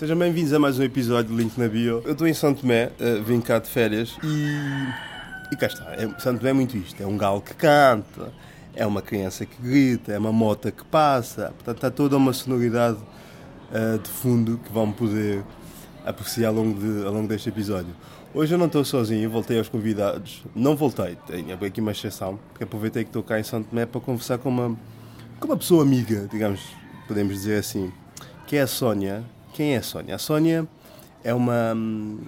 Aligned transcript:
Sejam 0.00 0.16
bem-vindos 0.16 0.54
a 0.54 0.58
mais 0.58 0.78
um 0.78 0.82
episódio 0.82 1.36
de 1.36 1.42
Link 1.42 1.58
na 1.58 1.68
Bio. 1.68 2.00
Eu 2.06 2.12
estou 2.12 2.26
em 2.26 2.32
São 2.32 2.54
Tomé, 2.54 2.86
uh, 2.86 3.22
vim 3.22 3.38
cá 3.38 3.58
de 3.58 3.68
férias 3.68 4.16
e. 4.24 5.52
E 5.52 5.56
cá 5.56 5.66
está. 5.66 5.92
É, 5.92 6.08
São 6.18 6.38
Tomé 6.38 6.48
é 6.48 6.52
muito 6.54 6.74
isto: 6.74 7.02
é 7.02 7.06
um 7.06 7.18
galo 7.18 7.42
que 7.42 7.52
canta, 7.52 8.32
é 8.74 8.86
uma 8.86 9.02
criança 9.02 9.44
que 9.44 9.60
grita, 9.60 10.10
é 10.10 10.18
uma 10.18 10.32
moto 10.32 10.72
que 10.72 10.82
passa. 10.86 11.52
Portanto, 11.54 11.76
está 11.76 11.90
toda 11.90 12.16
uma 12.16 12.32
sonoridade 12.32 12.96
uh, 12.96 13.98
de 13.98 14.08
fundo 14.08 14.58
que 14.64 14.72
vão 14.72 14.90
poder 14.90 15.44
apreciar 16.06 16.48
ao 16.48 16.54
longo, 16.54 16.80
de, 16.80 17.04
ao 17.04 17.12
longo 17.12 17.28
deste 17.28 17.50
episódio. 17.50 17.94
Hoje 18.32 18.54
eu 18.54 18.58
não 18.58 18.68
estou 18.68 18.82
sozinho, 18.86 19.28
voltei 19.28 19.58
aos 19.58 19.68
convidados. 19.68 20.42
Não 20.56 20.74
voltei, 20.74 21.18
tenho 21.26 21.62
aqui 21.62 21.78
uma 21.78 21.92
exceção, 21.92 22.38
porque 22.48 22.64
aproveitei 22.64 23.04
que 23.04 23.10
estou 23.10 23.22
cá 23.22 23.38
em 23.38 23.42
São 23.42 23.62
Tomé 23.62 23.84
para 23.84 24.00
conversar 24.00 24.38
com 24.38 24.48
uma, 24.48 24.74
com 25.38 25.46
uma 25.46 25.58
pessoa 25.58 25.82
amiga, 25.82 26.26
digamos, 26.32 26.62
podemos 27.06 27.34
dizer 27.34 27.58
assim, 27.58 27.92
que 28.46 28.56
é 28.56 28.62
a 28.62 28.66
Sónia. 28.66 29.22
Quem 29.60 29.74
é 29.74 29.76
a 29.76 29.82
Sónia? 29.82 30.14
A 30.14 30.18
Sónia 30.18 30.66
é 31.22 31.34
uma. 31.34 31.74
hum, 31.76 32.24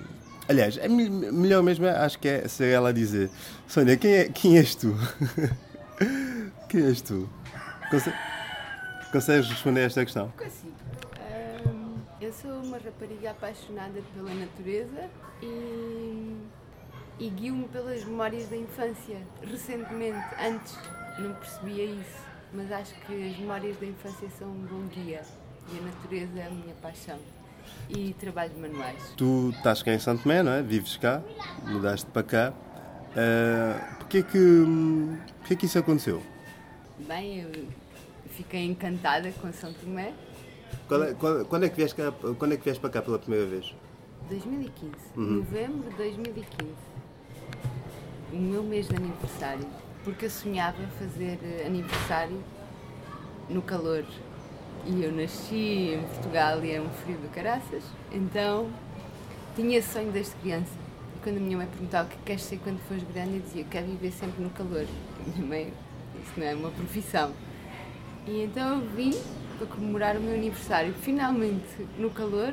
Aliás, 0.47 0.77
é 0.77 0.87
me- 0.87 1.09
melhor 1.09 1.63
mesmo, 1.63 1.87
acho 1.87 2.19
que 2.19 2.29
é 2.29 2.47
ser 2.47 2.67
ela 2.75 2.93
dizer: 2.93 3.31
Sónia, 3.67 3.97
quem, 3.97 4.13
é, 4.13 4.25
quem 4.29 4.59
és 4.59 4.75
tu? 4.75 4.95
quem 6.69 6.83
és 6.85 7.01
tu? 7.01 7.27
Conse- 7.91 8.13
Consegues 9.11 9.49
responder 9.49 9.81
a 9.81 9.85
esta 9.85 10.05
questão? 10.05 10.31
Consigo. 10.37 10.75
Ahm, 11.17 11.95
eu 12.21 12.31
sou 12.35 12.51
uma 12.51 12.77
rapariga 12.77 13.31
apaixonada 13.31 14.03
pela 14.15 14.35
natureza 14.35 15.09
e, 15.43 16.37
e 17.19 17.31
guio-me 17.31 17.67
pelas 17.69 18.05
memórias 18.05 18.47
da 18.51 18.59
infância. 18.59 19.17
Recentemente, 19.43 20.23
antes 20.39 20.79
não 21.19 21.33
percebia 21.33 21.87
isso, 21.87 22.27
mas 22.53 22.71
acho 22.71 22.95
que 23.07 23.31
as 23.31 23.39
memórias 23.39 23.75
da 23.79 23.87
infância 23.87 24.29
são 24.39 24.49
um 24.49 24.67
bom 24.67 24.87
guia 24.89 25.23
e 25.73 25.79
a 25.79 25.83
natureza 25.83 26.39
é 26.41 26.47
a 26.47 26.51
minha 26.51 26.75
paixão. 26.81 27.19
E 27.89 28.15
trabalho 28.19 28.53
manuais. 28.59 29.13
Tu 29.17 29.51
estás 29.57 29.83
cá 29.83 29.93
em 29.93 29.99
Santo 29.99 30.23
Tomé, 30.23 30.43
não 30.43 30.53
é? 30.53 30.63
Vives 30.63 30.97
cá, 30.97 31.23
mudaste 31.65 32.07
para 32.07 32.23
cá. 32.23 32.53
Uh, 33.13 33.97
porquê, 33.99 34.23
que, 34.23 34.65
porquê 35.41 35.57
que 35.57 35.67
isso 35.67 35.79
aconteceu? 35.79 36.23
Bem, 37.07 37.41
eu 37.43 37.67
fiquei 38.31 38.65
encantada 38.65 39.31
com 39.33 39.53
São 39.53 39.73
Tomé. 39.73 40.13
Qual 40.89 41.03
é- 41.03 41.15
qual- 41.15 41.45
quando, 41.45 41.65
é 41.65 41.69
que 41.69 41.77
vieste 41.77 41.97
cá, 41.97 42.11
quando 42.39 42.53
é 42.55 42.57
que 42.57 42.65
vieste 42.65 42.81
para 42.81 42.91
cá 42.91 43.03
pela 43.03 43.19
primeira 43.19 43.47
vez? 43.47 43.75
2015, 44.29 44.93
Uhum. 45.17 45.23
novembro 45.39 45.91
de 45.91 45.97
2015. 45.97 46.73
O 48.33 48.37
meu 48.37 48.63
mês 48.63 48.89
de 48.89 48.97
aniversário. 48.97 49.67
Porque 50.05 50.25
eu 50.27 50.31
sonhava 50.31 50.79
fazer 50.99 51.39
eh, 51.43 51.65
aniversário 51.67 52.43
no 53.49 53.61
calor. 53.63 54.05
E 54.85 55.05
eu 55.05 55.13
nasci 55.13 55.95
em 55.95 56.03
Portugal 56.03 56.65
e 56.65 56.73
é 56.73 56.81
um 56.81 56.89
frio 56.91 57.17
de 57.19 57.29
caraças. 57.29 57.85
Então 58.11 58.69
tinha 59.55 59.79
esse 59.79 59.93
sonho 59.93 60.11
desde 60.11 60.35
criança. 60.37 60.73
E 61.17 61.21
quando 61.23 61.37
a 61.37 61.41
minha 61.41 61.57
mãe 61.57 61.67
perguntava 61.67 62.09
o 62.09 62.11
que 62.11 62.17
queres 62.25 62.43
ser 62.43 62.59
quando 62.65 62.81
fores 62.89 63.05
grande, 63.15 63.37
eu 63.37 63.41
dizia 63.41 63.65
quero 63.71 63.87
viver 63.87 64.11
sempre 64.11 64.43
no 64.43 64.51
calor. 64.51 64.83
E 64.85 65.31
a 65.31 65.37
minha 65.37 65.47
mãe, 65.47 65.73
isso 66.23 66.33
não 66.37 66.47
é 66.47 66.55
uma 66.55 66.71
profissão. 66.71 67.33
E 68.27 68.43
então 68.43 68.81
eu 68.81 68.89
vim 68.97 69.13
para 69.59 69.67
comemorar 69.69 70.17
o 70.17 70.21
meu 70.21 70.35
aniversário, 70.35 70.93
finalmente 70.95 71.87
no 71.97 72.11
calor, 72.11 72.53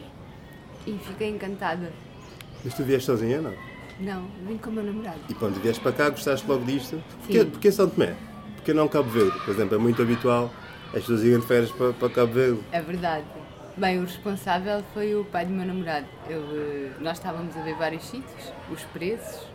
e 0.86 0.98
fiquei 1.00 1.30
encantada. 1.30 1.92
Mas 2.64 2.74
tu 2.76 2.84
vieste 2.84 3.06
sozinha, 3.08 3.42
não? 3.42 3.54
Não, 4.00 4.28
vim 4.48 4.58
com 4.58 4.70
o 4.70 4.74
meu 4.74 4.84
namorado. 4.84 5.20
E 5.30 5.34
quando 5.34 5.60
vieste 5.62 5.82
para 5.82 5.92
cá, 5.92 6.10
gostaste 6.10 6.48
logo 6.48 6.64
disto? 6.64 7.02
Porquê, 7.22 7.40
Sim. 7.40 7.50
porquê 7.50 7.72
São 7.72 7.90
Tomé? 7.90 8.16
Porquê 8.56 8.74
não 8.74 8.88
Cabo 8.88 9.10
Verde? 9.10 9.38
Por 9.40 9.50
exemplo, 9.50 9.76
é 9.76 9.78
muito 9.78 10.02
habitual 10.02 10.52
as 10.94 11.02
pessoas 11.02 11.24
irem 11.24 11.40
de 11.40 11.46
férias 11.46 11.72
para, 11.72 11.94
para 11.94 12.10
Cabo 12.10 12.34
Verde. 12.34 12.60
É 12.72 12.82
verdade. 12.82 13.26
Bem, 13.78 14.00
o 14.00 14.02
responsável 14.02 14.84
foi 14.94 15.16
o 15.16 15.24
pai 15.24 15.46
do 15.46 15.52
meu 15.54 15.66
namorado. 15.66 16.06
Ele, 16.28 16.90
eh, 16.90 16.92
nós 17.00 17.18
estávamos 17.18 17.56
a 17.56 17.62
ver 17.62 17.76
vários 17.76 18.04
sítios, 18.04 18.54
os 18.70 18.84
preços, 18.86 19.48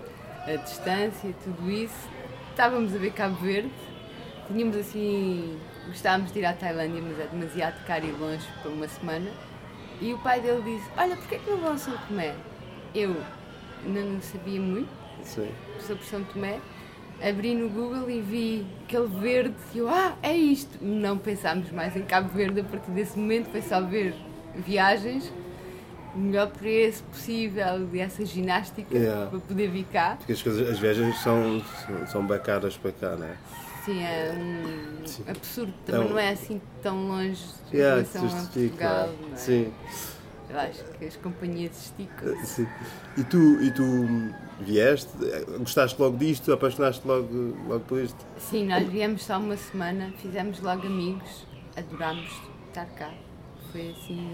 a 0.47 0.57
distância, 0.57 1.35
tudo 1.45 1.71
isso. 1.71 2.09
Estávamos 2.51 2.95
a 2.95 2.99
ver 2.99 3.13
Cabo 3.13 3.35
Verde. 3.37 3.70
Tínhamos 4.47 4.77
assim. 4.77 5.58
Gostávamos 5.89 6.33
de 6.33 6.39
ir 6.39 6.47
à 6.47 6.55
Tailândia, 6.55 7.03
mas 7.03 7.19
é 7.20 7.27
demasiado 7.27 7.85
caro 7.85 8.07
e 8.07 8.13
longe 8.13 8.47
para 8.63 8.70
uma 8.70 8.89
semana. 8.89 9.31
E 10.01 10.14
o 10.14 10.19
pai 10.19 10.41
dele 10.41 10.63
disse: 10.63 10.89
Olha, 10.97 11.17
porquê 11.17 11.39
que 11.39 11.51
não 11.51 11.58
vão 11.58 11.73
a 11.73 11.79
São 11.79 11.97
Tomé? 12.08 12.35
Eu 12.95 13.17
não 13.85 14.20
sabia 14.23 14.61
muito, 14.61 14.89
Sim. 15.23 15.51
sobre 15.81 16.05
São 16.05 16.25
Tomé, 16.25 16.58
abri 17.27 17.55
no 17.55 17.68
Google 17.68 18.11
e 18.11 18.20
vi 18.20 18.67
aquele 18.85 19.08
verde 19.08 19.55
e 19.74 19.79
eu, 19.79 19.89
ah, 19.89 20.14
é 20.23 20.35
isto. 20.36 20.79
Não 20.85 21.17
pensámos 21.17 21.70
mais 21.70 21.96
em 21.96 22.02
Cabo 22.02 22.29
Verde 22.29 22.61
a 22.61 22.64
partir 22.64 22.90
desse 22.90 23.18
momento, 23.18 23.51
foi 23.51 23.62
só 23.62 23.80
ver 23.80 24.14
viagens, 24.55 25.33
o 26.14 26.18
melhor 26.18 26.48
preço 26.51 27.02
possível 27.05 27.89
e 27.92 27.98
essa 28.01 28.24
ginástica 28.24 28.96
Yeah. 28.96 29.30
para 29.30 29.40
poder 29.40 29.68
vir 29.70 29.86
cá. 29.92 30.17
Porque 30.18 30.33
as, 30.33 30.42
coisas, 30.42 30.68
as 30.68 30.79
viagens 30.79 31.18
são, 31.20 31.63
são, 32.07 32.27
bem 32.27 32.39
caras 32.40 32.77
para 32.77 32.92
cá, 32.92 33.17
não 33.17 33.27
é? 33.27 33.36
Sim, 33.84 34.02
é 34.02 34.34
um 34.39 35.30
absurdo, 35.30 35.74
também 35.84 36.01
Então- 36.02 36.13
não 36.14 36.18
é 36.18 36.30
assim 36.30 36.61
tão 36.83 37.08
longe 37.08 37.45
em 37.73 37.77
Yeah, 37.77 37.96
relação 37.96 38.27
a. 38.27 38.42
Portugal. 38.42 39.08
é? 39.33 39.36
Sim. 39.36 39.73
Eu 40.51 40.59
acho 40.61 40.85
que 40.99 41.05
as 41.07 41.17
companhias 41.17 41.73
esticam. 41.87 42.45
Sim. 42.45 42.67
E 43.17 43.25
tu, 43.25 43.39
e 43.63 43.71
tu 43.71 43.83
vieste, 44.61 45.09
gostaste 45.59 46.01
logo 46.01 46.17
disto, 46.19 46.53
apaixonaste 46.53 47.07
logo, 47.07 47.57
logo 47.67 47.81
por 47.81 47.99
isto? 48.01 48.19
Sim, 48.39 48.67
nós 48.67 48.87
viemos 48.89 49.25
só 49.25 49.39
uma 49.39 49.57
semana, 49.57 50.13
fizemos 50.21 50.61
logo 50.61 50.87
amigos, 50.87 51.47
adorámos 51.77 52.31
estar 52.69 52.87
cá. 52.97 53.13
Foi 53.73 53.91
assim, 53.91 54.31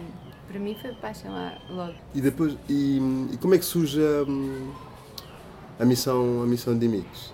para 0.48 0.58
mim 0.58 0.76
foi 0.82 0.92
paixão 0.94 1.32
lá- 1.32 1.56
logo. 1.70 1.94
E 2.14 2.20
depois, 2.20 2.56
e, 2.68 2.98
e 3.32 3.36
como 3.38 3.54
é 3.54 3.58
que 3.58 3.64
surge 3.64 4.00
a, 4.02 5.82
a 5.82 5.86
missão, 5.86 6.42
a 6.42 6.46
missão 6.46 6.76
de 6.76 6.86
amigos? 6.86 7.32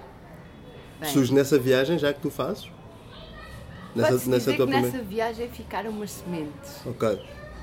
Bem, 1.00 1.10
Surge 1.10 1.34
nessa 1.34 1.58
viagem 1.58 1.98
já 1.98 2.12
que 2.12 2.20
tu 2.20 2.30
fazes? 2.30 2.70
pode-se 3.94 4.28
dizer 4.30 4.50
que 4.52 4.56
primeira- 4.62 4.82
nessa 4.86 5.02
viagem 5.02 5.48
ficaram 5.48 5.90
umas 5.90 6.10
sementes, 6.10 6.86
Ok. 6.86 7.18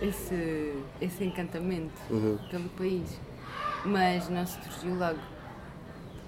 Esse, 0.07 0.73
esse 1.01 1.23
encantamento 1.23 1.93
Uhum. 2.09 2.37
pelo 2.49 2.69
país. 2.69 3.19
Mas 3.85 4.29
não 4.29 4.45
se 4.45 4.59
surgiu 4.63 4.95
logo. 4.97 5.19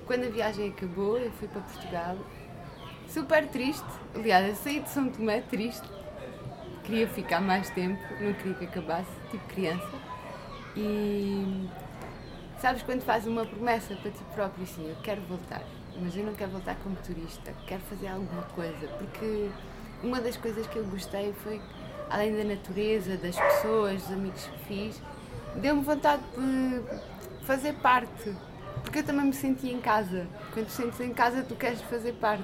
Quando 0.05 0.25
a 0.25 0.29
viagem 0.29 0.69
acabou, 0.69 1.17
eu 1.17 1.31
fui 1.33 1.47
para 1.47 1.61
Portugal, 1.61 2.17
super 3.07 3.47
triste. 3.47 3.85
Aliás, 4.13 4.47
eu 4.49 4.55
saí 4.55 4.79
de 4.79 4.89
São 4.89 5.09
Tomé 5.09 5.41
triste. 5.41 5.87
Queria 6.83 7.07
ficar 7.07 7.41
mais 7.41 7.69
tempo, 7.71 7.99
não 8.21 8.33
queria 8.33 8.53
que 8.55 8.65
acabasse, 8.65 9.09
tipo 9.31 9.43
criança. 9.47 9.89
E 10.75 11.67
sabes 12.59 12.83
quando 12.83 13.01
fazes 13.01 13.27
uma 13.27 13.45
promessa 13.45 13.95
para 13.95 14.11
ti 14.11 14.19
próprio, 14.35 14.63
assim, 14.63 14.87
eu 14.89 14.95
quero 15.01 15.21
voltar, 15.21 15.63
mas 15.99 16.15
eu 16.15 16.23
não 16.25 16.33
quero 16.33 16.51
voltar 16.51 16.75
como 16.83 16.95
turista, 16.97 17.53
quero 17.65 17.81
fazer 17.83 18.07
alguma 18.09 18.43
coisa, 18.43 18.87
porque 18.99 19.49
uma 20.03 20.19
das 20.21 20.37
coisas 20.37 20.67
que 20.67 20.75
eu 20.77 20.85
gostei 20.85 21.33
foi, 21.33 21.59
além 22.09 22.35
da 22.35 22.43
natureza, 22.43 23.17
das 23.17 23.35
pessoas, 23.35 24.01
dos 24.03 24.11
amigos 24.11 24.43
que 24.43 24.65
fiz, 24.65 25.01
deu-me 25.55 25.83
vontade 25.83 26.21
de 26.37 26.81
fazer 27.45 27.73
parte, 27.73 28.33
porque 28.83 28.99
eu 28.99 29.03
também 29.03 29.25
me 29.25 29.33
sentia 29.33 29.71
em 29.71 29.79
casa. 29.79 30.27
Quando 30.53 30.67
te 30.67 30.73
sentes 30.73 30.99
em 30.99 31.13
casa, 31.13 31.43
tu 31.43 31.55
queres 31.55 31.81
fazer 31.81 32.13
parte. 32.13 32.43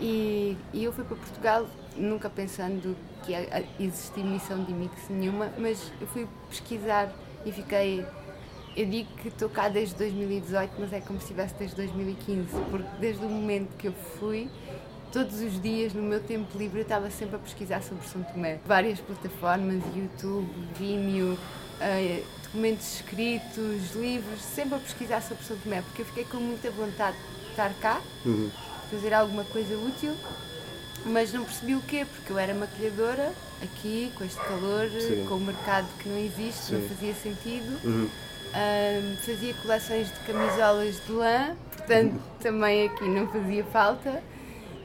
E, 0.00 0.56
e 0.72 0.84
eu 0.84 0.92
fui 0.92 1.04
para 1.04 1.16
Portugal 1.16 1.66
nunca 1.96 2.28
pensando 2.28 2.96
que 3.22 3.32
ia 3.32 3.64
existir 3.80 4.22
missão 4.22 4.62
de 4.62 4.72
mix 4.72 5.08
nenhuma, 5.08 5.50
mas 5.58 5.90
eu 6.00 6.06
fui 6.06 6.28
pesquisar 6.48 7.12
e 7.44 7.52
fiquei. 7.52 8.04
Eu 8.76 8.84
digo 8.84 9.08
que 9.16 9.28
estou 9.28 9.48
cá 9.48 9.70
desde 9.70 9.94
2018, 9.94 10.74
mas 10.78 10.92
é 10.92 11.00
como 11.00 11.18
se 11.18 11.24
estivesse 11.24 11.54
desde 11.54 11.76
2015, 11.76 12.46
porque 12.70 12.88
desde 13.00 13.24
o 13.24 13.28
momento 13.28 13.74
que 13.78 13.88
eu 13.88 13.94
fui, 14.18 14.50
todos 15.16 15.40
os 15.40 15.62
dias 15.62 15.94
no 15.94 16.02
meu 16.02 16.20
tempo 16.20 16.58
livre 16.58 16.80
eu 16.80 16.82
estava 16.82 17.10
sempre 17.10 17.36
a 17.36 17.38
pesquisar 17.38 17.82
sobre 17.82 18.06
São 18.06 18.22
Tomé. 18.22 18.58
Várias 18.66 19.00
plataformas, 19.00 19.82
YouTube, 19.96 20.46
Vimeo, 20.78 21.38
eh, 21.80 22.22
documentos 22.42 22.96
escritos, 22.96 23.94
livros, 23.94 24.42
sempre 24.42 24.74
a 24.74 24.78
pesquisar 24.78 25.22
sobre 25.22 25.42
São 25.44 25.56
Tomé, 25.56 25.80
porque 25.80 26.02
eu 26.02 26.06
fiquei 26.06 26.24
com 26.26 26.36
muita 26.36 26.70
vontade 26.70 27.16
de 27.16 27.48
estar 27.48 27.72
cá 27.80 27.98
Uhum. 28.26 28.50
fazer 28.90 29.14
alguma 29.14 29.42
coisa 29.44 29.74
útil, 29.78 30.12
mas 31.06 31.32
não 31.32 31.44
percebi 31.44 31.74
o 31.74 31.80
quê, 31.80 32.04
porque 32.14 32.30
eu 32.30 32.38
era 32.38 32.52
maquilhadora 32.52 33.32
aqui, 33.62 34.12
com 34.18 34.22
este 34.22 34.38
calor, 34.40 34.86
Sim. 35.00 35.24
com 35.26 35.36
o 35.36 35.40
mercado 35.40 35.88
que 35.98 36.10
não 36.10 36.18
existe, 36.18 36.74
não 36.74 36.82
Sim. 36.82 36.88
fazia 36.88 37.14
sentido. 37.14 37.80
Uhum. 37.82 38.06
Ahm, 38.52 39.16
fazia 39.24 39.54
coleções 39.62 40.08
de 40.12 40.20
camisolas 40.30 41.00
de 41.06 41.12
lã, 41.12 41.56
portanto 41.74 42.20
também 42.38 42.86
aqui 42.86 43.08
não 43.08 43.26
fazia 43.28 43.64
falta. 43.64 44.22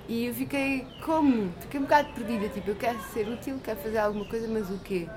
E 0.08 0.26
eu 0.26 0.34
fiquei 0.34 0.86
como? 1.06 1.52
Fiquei 1.62 1.80
um 1.80 1.84
bocado 1.84 2.10
perdida, 2.14 2.50
tipo, 2.50 2.70
eu 2.72 2.76
quero 2.76 3.00
ser 3.14 3.28
útil, 3.28 3.60
quero 3.64 3.80
fazer 3.80 3.98
alguma 4.00 4.26
coisa, 4.26 4.48
mas 4.48 4.70
o 4.70 4.78
quê? 4.80 5.08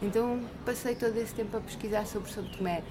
Então 0.00 0.40
passei 0.64 0.94
todo 0.96 1.16
esse 1.16 1.32
tempo 1.34 1.56
a 1.56 1.60
pesquisar 1.60 2.06
sobre 2.06 2.30
São 2.32 2.44
Tomé. 2.44 2.82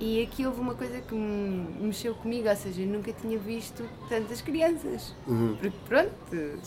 E 0.00 0.22
aqui 0.22 0.46
houve 0.46 0.60
uma 0.60 0.74
coisa 0.74 1.00
que 1.00 1.14
me 1.14 1.86
mexeu 1.88 2.14
comigo, 2.14 2.48
ou 2.48 2.56
seja, 2.56 2.82
eu 2.82 2.86
nunca 2.86 3.12
tinha 3.12 3.36
visto 3.38 3.84
tantas 4.08 4.40
crianças. 4.40 5.14
Uhum. 5.26 5.56
Porque 5.60 5.76
pronto, 5.86 6.60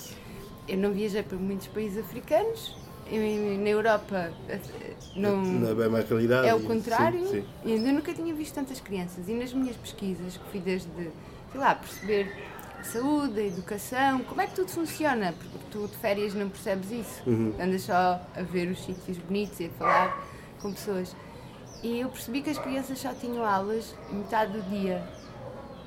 eu 0.67 0.77
não 0.77 0.91
viajei 0.91 1.23
para 1.23 1.37
muitos 1.37 1.67
países 1.67 1.97
africanos 2.03 2.75
em- 3.09 3.57
na 3.57 3.69
Europa 3.69 4.31
eh, 4.49 4.59
não, 5.15 5.41
Não 5.41 5.69
é 5.69 5.73
bem 5.73 5.89
mais 5.89 6.07
realidade. 6.07 6.47
é 6.47 6.53
o 6.53 6.59
Sim, 6.59 6.67
contrário. 6.67 7.25
sim. 7.25 7.43
E 7.65 7.73
ainda 7.73 7.91
nunca 7.93 8.13
tinha 8.13 8.33
visto 8.33 8.53
tantas 8.53 8.79
crianças. 8.81 9.27
E 9.27 9.33
nas 9.33 9.53
minhas 9.53 9.77
pesquisas, 9.77 10.35
que 10.37 10.51
fui 10.51 10.59
desde, 10.59 10.89
sei 11.51 11.59
lá, 11.59 11.73
perceber 11.73 12.31
a 12.81 12.83
saúde, 12.83 13.39
a 13.39 13.45
educação, 13.45 14.23
como 14.23 14.41
é 14.41 14.47
que 14.47 14.55
tudo 14.55 14.69
funciona, 14.69 15.33
porque 15.33 15.57
tu 15.69 15.87
de 15.87 15.95
férias 15.97 16.33
não 16.33 16.49
percebes 16.49 16.91
isso. 16.91 17.21
Uhum. 17.29 17.53
Andas 17.59 17.83
só 17.83 18.19
a 18.35 18.41
ver 18.41 18.67
os 18.69 18.83
sítios 18.83 19.17
bonitos 19.19 19.59
e 19.59 19.67
a 19.67 19.69
falar 19.69 20.27
com 20.59 20.73
pessoas. 20.73 21.15
E 21.83 21.99
eu 21.99 22.09
percebi 22.09 22.41
que 22.41 22.49
as 22.49 22.57
crianças 22.57 22.99
só 22.99 23.13
tinham 23.13 23.45
aulas 23.45 23.95
metade 24.11 24.53
do 24.53 24.61
dia. 24.69 25.03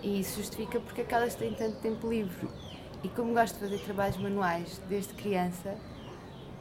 E 0.02 0.20
isso 0.20 0.36
justifica 0.38 0.78
porque 0.80 1.00
é 1.00 1.04
que 1.04 1.14
elas 1.14 1.34
têm 1.34 1.52
tanto 1.54 1.76
tempo 1.78 2.08
livre. 2.08 2.48
E 3.02 3.08
como 3.08 3.34
gosto 3.34 3.54
de 3.54 3.60
fazer 3.60 3.78
trabalhos 3.78 4.16
manuais 4.16 4.80
desde 4.88 5.14
criança, 5.14 5.76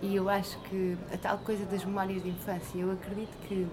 e 0.02 0.16
eu 0.16 0.28
acho 0.30 0.60
que 0.62 0.98
a 1.14 1.18
tal 1.18 1.38
coisa 1.38 1.64
das 1.66 1.86
memórias 1.86 2.24
de 2.24 2.30
infância, 2.30 2.78
eu 2.78 2.92
acredito 2.92 3.36
que 3.48 3.68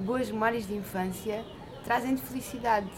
boas 0.00 0.30
memórias 0.30 0.66
de 0.66 0.74
infância 0.74 1.44
trazem-te 1.84 2.22
felicidade 2.22 2.90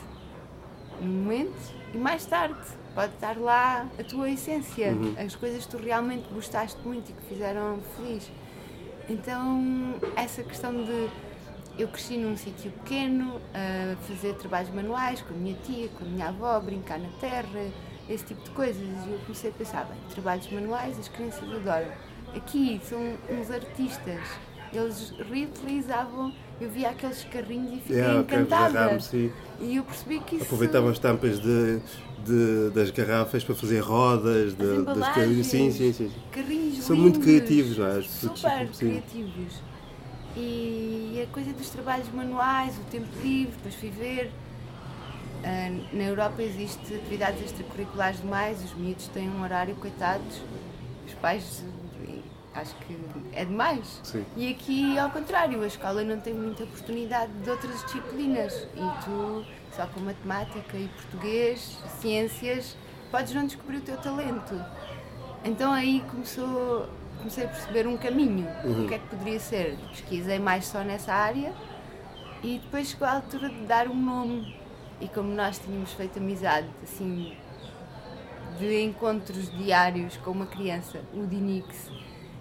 no 1.00 1.06
momento 1.06 1.75
e 1.94 1.99
mais 1.99 2.26
tarde. 2.26 2.80
Pode 2.94 3.14
estar 3.14 3.37
lá 3.38 3.87
a 3.98 4.04
tua 4.04 4.31
essência, 4.31 4.92
as 5.25 5.37
coisas 5.37 5.64
que 5.64 5.70
tu 5.70 5.78
realmente 5.78 6.28
gostaste 6.32 6.78
muito 6.84 7.10
e 7.10 7.12
que 7.12 7.22
fizeram 7.26 7.78
feliz. 7.96 8.31
Então, 9.08 9.94
essa 10.16 10.42
questão 10.42 10.72
de. 10.84 11.08
Eu 11.78 11.88
cresci 11.88 12.19
num 12.19 12.37
sítio 12.37 12.70
pequeno, 12.72 13.40
a 13.54 13.96
fazer 14.02 14.34
trabalhos 14.34 14.70
manuais 14.70 15.22
com 15.22 15.32
a 15.32 15.37
minha 15.37 15.56
tia, 15.64 15.88
com 15.88 16.04
a 16.04 16.08
minha 16.08 16.28
avó, 16.28 16.58
brincar 16.60 16.98
na 16.98 17.08
terra, 17.20 17.70
esse 18.08 18.25
tipo 18.25 18.42
de 18.42 18.50
coisas. 18.50 18.82
E 18.82 19.12
eu 19.12 19.19
comecei 19.20 19.50
a 19.50 19.52
pensar: 19.52 19.84
bem, 19.84 19.96
trabalhos 20.12 20.50
manuais 20.52 20.98
as 20.98 21.08
crianças 21.08 21.43
adoram. 21.43 21.88
Aqui 22.34 22.81
são 22.84 23.00
uns 23.31 23.50
artistas, 23.50 24.20
eles 24.72 25.14
reutilizavam. 25.31 26.32
Eu 26.60 26.69
via 26.69 26.90
aqueles 26.90 27.25
carrinhos 27.25 27.72
e 27.72 27.76
fiquei 27.78 27.96
Yeah, 27.96 28.20
encantada. 28.20 28.98
E 29.60 29.76
eu 29.76 29.82
percebi 29.82 30.20
que 30.20 30.36
isso. 30.36 30.44
Aproveitavam 30.44 30.90
as 30.90 30.98
tampas 30.98 31.40
de, 31.40 31.81
de- 32.25 32.70
das 32.70 32.90
garrafas 32.90 33.43
para 33.44 33.55
fazer 33.55 33.81
rodas, 33.81 34.49
As 34.49 34.56
de, 34.56 34.82
das 34.84 35.08
carrinhas. 35.08 35.46
Sim, 35.46 35.70
sim, 35.70 35.93
sim. 35.93 36.11
Carrinhos 36.31 36.84
São 36.84 36.96
muito 36.96 37.20
criativos, 37.20 37.78
não 37.78 37.87
é? 37.87 38.02
Super 38.02 38.69
criativos. 38.70 39.55
E 40.37 41.25
a 41.28 41.32
coisa 41.32 41.52
dos 41.52 41.69
trabalhos 41.70 42.08
manuais, 42.12 42.76
o 42.78 42.82
tempo 42.90 43.08
livre, 43.22 43.52
depois 43.56 43.75
fui 43.75 43.90
ver. 43.90 44.31
ah, 45.44 45.70
na 45.93 46.05
Europa 46.05 46.43
existe 46.43 46.94
atividades 46.94 47.43
extracurriculares 47.43 48.20
demais, 48.20 48.62
os 48.62 48.75
miúdos 48.75 49.08
têm 49.08 49.28
um 49.28 49.43
horário, 49.43 49.75
coitados. 49.76 50.40
Os 51.06 51.14
pais, 51.14 51.64
acho 52.55 52.75
que 52.76 52.96
é 53.32 53.44
demais. 53.44 54.00
Sim. 54.05 54.25
E 54.37 54.49
aqui, 54.50 54.96
ao 54.99 55.11
contrário, 55.11 55.61
a 55.62 55.67
escola 55.67 56.05
não 56.05 56.20
tem 56.20 56.32
muita 56.34 56.62
oportunidade 56.64 57.32
de 57.43 57.50
outras 57.50 57.82
disciplinas. 57.84 58.55
E 58.76 59.05
tu, 59.05 59.44
só 59.75 59.87
com 59.87 60.00
matemática 60.00 60.76
e 60.76 60.88
português, 60.88 61.78
ciências, 62.00 62.76
podes 63.11 63.34
não 63.34 63.46
descobrir 63.46 63.78
o 63.78 63.82
teu 63.82 63.96
talento. 63.96 64.55
Então 65.44 65.72
aí 65.72 66.05
começou, 66.11 66.88
comecei 67.19 67.44
a 67.44 67.49
perceber 67.49 67.87
um 67.87 67.96
caminho, 67.96 68.46
o 68.64 68.87
que 68.87 68.94
é 68.94 68.99
que 68.99 69.06
poderia 69.08 69.40
ser. 69.40 69.76
Pesquisei 69.90 70.38
mais 70.38 70.67
só 70.67 70.82
nessa 70.82 71.12
área 71.12 71.52
e 72.43 72.58
depois 72.58 72.88
chegou 72.88 73.06
a 73.06 73.14
altura 73.14 73.49
de 73.49 73.61
dar 73.67 73.88
um 73.88 73.94
nome. 73.94 74.56
E 75.00 75.08
como 75.08 75.32
nós 75.32 75.58
tínhamos 75.58 75.93
feito 75.93 76.19
amizade, 76.19 76.69
assim, 76.82 77.34
de 78.58 78.82
encontros 78.82 79.50
diários 79.56 80.19
com 80.19 80.31
uma 80.31 80.46
criança, 80.46 81.00
o 81.14 81.26
Dinix, 81.26 81.90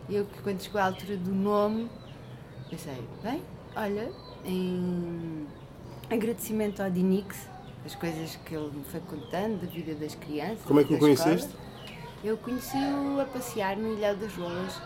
eu 0.10 0.26
que 0.26 0.42
quando 0.42 0.62
chegou 0.62 0.81
à 0.81 0.86
altura 0.86 1.16
do 1.16 1.31
nome, 1.31 1.90
pensei, 2.70 3.02
bem, 3.24 3.42
olha, 3.76 4.12
em 4.44 5.48
agradecimento 6.10 6.82
ao 6.82 6.90
Dinix, 6.90 7.48
as 7.86 7.96
coisas 7.96 8.38
que 8.46 8.56
ele 8.56 8.72
me 8.74 8.84
foi 8.84 9.00
contando, 9.02 9.62
da 9.62 9.68
vida 9.68 9.94
das 9.96 10.16
crianças. 10.16 10.64
Como 10.66 10.80
é 10.80 10.84
que 10.84 10.94
o 10.94 11.00
da 11.00 11.10
escola. 11.10 11.30
conheceste? 11.30 11.56
Eu 12.24 12.38
conheci-o 12.38 13.22
a 13.22 13.26
passear 13.26 13.78
no 13.78 13.94
Ilhéu 13.94 14.16
das 14.16 14.34
Rolas. 14.36 14.82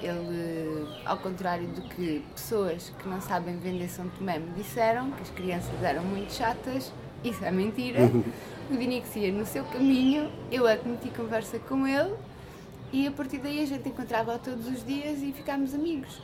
Ele, 0.00 0.88
ao 1.04 1.18
contrário 1.18 1.68
do 1.68 1.82
que 1.82 2.24
pessoas 2.34 2.90
que 2.98 3.08
não 3.08 3.20
sabem 3.20 3.58
vender 3.58 3.88
São 3.88 4.08
Tomé 4.08 4.38
me 4.38 4.50
disseram, 4.52 5.10
que 5.10 5.22
as 5.22 5.30
crianças 5.30 5.82
eram 5.82 6.02
muito 6.04 6.32
chatas, 6.32 6.90
isso 7.22 7.44
é 7.44 7.50
mentira. 7.50 8.00
o 8.70 8.76
Dinix 8.76 9.14
ia 9.16 9.30
no 9.32 9.44
seu 9.44 9.64
caminho, 9.64 10.30
eu 10.50 10.66
é 10.66 10.76
que 10.76 10.88
meti 10.88 11.10
conversa 11.10 11.58
com 11.58 11.86
ele 11.86 12.14
e 12.92 13.06
a 13.06 13.10
partir 13.12 13.38
daí 13.38 13.62
a 13.62 13.66
gente 13.66 13.88
encontrava 13.88 14.38
todos 14.38 14.66
os 14.66 14.84
dias 14.84 15.22
e 15.22 15.32
ficámos 15.32 15.74
amigos. 15.74 16.20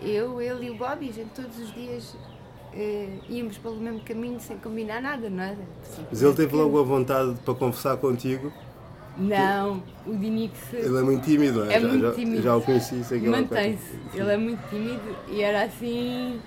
Eu, 0.00 0.40
ele 0.40 0.66
e 0.66 0.70
o 0.70 0.76
Bobby, 0.76 1.08
a 1.08 1.12
gente 1.12 1.30
todos 1.30 1.58
os 1.58 1.72
dias 1.72 2.16
eh, 2.76 3.18
íamos 3.28 3.56
pelo 3.58 3.76
mesmo 3.76 4.00
caminho 4.00 4.40
sem 4.40 4.58
combinar 4.58 5.00
nada, 5.00 5.30
não 5.30 5.42
é? 5.42 5.56
Mas 6.10 6.22
ele 6.22 6.34
teve 6.34 6.54
logo 6.56 6.78
a 6.78 6.82
vontade 6.82 7.34
para 7.44 7.54
conversar 7.54 7.96
contigo. 7.96 8.52
Não, 9.16 9.80
o 10.04 10.16
Dinix 10.16 10.58
Ele 10.72 10.98
é 10.98 11.02
muito 11.02 11.24
tímido, 11.24 11.64
é? 11.64 11.74
É 11.74 11.80
já, 11.80 11.88
muito 11.88 12.02
já, 12.02 12.12
tímido. 12.12 12.42
já 12.42 12.56
o 12.56 12.60
conheci, 12.60 13.04
sei 13.04 13.20
que 13.20 13.26
é 13.26 13.30
mantém-se. 13.30 14.00
Ele 14.12 14.32
é 14.32 14.36
muito 14.36 14.68
tímido 14.68 15.16
e 15.28 15.40
era 15.40 15.64
assim. 15.64 16.40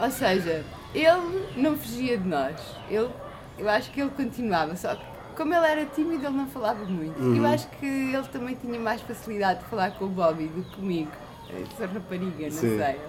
Ou 0.00 0.10
seja, 0.10 0.64
ele 0.92 1.46
não 1.56 1.76
fugia 1.76 2.18
de 2.18 2.28
nós. 2.28 2.56
Ele, 2.90 3.08
eu 3.56 3.68
acho 3.68 3.92
que 3.92 4.00
ele 4.00 4.10
continuava, 4.10 4.74
só 4.74 4.96
que 4.96 5.04
como 5.36 5.54
ele 5.54 5.66
era 5.66 5.86
tímido, 5.86 6.26
ele 6.26 6.36
não 6.36 6.46
falava 6.48 6.84
muito. 6.84 7.20
Uhum. 7.20 7.36
Eu 7.36 7.46
acho 7.46 7.68
que 7.68 7.86
ele 7.86 8.26
também 8.32 8.56
tinha 8.56 8.78
mais 8.78 9.00
facilidade 9.00 9.60
de 9.60 9.66
falar 9.66 9.92
com 9.92 10.06
o 10.06 10.08
Bobby 10.08 10.46
do 10.48 10.62
que 10.62 10.76
comigo. 10.76 11.10
Eu 11.50 11.66
sou 11.76 11.86
rapariga, 11.86 12.44
não 12.44 12.50
Sim. 12.50 12.78
sei. 12.78 13.00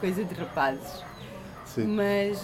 Coisa 0.00 0.24
de 0.24 0.34
rapazes. 0.34 1.04
Sim. 1.76 1.88
Mas 1.88 2.42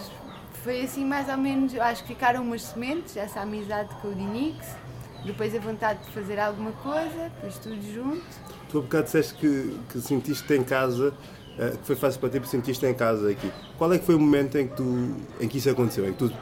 foi 0.63 0.83
assim 0.83 1.05
mais 1.07 1.27
ou 1.29 1.39
menos, 1.39 1.75
acho 1.75 2.03
que 2.03 2.09
ficaram 2.09 2.43
umas 2.43 2.63
sementes, 2.63 3.17
essa 3.17 3.41
amizade 3.41 3.89
com 4.03 4.09
o 4.09 4.15
Dinix, 4.15 4.77
depois 5.25 5.55
a 5.55 5.59
vontade 5.59 6.01
de 6.05 6.13
fazer 6.13 6.39
alguma 6.39 6.73
coisa, 6.73 7.31
depois 7.35 7.59
tudo 7.59 7.81
junto. 7.93 8.23
Tu 8.69 8.79
há 8.79 8.81
bocado 8.83 9.05
disseste 9.05 9.35
que, 9.35 9.79
que 9.91 10.01
sentiste 10.01 10.53
em 10.53 10.63
casa, 10.63 11.15
eh, 11.59 11.71
que 11.71 11.87
foi 11.87 11.97
fácil 11.97 12.21
para 12.21 12.29
ti 12.29 12.41
porque 12.41 12.51
sentiste 12.51 12.85
em 12.85 12.93
casa 12.93 13.31
aqui. 13.31 13.51
Qual 13.79 13.91
é 13.93 13.99
que 13.99 14.05
foi 14.05 14.15
o 14.15 14.21
momento 14.21 14.59
em 14.59 14.69
que, 14.69 14.77
tu, 14.77 15.17
em 15.41 15.49
que 15.49 15.57
isso 15.57 15.71
aconteceu? 15.71 16.07
Em 16.07 16.13
que 16.13 16.19
tu, 16.19 16.33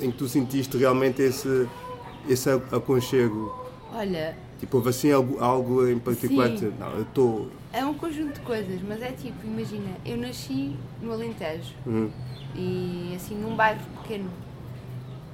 em 0.00 0.10
que 0.10 0.16
tu 0.16 0.28
sentiste 0.28 0.76
realmente 0.76 1.22
esse, 1.22 1.68
esse 2.28 2.48
aconchego? 2.50 3.68
Olha, 3.92 4.36
Tipo, 4.62 4.76
houve 4.76 4.90
assim 4.90 5.10
algo, 5.10 5.42
algo 5.42 5.88
em 5.88 5.98
particular? 5.98 6.56
Sim. 6.56 6.72
Não, 6.78 6.90
eu 6.92 7.02
estou. 7.02 7.50
é 7.72 7.84
um 7.84 7.94
conjunto 7.94 8.34
de 8.34 8.40
coisas, 8.42 8.80
mas 8.80 9.02
é 9.02 9.10
tipo, 9.10 9.44
imagina, 9.44 9.90
eu 10.06 10.16
nasci 10.16 10.76
no 11.02 11.10
Alentejo 11.12 11.74
Uhum. 11.84 12.08
e 12.54 13.12
assim 13.16 13.34
num 13.34 13.56
bairro 13.56 13.80
pequeno. 14.02 14.30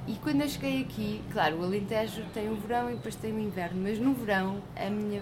E 0.07 0.15
quando 0.15 0.41
eu 0.41 0.49
cheguei 0.49 0.81
aqui, 0.81 1.21
claro, 1.31 1.59
o 1.59 1.63
Alentejo 1.63 2.23
tem 2.33 2.49
o 2.51 2.55
verão 2.57 2.91
e 2.91 2.95
depois 2.95 3.15
tem 3.17 3.31
o 3.35 3.39
inverno, 3.39 3.79
mas 3.83 3.99
no 3.99 4.15
verão, 4.15 4.63
a 4.75 4.89
minha 4.89 5.21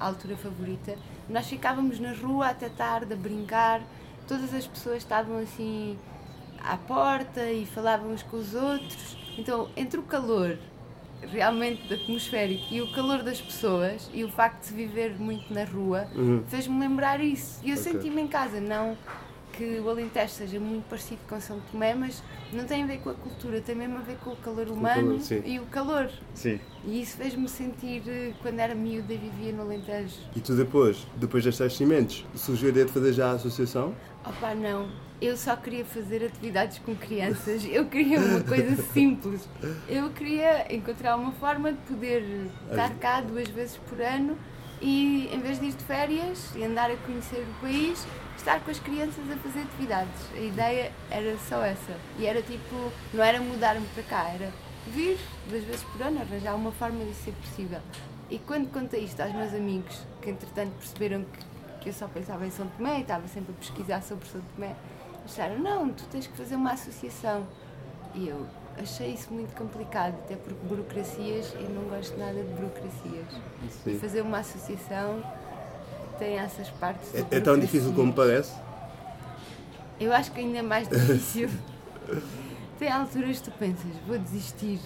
altura 0.00 0.36
favorita, 0.36 0.96
nós 1.30 1.46
ficávamos 1.46 2.00
na 2.00 2.12
rua 2.12 2.48
até 2.48 2.68
tarde 2.68 3.12
a 3.12 3.16
brincar, 3.16 3.80
todas 4.26 4.52
as 4.52 4.66
pessoas 4.66 4.96
estavam 4.96 5.38
assim 5.38 5.96
à 6.60 6.76
porta 6.76 7.48
e 7.52 7.64
falavam 7.66 8.10
uns 8.10 8.24
com 8.24 8.36
os 8.36 8.52
outros. 8.52 9.16
Então, 9.38 9.68
entre 9.76 10.00
o 10.00 10.02
calor 10.02 10.58
realmente 11.32 11.92
atmosférico 11.92 12.64
e 12.70 12.80
o 12.82 12.88
calor 12.88 13.22
das 13.22 13.40
pessoas 13.40 14.10
e 14.12 14.24
o 14.24 14.28
facto 14.28 14.68
de 14.68 14.74
viver 14.74 15.18
muito 15.18 15.52
na 15.52 15.64
rua 15.64 16.06
Uhum. 16.14 16.42
fez-me 16.46 16.78
lembrar 16.78 17.20
isso. 17.20 17.60
E 17.62 17.70
eu 17.70 17.76
Ok. 17.76 17.82
senti-me 17.92 18.22
em 18.22 18.28
casa, 18.28 18.60
não 18.60 18.96
que 19.56 19.80
o 19.80 19.88
Alentejo 19.88 20.32
seja 20.32 20.58
muito 20.58 20.84
parecido 20.88 21.20
com 21.28 21.40
São 21.40 21.60
Tomé, 21.70 21.94
mas 21.94 22.22
não 22.52 22.64
tem 22.64 22.82
a 22.82 22.86
ver 22.86 22.98
com 22.98 23.10
a 23.10 23.14
cultura, 23.14 23.60
tem 23.60 23.74
mesmo 23.74 23.96
a 23.98 24.00
ver 24.00 24.16
com 24.18 24.30
o 24.30 24.36
calor 24.36 24.68
humano 24.68 25.08
calor, 25.08 25.20
sim. 25.20 25.42
e 25.44 25.58
o 25.58 25.66
calor. 25.66 26.10
Sim. 26.34 26.60
E 26.84 27.00
isso 27.00 27.16
fez-me 27.16 27.48
sentir 27.48 28.02
eh, 28.06 28.32
quando 28.42 28.58
era 28.58 28.74
miúda 28.74 29.14
vivia 29.16 29.52
no 29.52 29.62
Alentejo. 29.62 30.16
E 30.34 30.40
tu 30.40 30.54
depois, 30.54 31.06
depois 31.16 31.44
destes 31.44 31.74
sementes, 31.74 32.24
surgiu 32.34 32.68
a 32.68 32.70
ideia 32.70 32.86
de 32.86 32.92
fazer 32.92 33.12
já 33.12 33.30
a 33.30 33.32
associação? 33.32 33.94
Opa, 34.24 34.54
não. 34.54 34.90
Eu 35.20 35.36
só 35.36 35.54
queria 35.56 35.84
fazer 35.84 36.24
atividades 36.24 36.78
com 36.78 36.94
crianças. 36.94 37.64
Eu 37.70 37.86
queria 37.86 38.18
uma 38.18 38.40
coisa 38.40 38.76
simples. 38.92 39.48
Eu 39.88 40.10
queria 40.10 40.74
encontrar 40.74 41.16
uma 41.16 41.32
forma 41.32 41.72
de 41.72 41.78
poder 41.82 42.50
estar 42.68 42.90
cá 42.96 43.20
duas 43.20 43.48
vezes 43.48 43.76
por 43.88 44.00
ano 44.00 44.36
e, 44.82 45.28
em 45.32 45.40
vez 45.40 45.58
de 45.58 45.66
ir 45.66 45.72
de 45.72 45.84
férias 45.84 46.52
e 46.56 46.64
andar 46.64 46.90
a 46.90 46.96
conhecer 46.96 47.40
o 47.40 47.60
país, 47.60 48.06
estar 48.44 48.60
com 48.60 48.70
as 48.70 48.78
crianças 48.78 49.24
a 49.30 49.36
fazer 49.36 49.60
atividades. 49.60 50.30
A 50.34 50.40
ideia 50.40 50.92
era 51.10 51.36
só 51.48 51.64
essa. 51.64 51.96
E 52.18 52.26
era 52.26 52.42
tipo, 52.42 52.92
não 53.14 53.24
era 53.24 53.40
mudar-me 53.40 53.86
para 53.88 54.02
cá, 54.02 54.28
era 54.28 54.52
vir 54.88 55.18
duas 55.48 55.64
vezes 55.64 55.82
por 55.84 56.02
ano, 56.02 56.20
arranjar 56.20 56.54
uma 56.54 56.70
forma 56.70 57.02
de 57.06 57.14
ser 57.14 57.32
possível. 57.32 57.80
E 58.28 58.38
quando 58.38 58.70
contei 58.70 59.04
isto 59.04 59.18
aos 59.22 59.32
meus 59.32 59.54
amigos, 59.54 59.98
que 60.20 60.28
entretanto 60.28 60.72
perceberam 60.72 61.24
que, 61.24 61.80
que 61.80 61.88
eu 61.88 61.92
só 61.94 62.06
pensava 62.06 62.46
em 62.46 62.50
São 62.50 62.66
Tomé 62.68 62.98
e 62.98 63.00
estava 63.00 63.26
sempre 63.28 63.54
a 63.56 63.58
pesquisar 63.58 64.02
sobre 64.02 64.26
São 64.28 64.42
Tomé, 64.54 64.74
disseram: 65.24 65.58
Não, 65.58 65.88
tu 65.88 66.04
tens 66.10 66.26
que 66.26 66.36
fazer 66.36 66.56
uma 66.56 66.72
associação. 66.72 67.46
E 68.14 68.28
eu 68.28 68.46
achei 68.78 69.14
isso 69.14 69.32
muito 69.32 69.56
complicado, 69.56 70.14
até 70.24 70.36
porque 70.36 70.66
burocracias, 70.66 71.54
eu 71.54 71.70
não 71.70 71.84
gosto 71.84 72.16
nada 72.18 72.42
de 72.42 72.52
burocracias. 72.52 73.26
Sim. 73.82 73.98
Fazer 73.98 74.20
uma 74.20 74.38
associação 74.38 75.22
tem 76.18 76.38
essas 76.38 76.68
partes. 76.70 77.14
É, 77.14 77.36
é 77.36 77.40
tão 77.40 77.58
difícil 77.58 77.92
como 77.92 78.12
parece? 78.12 78.52
Eu 79.98 80.12
acho 80.12 80.32
que 80.32 80.40
ainda 80.40 80.58
é 80.58 80.62
mais 80.62 80.88
difícil. 80.88 81.48
tem 82.78 82.90
alturas 82.90 83.38
que 83.38 83.44
tu 83.44 83.50
pensas, 83.52 83.90
vou 84.06 84.18
desistir. 84.18 84.80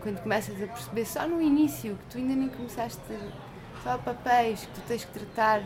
Quando 0.00 0.20
começas 0.22 0.54
a 0.62 0.66
perceber, 0.66 1.04
só 1.04 1.26
no 1.26 1.42
início, 1.42 1.96
que 1.96 2.12
tu 2.12 2.18
ainda 2.18 2.34
nem 2.34 2.48
começaste, 2.48 3.00
só 3.82 3.98
papéis 3.98 4.60
que 4.60 4.80
tu 4.80 4.80
tens 4.86 5.04
que 5.04 5.12
tratar, 5.12 5.62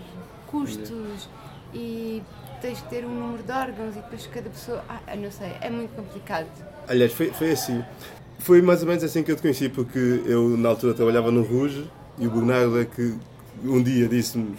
custos 0.46 1.28
e 1.74 2.22
tens 2.60 2.80
que 2.80 2.88
ter 2.88 3.04
um 3.04 3.14
número 3.14 3.42
de 3.42 3.52
órgãos 3.52 3.96
e 3.96 4.00
depois 4.00 4.26
cada 4.26 4.48
pessoa. 4.48 4.82
Ah, 4.88 5.16
não 5.16 5.30
sei, 5.30 5.52
é 5.60 5.68
muito 5.68 5.94
complicado. 5.94 6.46
Aliás, 6.88 7.12
foi, 7.12 7.30
foi 7.30 7.52
assim. 7.52 7.84
Foi 8.38 8.62
mais 8.62 8.82
ou 8.82 8.88
menos 8.88 9.04
assim 9.04 9.22
que 9.22 9.30
eu 9.30 9.36
te 9.36 9.42
conheci, 9.42 9.68
porque 9.68 10.22
eu 10.26 10.56
na 10.56 10.70
altura 10.70 10.94
trabalhava 10.94 11.30
no 11.30 11.42
Ruge 11.42 11.88
e 12.18 12.26
o 12.26 12.30
Bernardo 12.30 12.80
é 12.80 12.84
que 12.84 13.16
um 13.64 13.82
dia 13.82 14.08
disse-me, 14.08 14.56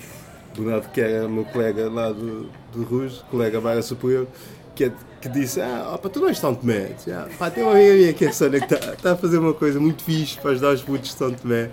Bernardo 0.55 0.89
que 0.89 1.01
era 1.01 1.27
meu 1.27 1.45
colega 1.45 1.89
lá 1.89 2.11
do, 2.11 2.49
do 2.71 2.83
Ruge, 2.83 3.21
colega 3.29 3.59
Barra 3.59 3.81
Superior, 3.81 4.27
que, 4.75 4.91
que 5.21 5.29
disse, 5.29 5.61
ah, 5.61 5.91
opa, 5.93 6.09
tu 6.09 6.19
não 6.19 6.29
és 6.29 6.39
São 6.39 6.53
Tomé. 6.53 6.89
Disse, 6.95 7.11
ah, 7.11 7.27
pá, 7.37 7.49
tem 7.49 7.63
uma 7.63 7.73
amiga 7.73 7.93
minha 7.93 8.13
que 8.13 8.25
é 8.25 8.29
a 8.29 8.33
Sónia 8.33 8.59
que 8.59 8.73
está 8.73 8.95
tá 8.95 9.11
a 9.13 9.15
fazer 9.15 9.37
uma 9.37 9.53
coisa 9.53 9.79
muito 9.79 10.03
fixe 10.03 10.39
para 10.39 10.51
ajudar 10.51 10.73
os 10.73 10.81
putos 10.81 11.09
de 11.09 11.15
São 11.15 11.33
Tomé. 11.33 11.69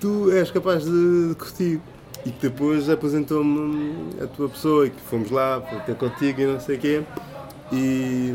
Tu 0.00 0.30
és 0.32 0.50
capaz 0.50 0.84
de, 0.84 1.28
de 1.28 1.34
curtir. 1.34 1.80
E 2.26 2.30
que 2.30 2.48
depois 2.48 2.90
apresentou-me 2.90 4.22
a 4.22 4.26
tua 4.26 4.48
pessoa 4.48 4.86
e 4.86 4.90
que 4.90 5.00
fomos 5.02 5.30
lá 5.30 5.60
ter 5.86 5.94
contigo 5.94 6.40
e 6.40 6.46
não 6.46 6.60
sei 6.60 6.76
o 6.76 6.78
quê. 6.78 7.02
E, 7.72 8.34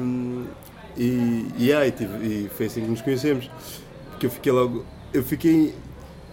e, 0.98 1.48
e, 1.58 1.74
aí, 1.74 1.92
tive, 1.92 2.26
e 2.26 2.50
foi 2.50 2.68
assim 2.68 2.82
que 2.82 2.88
nos 2.88 3.02
conhecemos. 3.02 3.52
Porque 4.12 4.26
eu 4.26 4.30
fiquei 4.30 4.52
logo. 4.52 4.86
Eu 5.14 5.24
fiquei, 5.24 5.76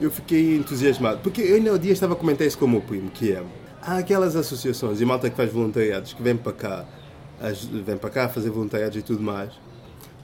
eu 0.01 0.11
fiquei 0.11 0.57
entusiasmado. 0.57 1.21
Porque 1.23 1.41
eu 1.43 1.57
ainda 1.57 1.73
o 1.73 1.79
dia 1.79 1.93
estava 1.93 2.15
a 2.15 2.17
comentar 2.17 2.47
isso 2.47 2.59
com 2.59 2.65
o 2.65 2.69
meu 2.69 2.81
primo, 2.81 3.11
que 3.11 3.33
é. 3.33 3.43
Há 3.83 3.99
aquelas 3.99 4.37
associações 4.37 5.01
e 5.01 5.05
malta 5.05 5.31
que 5.31 5.37
faz 5.37 5.53
voluntariados 5.53 6.13
que 6.13 6.23
vem 6.23 6.37
para 6.37 6.53
cá, 6.53 6.85
vem 7.85 7.97
para 7.97 8.11
cá 8.11 8.29
fazer 8.29 8.51
voluntariados 8.51 8.97
e 8.97 9.03
tudo 9.03 9.23
mais. 9.23 9.51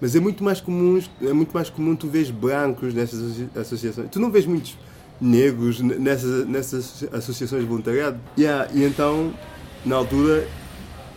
Mas 0.01 0.15
é 0.15 0.21
muito 0.21 0.45
mais 0.45 0.61
comum, 0.61 1.01
é 1.23 1.33
muito 1.33 1.53
mais 1.53 1.71
comum 1.71 1.97
tu 1.97 2.07
vês 2.07 2.31
brancos 2.31 2.93
nessas 2.93 3.47
associações. 3.57 4.11
Tu 4.11 4.21
não 4.21 4.31
vês 4.31 4.45
muitos 4.45 4.77
negros 5.21 5.81
nessas, 5.81 6.47
nessas 6.47 7.05
associações 7.13 7.63
de 7.63 7.69
voluntariado. 7.69 8.21
Yeah, 8.39 8.69
e 8.75 8.85
então, 8.85 9.33
na 9.85 9.97
altura, 9.97 10.47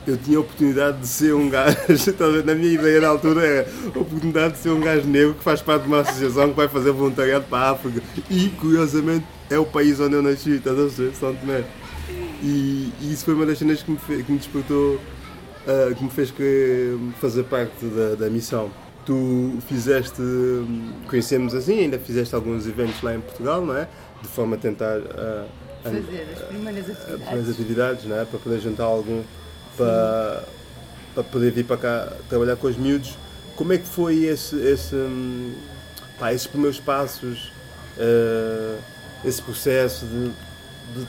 eu 0.07 0.17
tinha 0.17 0.37
a 0.37 0.41
oportunidade 0.41 0.99
de 0.99 1.07
ser 1.07 1.33
um 1.33 1.49
gajo, 1.49 1.77
na 2.45 2.55
minha 2.55 2.73
ideia 2.73 3.01
na 3.01 3.07
altura 3.09 3.45
era 3.45 3.69
a 3.95 3.99
oportunidade 3.99 4.53
de 4.53 4.59
ser 4.59 4.69
um 4.69 4.79
gajo 4.79 5.07
negro 5.07 5.33
que 5.33 5.43
faz 5.43 5.61
parte 5.61 5.83
de 5.83 5.87
uma 5.87 6.01
associação 6.01 6.49
que 6.49 6.55
vai 6.55 6.67
fazer 6.67 6.91
voluntariado 6.91 7.45
para 7.45 7.67
a 7.67 7.71
África. 7.71 8.01
E, 8.29 8.49
curiosamente, 8.49 9.25
é 9.49 9.57
o 9.57 9.65
país 9.65 9.99
onde 9.99 10.15
eu 10.15 10.21
nasci, 10.21 10.51
estás 10.51 10.79
a 10.79 10.85
ver? 10.85 11.13
São 11.15 11.35
Tomé. 11.35 11.63
E, 12.41 12.91
e, 13.01 13.13
isso 13.13 13.25
foi 13.25 13.33
uma 13.33 13.45
das 13.45 13.57
cenas 13.57 13.83
que 13.83 13.91
me, 13.91 13.97
fez, 13.97 14.25
que 14.25 14.31
me 14.31 14.37
despertou, 14.37 14.95
uh, 14.95 15.95
que 15.95 16.03
me 16.03 16.09
fez 16.09 16.31
querer 16.31 16.97
fazer 17.19 17.43
parte 17.43 17.85
da, 17.85 18.15
da 18.15 18.29
missão 18.29 18.71
tu 19.05 19.57
fizeste, 19.67 20.21
conhecemos 21.07 21.55
assim, 21.55 21.79
ainda 21.79 21.97
fizeste 21.97 22.35
alguns 22.35 22.67
eventos 22.67 23.01
lá 23.01 23.15
em 23.15 23.19
Portugal, 23.19 23.65
não 23.65 23.75
é? 23.75 23.87
De 24.21 24.27
forma 24.27 24.55
a 24.55 24.59
tentar 24.59 24.99
uh, 24.99 25.47
fazer 25.83 26.27
as 26.31 26.41
primeiras 26.43 26.89
atividades, 26.89 27.13
as 27.13 27.21
primeiras 27.21 27.49
atividades 27.49 28.05
não 28.05 28.19
é? 28.19 28.25
para 28.25 28.37
poder 28.37 28.59
juntar 28.59 28.83
algum 28.83 29.23
para, 29.79 30.43
para 31.15 31.23
poder 31.23 31.51
vir 31.51 31.65
para 31.65 31.77
cá 31.77 32.13
trabalhar 32.27 32.57
com 32.57 32.67
os 32.67 32.75
miúdos. 32.75 33.17
Como 33.55 33.71
é 33.73 33.77
que 33.77 33.87
foi 33.87 34.25
esse, 34.25 34.55
esse, 34.57 34.95
pá, 36.19 36.33
esses 36.33 36.47
primeiros 36.47 36.79
passos, 36.79 37.51
uh, 37.97 38.79
esse 39.23 39.41
processo 39.41 40.05
de, 40.05 40.29
de, 40.29 41.07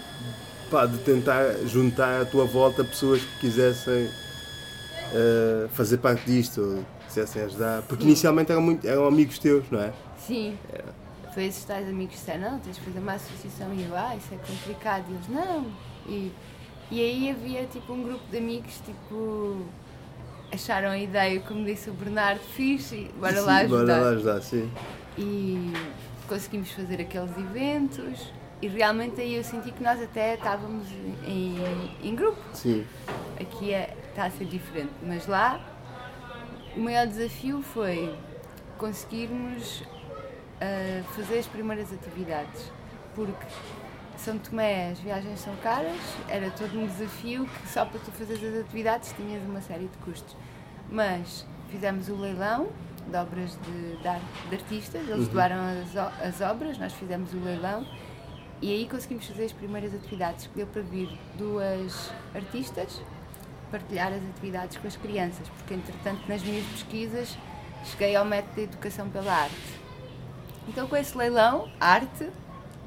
pá, 0.70 0.86
de 0.86 0.98
tentar 0.98 1.54
juntar 1.66 2.22
à 2.22 2.24
tua 2.24 2.44
volta 2.44 2.84
pessoas 2.84 3.20
que 3.20 3.40
quisessem 3.40 4.04
uh, 4.04 5.68
fazer 5.70 5.98
parte 5.98 6.24
disto? 6.24 6.84
quisessem 7.10 7.42
ajudar. 7.42 7.82
Porque 7.82 8.04
inicialmente 8.04 8.52
eram, 8.52 8.62
muito, 8.62 8.86
eram 8.86 9.04
amigos 9.06 9.38
teus, 9.38 9.68
não 9.70 9.80
é? 9.80 9.92
Sim. 10.16 10.56
É. 10.72 10.82
Foi 11.34 11.44
esses 11.44 11.64
tais 11.64 11.88
amigos 11.88 12.14
que 12.14 12.20
disseram, 12.20 12.52
não, 12.52 12.58
tens 12.60 12.76
de 12.76 12.82
fazer 12.82 12.98
uma 12.98 13.12
associação 13.12 13.74
e 13.74 13.84
eu, 13.84 13.96
ah, 13.96 14.16
isso 14.16 14.28
é 14.32 14.36
complicado. 14.36 15.04
E 15.08 15.12
eles, 15.12 15.28
não. 15.28 15.66
E, 16.06 16.32
e 16.90 17.00
aí 17.00 17.30
havia 17.30 17.64
tipo 17.66 17.92
um 17.92 18.02
grupo 18.02 18.24
de 18.30 18.38
amigos, 18.38 18.80
tipo, 18.84 19.64
acharam 20.52 20.90
a 20.90 20.98
ideia, 20.98 21.40
como 21.40 21.64
disse 21.64 21.88
o 21.90 21.92
Bernardo, 21.92 22.40
fixe, 22.40 22.96
e 22.96 23.12
bora 23.18 23.36
sim, 23.36 23.46
lá 23.46 23.56
ajudar. 23.58 23.84
Bora 23.84 24.00
lá 24.00 24.08
ajudar, 24.10 24.42
sim. 24.42 24.70
E 25.16 25.72
conseguimos 26.28 26.70
fazer 26.72 27.00
aqueles 27.00 27.36
eventos 27.36 28.32
e 28.62 28.68
realmente 28.68 29.20
aí 29.20 29.36
eu 29.36 29.44
senti 29.44 29.70
que 29.70 29.82
nós 29.82 30.02
até 30.02 30.34
estávamos 30.34 30.86
em, 31.26 31.56
em 32.02 32.14
grupo. 32.14 32.38
Sim. 32.52 32.84
Aqui 33.40 33.72
é, 33.72 33.96
está 34.08 34.26
a 34.26 34.30
ser 34.30 34.44
diferente, 34.44 34.92
mas 35.02 35.26
lá 35.26 35.60
o 36.76 36.80
maior 36.80 37.06
desafio 37.06 37.62
foi 37.62 38.14
conseguirmos 38.76 39.80
uh, 39.80 41.04
fazer 41.14 41.38
as 41.38 41.46
primeiras 41.46 41.92
atividades, 41.92 42.70
porque 43.14 43.46
São 44.24 44.38
Tomé 44.38 44.90
as 44.90 44.98
viagens 44.98 45.40
são 45.40 45.56
caras, 45.56 45.98
era 46.28 46.50
todo 46.50 46.78
um 46.78 46.86
desafio 46.86 47.46
que 47.46 47.68
só 47.68 47.86
para 47.86 47.98
tu 48.00 48.12
fazeres 48.12 48.44
as 48.44 48.60
atividades 48.60 49.14
tinhas 49.14 49.42
uma 49.44 49.62
série 49.62 49.86
de 49.86 49.96
custos. 49.98 50.36
Mas 50.90 51.46
fizemos 51.70 52.08
o 52.08 52.16
leilão 52.16 52.68
de 53.08 53.16
obras 53.16 53.58
de, 53.62 53.96
de, 53.96 54.54
artistas, 54.54 55.08
eles 55.08 55.26
uhum. 55.26 55.32
doaram 55.32 55.56
as, 55.56 55.96
as 55.96 56.40
obras, 56.42 56.76
nós 56.76 56.92
fizemos 56.92 57.32
o 57.32 57.38
leilão 57.38 57.86
e 58.60 58.70
aí 58.70 58.86
conseguimos 58.86 59.26
fazer 59.26 59.44
as 59.44 59.52
primeiras 59.52 59.94
atividades, 59.94 60.48
que 60.48 60.54
deu 60.54 60.66
para 60.66 60.82
vir 60.82 61.18
duas 61.38 62.12
artistas 62.34 63.00
partilhar 63.70 64.12
as 64.12 64.22
atividades 64.22 64.76
com 64.76 64.86
as 64.86 64.96
crianças, 64.96 65.48
porque 65.48 65.72
entretanto 65.72 66.28
nas 66.28 66.42
minhas 66.42 66.66
pesquisas 66.66 67.38
cheguei 67.84 68.14
ao 68.14 68.24
método 68.26 68.54
de 68.56 68.62
educação 68.64 69.08
pela 69.08 69.32
arte. 69.32 69.80
Então 70.68 70.86
com 70.86 70.96
esse 70.96 71.16
leilão, 71.16 71.70
arte, 71.80 72.28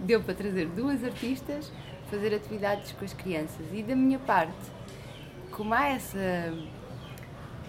deu 0.03 0.21
para 0.21 0.33
trazer 0.33 0.67
duas 0.67 1.03
artistas, 1.03 1.71
fazer 2.09 2.33
atividades 2.35 2.91
com 2.91 3.05
as 3.05 3.13
crianças. 3.13 3.65
E 3.71 3.81
da 3.83 3.95
minha 3.95 4.19
parte, 4.19 4.53
como 5.51 5.73
há 5.73 5.87
essa. 5.87 6.53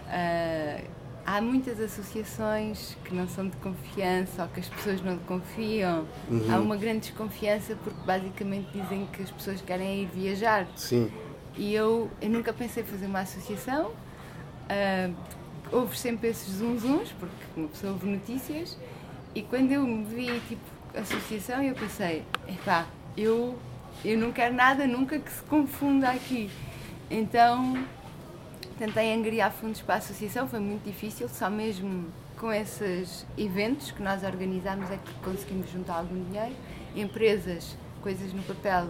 Uh, 0.07 0.87
há 1.25 1.41
muitas 1.41 1.79
associações 1.79 2.95
que 3.03 3.13
não 3.15 3.27
são 3.27 3.49
de 3.49 3.57
confiança 3.57 4.43
ou 4.43 4.49
que 4.49 4.59
as 4.59 4.69
pessoas 4.69 5.01
não 5.01 5.17
confiam. 5.19 6.05
Uhum. 6.29 6.53
Há 6.53 6.59
uma 6.59 6.77
grande 6.77 6.99
desconfiança 6.99 7.75
porque 7.83 7.99
basicamente 8.05 8.67
dizem 8.71 9.07
que 9.11 9.23
as 9.23 9.31
pessoas 9.31 9.61
querem 9.61 10.03
ir 10.03 10.09
viajar. 10.13 10.67
Sim. 10.75 11.11
E 11.57 11.73
eu, 11.73 12.11
eu 12.21 12.29
nunca 12.29 12.53
pensei 12.53 12.83
fazer 12.83 13.07
uma 13.07 13.21
associação. 13.21 13.91
Uh, 14.67 15.15
houve 15.71 15.97
sempre 15.97 16.29
esses 16.29 16.55
zunzuns, 16.55 17.11
porque 17.19 17.33
uma 17.55 17.67
pessoa 17.67 17.93
ouve 17.93 18.07
notícias, 18.07 18.77
e 19.33 19.41
quando 19.41 19.71
eu 19.71 19.85
me 19.85 20.03
vi 20.05 20.39
tipo 20.47 20.74
associação, 20.97 21.61
eu 21.63 21.75
pensei, 21.75 22.23
epá, 22.47 22.85
eu, 23.17 23.57
eu 24.03 24.17
não 24.17 24.31
quero 24.31 24.53
nada 24.53 24.87
nunca 24.87 25.19
que 25.19 25.31
se 25.31 25.41
confunda 25.43 26.09
aqui. 26.09 26.49
Então 27.09 27.85
tentei 28.77 29.13
angariar 29.13 29.51
fundos 29.51 29.81
para 29.81 29.95
a 29.95 29.97
associação, 29.99 30.47
foi 30.47 30.59
muito 30.59 30.83
difícil, 30.83 31.29
só 31.29 31.49
mesmo 31.49 32.05
com 32.37 32.51
esses 32.51 33.25
eventos 33.37 33.91
que 33.91 34.03
nós 34.03 34.23
organizamos 34.23 34.91
é 34.91 34.97
que 34.97 35.13
conseguimos 35.23 35.69
juntar 35.71 35.95
algum 35.95 36.21
dinheiro. 36.25 36.53
Empresas, 36.95 37.77
coisas 38.01 38.33
no 38.33 38.43
papel, 38.43 38.89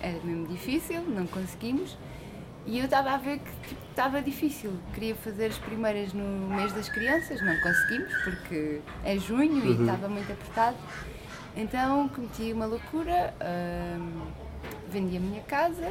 era 0.00 0.18
mesmo 0.24 0.46
difícil, 0.46 1.02
não 1.02 1.26
conseguimos. 1.26 1.96
E 2.66 2.78
eu 2.78 2.86
estava 2.86 3.12
a 3.12 3.16
ver 3.16 3.38
que 3.38 3.68
tipo, 3.68 3.80
estava 3.90 4.20
difícil. 4.20 4.72
Queria 4.92 5.14
fazer 5.14 5.46
as 5.46 5.58
primeiras 5.58 6.12
no 6.12 6.48
mês 6.48 6.72
das 6.72 6.88
crianças, 6.88 7.40
não 7.40 7.56
conseguimos 7.60 8.12
porque 8.24 8.80
é 9.04 9.16
junho 9.18 9.62
uhum. 9.62 9.78
e 9.78 9.80
estava 9.80 10.08
muito 10.08 10.32
apertado. 10.32 10.76
Então 11.56 12.08
cometi 12.10 12.52
uma 12.52 12.66
loucura, 12.66 13.34
hum, 13.98 14.20
vendi 14.90 15.16
a 15.16 15.20
minha 15.20 15.42
casa, 15.42 15.90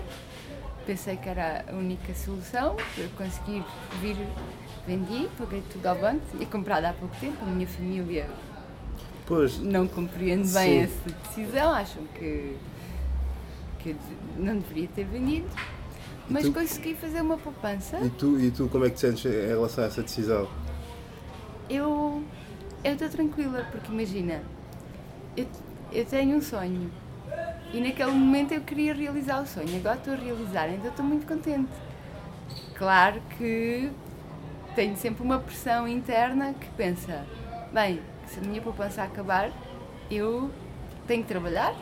pensei 0.86 1.18
que 1.18 1.28
era 1.28 1.66
a 1.68 1.74
única 1.74 2.14
solução 2.14 2.76
para 2.76 3.08
conseguir 3.18 3.64
vir. 4.00 4.16
Vendi, 4.86 5.28
paguei 5.36 5.64
tudo 5.72 5.88
ao 5.88 5.96
banco, 5.96 6.22
tinha 6.30 6.46
comprado 6.46 6.86
há 6.86 6.94
pouco 6.94 7.16
tempo, 7.20 7.44
a 7.44 7.48
minha 7.48 7.68
família 7.68 8.30
pois, 9.26 9.58
não 9.58 9.88
compreende 9.88 10.48
bem 10.50 10.82
essa 10.82 11.10
decisão, 11.24 11.72
acham 11.72 12.04
que 12.14 12.56
que 13.80 13.96
não 14.38 14.58
deveria 14.58 14.88
ter 14.96 15.06
vendido, 15.06 15.48
mas 16.28 16.44
tu, 16.44 16.54
consegui 16.54 16.96
fazer 16.96 17.22
uma 17.22 17.38
poupança. 17.38 18.00
E 18.00 18.10
tu, 18.10 18.40
e 18.40 18.50
tu 18.50 18.68
como 18.68 18.86
é 18.86 18.90
que 18.90 18.96
te 18.96 19.02
sentes 19.02 19.26
em 19.26 19.48
relação 19.48 19.84
a 19.84 19.88
essa 19.88 20.02
decisão? 20.02 20.48
Eu 21.70 22.24
estou 22.84 23.10
tranquila, 23.10 23.68
porque 23.72 23.92
imagina, 23.92 24.42
eu, 25.36 25.48
eu 25.92 26.06
tenho 26.06 26.38
um 26.38 26.42
sonho 26.42 26.92
e 27.74 27.80
naquele 27.80 28.12
momento 28.12 28.54
eu 28.54 28.62
queria 28.62 28.94
realizar 28.94 29.42
o 29.42 29.46
sonho, 29.48 29.76
agora 29.78 29.98
estou 29.98 30.14
a 30.14 30.18
realizar, 30.18 30.70
então 30.70 30.90
estou 30.90 31.06
muito 31.06 31.28
contente. 31.28 31.72
Claro 32.76 33.22
que 33.38 33.92
tenho 34.76 34.96
sempre 34.96 35.24
uma 35.24 35.40
pressão 35.40 35.88
interna 35.88 36.54
que 36.54 36.70
pensa, 36.72 37.26
bem, 37.74 38.02
se 38.28 38.40
a 38.40 38.44
minha 38.44 38.62
poupança 38.62 39.04
acabar, 39.04 39.52
eu 40.10 40.52
tenho 41.08 41.24
que 41.24 41.28
trabalhar, 41.28 41.74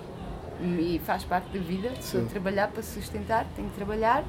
e 0.62 1.02
faz 1.06 1.24
parte 1.24 1.50
da 1.58 1.60
vida. 1.60 1.90
Estou 2.00 2.22
a 2.22 2.26
trabalhar 2.26 2.68
para 2.70 2.84
sustentar, 2.84 3.46
tenho 3.56 3.70
que 3.70 3.76
trabalhar 3.76 4.24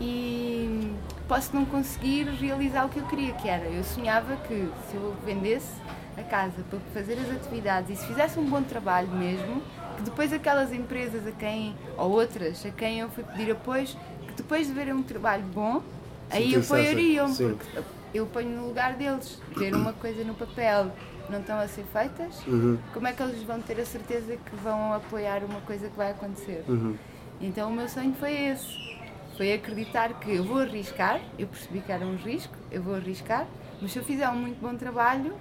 e 0.00 0.94
posso 1.28 1.54
não 1.54 1.64
conseguir 1.64 2.24
realizar 2.24 2.86
o 2.86 2.88
que 2.88 2.98
eu 2.98 3.06
queria, 3.06 3.32
que 3.34 3.48
era, 3.48 3.64
eu 3.66 3.84
sonhava 3.84 4.36
que 4.36 4.68
se 4.88 4.96
eu 4.96 5.14
vendesse 5.24 5.72
a 6.16 6.22
casa 6.22 6.62
para 6.68 6.78
fazer 6.92 7.14
as 7.14 7.30
atividades 7.30 7.90
e 7.90 8.00
se 8.00 8.06
fizesse 8.06 8.38
um 8.38 8.44
bom 8.44 8.62
trabalho 8.62 9.08
mesmo, 9.08 9.62
que 9.96 10.02
depois 10.02 10.32
aquelas 10.32 10.72
empresas 10.72 11.26
a 11.26 11.32
quem, 11.32 11.74
ou 11.96 12.10
outras, 12.10 12.64
a 12.66 12.70
quem 12.70 13.00
eu 13.00 13.08
fui 13.10 13.24
pedir 13.24 13.52
apoio, 13.52 13.86
que 14.26 14.34
depois 14.34 14.66
de 14.66 14.72
verem 14.72 14.92
um 14.92 15.02
trabalho 15.02 15.44
bom, 15.54 15.82
aí 16.30 16.54
apoiariam, 16.54 17.34
porque 17.34 17.82
eu 18.12 18.26
ponho 18.26 18.50
no 18.50 18.66
lugar 18.68 18.94
deles, 18.94 19.40
ver 19.56 19.74
uma 19.74 19.92
coisa 19.92 20.22
no 20.24 20.34
papel 20.34 20.90
não 21.30 21.40
estão 21.40 21.58
a 21.58 21.68
ser 21.68 21.84
feitas, 21.84 22.44
uhum. 22.46 22.78
como 22.92 23.06
é 23.06 23.12
que 23.12 23.22
eles 23.22 23.42
vão 23.42 23.60
ter 23.60 23.80
a 23.80 23.86
certeza 23.86 24.36
que 24.36 24.56
vão 24.56 24.92
apoiar 24.92 25.42
uma 25.44 25.60
coisa 25.62 25.88
que 25.88 25.96
vai 25.96 26.10
acontecer? 26.10 26.64
Uhum. 26.68 26.96
Então 27.40 27.70
o 27.70 27.72
meu 27.72 27.88
sonho 27.88 28.14
foi 28.14 28.32
esse. 28.32 28.92
Foi 29.36 29.52
acreditar 29.52 30.12
que 30.20 30.34
eu 30.36 30.44
vou 30.44 30.60
arriscar, 30.60 31.20
eu 31.38 31.46
percebi 31.46 31.80
que 31.80 31.90
era 31.90 32.04
um 32.04 32.16
risco, 32.16 32.54
eu 32.70 32.82
vou 32.82 32.94
arriscar, 32.94 33.46
mas 33.80 33.92
se 33.92 33.98
eu 33.98 34.04
fizer 34.04 34.28
um 34.28 34.36
muito 34.36 34.60
bom 34.60 34.74
trabalho, 34.76 35.34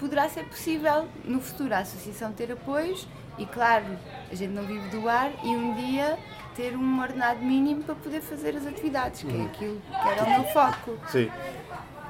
poderá 0.00 0.28
ser 0.28 0.44
possível 0.44 1.06
no 1.24 1.40
futuro 1.40 1.74
a 1.74 1.78
associação 1.78 2.32
ter 2.32 2.50
apoios 2.50 3.06
e, 3.38 3.44
claro, 3.44 3.84
a 4.30 4.34
gente 4.34 4.50
não 4.50 4.64
vive 4.64 4.88
do 4.88 5.08
ar 5.08 5.30
e 5.44 5.48
um 5.48 5.74
dia 5.74 6.18
ter 6.56 6.74
um 6.74 7.00
ordenado 7.00 7.40
mínimo 7.40 7.84
para 7.84 7.94
poder 7.94 8.22
fazer 8.22 8.56
as 8.56 8.66
atividades, 8.66 9.22
que 9.22 9.28
é 9.28 9.32
uhum. 9.32 9.46
aquilo 9.46 9.82
que 10.02 10.08
era 10.08 10.24
o 10.24 10.30
meu 10.30 10.44
foco. 10.52 10.98
Sim. 11.08 11.30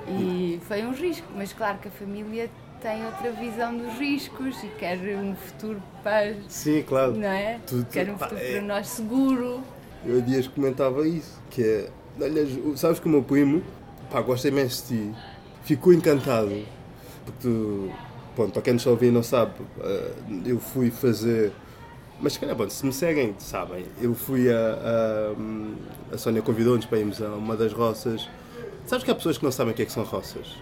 E 0.08 0.60
foi 0.66 0.84
um 0.84 0.92
risco, 0.92 1.26
mas 1.36 1.52
claro 1.52 1.78
que 1.78 1.88
a 1.88 1.90
família 1.90 2.48
tem 2.80 3.04
outra 3.04 3.30
visão 3.32 3.76
dos 3.76 3.92
riscos 3.98 4.62
e 4.64 4.68
quer 4.78 4.98
um 5.16 5.34
futuro 5.34 5.82
para. 6.02 6.34
Sim, 6.48 6.82
claro. 6.82 7.14
Não 7.14 7.28
é? 7.28 7.58
Tudo, 7.66 7.84
quer 7.86 8.10
um 8.10 8.16
futuro 8.16 8.40
é... 8.40 8.52
para 8.52 8.62
nós 8.62 8.88
seguro. 8.88 9.62
Eu 10.04 10.18
há 10.18 10.20
dias 10.20 10.48
comentava 10.48 11.06
isso, 11.06 11.40
que 11.50 11.62
é. 11.62 11.90
Aliás, 12.24 12.48
sabes 12.76 12.98
que 12.98 13.06
o 13.06 13.10
meu 13.10 13.22
primo, 13.22 13.62
pá, 14.10 14.20
gosta 14.20 14.48
imenso 14.48 14.86
de 14.86 15.10
ti, 15.10 15.14
ficou 15.62 15.92
encantado, 15.92 16.50
porque 17.32 17.90
pronto, 18.34 18.52
para 18.52 18.62
quem 18.62 18.74
nos 18.74 18.86
ouve 18.86 19.10
não 19.10 19.22
sabe, 19.22 19.52
eh, 19.80 20.12
eu 20.46 20.58
fui 20.58 20.90
fazer. 20.90 21.52
Mas 22.20 22.34
se 22.34 22.40
calhar, 22.40 22.54
bom, 22.54 22.68
se 22.68 22.84
me 22.84 22.92
seguem, 22.92 23.34
sabem, 23.38 23.86
eu 24.00 24.14
fui 24.14 24.52
a. 24.52 25.34
A, 26.12 26.14
a 26.14 26.18
Sónia 26.18 26.42
convidou-nos 26.42 26.84
para 26.86 26.98
irmos 26.98 27.20
a 27.22 27.28
uma 27.28 27.56
das 27.56 27.72
roças. 27.72 28.28
Sabes 28.86 29.04
que 29.04 29.10
há 29.10 29.14
pessoas 29.14 29.38
que 29.38 29.44
não 29.44 29.52
sabem 29.52 29.72
o 29.72 29.76
que 29.76 29.82
é 29.82 29.86
que 29.86 29.92
são 29.92 30.04
roças? 30.04 30.56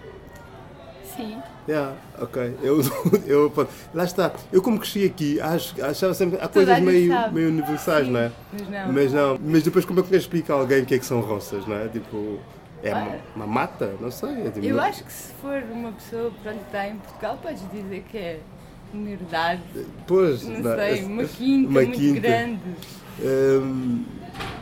Sim. 1.17 1.39
Yeah, 1.69 1.97
ok. 2.21 2.55
Eu, 2.63 2.81
eu, 3.27 3.53
lá 3.93 4.05
está. 4.05 4.33
Eu 4.53 4.63
como 4.63 4.79
cresci 4.79 5.05
aqui, 5.05 5.41
acho, 5.41 5.75
achava 5.85 6.15
sempre. 6.15 6.39
Há 6.41 6.49
coisas 6.49 6.79
meio, 6.81 7.33
meio 7.33 7.49
universais, 7.49 8.07
Sim, 8.07 8.13
não 8.13 8.21
é? 8.21 8.33
Mas 8.53 8.69
não. 8.69 8.93
Mas 8.93 9.13
não. 9.13 9.39
Mas 9.43 9.63
depois 9.65 9.85
como 9.85 10.01
é 10.01 10.03
que 10.03 10.17
explica 10.17 10.55
a 10.55 10.57
alguém 10.57 10.83
o 10.83 10.87
que 10.87 10.95
é 10.95 10.99
que 10.99 11.05
são 11.05 11.21
roças, 11.21 11.67
não 11.67 11.77
é? 11.77 11.89
Tipo. 11.89 12.39
É 12.83 12.95
uma, 12.95 13.17
uma, 13.37 13.47
mata? 13.47 13.95
Não 14.01 14.11
sei. 14.11 14.31
É 14.31 14.53
eu 14.63 14.81
acho 14.81 15.05
que 15.05 15.13
se 15.13 15.33
for 15.35 15.63
uma 15.73 15.93
pessoa 15.93 16.31
que 16.31 16.49
está 16.49 16.89
em 16.89 16.97
Portugal, 16.97 17.39
podes 17.43 17.63
dizer 17.71 18.05
que 18.09 18.17
é 18.17 18.41
uma 18.93 19.11
herdade. 19.11 19.63
Pois, 20.07 20.45
não, 20.45 20.61
não 20.61 20.77
sei, 20.77 21.05
uma 21.05 21.25
quinta 21.25 21.71
uma 21.71 21.83
muito 21.83 21.99
quinta. 21.99 22.21
grande. 22.21 22.61
Hum, 23.21 24.05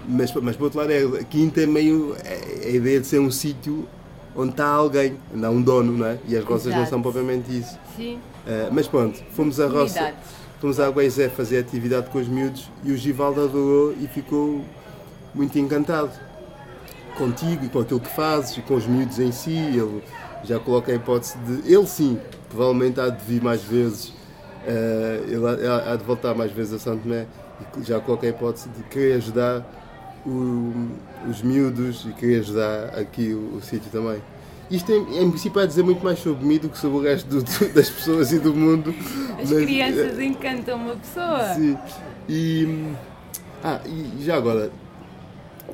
mas, 0.08 0.32
mas 0.34 0.56
por 0.56 0.64
outro 0.64 0.78
lado, 0.78 0.92
é, 0.92 1.20
a 1.20 1.24
quinta 1.24 1.60
é 1.60 1.66
meio. 1.66 2.16
É, 2.24 2.68
a 2.68 2.70
ideia 2.70 3.00
de 3.00 3.06
ser 3.06 3.18
um 3.18 3.30
sítio 3.30 3.86
onde 4.34 4.50
está 4.50 4.66
alguém, 4.66 5.16
não 5.32 5.54
um 5.54 5.62
dono, 5.62 5.92
não 5.92 6.06
é? 6.06 6.18
E 6.26 6.36
as 6.36 6.44
roças 6.44 6.66
Exato. 6.66 6.80
não 6.80 6.86
são 6.88 7.02
propriamente 7.02 7.56
isso. 7.56 7.78
Sim. 7.96 8.16
Uh, 8.46 8.70
mas 8.70 8.86
pronto, 8.86 9.20
fomos 9.32 9.58
a 9.58 9.66
roça, 9.66 10.14
fomos 10.60 10.78
a 10.78 10.88
Guaizé 10.88 11.28
fazer 11.28 11.58
atividade 11.58 12.08
com 12.10 12.18
os 12.18 12.28
miúdos 12.28 12.70
e 12.84 12.92
o 12.92 12.96
Givaldo 12.96 13.42
adorou 13.42 13.92
e 14.00 14.06
ficou 14.06 14.64
muito 15.34 15.58
encantado 15.58 16.12
contigo 17.16 17.64
e 17.64 17.68
com 17.68 17.80
aquilo 17.80 18.00
que 18.00 18.10
fazes 18.10 18.56
e 18.56 18.62
com 18.62 18.74
os 18.74 18.86
miúdos 18.86 19.18
em 19.18 19.32
si. 19.32 19.56
Ele 19.56 20.02
já 20.44 20.58
coloca 20.58 20.92
a 20.92 20.94
hipótese 20.94 21.36
de. 21.38 21.72
Ele 21.72 21.86
sim, 21.86 22.18
provavelmente 22.48 23.00
há 23.00 23.08
de 23.08 23.24
vir 23.24 23.42
mais 23.42 23.62
vezes, 23.62 24.08
uh, 24.08 25.24
ele 25.26 25.66
há, 25.66 25.92
há 25.92 25.96
de 25.96 26.04
voltar 26.04 26.34
mais 26.34 26.52
vezes 26.52 26.74
a 26.74 26.78
Santo 26.78 27.02
Tomé 27.02 27.26
e 27.78 27.82
já 27.82 28.00
coloca 28.00 28.26
a 28.26 28.30
hipótese 28.30 28.68
de 28.68 28.82
querer 28.84 29.14
ajudar 29.14 29.64
o, 30.24 30.72
os 31.28 31.42
miúdos 31.42 32.04
e 32.08 32.12
queria 32.12 32.40
ajudar 32.40 32.98
aqui 32.98 33.32
o, 33.32 33.56
o 33.56 33.62
sítio 33.62 33.90
também. 33.90 34.20
Isto 34.70 34.92
em, 34.92 35.22
em 35.22 35.30
princípio 35.30 35.60
é 35.60 35.66
dizer 35.66 35.84
muito 35.84 36.04
mais 36.04 36.18
sobre 36.18 36.44
mim 36.44 36.58
do 36.58 36.68
que 36.68 36.76
sobre 36.76 36.98
o 36.98 37.00
resto 37.00 37.28
do, 37.28 37.42
do, 37.42 37.72
das 37.72 37.88
pessoas 37.88 38.32
e 38.32 38.38
do 38.38 38.52
mundo. 38.52 38.92
As 39.40 39.50
mas, 39.50 39.64
crianças 39.64 40.18
encantam 40.18 40.76
uma 40.76 40.96
pessoa. 40.96 41.54
Sim. 41.54 41.78
E, 42.28 42.92
ah, 43.62 43.80
e 43.86 44.24
já 44.24 44.36
agora, 44.36 44.72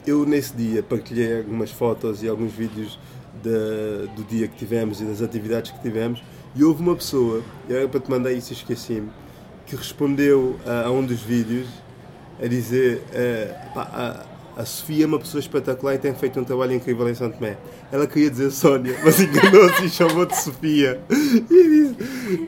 eu 0.06 0.26
nesse 0.26 0.54
dia 0.54 0.82
partilhei 0.82 1.38
algumas 1.38 1.70
fotos 1.70 2.22
e 2.22 2.28
alguns 2.28 2.52
vídeos 2.52 2.98
de, 3.42 4.08
do 4.16 4.24
dia 4.24 4.48
que 4.48 4.56
tivemos 4.56 5.00
e 5.00 5.04
das 5.04 5.22
atividades 5.22 5.70
que 5.70 5.80
tivemos 5.80 6.22
e 6.54 6.62
houve 6.62 6.82
uma 6.82 6.94
pessoa, 6.94 7.42
eu 7.68 7.88
para 7.88 8.00
te 8.00 8.10
mandar 8.10 8.32
isso 8.32 8.52
esqueci-me, 8.52 9.10
que 9.66 9.74
respondeu 9.74 10.58
a, 10.66 10.86
a, 10.86 10.90
um 10.90 11.04
dos 11.04 11.22
vídeos 11.22 11.68
a 12.42 12.46
dizer 12.46 13.02
pá, 13.74 14.26
a 14.56 14.64
Sofia 14.64 15.04
é 15.04 15.06
uma 15.06 15.18
pessoa 15.18 15.40
espetacular 15.40 15.94
e 15.94 15.98
tem 15.98 16.14
feito 16.14 16.38
um 16.38 16.44
trabalho 16.44 16.72
incrível 16.72 17.08
em 17.08 17.14
Santo 17.14 17.38
Tomé. 17.38 17.56
Ela 17.90 18.06
queria 18.06 18.30
dizer 18.30 18.50
Sónia, 18.50 18.94
mas 19.02 19.18
enganou-se 19.20 19.84
e 19.84 19.88
chamou 19.88 20.26
de 20.26 20.36
Sofia. 20.36 21.00
E, 21.50 21.96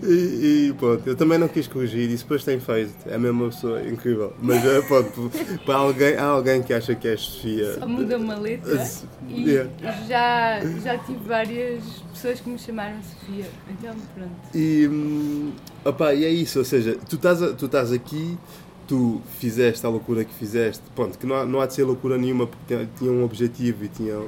e, 0.02 0.68
e, 0.68 0.74
pronto, 0.78 1.02
eu 1.06 1.16
também 1.16 1.38
não 1.38 1.48
quis 1.48 1.66
corrigir, 1.66 2.10
e 2.10 2.16
depois 2.16 2.44
tem 2.44 2.60
feito. 2.60 2.92
É 3.06 3.16
mesmo 3.16 3.44
uma 3.44 3.50
pessoa 3.50 3.82
incrível. 3.82 4.32
Mas 4.40 4.64
é, 4.64 4.82
pronto, 4.82 5.30
para 5.64 5.76
alguém, 5.76 6.16
há 6.16 6.24
alguém 6.24 6.62
que 6.62 6.74
acha 6.74 6.94
que 6.94 7.08
é 7.08 7.16
Sofia. 7.16 7.74
Só 7.74 7.86
muda 7.86 8.18
uma 8.18 8.36
letra. 8.36 8.86
E 9.28 9.50
yeah. 9.50 9.70
já, 10.06 10.60
já 10.82 10.98
tive 10.98 11.26
várias 11.26 11.82
pessoas 12.12 12.40
que 12.40 12.50
me 12.50 12.58
chamaram 12.58 12.96
Sofia. 13.02 13.46
Então 13.70 13.94
pronto. 14.14 14.30
E, 14.54 14.86
hum, 14.88 15.52
opa, 15.84 16.12
e 16.12 16.24
é 16.24 16.30
isso, 16.30 16.58
ou 16.58 16.64
seja, 16.64 16.98
tu 17.08 17.16
estás, 17.16 17.40
tu 17.56 17.66
estás 17.66 17.92
aqui 17.92 18.38
tu 18.86 19.20
fizeste 19.38 19.84
a 19.86 19.88
loucura 19.88 20.24
que 20.24 20.34
fizeste, 20.34 20.82
pronto, 20.94 21.18
que 21.18 21.26
não 21.26 21.36
há, 21.36 21.44
não 21.44 21.60
há 21.60 21.66
de 21.66 21.74
ser 21.74 21.84
loucura 21.84 22.18
nenhuma 22.18 22.46
porque 22.46 22.86
tinha 22.96 23.10
um 23.10 23.24
objetivo 23.24 23.84
e 23.84 23.88
tinha, 23.88 24.20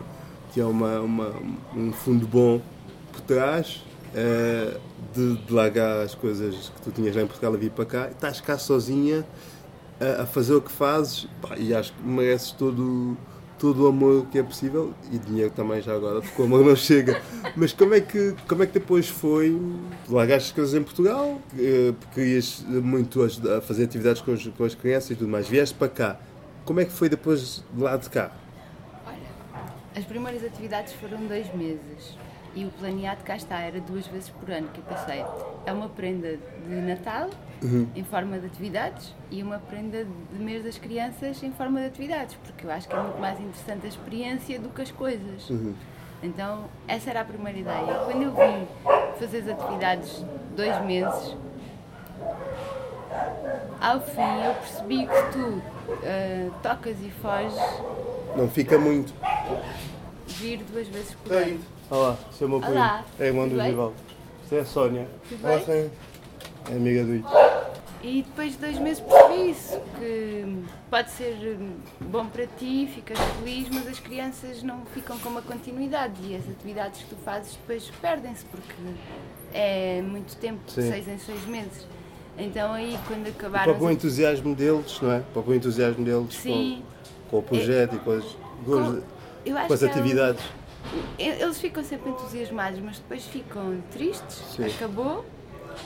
tinha 0.53 0.67
uma, 0.67 1.01
uma 1.01 1.33
um 1.75 1.93
fundo 1.93 2.27
bom 2.27 2.61
por 3.13 3.21
trás 3.23 3.83
uh, 4.13 4.81
de, 5.15 5.37
de, 5.37 5.53
largar 5.53 6.03
as 6.03 6.15
coisas 6.15 6.71
que 6.75 6.83
tu 6.83 6.91
tinhas 6.91 7.15
lá 7.15 7.23
em 7.23 7.27
Portugal 7.27 7.55
a 7.55 7.57
vir 7.57 7.71
para 7.71 7.85
cá, 7.85 8.09
estás 8.09 8.41
cá 8.41 8.59
sozinha 8.59 9.27
a, 10.01 10.23
a 10.23 10.27
fazer 10.27 10.55
o 10.55 10.61
que 10.61 10.73
fazes 10.73 11.27
pá, 11.41 11.57
e 11.57 11.75
acho 11.75 11.93
que 11.93 12.03
mereces 12.03 12.51
todo 12.53 13.17
todo 13.59 13.85
o 13.85 13.89
amor 13.89 14.27
que 14.27 14.39
é 14.39 14.43
possível 14.43 14.93
e 15.11 15.19
dinheiro 15.19 15.51
também 15.51 15.81
já 15.81 15.95
agora, 15.95 16.21
porque 16.21 16.41
o 16.41 16.45
amor 16.45 16.65
não 16.65 16.77
chega. 16.77 17.21
Mas 17.57 17.73
como 17.73 17.95
é 17.95 18.01
que, 18.01 18.35
como 18.49 18.63
é 18.63 18.67
que 18.67 18.75
depois 18.75 19.09
foi? 19.09 19.61
Largaste 20.09 20.51
as 20.51 20.55
coisas 20.55 20.75
em 20.75 20.83
Portugal, 20.83 21.41
eh, 21.59 21.93
querias 22.15 22.65
muito 22.69 23.23
ajudar, 23.23 23.61
fazer 23.61 23.85
atividades 23.85 24.21
com, 24.21 24.37
com 24.53 24.65
as 24.65 24.75
crianças 24.75 25.11
e 25.11 25.17
tudo 25.17 25.29
mais. 25.29 25.49
Vieste 25.49 25.75
para 25.75 25.89
cá. 25.89 26.21
Como 26.65 26.81
é 26.81 26.85
que 26.85 26.93
foi 26.93 27.09
depois 27.09 27.65
de 27.73 27.83
lá 27.83 27.97
de 27.97 28.11
cá? 28.11 28.33
Olha, 29.07 29.17
as 29.97 30.05
primeiras 30.05 30.45
atividades 30.45 30.93
foram 30.95 31.19
dois 31.27 31.53
meses 31.55 32.17
e 32.55 32.65
o 32.65 32.71
planeado 32.71 33.23
cá 33.23 33.37
está, 33.37 33.61
era 33.61 33.81
duas 33.81 34.07
vezes 34.07 34.31
por 34.31 34.51
ano 34.51 34.69
que 34.69 34.81
eu 34.81 34.85
passei. 34.85 35.25
É 35.65 35.73
uma 35.73 35.89
prenda 35.89 36.39
de 36.69 36.75
Natal 36.75 37.31
uhum. 37.63 37.87
em 37.95 38.05
forma 38.05 38.39
de 38.39 38.47
atividades 38.47 39.15
e 39.31 39.43
uma 39.43 39.59
prenda 39.59 40.05
de 40.05 40.39
mês 40.39 40.65
das 40.65 40.79
crianças 40.79 41.43
em 41.43 41.53
forma 41.53 41.81
de 41.81 41.87
atividades, 41.87 42.37
porque 42.45 42.67
eu 42.67 42.71
acho 42.71 42.89
que 42.89 42.95
é 42.95 43.01
muito 43.01 43.19
mais 43.19 43.39
interessante 43.39 43.87
a 43.87 43.89
experiência 43.89 44.59
do 44.59 44.69
que 44.69 44.83
as 44.83 44.91
coisas. 44.91 45.49
Uhum. 45.51 45.75
Então, 46.23 46.65
essa 46.89 47.11
era 47.11 47.21
a 47.21 47.25
primeira 47.25 47.59
ideia. 47.59 48.01
Quando 48.05 48.23
eu 48.23 48.33
vim 48.33 48.67
fazer 49.19 49.39
as 49.39 49.49
atividades 49.49 50.25
dois 50.57 50.85
meses, 50.85 51.37
ao 53.81 54.01
fim 54.01 54.45
eu 54.45 54.55
percebi 54.55 55.07
que 55.07 55.33
tu 55.33 55.47
uh, 55.49 56.53
tocas 56.63 56.97
e 57.03 57.11
foges. 57.11 57.59
Não 58.35 58.49
fica 58.49 58.79
muito. 58.79 59.13
Vir 60.27 60.63
duas 60.65 60.89
vezes 60.89 61.15
por 61.15 61.33
ano. 61.33 61.61
Olá, 61.91 62.17
sou 62.33 62.49
o 62.49 62.51
meu 62.51 62.61
primo. 62.61 63.05
É 63.19 63.27
irmão 63.27 63.49
do 63.49 63.61
Givaldo. 63.63 63.95
Isto 64.43 64.55
é 64.55 64.61
a 64.61 64.65
Sónia. 64.65 65.09
Tudo 65.29 65.43
bem? 65.43 65.91
É 66.71 66.75
amiga 66.75 67.05
do 67.05 67.15
Ito. 67.15 67.29
E 68.03 68.23
depois 68.23 68.53
de 68.53 68.59
dois 68.59 68.79
meses 68.79 69.01
percebi 69.01 69.51
isso, 69.51 69.81
que 69.99 70.63
pode 70.91 71.11
ser 71.11 71.59
bom 72.01 72.27
para 72.27 72.47
ti, 72.47 72.89
ficas 72.95 73.19
feliz, 73.19 73.69
mas 73.71 73.89
as 73.89 73.99
crianças 73.99 74.63
não 74.63 74.85
ficam 74.95 75.19
com 75.19 75.29
uma 75.29 75.43
continuidade 75.43 76.15
e 76.23 76.37
as 76.37 76.49
atividades 76.49 77.01
que 77.03 77.09
tu 77.09 77.17
fazes 77.25 77.55
depois 77.55 77.91
perdem-se, 78.01 78.45
porque 78.45 78.75
é 79.53 80.03
muito 80.03 80.37
tempo, 80.37 80.61
de 80.67 80.73
seis 80.73 81.09
em 81.09 81.19
seis 81.19 81.45
meses. 81.47 81.87
Então 82.39 82.73
aí 82.73 82.99
quando 83.09 83.29
acabaram. 83.29 83.75
Para 83.75 83.85
o 83.85 83.91
entusiasmo 83.91 84.55
deles, 84.55 85.01
não 85.01 85.13
é? 85.13 85.21
Para 85.33 85.43
o 85.43 85.55
entusiasmo 85.55 86.05
deles 86.05 86.35
Sim. 86.35 86.85
Com, 87.25 87.31
com 87.31 87.39
o 87.39 87.43
projeto 87.43 87.95
é... 87.95 87.97
e 87.97 87.99
com 87.99 88.11
as, 88.13 88.25
com, 88.65 89.03
com 89.67 89.73
as 89.73 89.83
atividades. 89.83 90.45
É 91.19 91.43
eles 91.43 91.59
ficam 91.59 91.83
sempre 91.83 92.11
entusiasmados, 92.11 92.79
mas 92.81 92.99
depois 92.99 93.25
ficam 93.25 93.83
tristes, 93.91 94.43
Sim. 94.55 94.67
acabou, 94.67 95.25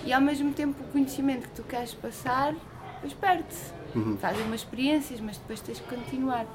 e 0.05 0.13
ao 0.13 0.21
mesmo 0.21 0.53
tempo 0.53 0.83
o 0.83 0.87
conhecimento 0.89 1.49
que 1.49 1.55
tu 1.55 1.63
queres 1.63 1.95
passar 1.95 2.55
depois 3.01 3.15
perde-se. 3.15 3.73
Fazem 4.21 4.45
umas 4.45 4.61
experiências, 4.61 5.21
mas 5.21 5.37
depois 5.39 5.61
tens 5.61 5.81
que 5.81 5.89
continuar. 5.89 6.47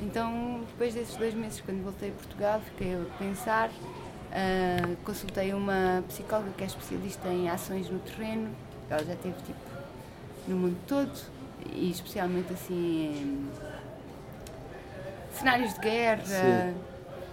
Então, 0.00 0.60
depois 0.68 0.94
desses 0.94 1.16
dois 1.16 1.34
meses, 1.34 1.60
quando 1.60 1.82
voltei 1.82 2.10
a 2.10 2.12
Portugal, 2.12 2.60
fiquei 2.60 2.94
a 2.94 3.18
pensar, 3.18 3.70
ah, 4.30 4.94
consultei 5.04 5.52
uma 5.52 6.04
psicóloga 6.06 6.50
que 6.56 6.62
é 6.62 6.66
especialista 6.66 7.28
em 7.28 7.48
ações 7.48 7.88
no 7.88 7.98
terreno, 8.00 8.50
ela 8.88 9.02
já 9.04 9.16
teve 9.16 9.34
tipo 9.42 9.58
no 10.46 10.56
mundo 10.56 10.76
todo 10.86 11.10
e 11.72 11.90
especialmente 11.90 12.52
assim 12.52 12.70
em 12.72 13.50
cenários 15.32 15.74
de 15.74 15.80
guerra, 15.80 16.24
Sim. 16.24 16.74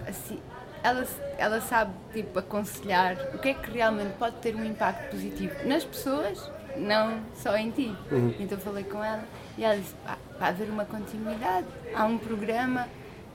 assim, 0.07 0.39
ela, 0.83 1.07
ela 1.37 1.61
sabe 1.61 1.93
tipo 2.11 2.37
aconselhar 2.37 3.15
o 3.33 3.39
que 3.39 3.49
é 3.49 3.53
que 3.53 3.71
realmente 3.71 4.13
pode 4.19 4.35
ter 4.37 4.55
um 4.55 4.65
impacto 4.65 5.11
positivo 5.11 5.55
nas 5.65 5.85
pessoas, 5.85 6.51
não 6.75 7.21
só 7.33 7.55
em 7.55 7.71
ti. 7.71 7.95
Então 8.39 8.57
falei 8.57 8.83
com 8.83 9.03
ela 9.03 9.23
e 9.57 9.63
ela 9.63 9.77
disse, 9.77 9.95
"Pá, 10.05 10.17
vai 10.37 10.49
haver 10.49 10.69
uma 10.69 10.85
continuidade, 10.85 11.67
há 11.95 12.05
um 12.05 12.17
programa. 12.17 12.87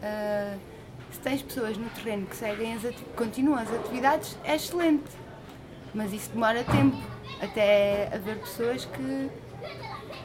ah, 0.03 0.57
se 1.11 1.21
tens 1.21 1.43
pessoas 1.43 1.77
no 1.79 1.89
terreno 1.91 2.27
que 2.27 2.37
seguem 2.37 2.75
as 2.75 2.83
continuam 3.17 3.59
as 3.59 3.73
atividades, 3.73 4.37
é 4.45 4.55
excelente. 4.55 5.11
Mas 5.95 6.13
isso 6.13 6.31
demora 6.31 6.63
tempo 6.65 6.99
até 7.41 8.11
haver 8.15 8.39
pessoas 8.41 8.85
que 8.85 9.31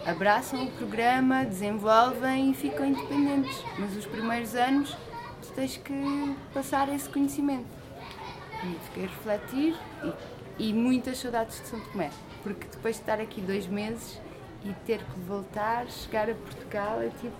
abraçam 0.05 0.65
o 0.65 0.71
programa, 0.71 1.45
desenvolvem 1.45 2.51
e 2.51 2.53
ficam 2.53 2.85
independentes. 2.85 3.63
Mas 3.79 3.95
os 3.95 4.05
primeiros 4.05 4.55
anos 4.55 4.95
tens 5.55 5.77
que 5.77 6.35
passar 6.53 6.93
esse 6.93 7.07
conhecimento. 7.09 7.65
E 8.63 8.77
fiquei 8.85 9.05
a 9.05 9.07
refletir 9.07 9.75
e, 10.57 10.69
e 10.69 10.73
muitas 10.73 11.17
saudades 11.17 11.59
de 11.61 11.67
São 11.67 11.79
Tomé. 11.79 12.09
Porque 12.41 12.65
depois 12.71 12.95
de 12.95 13.01
estar 13.01 13.19
aqui 13.19 13.41
dois 13.41 13.67
meses 13.67 14.19
e 14.65 14.71
ter 14.85 14.99
que 14.99 15.19
voltar, 15.27 15.87
chegar 15.87 16.29
a 16.29 16.33
Portugal, 16.35 17.01
é 17.01 17.09
tipo, 17.21 17.35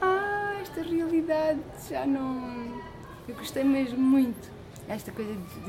ah, 0.00 0.58
esta 0.60 0.82
realidade 0.82 1.60
já 1.88 2.04
não. 2.06 2.82
Eu 3.28 3.34
gostei 3.36 3.64
mesmo 3.64 3.98
muito. 3.98 4.50
Esta 4.88 5.10
coisa 5.12 5.32
de. 5.34 5.60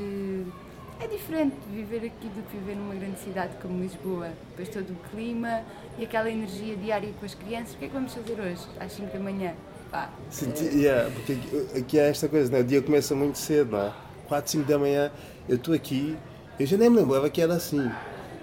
de- 0.44 0.52
É 1.00 1.08
diferente 1.08 1.56
viver 1.72 2.06
aqui 2.06 2.28
do 2.30 2.42
que 2.50 2.58
viver 2.58 2.76
numa 2.76 2.94
grande 2.96 3.20
cidade 3.20 3.56
como 3.62 3.82
Lisboa. 3.82 4.30
Depois 4.50 4.70
todo 4.70 4.92
o 4.92 4.96
clima 5.10 5.62
e 5.98 6.04
aquela 6.04 6.30
energia 6.30 6.76
diária 6.76 7.12
com 7.20 7.26
as 7.26 7.34
crianças. 7.36 7.74
O 7.74 7.78
que 7.78 7.86
é 7.86 7.88
que 7.88 7.94
vamos 7.94 8.14
fazer 8.14 8.40
hoje, 8.40 8.66
às 8.80 8.92
5 8.92 9.12
da 9.14 9.20
manhã? 9.20 9.54
Pá, 9.94 10.10
Sim, 10.32 10.50
ti- 10.50 10.72
yeah, 10.76 11.08
porque 11.12 11.34
aqui, 11.34 11.78
aqui 11.78 12.00
há 12.00 12.06
esta 12.06 12.28
coisa, 12.28 12.52
né? 12.52 12.62
o 12.62 12.64
dia 12.64 12.82
começa 12.82 13.14
muito 13.14 13.38
cedo, 13.38 13.74
não 13.74 13.80
é? 13.80 13.92
4, 14.28 14.50
5 14.50 14.68
da 14.68 14.80
manhã, 14.80 15.12
eu 15.48 15.56
estou 15.56 15.72
aqui, 15.72 16.18
eu 16.60 16.66
já 16.66 16.76
nem 16.78 16.90
me 16.90 16.96
lembrava 16.98 17.30
que 17.30 17.40
era 17.40 17.54
assim. 17.54 17.92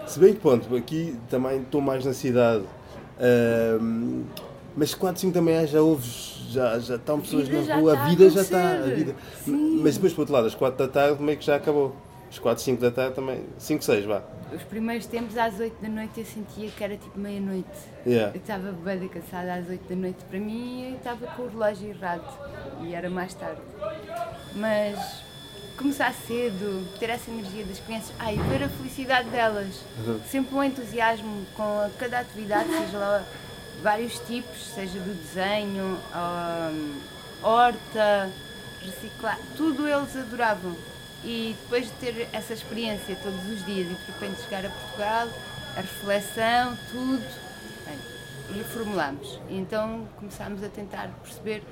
Se 0.06 0.20
bem 0.20 0.32
que, 0.32 0.38
pronto, 0.38 0.72
aqui 0.76 1.16
também 1.28 1.60
estou 1.62 1.80
mais 1.80 2.04
na 2.04 2.12
cidade, 2.12 2.62
ahm, 3.20 4.22
mas 4.76 4.94
4, 4.94 5.20
5 5.22 5.34
da 5.34 5.42
manhã 5.42 5.66
já 5.66 5.80
ouves, 5.82 6.36
já, 6.50 6.78
já 6.78 6.94
estão 6.94 7.20
pessoas 7.20 7.48
na 7.48 7.74
rua, 7.74 7.94
a 7.98 8.08
vida 8.08 8.30
já 8.30 8.42
está. 8.42 8.70
A 8.74 8.82
vida. 8.82 9.16
Sim. 9.44 9.80
Mas 9.82 9.94
depois, 9.94 10.12
por 10.12 10.20
outro 10.20 10.34
lado, 10.34 10.46
às 10.46 10.54
4 10.54 10.86
da 10.86 10.92
tarde, 10.92 11.20
meio 11.20 11.36
que 11.36 11.44
já 11.44 11.56
acabou. 11.56 11.96
Às 12.31 12.38
4, 12.38 12.62
5 12.62 12.81
da 12.81 12.90
tarde 12.93 13.16
também, 13.16 13.45
5, 13.59 13.83
6, 13.83 14.05
vá. 14.05 14.23
Os 14.55 14.62
primeiros 14.62 15.05
tempos, 15.07 15.37
às 15.37 15.59
8 15.59 15.83
da 15.83 15.88
noite, 15.88 16.21
eu 16.21 16.25
sentia 16.25 16.71
que 16.71 16.85
era 16.85 16.97
tipo 16.97 17.19
meia-noite. 17.19 17.69
Yeah. 18.07 18.33
Eu 18.33 18.40
estava 18.40 18.71
bem 18.71 19.09
cansada 19.09 19.55
às 19.55 19.69
8 19.69 19.88
da 19.88 19.97
noite 19.97 20.25
para 20.31 20.38
mim 20.38 20.93
e 20.93 20.95
estava 20.95 21.27
com 21.27 21.43
o 21.43 21.49
relógio 21.49 21.88
errado. 21.88 22.25
E 22.83 22.95
era 22.95 23.11
mais 23.11 23.35
tarde. 23.35 23.61
Mas 24.55 25.25
começar 25.77 26.14
cedo, 26.14 26.87
ter 27.01 27.11
essa 27.11 27.31
energia 27.31 27.64
das 27.64 27.81
crianças, 27.81 28.12
ai, 28.19 28.37
ver 28.37 28.62
a 28.62 28.69
felicidade 28.69 29.29
delas. 29.31 29.83
Sempre 30.31 30.55
um 30.55 30.62
entusiasmo 30.62 31.45
com 31.57 31.90
cada 31.99 32.21
atividade, 32.21 32.69
seja 32.69 32.99
lá 32.99 33.25
vários 33.83 34.19
tipos, 34.21 34.69
seja 34.75 35.01
do 35.01 35.14
desenho, 35.14 35.99
hum, 36.14 37.01
horta, 37.43 38.31
reciclar, 38.85 39.38
tudo 39.57 39.88
eles 39.88 40.14
adoravam. 40.16 40.77
E 41.22 41.54
depois 41.62 41.87
de 41.87 41.92
ter 41.92 42.28
essa 42.33 42.52
experiência 42.52 43.16
todos 43.22 43.46
os 43.46 43.64
dias 43.66 43.90
e 43.90 43.94
de 43.94 44.12
repente 44.12 44.40
chegar 44.42 44.64
a 44.64 44.70
Portugal, 44.70 45.28
a 45.76 45.80
reflexão, 45.80 46.78
tudo. 46.90 47.50
E 49.48 49.56
então 49.56 50.09
começámos 50.16 50.64
a 50.64 50.68
tentar 50.68 51.09
perceber, 51.22 51.62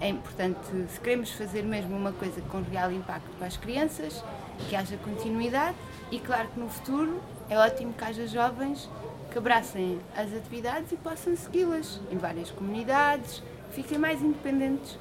é 0.00 0.08
importante, 0.08 0.60
se 0.88 1.00
queremos 1.00 1.32
fazer 1.32 1.62
mesmo 1.62 1.96
uma 1.96 2.12
coisa 2.12 2.40
com 2.42 2.62
real 2.62 2.92
impacto 2.92 3.28
para 3.36 3.48
as 3.48 3.56
crianças, 3.56 4.22
que 4.68 4.76
haja 4.76 4.96
continuidade 4.98 5.76
e 6.10 6.20
claro 6.20 6.48
que 6.48 6.60
no 6.60 6.68
futuro 6.68 7.20
é 7.48 7.58
ótimo 7.58 7.92
que 7.92 8.04
haja 8.04 8.26
jovens 8.26 8.88
que 9.30 9.38
abracem 9.38 9.98
as 10.16 10.32
atividades 10.34 10.92
e 10.92 10.96
possam 10.96 11.36
segui-las 11.36 12.00
em 12.10 12.18
várias 12.18 12.50
comunidades, 12.50 13.42
fiquem 13.72 13.98
mais 13.98 14.20
independentes 14.22 14.98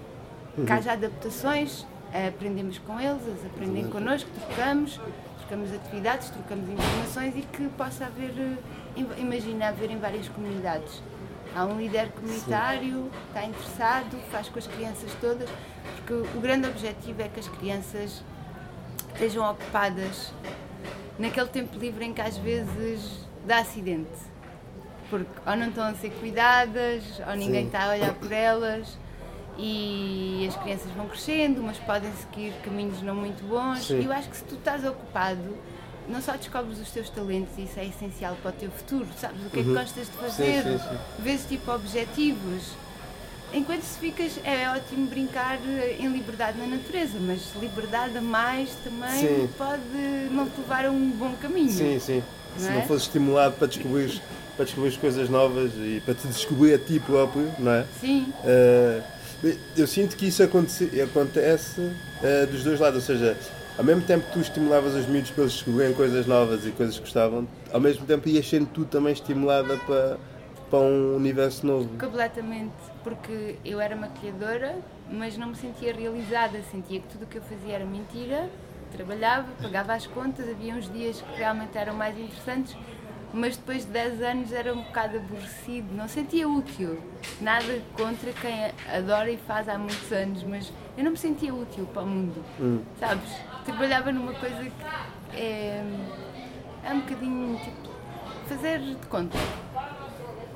que 0.55 0.71
haja 0.71 0.93
adaptações, 0.93 1.85
aprendemos 2.13 2.77
com 2.79 2.99
eles, 2.99 3.21
eles 3.25 3.45
aprendem 3.45 3.87
connosco, 3.89 4.29
trocamos, 4.47 4.99
trocamos 5.39 5.73
atividades, 5.73 6.29
trocamos 6.29 6.69
informações 6.69 7.35
e 7.35 7.41
que 7.41 7.67
possa 7.69 8.05
haver, 8.05 8.31
eh, 8.37 8.57
im- 8.97 9.21
imagina 9.21 9.67
haver 9.69 9.91
em 9.91 9.97
várias 9.99 10.27
comunidades. 10.29 11.01
Há 11.55 11.65
um 11.65 11.77
líder 11.79 12.09
comunitário, 12.11 13.09
está 13.27 13.43
interessado, 13.43 14.17
faz 14.31 14.47
com 14.49 14.59
as 14.59 14.67
crianças 14.67 15.11
todas, 15.19 15.49
porque 15.97 16.13
o 16.13 16.39
grande 16.41 16.67
objetivo 16.67 17.21
é 17.21 17.27
que 17.27 17.39
as 17.39 17.47
crianças 17.47 18.23
estejam 19.13 19.49
ocupadas 19.49 20.31
naquele 21.17 21.47
tempo 21.47 21.77
livre 21.77 22.05
em 22.05 22.13
que 22.13 22.21
às 22.21 22.37
vezes 22.37 23.27
dá 23.45 23.59
acidente. 23.59 24.29
Porque 25.09 25.29
ou 25.43 25.55
não 25.55 25.69
estão 25.69 25.85
a 25.85 25.93
ser 25.95 26.11
cuidadas, 26.11 27.03
ou 27.27 27.35
ninguém 27.35 27.61
Sim. 27.61 27.65
está 27.67 27.85
a 27.85 27.89
olhar 27.95 28.13
por 28.13 28.31
elas 28.31 28.95
e 29.61 30.45
as 30.47 30.55
crianças 30.55 30.89
vão 30.95 31.07
crescendo, 31.07 31.61
mas 31.61 31.77
podem 31.79 32.11
seguir 32.13 32.53
caminhos 32.63 33.01
não 33.01 33.13
muito 33.15 33.43
bons. 33.47 33.85
Sim. 33.85 33.99
E 34.01 34.05
eu 34.05 34.11
acho 34.11 34.29
que 34.29 34.37
se 34.37 34.43
tu 34.45 34.55
estás 34.55 34.83
ocupado, 34.85 35.57
não 36.07 36.21
só 36.21 36.31
descobres 36.37 36.79
os 36.79 36.89
teus 36.91 37.09
talentos, 37.09 37.51
e 37.57 37.63
isso 37.63 37.77
é 37.79 37.85
essencial 37.85 38.35
para 38.41 38.49
o 38.49 38.53
teu 38.53 38.71
futuro, 38.71 39.05
sabes 39.17 39.45
o 39.45 39.49
que 39.49 39.59
é 39.59 39.63
que 39.63 39.73
gostas 39.73 40.07
de 40.07 40.13
fazer, 40.13 40.65
Uhum. 40.65 40.79
sim, 40.79 40.85
sim. 40.89 40.97
vês 41.19 41.45
tipo 41.45 41.71
objetivos. 41.71 42.63
Enquanto 43.51 43.81
se 43.81 43.97
ficas, 43.99 44.39
é 44.43 44.69
ótimo 44.69 45.07
brincar 45.07 45.57
eh, 45.67 45.97
em 45.99 46.07
liberdade 46.07 46.57
na 46.59 46.67
natureza, 46.67 47.17
mas 47.19 47.41
liberdade 47.59 48.15
a 48.17 48.21
mais 48.21 48.69
também 48.83 49.09
Sim. 49.27 49.49
pode 49.57 49.81
não 50.31 50.47
te 50.47 50.59
levar 50.61 50.85
a 50.85 50.91
um 50.91 51.09
bom 51.09 51.33
caminho. 51.41 51.71
Sim, 51.71 51.97
sim. 51.99 52.23
Se 52.57 52.65
Não 52.65 52.73
não 52.75 52.81
é? 52.81 52.85
fosse 52.85 53.05
estimulado 53.05 53.55
para 53.55 53.67
descobrir, 53.67 54.21
para 54.55 54.65
descobrir 54.65 54.95
coisas 54.99 55.29
novas 55.29 55.71
e 55.75 55.99
para 56.05 56.13
te 56.13 56.27
descobrir 56.27 56.75
a 56.75 56.77
ti 56.77 56.99
próprio, 56.99 57.51
não 57.57 57.71
é? 57.71 57.85
Sim, 57.99 58.31
Uh, 58.43 59.01
eu 59.77 59.87
sinto 59.87 60.15
que 60.17 60.27
isso 60.27 60.43
acontece, 60.43 61.01
acontece 61.01 61.81
uh, 61.81 62.47
dos 62.51 62.63
dois 62.63 62.79
lados, 62.79 62.95
ou 62.95 63.15
seja, 63.15 63.37
ao 63.77 63.83
mesmo 63.83 64.01
tempo 64.01 64.25
que 64.27 64.33
tu 64.33 64.39
estimulavas 64.39 64.93
os 64.93 65.07
miúdos 65.07 65.31
para 65.31 65.43
eles 65.43 65.53
descobrirem 65.53 65.93
coisas 65.93 66.25
novas 66.25 66.65
e 66.65 66.71
coisas 66.71 66.95
que 66.95 67.01
gostavam, 67.01 67.47
ao 67.71 67.79
mesmo 67.79 68.05
tempo 68.05 68.27
ias 68.27 68.47
sendo 68.47 68.67
tu 68.67 68.83
também 68.83 69.13
estimulada 69.13 69.77
para, 69.77 70.17
para 70.69 70.79
um 70.79 71.15
universo 71.15 71.65
novo. 71.65 71.89
completamente. 71.97 72.73
Porque 73.03 73.55
eu 73.63 73.79
era 73.79 73.95
maquilhadora, 73.95 74.75
mas 75.09 75.37
não 75.37 75.47
me 75.47 75.55
sentia 75.55 75.93
realizada. 75.93 76.61
Sentia 76.69 76.99
que 76.99 77.07
tudo 77.07 77.23
o 77.23 77.25
que 77.27 77.37
eu 77.37 77.41
fazia 77.41 77.75
era 77.75 77.85
mentira. 77.85 78.49
Trabalhava, 78.91 79.47
pagava 79.61 79.93
as 79.93 80.05
contas, 80.07 80.49
havia 80.49 80.73
uns 80.73 80.91
dias 80.91 81.21
que 81.21 81.37
realmente 81.37 81.77
eram 81.77 81.93
mais 81.93 82.17
interessantes, 82.17 82.75
mas 83.33 83.57
depois 83.57 83.85
de 83.85 83.91
10 83.91 84.21
anos 84.21 84.51
era 84.51 84.73
um 84.73 84.81
bocado 84.81 85.17
aborrecido. 85.17 85.93
Não 85.95 86.07
sentia 86.07 86.47
útil. 86.47 87.01
Nada 87.41 87.81
contra 87.95 88.31
quem 88.33 88.71
adora 88.95 89.29
e 89.31 89.37
faz 89.37 89.69
há 89.69 89.77
muitos 89.77 90.11
anos, 90.11 90.43
mas 90.43 90.71
eu 90.97 91.03
não 91.03 91.11
me 91.11 91.17
sentia 91.17 91.53
útil 91.53 91.85
para 91.93 92.03
o 92.03 92.07
mundo. 92.07 92.43
Sabes? 92.99 93.29
Trabalhava 93.65 94.11
numa 94.11 94.33
coisa 94.33 94.63
que 94.63 95.35
é, 95.35 95.83
é 96.83 96.93
um 96.93 97.01
bocadinho 97.01 97.59
tipo 97.59 97.89
fazer 98.47 98.79
de 98.79 99.07
conta. 99.07 99.37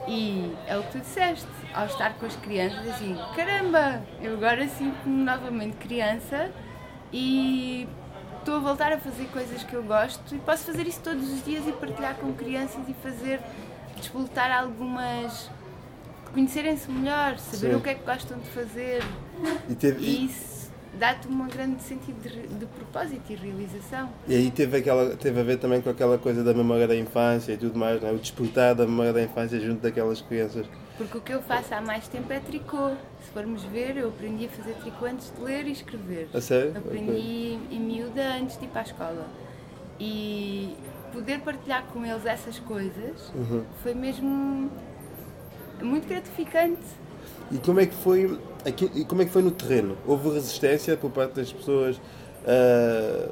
E 0.07 0.53
é 0.67 0.77
o 0.77 0.83
que 0.83 0.93
tu 0.93 0.99
disseste, 0.99 1.47
ao 1.73 1.85
estar 1.85 2.15
com 2.15 2.25
as 2.25 2.35
crianças, 2.35 2.85
assim, 2.89 3.17
caramba, 3.35 4.01
eu 4.21 4.33
agora 4.33 4.67
sinto-me 4.67 5.23
novamente 5.23 5.77
criança 5.77 6.51
e 7.11 7.87
estou 8.43 8.55
a 8.57 8.59
voltar 8.59 8.91
a 8.91 8.97
fazer 8.97 9.25
coisas 9.27 9.63
que 9.63 9.73
eu 9.73 9.81
gosto 9.83 10.35
e 10.35 10.39
posso 10.39 10.65
fazer 10.65 10.85
isso 10.85 10.99
todos 11.01 11.31
os 11.31 11.43
dias 11.45 11.65
e 11.65 11.71
partilhar 11.71 12.15
com 12.15 12.33
crianças 12.33 12.81
e 12.87 12.93
fazer, 12.93 13.39
despoletar 13.95 14.51
algumas. 14.51 15.49
conhecerem-se 16.33 16.91
melhor, 16.91 17.37
saber 17.39 17.71
Sim. 17.71 17.75
o 17.75 17.81
que 17.81 17.89
é 17.89 17.95
que 17.95 18.03
gostam 18.03 18.37
de 18.39 18.49
fazer 18.49 19.01
E, 19.69 19.75
teve, 19.75 20.03
e, 20.03 20.25
isso 20.25 20.52
dá-te 20.99 21.27
um 21.27 21.47
grande 21.47 21.81
sentido 21.81 22.21
de, 22.21 22.47
de 22.47 22.65
propósito 22.67 23.21
e 23.31 23.35
realização. 23.35 24.09
e 24.27 24.35
aí 24.35 24.51
teve, 24.51 24.77
aquela, 24.77 25.15
teve 25.15 25.39
a 25.39 25.43
ver 25.43 25.57
também 25.57 25.81
com 25.81 25.89
aquela 25.89 26.17
coisa 26.17 26.43
da 26.43 26.53
memória 26.53 26.87
da 26.87 26.95
infância 26.95 27.53
e 27.53 27.57
tudo 27.57 27.77
mais, 27.77 28.01
não 28.01 28.09
é? 28.09 28.11
o 28.11 28.17
despertar 28.19 28.75
da 28.75 28.85
memória 28.85 29.11
da 29.13 29.21
infância 29.23 29.59
junto 29.59 29.81
daquelas 29.81 30.21
crianças. 30.21 30.65
Porque 30.97 31.17
o 31.17 31.21
que 31.21 31.33
eu 31.33 31.41
faço 31.41 31.73
há 31.73 31.81
mais 31.81 32.07
tempo 32.07 32.31
é 32.31 32.39
tricô. 32.39 32.91
Se 33.23 33.31
formos 33.33 33.63
ver, 33.63 33.97
eu 33.97 34.09
aprendi 34.09 34.45
a 34.45 34.49
fazer 34.49 34.73
tricô 34.75 35.05
antes 35.05 35.33
de 35.35 35.41
ler 35.43 35.65
e 35.65 35.71
escrever. 35.71 36.29
A 36.33 36.39
sério? 36.39 36.77
Aprendi 36.77 37.57
em 37.71 37.79
miúda 37.79 38.21
antes 38.39 38.57
de 38.59 38.65
ir 38.65 38.67
para 38.67 38.81
a 38.81 38.83
escola. 38.83 39.27
E 39.99 40.75
poder 41.11 41.39
partilhar 41.39 41.83
com 41.91 42.05
eles 42.05 42.25
essas 42.25 42.59
coisas 42.59 43.31
Uhum. 43.35 43.63
foi 43.81 43.93
mesmo 43.95 44.69
muito 45.81 46.07
gratificante. 46.07 46.81
E 47.51 47.57
como 47.57 47.79
é 47.79 47.85
que 47.87 47.95
foi 47.95 48.39
aqui, 48.65 48.89
e 48.95 49.05
como 49.05 49.21
é 49.21 49.25
que 49.25 49.31
foi 49.31 49.41
no 49.41 49.51
terreno? 49.51 49.97
Houve 50.05 50.29
resistência 50.29 50.97
por 50.97 51.11
parte 51.11 51.35
das 51.35 51.51
pessoas? 51.51 51.97
Uh, 51.97 53.31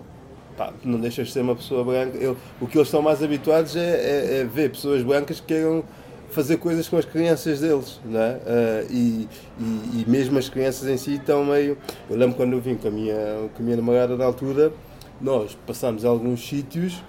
pá, 0.58 0.74
não 0.84 1.00
deixas 1.00 1.28
de 1.28 1.34
ser 1.34 1.42
uma 1.42 1.56
pessoa 1.56 1.84
branca. 1.84 2.18
Eu, 2.18 2.38
o 2.60 2.68
que 2.68 2.78
eles 2.78 2.88
estão 2.88 3.02
mais 3.02 3.24
habituados 3.24 3.76
é, 3.76 3.80
é, 3.80 4.40
é, 4.40 4.44
ver 4.44 4.72
pessoas 4.72 5.04
brancas 5.04 5.40
que 5.40 5.48
queiram 5.48 5.84
fazer 6.30 6.58
coisas 6.58 6.88
com 6.88 6.98
as 6.98 7.04
crianças 7.04 7.60
deles, 7.60 8.00
não 8.06 8.20
é? 8.20 8.34
Uh, 8.36 8.88
e, 8.90 9.30
e, 9.60 10.02
e, 10.02 10.06
mesmo 10.08 10.38
as 10.38 10.48
crianças 10.48 10.88
em 10.88 10.98
si 10.98 11.16
estão 11.16 11.44
meio. 11.46 11.78
Eu 12.10 12.18
lembro 12.18 12.36
quando 12.36 12.54
eu 12.54 12.62
vim 12.62 12.76
com 12.76 12.88
a 12.88 12.92
minha, 12.92 13.50
com 13.54 13.62
a 13.62 13.64
minha 13.64 13.76
namorada 13.76 14.16
na 14.16 14.26
altura, 14.26 14.72
nós 15.20 15.58
passámos 15.68 16.06
alguns 16.06 16.48
sítios 16.48 17.04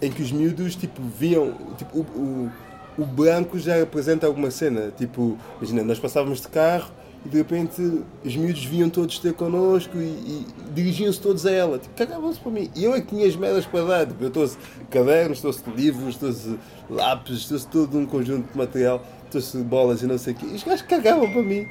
em 0.00 0.10
que 0.10 0.22
os 0.22 0.30
miúdos 0.30 0.76
tipo, 0.76 1.02
viam. 1.02 1.54
Tipo, 1.76 1.98
o, 1.98 2.02
o, 2.02 2.50
o 2.98 3.04
branco 3.04 3.58
já 3.58 3.74
representa 3.74 4.26
alguma 4.26 4.50
cena. 4.50 4.92
Tipo, 4.96 5.36
imagina, 5.58 5.82
nós 5.82 5.98
passávamos 5.98 6.40
de 6.40 6.48
carro 6.48 6.92
e 7.24 7.28
de 7.28 7.36
repente 7.36 8.02
os 8.24 8.36
miúdos 8.36 8.64
vinham 8.64 8.88
todos 8.88 9.18
ter 9.18 9.34
connosco 9.34 9.96
e, 9.96 10.00
e 10.00 10.46
dirigiam-se 10.74 11.20
todos 11.20 11.44
a 11.44 11.50
ela. 11.50 11.78
Tipo, 11.78 11.94
cagavam-se 11.94 12.40
para 12.40 12.50
mim. 12.50 12.70
E 12.74 12.84
eu 12.84 12.94
é 12.94 13.00
que 13.00 13.08
tinha 13.08 13.26
as 13.26 13.36
merdas 13.36 13.66
para 13.66 13.84
dar. 13.84 14.06
Tipo, 14.06 14.24
eu 14.24 14.30
trouxe 14.30 14.56
cadernos, 14.90 15.40
trouxe 15.40 15.62
livros, 15.76 16.16
trouxe 16.16 16.58
lápis, 16.88 17.46
trouxe 17.46 17.66
todo 17.66 17.98
um 17.98 18.06
conjunto 18.06 18.50
de 18.50 18.56
material, 18.56 19.04
trouxe 19.30 19.58
bolas 19.58 20.02
e 20.02 20.06
não 20.06 20.16
sei 20.16 20.32
o 20.32 20.36
quê. 20.36 20.46
E 20.50 20.54
os 20.54 20.64
gajos 20.64 20.82
cagavam 20.82 21.30
para 21.30 21.42
mim. 21.42 21.66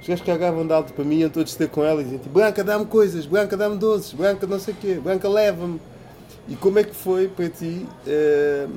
Os 0.00 0.08
gajos 0.08 0.24
cagavam 0.24 0.66
de 0.66 0.72
alto 0.72 0.92
para 0.92 1.04
mim, 1.04 1.16
iam 1.16 1.30
todos 1.30 1.54
ter 1.54 1.68
com 1.68 1.84
ela 1.84 2.00
e 2.00 2.04
diziam 2.04 2.20
tipo, 2.20 2.34
Branca, 2.34 2.62
dá-me 2.62 2.84
coisas, 2.86 3.24
Branca, 3.26 3.56
dá-me 3.56 3.78
doces, 3.78 4.12
Branca, 4.12 4.46
não 4.46 4.58
sei 4.58 4.74
o 4.74 4.76
quê, 4.76 5.00
Branca, 5.02 5.28
leva-me. 5.28 5.80
E 6.46 6.54
como 6.56 6.78
é 6.78 6.84
que 6.84 6.94
foi 6.94 7.26
para 7.28 7.48
ti? 7.48 7.86
Uh, 8.06 8.68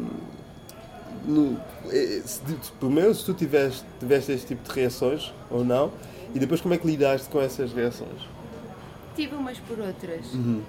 no, 1.27 1.59
eh, 1.91 2.21
se, 2.25 2.39
pelo 2.79 2.91
menos 2.91 3.19
se 3.19 3.25
tu 3.25 3.33
tiveste, 3.33 3.83
tiveste 3.99 4.31
este 4.31 4.47
tipo 4.47 4.67
de 4.67 4.79
reações 4.79 5.33
ou 5.51 5.63
não, 5.63 5.91
e 6.33 6.39
depois 6.39 6.61
como 6.61 6.73
é 6.73 6.77
que 6.77 6.85
lidaste 6.85 7.29
com 7.29 7.41
essas 7.41 7.73
reações? 7.73 8.21
Tive 9.15 9.35
umas 9.35 9.59
por 9.59 9.79
outras. 9.79 10.33
Uhum. 10.33 10.63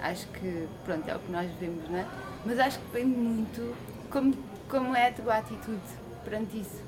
Acho 0.00 0.26
que, 0.28 0.66
pronto, 0.84 1.08
é 1.08 1.14
o 1.14 1.18
que 1.18 1.30
nós 1.30 1.50
vemos, 1.60 1.88
não 1.88 1.98
é? 1.98 2.06
Mas 2.44 2.58
acho 2.58 2.78
que 2.78 2.84
depende 2.86 3.16
muito 3.16 3.74
como, 4.10 4.34
como 4.68 4.96
é 4.96 5.08
a 5.08 5.12
tua 5.12 5.36
atitude 5.36 5.80
perante 6.24 6.60
isso. 6.60 6.82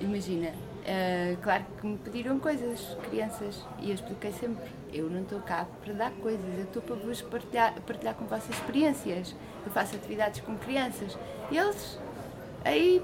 Imagina, 0.00 0.48
uh, 0.48 1.36
claro 1.42 1.64
que 1.80 1.86
me 1.86 1.96
pediram 1.98 2.38
coisas, 2.38 2.96
crianças, 3.08 3.64
e 3.80 3.90
eu 3.90 3.94
expliquei 3.94 4.32
sempre: 4.32 4.68
eu 4.92 5.08
não 5.08 5.22
estou 5.22 5.40
cá 5.40 5.66
para 5.84 5.92
dar 5.94 6.10
coisas, 6.12 6.44
eu 6.56 6.64
estou 6.64 6.82
para 6.82 6.96
vos 6.96 7.22
partilhar, 7.22 7.74
partilhar 7.86 8.14
com 8.14 8.24
vossas 8.26 8.50
experiências. 8.50 9.34
Eu 9.64 9.70
faço 9.70 9.94
atividades 9.94 10.40
com 10.40 10.56
crianças. 10.56 11.16
E 11.50 11.56
eles 11.56 11.98
aí 12.64 13.02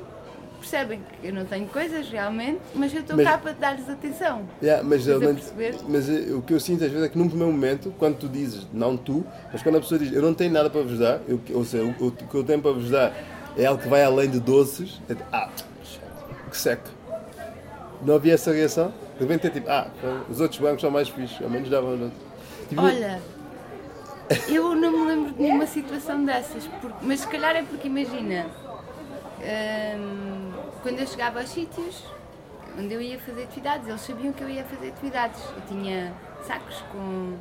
percebem 0.56 1.00
que 1.00 1.28
eu 1.28 1.32
não 1.32 1.44
tenho 1.44 1.66
coisas 1.68 2.08
realmente, 2.08 2.60
mas 2.74 2.92
eu 2.94 3.00
estou 3.00 3.16
cá 3.22 3.38
para 3.38 3.52
dar-lhes 3.52 3.88
atenção. 3.88 4.42
Yeah, 4.62 4.82
mas, 4.82 5.06
não, 5.06 5.20
mas 5.88 6.08
o 6.08 6.42
que 6.42 6.52
eu 6.52 6.60
sinto 6.60 6.84
às 6.84 6.90
vezes 6.90 7.06
é 7.06 7.08
que 7.08 7.18
num 7.18 7.28
primeiro 7.28 7.52
momento, 7.52 7.94
quando 7.98 8.16
tu 8.18 8.28
dizes, 8.28 8.66
não 8.72 8.96
tu, 8.96 9.24
mas 9.52 9.62
quando 9.62 9.76
a 9.76 9.80
pessoa 9.80 9.98
diz 9.98 10.12
eu 10.12 10.22
não 10.22 10.34
tenho 10.34 10.52
nada 10.52 10.68
para 10.68 10.82
vos 10.82 10.98
dar, 10.98 11.20
eu, 11.28 11.40
ou 11.54 11.64
seja, 11.64 11.84
o, 11.84 12.06
o, 12.06 12.10
que 12.10 12.34
eu 12.34 12.44
tenho 12.44 12.60
para 12.60 12.72
vos 12.72 12.90
dar 12.90 13.14
é 13.56 13.64
algo 13.66 13.82
que 13.82 13.88
vai 13.88 14.02
além 14.02 14.28
de 14.28 14.40
doces, 14.40 15.00
é 15.08 15.16
ah, 15.32 15.48
que 16.50 16.56
seca. 16.56 16.90
Não 18.02 18.16
havia 18.16 18.34
essa 18.34 18.52
reação? 18.52 18.92
De 19.18 19.24
repente 19.24 19.46
é 19.46 19.50
tipo, 19.50 19.70
ah, 19.70 19.88
os 20.28 20.40
outros 20.40 20.60
bancos 20.60 20.80
são 20.80 20.90
mais 20.90 21.08
fixos, 21.08 21.40
ao 21.42 21.48
menos 21.48 21.70
davam. 21.70 22.10
Tipo, 22.68 22.82
Olha, 22.82 23.20
eu 24.48 24.74
não 24.74 24.90
me 24.90 25.06
lembro 25.06 25.32
de 25.32 25.42
nenhuma 25.42 25.66
situação 25.66 26.24
dessas, 26.24 26.66
porque, 26.80 26.96
mas 27.02 27.20
se 27.20 27.28
calhar 27.28 27.56
é 27.56 27.62
porque 27.62 27.88
imagina 27.88 28.46
quando 30.86 31.00
eu 31.00 31.06
chegava 31.08 31.40
aos 31.40 31.48
sítios 31.48 32.04
onde 32.78 32.94
eu 32.94 33.02
ia 33.02 33.18
fazer 33.18 33.42
atividades, 33.42 33.88
eles 33.88 34.00
sabiam 34.02 34.32
que 34.32 34.40
eu 34.40 34.48
ia 34.48 34.62
fazer 34.62 34.90
atividades. 34.90 35.42
Eu 35.56 35.62
tinha 35.66 36.14
sacos 36.46 36.80
com, 36.92 37.36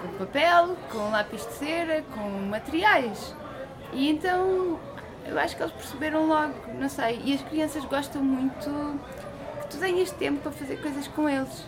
com 0.00 0.18
papel, 0.18 0.76
com 0.92 1.10
lápis 1.10 1.44
de 1.44 1.54
cera, 1.54 2.04
com 2.14 2.20
materiais. 2.48 3.34
E 3.92 4.08
então 4.08 4.78
eu 5.26 5.36
acho 5.40 5.56
que 5.56 5.62
eles 5.64 5.72
perceberam 5.72 6.28
logo, 6.28 6.54
não 6.78 6.88
sei. 6.88 7.20
E 7.24 7.34
as 7.34 7.42
crianças 7.42 7.84
gostam 7.86 8.22
muito 8.22 8.70
que 9.62 9.68
tu 9.70 9.78
tenhas 9.78 10.12
tempo 10.12 10.40
para 10.42 10.52
fazer 10.52 10.76
coisas 10.80 11.08
com 11.08 11.28
eles. 11.28 11.66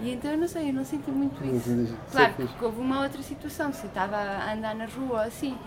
E 0.00 0.14
então 0.14 0.30
eu 0.30 0.38
não 0.38 0.48
sei, 0.48 0.70
eu 0.70 0.72
não 0.72 0.84
senti 0.86 1.10
muito 1.10 1.44
isso. 1.44 1.94
Claro 2.10 2.32
que 2.32 2.64
houve 2.64 2.80
uma 2.80 3.02
outra 3.02 3.20
situação, 3.20 3.70
se 3.70 3.84
eu 3.84 3.88
estava 3.88 4.16
a 4.16 4.54
andar 4.54 4.74
na 4.74 4.86
rua 4.86 5.24
assim 5.24 5.58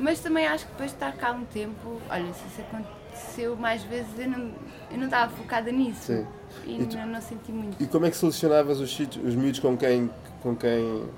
mas 0.00 0.20
também 0.20 0.46
acho 0.46 0.64
que 0.64 0.72
depois 0.72 0.90
de 0.90 0.96
estar 0.96 1.12
cá 1.12 1.32
um 1.32 1.44
tempo, 1.44 2.00
olha, 2.08 2.32
se 2.32 2.46
isso 2.46 2.60
aconteceu 3.20 3.56
mais 3.56 3.82
vezes, 3.84 4.18
eu 4.18 4.28
não, 4.28 4.50
eu 4.90 4.98
não 4.98 5.04
estava 5.04 5.30
focada 5.34 5.70
nisso. 5.70 6.00
Sim. 6.02 6.26
E, 6.66 6.82
e 6.82 6.86
tu, 6.86 6.96
não, 6.96 7.06
não, 7.06 7.20
senti 7.20 7.52
muito. 7.52 7.82
E 7.82 7.86
como 7.86 8.06
é 8.06 8.10
que 8.10 8.16
selecionavas 8.16 8.80
os, 8.80 8.98
os 8.98 9.34
miúdos 9.34 9.60
com 9.60 9.76
quem, 9.76 10.10
com 10.42 10.56
quem 10.56 11.08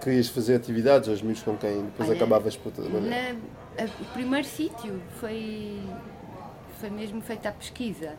querias 0.00 0.28
fazer 0.28 0.56
atividades, 0.56 1.08
ou 1.08 1.14
os 1.14 1.22
miúdos 1.22 1.42
com 1.42 1.56
quem 1.56 1.82
depois 1.82 2.08
olha, 2.08 2.16
acabavas 2.16 2.56
por 2.56 2.72
toda 2.72 2.88
maneira? 2.88 3.34
Na, 3.76 3.84
a, 3.84 3.86
o 3.86 4.04
primeiro 4.12 4.46
sítio 4.46 5.00
foi, 5.18 5.80
foi 6.78 6.90
mesmo 6.90 7.20
feita 7.22 7.48
a 7.48 7.52
pesquisa. 7.52 8.14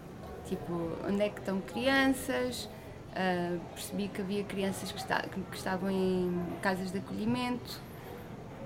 Tipo, 0.47 0.91
onde 1.07 1.21
é 1.21 1.29
que 1.29 1.39
estão 1.39 1.61
crianças? 1.61 2.69
Uh, 3.13 3.59
percebi 3.75 4.07
que 4.07 4.21
havia 4.21 4.43
crianças 4.43 4.91
que, 4.91 4.97
está, 4.97 5.21
que 5.21 5.55
estavam 5.55 5.89
em 5.89 6.43
casas 6.61 6.91
de 6.91 6.97
acolhimento 6.97 7.79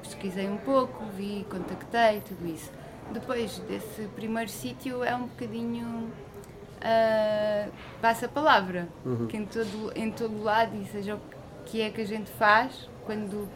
pesquisei 0.08 0.48
um 0.48 0.58
pouco, 0.58 1.04
vi, 1.16 1.46
contactei, 1.50 2.22
tudo 2.22 2.48
isso. 2.48 2.72
Depois 3.12 3.60
desse 3.60 4.04
primeiro 4.16 4.50
sítio 4.50 5.04
é 5.04 5.16
um 5.16 5.28
bocadinho 5.28 6.12
uh, 6.78 7.72
passa 8.02 8.26
a 8.26 8.30
palavra, 8.30 8.88
uhum. 9.06 9.28
que 9.28 9.38
em 9.38 9.46
todo, 9.46 9.92
em 9.96 10.12
todo 10.12 10.44
lado, 10.44 10.76
e 10.76 10.86
seja 10.86 11.16
o 11.16 11.20
que 11.66 11.82
é 11.82 11.90
que 11.90 12.02
a 12.02 12.06
gente 12.06 12.30
faz, 12.32 12.90
quando 13.06 13.48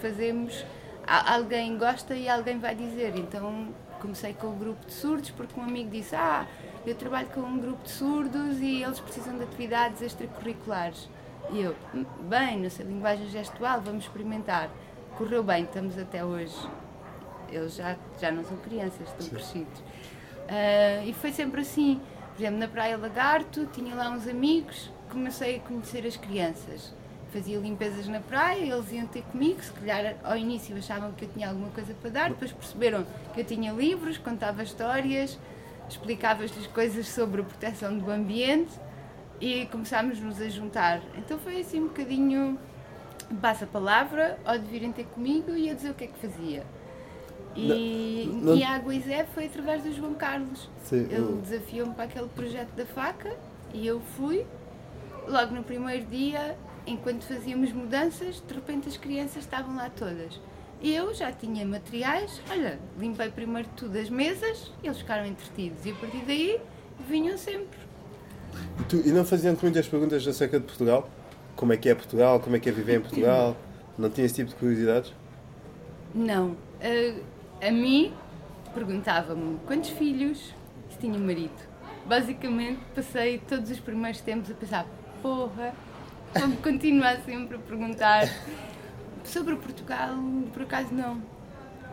fazemos, 0.00 0.64
alguém 1.06 1.78
gosta 1.78 2.14
e 2.14 2.28
alguém 2.28 2.58
vai 2.58 2.74
dizer. 2.74 3.16
Então 3.16 3.68
comecei 4.00 4.34
com 4.34 4.48
o 4.48 4.52
grupo 4.52 4.84
de 4.86 4.92
surdos, 4.92 5.30
porque 5.30 5.58
um 5.58 5.64
amigo 5.64 5.90
disse, 5.90 6.14
ah, 6.14 6.46
eu 6.86 6.94
trabalho 6.94 7.28
com 7.28 7.40
um 7.40 7.58
grupo 7.58 7.82
de 7.84 7.90
surdos 7.90 8.60
e 8.60 8.82
eles 8.82 9.00
precisam 9.00 9.36
de 9.36 9.44
atividades 9.44 10.02
extracurriculares. 10.02 11.08
E 11.50 11.60
eu, 11.60 11.74
hum, 11.94 12.04
bem, 12.28 12.60
não 12.60 12.70
sei 12.70 12.84
linguagem 12.84 13.28
gestual, 13.28 13.80
vamos 13.80 14.04
experimentar 14.04 14.68
correu 15.16 15.42
bem, 15.42 15.64
estamos 15.64 15.98
até 15.98 16.22
hoje. 16.22 16.54
Eles 17.50 17.74
já, 17.74 17.96
já 18.20 18.30
não 18.30 18.44
são 18.44 18.56
crianças, 18.58 19.08
estão 19.08 19.20
Sim. 19.20 19.30
crescidos. 19.30 19.78
Uh, 19.80 21.06
e 21.06 21.12
foi 21.14 21.32
sempre 21.32 21.60
assim. 21.60 22.00
Por 22.34 22.42
exemplo, 22.42 22.58
na 22.58 22.68
Praia 22.68 22.98
Lagarto, 22.98 23.66
tinha 23.66 23.94
lá 23.94 24.10
uns 24.10 24.28
amigos, 24.28 24.92
comecei 25.10 25.56
a 25.56 25.60
conhecer 25.60 26.06
as 26.06 26.16
crianças. 26.16 26.94
Fazia 27.32 27.58
limpezas 27.58 28.06
na 28.08 28.20
praia, 28.20 28.72
eles 28.72 28.92
iam 28.92 29.06
ter 29.06 29.22
comigo, 29.22 29.62
se 29.62 29.72
calhar 29.72 30.16
ao 30.22 30.36
início 30.36 30.76
achavam 30.76 31.12
que 31.12 31.24
eu 31.24 31.28
tinha 31.28 31.48
alguma 31.48 31.70
coisa 31.70 31.92
para 31.94 32.10
dar, 32.10 32.30
depois 32.30 32.52
perceberam 32.52 33.06
que 33.34 33.40
eu 33.40 33.44
tinha 33.44 33.72
livros, 33.72 34.16
contava 34.16 34.62
histórias, 34.62 35.38
explicava-lhes 35.88 36.66
coisas 36.68 37.08
sobre 37.08 37.40
a 37.40 37.44
proteção 37.44 37.98
do 37.98 38.10
ambiente 38.10 38.72
e 39.40 39.66
começámos-nos 39.66 40.40
a 40.40 40.48
juntar. 40.48 41.00
Então 41.16 41.38
foi 41.38 41.60
assim 41.60 41.80
um 41.80 41.88
bocadinho 41.88 42.58
passa 43.40 43.64
a 43.64 43.68
palavra 43.68 44.38
ou 44.46 44.58
de 44.58 44.66
virem 44.66 44.92
ter 44.92 45.04
comigo 45.06 45.50
e 45.56 45.68
a 45.70 45.74
dizer 45.74 45.90
o 45.90 45.94
que 45.94 46.04
é 46.04 46.06
que 46.06 46.18
fazia. 46.18 46.64
E, 47.56 48.28
não, 48.32 48.40
não... 48.40 48.56
e 48.56 48.62
a 48.62 48.74
Aguizé 48.74 49.24
foi 49.34 49.46
através 49.46 49.82
do 49.82 49.92
João 49.92 50.14
Carlos. 50.14 50.68
Sim, 50.84 51.06
Ele 51.10 51.16
eu... 51.16 51.36
desafiou-me 51.36 51.94
para 51.94 52.04
aquele 52.04 52.28
projeto 52.28 52.70
da 52.74 52.86
faca 52.86 53.34
e 53.72 53.86
eu 53.86 54.00
fui. 54.16 54.44
Logo 55.26 55.54
no 55.54 55.64
primeiro 55.64 56.06
dia, 56.06 56.56
enquanto 56.86 57.22
fazíamos 57.24 57.72
mudanças, 57.72 58.40
de 58.46 58.54
repente 58.54 58.88
as 58.88 58.96
crianças 58.96 59.38
estavam 59.38 59.74
lá 59.74 59.90
todas. 59.90 60.40
Eu 60.80 61.12
já 61.14 61.32
tinha 61.32 61.66
materiais, 61.66 62.40
olha, 62.50 62.78
limpei 62.98 63.30
primeiro 63.30 63.68
tudo 63.76 63.98
as 63.98 64.08
mesas, 64.08 64.70
eles 64.84 64.98
ficaram 64.98 65.26
entretidos 65.26 65.84
e 65.84 65.90
a 65.90 65.94
partir 65.94 66.22
daí 66.24 66.60
vinham 67.08 67.36
sempre. 67.36 67.78
E, 68.80 68.84
tu, 68.84 68.96
e 69.04 69.10
não 69.10 69.24
faziam 69.24 69.56
muitas 69.60 69.88
perguntas 69.88 70.26
acerca 70.28 70.60
de 70.60 70.66
Portugal? 70.66 71.10
como 71.56 71.72
é 71.72 71.76
que 71.76 71.88
é 71.88 71.94
Portugal, 71.94 72.38
como 72.38 72.54
é 72.54 72.60
que 72.60 72.68
é 72.68 72.72
viver 72.72 72.98
em 72.98 73.00
Portugal? 73.00 73.56
Não 73.98 74.10
tinha 74.10 74.26
esse 74.26 74.34
tipo 74.34 74.50
de 74.50 74.56
curiosidades? 74.56 75.12
Não. 76.14 76.54
A, 76.80 77.20
a 77.60 77.70
mim 77.70 78.12
perguntava-me 78.74 79.58
quantos 79.66 79.90
filhos 79.90 80.54
se 80.90 80.98
tinha 80.98 81.18
marido. 81.18 81.54
Basicamente 82.06 82.80
passei 82.94 83.38
todos 83.38 83.70
os 83.70 83.80
primeiros 83.80 84.20
tempos 84.20 84.50
a 84.50 84.54
pensar, 84.54 84.86
porra, 85.22 85.74
vou 86.34 86.56
continuar 86.58 87.20
sempre 87.24 87.56
a 87.56 87.58
perguntar. 87.58 88.28
Sobre 89.24 89.56
Portugal, 89.56 90.14
por 90.52 90.62
acaso 90.62 90.94
não. 90.94 91.20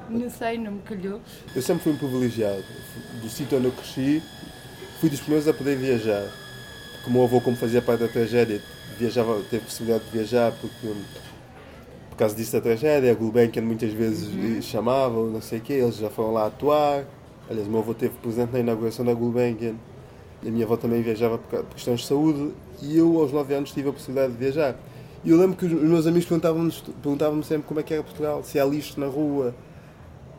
Não 0.09 0.29
sei, 0.29 0.57
não 0.57 0.73
me 0.73 0.81
calhou. 0.81 1.21
Eu 1.55 1.61
sempre 1.61 1.83
fui 1.83 1.93
um 1.93 1.97
privilegiado. 1.97 2.63
Do 3.21 3.29
sítio 3.29 3.57
onde 3.57 3.67
eu 3.67 3.71
cresci, 3.71 4.21
fui 4.99 5.09
dos 5.09 5.19
primeiros 5.19 5.47
a 5.47 5.53
poder 5.53 5.77
viajar. 5.77 6.29
Como 7.03 7.19
o 7.19 7.23
avô, 7.23 7.41
como 7.41 7.55
fazia 7.55 7.81
parte 7.81 8.01
da 8.01 8.07
tragédia, 8.07 8.61
viajava, 8.99 9.41
teve 9.49 9.65
possibilidade 9.65 10.03
de 10.05 10.11
viajar 10.11 10.51
porque 10.61 10.87
por 12.13 12.17
causa 12.17 12.35
disso 12.35 12.51
da 12.53 12.61
tragédia, 12.61 13.11
a 13.11 13.15
Gulbenkian 13.15 13.63
muitas 13.63 13.91
vezes 13.91 14.27
uhum. 14.27 14.61
chamavam, 14.61 15.25
não 15.31 15.41
sei 15.41 15.57
o 15.57 15.61
quê, 15.61 15.73
eles 15.73 15.97
já 15.97 16.11
foram 16.11 16.31
lá 16.31 16.45
atuar. 16.45 17.05
Aliás, 17.49 17.67
o 17.67 17.71
meu 17.71 17.79
avô 17.79 17.91
esteve 17.91 18.13
presente 18.21 18.53
na 18.53 18.59
inauguração 18.59 19.03
da 19.03 19.13
Gulbenkian. 19.13 19.73
A 20.45 20.49
minha 20.49 20.63
avó 20.63 20.77
também 20.77 21.01
viajava 21.01 21.39
por 21.39 21.63
questões 21.65 22.01
de 22.01 22.05
saúde 22.05 22.51
e 22.83 22.97
eu, 22.97 23.19
aos 23.19 23.31
9 23.31 23.55
anos, 23.55 23.71
tive 23.71 23.89
a 23.89 23.91
possibilidade 23.91 24.33
de 24.33 24.37
viajar. 24.37 24.75
E 25.23 25.31
eu 25.31 25.37
lembro 25.37 25.57
que 25.57 25.65
os 25.65 25.71
meus 25.71 26.05
amigos 26.05 26.27
perguntavam-me 26.27 26.71
perguntavam 27.01 27.41
sempre 27.41 27.67
como 27.67 27.79
é 27.79 27.83
que 27.83 27.93
era 27.95 28.03
Portugal, 28.03 28.43
se 28.43 28.59
há 28.59 28.65
lixo 28.65 28.99
na 28.99 29.07
rua, 29.07 29.55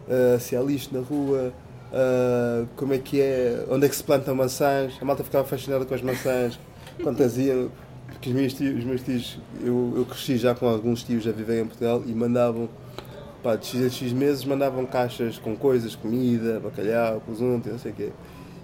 uh, 0.07 0.39
se 0.39 0.55
há 0.55 0.61
lixo 0.61 0.91
na 0.93 1.01
rua, 1.01 1.53
uh, 1.91 2.69
como 2.77 2.95
é 2.95 2.99
que 2.99 3.21
é, 3.21 3.65
onde 3.69 3.87
é 3.87 3.89
que 3.89 3.97
se 3.97 4.05
plantam 4.05 4.35
maçãs. 4.37 4.97
A 5.01 5.05
malta 5.05 5.25
ficava 5.25 5.45
fascinada 5.45 5.85
com 5.85 5.95
as 5.95 6.03
maçãs, 6.03 6.57
quantas 7.03 7.37
iam. 7.37 7.69
Porque 8.15 8.31
os 8.31 8.35
meus 8.35 8.55
tios, 8.55 8.79
os 8.79 8.85
meus 8.85 9.03
tios 9.03 9.39
eu, 9.61 9.93
eu 9.97 10.07
cresci 10.07 10.39
já 10.39 10.55
com 10.55 10.67
alguns 10.67 11.03
tios 11.03 11.27
a 11.27 11.33
viver 11.33 11.63
em 11.63 11.67
Portugal 11.67 12.03
e 12.07 12.13
mandavam, 12.13 12.69
pá, 13.43 13.55
de 13.57 13.67
X 13.67 13.85
a 13.85 13.91
X 13.91 14.13
meses, 14.13 14.45
mandavam 14.45 14.87
caixas 14.87 15.39
com 15.39 15.55
coisas, 15.55 15.95
comida, 15.95 16.59
bacalhau, 16.61 17.21
presunto, 17.21 17.69
não 17.69 17.79
sei 17.79 17.93
o 17.93 17.95
quê 17.95 18.13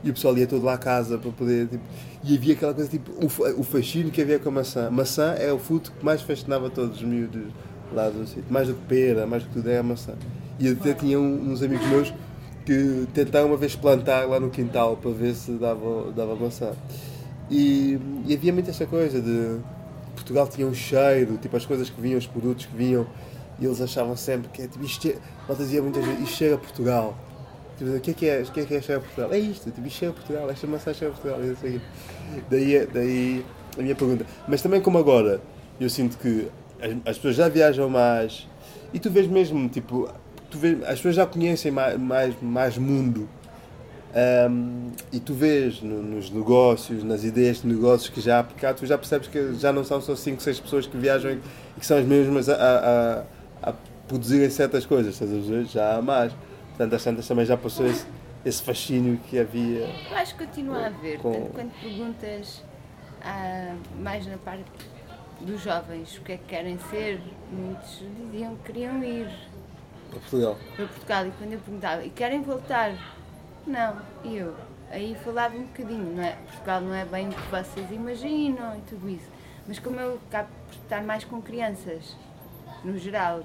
e 0.02 0.10
o 0.10 0.14
pessoal 0.14 0.36
ia 0.36 0.46
todo 0.46 0.64
lá 0.64 0.74
à 0.74 0.78
casa 0.78 1.18
para 1.18 1.30
poder. 1.30 1.68
Tipo, 1.68 1.84
e 2.24 2.34
havia 2.34 2.54
aquela 2.54 2.74
coisa 2.74 2.90
tipo 2.90 3.10
o, 3.12 3.60
o 3.60 3.62
fascínio 3.62 4.10
que 4.10 4.20
havia 4.20 4.38
com 4.38 4.48
a 4.48 4.52
maçã. 4.52 4.90
Maçã 4.90 5.34
é 5.34 5.52
o 5.52 5.58
fruto 5.58 5.92
que 5.92 6.04
mais 6.04 6.22
fascinava 6.22 6.70
todos 6.70 6.96
os 6.96 7.02
miúdos 7.02 7.52
lá 7.92 8.08
do 8.08 8.26
sítio. 8.26 8.44
Mais 8.50 8.68
do 8.68 8.74
que 8.74 8.86
pera, 8.86 9.26
mais 9.26 9.42
do 9.42 9.48
que 9.48 9.54
tudo 9.54 9.70
é 9.70 9.78
a 9.78 9.82
maçã. 9.82 10.14
E 10.58 10.68
até 10.68 10.94
tinha 10.94 11.18
uns 11.18 11.62
amigos 11.62 11.86
meus 11.88 12.14
que 12.64 13.06
tentaram 13.14 13.48
uma 13.48 13.56
vez 13.56 13.74
plantar 13.74 14.26
lá 14.28 14.38
no 14.38 14.50
quintal 14.50 14.96
para 14.96 15.10
ver 15.10 15.34
se 15.34 15.52
dava, 15.52 16.12
dava 16.12 16.34
maçã. 16.36 16.72
E, 17.50 17.98
e 18.26 18.34
havia 18.34 18.52
muito 18.52 18.70
essa 18.70 18.86
coisa 18.86 19.20
de 19.20 19.58
Portugal 20.14 20.46
tinha 20.46 20.66
um 20.66 20.74
cheiro, 20.74 21.36
tipo 21.38 21.56
as 21.56 21.66
coisas 21.66 21.90
que 21.90 22.00
vinham, 22.00 22.18
os 22.18 22.26
produtos 22.26 22.66
que 22.66 22.76
vinham, 22.76 23.06
e 23.58 23.64
eles 23.64 23.80
achavam 23.80 24.16
sempre 24.16 24.48
que 24.50 24.68
tipo, 24.68 24.84
isto, 24.84 25.08
é, 25.08 25.54
dizia 25.54 25.82
muitas 25.82 26.04
vezes, 26.04 26.22
isto 26.22 26.36
chega 26.36 26.54
a 26.54 26.58
Portugal. 26.58 27.16
Tipo, 27.76 27.96
o 27.96 28.00
que 28.00 28.10
é 28.10 28.14
que 28.14 28.28
é, 28.28 28.42
o 28.42 28.52
que 28.52 28.60
é, 28.60 28.64
que 28.66 28.92
é 28.92 28.96
a 28.96 29.00
Portugal? 29.00 29.32
É 29.32 29.38
isto, 29.38 29.70
tipo, 29.70 29.86
isto 29.86 29.98
chega 29.98 30.12
a 30.12 30.14
Portugal, 30.14 30.50
esta 30.50 30.66
maçã 30.66 30.94
chega 30.94 31.10
a 31.10 31.14
Portugal. 31.14 31.40
Daí, 32.50 32.86
daí 32.86 33.44
a 33.78 33.82
minha 33.82 33.94
pergunta. 33.94 34.26
Mas 34.46 34.62
também 34.62 34.80
como 34.80 34.98
agora, 34.98 35.40
eu 35.80 35.88
sinto 35.88 36.18
que 36.18 36.48
as, 36.80 36.90
as 37.06 37.16
pessoas 37.16 37.36
já 37.36 37.48
viajam 37.48 37.88
mais 37.88 38.46
e 38.92 38.98
tu 38.98 39.10
vês 39.10 39.26
mesmo, 39.26 39.68
tipo, 39.68 40.08
tu 40.50 40.58
vês, 40.58 40.82
as 40.82 40.96
pessoas 40.96 41.14
já 41.16 41.26
conhecem 41.26 41.70
mais, 41.70 41.98
mais, 41.98 42.34
mais 42.40 42.78
mundo. 42.78 43.28
Um, 44.12 44.90
e 45.12 45.20
tu 45.20 45.32
vês 45.34 45.80
no, 45.82 46.02
nos 46.02 46.30
negócios, 46.30 47.04
nas 47.04 47.22
ideias 47.22 47.62
de 47.62 47.68
negócios 47.68 48.08
que 48.08 48.20
já 48.20 48.38
há 48.38 48.40
aplicado, 48.40 48.78
tu 48.78 48.86
já 48.86 48.98
percebes 48.98 49.28
que 49.28 49.54
já 49.54 49.72
não 49.72 49.84
são 49.84 50.00
só 50.00 50.16
5, 50.16 50.42
6 50.42 50.60
pessoas 50.60 50.86
que 50.86 50.96
viajam 50.96 51.32
e 51.32 51.40
que 51.78 51.86
são 51.86 51.96
as 51.96 52.04
mesmas 52.04 52.48
a, 52.48 52.54
a, 52.54 53.70
a, 53.70 53.74
produzirem 54.08 54.50
certas 54.50 54.84
coisas, 54.84 55.16
já 55.70 55.96
há 55.96 56.02
mais. 56.02 56.32
Portanto, 56.70 56.94
às 56.94 57.04
tantas 57.04 57.28
também 57.28 57.46
já 57.46 57.56
passou 57.56 57.86
esse, 57.86 58.04
esse 58.44 58.62
fascínio 58.62 59.20
que 59.28 59.38
havia. 59.38 59.88
Eu 60.10 60.16
acho 60.16 60.34
que 60.34 60.44
continua 60.44 60.78
a 60.78 60.86
haver. 60.86 61.18
Com... 61.18 61.32
Portanto, 61.32 61.52
quando 61.54 61.72
perguntas 61.80 62.64
ah, 63.22 63.76
mais 64.00 64.26
na 64.26 64.38
parte 64.38 64.64
dos 65.40 65.62
jovens 65.62 66.16
o 66.18 66.22
que 66.22 66.32
é 66.32 66.36
que 66.36 66.44
querem 66.44 66.78
ser, 66.90 67.20
muitos 67.52 68.02
diziam 68.32 68.56
que 68.56 68.72
queriam 68.72 69.02
ir 69.04 69.28
para 70.10 70.20
Portugal. 70.20 70.58
Para 70.76 70.86
Portugal. 70.86 71.26
E 71.26 71.30
quando 71.30 71.52
eu 71.52 71.58
perguntava, 71.60 72.04
e 72.04 72.10
querem 72.10 72.42
voltar? 72.42 72.92
Não. 73.66 73.96
Eu? 74.24 74.54
Aí 74.90 75.16
falava 75.24 75.56
um 75.56 75.62
bocadinho, 75.62 76.16
não 76.16 76.22
é? 76.22 76.32
Portugal 76.32 76.80
não 76.80 76.94
é 76.94 77.04
bem 77.04 77.28
o 77.28 77.32
que 77.32 77.50
vocês 77.50 77.90
imaginam 77.92 78.76
e 78.76 78.80
tudo 78.88 79.08
isso. 79.08 79.28
Mas 79.68 79.78
como 79.78 80.00
eu 80.00 80.18
acabo 80.28 80.48
por 80.66 80.74
estar 80.82 81.02
mais 81.04 81.22
com 81.24 81.40
crianças, 81.40 82.16
no 82.84 82.98
geral, 82.98 83.44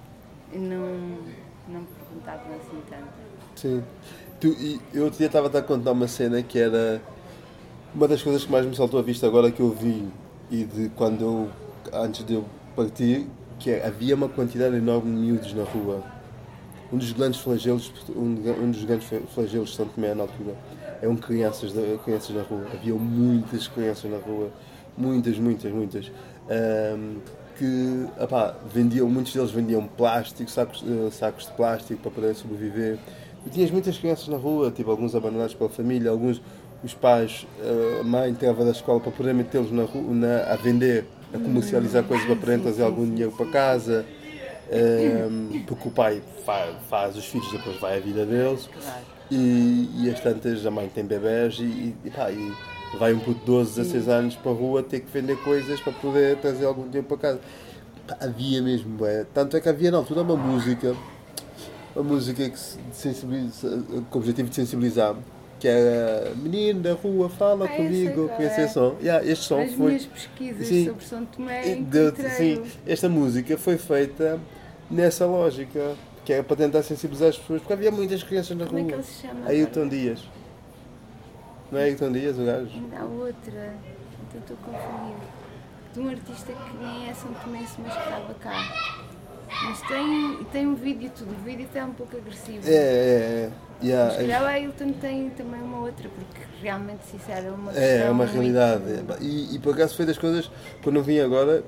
não, 0.51 1.19
não 1.67 1.81
me 1.81 1.87
perguntavam 1.87 2.55
assim 2.55 2.81
tanto. 2.89 3.25
Sim. 3.55 3.83
Tu, 4.39 4.47
e 4.47 4.81
eu 4.93 5.03
outro 5.03 5.17
dia 5.17 5.27
estava 5.27 5.55
a 5.55 5.61
contar 5.61 5.91
uma 5.91 6.07
cena 6.07 6.41
que 6.41 6.57
era 6.57 7.01
uma 7.93 8.07
das 8.07 8.21
coisas 8.21 8.43
que 8.43 8.51
mais 8.51 8.65
me 8.65 8.75
saltou 8.75 8.99
à 8.99 9.03
vista 9.03 9.27
agora 9.27 9.51
que 9.51 9.61
eu 9.61 9.69
vi 9.69 10.07
e 10.49 10.63
de 10.63 10.89
quando 10.89 11.21
eu, 11.21 11.49
antes 11.93 12.25
de 12.25 12.33
eu 12.33 12.45
partir, 12.75 13.27
que 13.59 13.71
é, 13.71 13.85
havia 13.85 14.15
uma 14.15 14.27
quantidade 14.27 14.75
enorme 14.75 15.11
de 15.11 15.21
miúdos 15.21 15.53
na 15.53 15.63
rua. 15.63 16.03
Um 16.95 16.97
dos 16.97 17.11
grandes 17.11 17.41
flagelos, 17.41 17.91
um, 18.15 18.37
um 18.63 18.71
dos 18.71 18.85
grandes 18.85 19.05
flagelos 19.33 19.71
de 19.71 19.75
São 19.75 19.85
Tomé 19.85 20.13
na 20.13 20.23
altura 20.23 20.55
eram 21.01 21.17
crianças, 21.17 21.73
crianças 22.05 22.33
na 22.33 22.41
rua. 22.41 22.65
Havia 22.73 22.93
muitas 22.93 23.67
crianças 23.67 24.09
na 24.09 24.17
rua, 24.17 24.49
muitas, 24.97 25.37
muitas, 25.37 25.73
muitas. 25.73 26.09
Um, 26.49 27.17
que 27.57 28.07
vendiam, 28.73 29.09
muitos 29.09 29.33
deles 29.33 29.51
vendiam 29.51 29.85
plástico, 29.85 30.49
sacos, 30.49 30.85
eh, 30.87 31.11
sacos 31.11 31.47
de 31.47 31.51
plástico 31.51 32.01
para 32.01 32.11
poder 32.11 32.33
sobreviver. 32.33 32.97
E 33.45 33.49
tinhas 33.49 33.71
muitas 33.71 33.97
crianças 33.97 34.29
na 34.29 34.37
rua, 34.37 34.71
tipo, 34.71 34.89
alguns 34.89 35.15
abandonados 35.15 35.53
pela 35.53 35.69
família, 35.69 36.11
alguns 36.11 36.41
os 36.81 36.93
pais, 36.93 37.45
a 37.99 38.03
mãe 38.03 38.29
entrava 38.29 38.63
da 38.63 38.71
escola 38.71 39.01
para 39.01 39.11
poder 39.11 39.33
metê-los 39.33 39.71
na, 39.71 39.83
na, 39.83 40.53
a 40.53 40.55
vender, 40.55 41.05
a 41.33 41.39
comercializar 41.39 42.03
coisas 42.03 42.25
para 42.25 42.35
poderem 42.37 42.61
trazer 42.61 42.83
algum 42.83 43.05
dinheiro 43.05 43.31
para 43.31 43.47
casa, 43.47 44.05
um, 44.71 45.63
porque 45.65 45.87
o 45.87 45.91
pai 45.91 46.21
faz, 46.45 46.75
faz, 46.89 47.15
os 47.15 47.25
filhos, 47.25 47.51
depois 47.51 47.77
vai 47.79 47.97
a 47.97 47.99
vida 47.99 48.25
deles. 48.25 48.69
E, 49.29 49.89
e 50.03 50.09
as 50.09 50.19
tantas, 50.19 50.65
a 50.65 50.71
mãe 50.71 50.89
tem 50.93 51.03
bebés 51.03 51.57
e, 51.59 51.95
e, 52.03 52.11
pá, 52.11 52.29
e 52.31 52.53
vai 52.97 53.13
um 53.13 53.19
puto 53.19 53.39
de 53.39 53.45
12, 53.45 53.81
16 53.81 54.07
anos 54.07 54.35
para 54.35 54.51
a 54.51 54.55
rua 54.55 54.83
ter 54.83 54.99
que 54.99 55.11
vender 55.11 55.35
coisas 55.37 55.79
para 55.79 55.93
poder 55.93 56.37
trazer 56.37 56.65
algum 56.65 56.83
dinheiro 56.83 57.07
para 57.07 57.17
casa. 57.17 57.39
Pá, 58.07 58.17
havia 58.21 58.61
mesmo, 58.61 59.03
é. 59.05 59.25
tanto 59.33 59.57
é 59.57 59.61
que 59.61 59.69
havia 59.69 59.89
na 59.91 59.97
altura 59.97 60.21
uma 60.21 60.35
música 60.35 60.95
uma 61.95 62.03
música 62.03 62.49
que 62.49 62.59
sensibiliza, 62.91 63.83
com 64.09 64.17
o 64.17 64.21
objetivo 64.21 64.49
de 64.49 64.55
sensibilizar, 64.55 65.15
que 65.59 65.67
era 65.67 66.35
Menino 66.35 66.81
da 66.81 66.93
Rua, 66.93 67.29
fala 67.29 67.65
ah, 67.65 67.69
comigo, 67.69 68.27
com 68.27 68.43
esse 68.43 68.61
é. 68.61 68.67
som. 68.67 68.95
Yeah, 69.01 69.25
este 69.25 69.45
som 69.45 69.61
As 69.61 69.71
foi. 69.73 69.87
minhas 69.87 70.05
pesquisas 70.05 70.67
sim, 70.67 70.85
sobre 70.85 71.05
São 71.05 71.25
Tomé 71.25 71.75
deu, 71.75 72.13
sim, 72.35 72.61
esta 72.85 73.07
música 73.07 73.57
foi 73.57 73.77
feita 73.77 74.39
nessa 74.89 75.25
lógica, 75.25 75.95
que 76.23 76.33
era 76.33 76.43
para 76.43 76.55
tentar 76.55 76.83
sensibilizar 76.83 77.29
as 77.29 77.37
pessoas, 77.37 77.61
porque 77.61 77.73
havia 77.73 77.91
muitas 77.91 78.23
crianças 78.23 78.57
na 78.57 78.65
Como 78.65 78.79
rua. 78.79 78.91
Como 78.91 79.01
é 79.01 79.03
que 79.03 79.09
ele 79.09 79.15
se 79.15 79.27
chama? 79.27 79.47
Ailton 79.47 79.87
Dias. 79.87 80.23
Não 81.71 81.79
é 81.79 81.83
Ailton 81.83 82.11
Dias 82.11 82.37
o 82.39 82.45
gajo? 82.45 82.71
Ainda 82.73 82.99
há 82.99 83.05
outra, 83.05 83.73
então 84.27 84.41
estou 84.41 84.57
confundido. 84.57 85.21
De 85.93 85.99
um 85.99 86.09
artista 86.09 86.51
que 86.51 86.77
nem 86.77 87.09
é 87.09 87.13
São 87.13 87.33
Tomense, 87.33 87.75
mas 87.81 87.93
que 87.93 87.99
estava 87.99 88.33
cá. 88.35 88.95
Mas 89.63 89.81
tem, 89.81 90.43
tem 90.51 90.67
um 90.67 90.75
vídeo 90.75 91.11
tudo, 91.15 91.31
o 91.31 91.43
vídeo 91.43 91.65
está 91.65 91.85
um 91.85 91.93
pouco 91.93 92.17
agressivo. 92.17 92.67
É, 92.67 92.73
é, 92.73 92.75
é. 92.75 93.51
Yeah, 93.83 94.05
Mas 94.05 94.17
calhar 94.17 94.43
o 94.43 94.45
Ailton 94.45 94.93
tem 94.93 95.29
também 95.31 95.61
uma 95.61 95.79
outra, 95.79 96.09
porque 96.09 96.41
realmente 96.61 97.05
se 97.05 97.17
isso 97.17 97.29
era 97.29 97.51
uma 97.51 97.73
É, 97.73 98.03
é 98.07 98.09
uma 98.09 98.25
realidade. 98.25 98.83
Muito... 98.83 99.21
E, 99.21 99.55
e 99.55 99.59
por 99.59 99.73
acaso 99.73 99.95
foi 99.95 100.05
das 100.05 100.17
coisas, 100.17 100.49
quando 100.81 100.95
eu 100.97 101.03
vim 101.03 101.19
agora, 101.19 101.63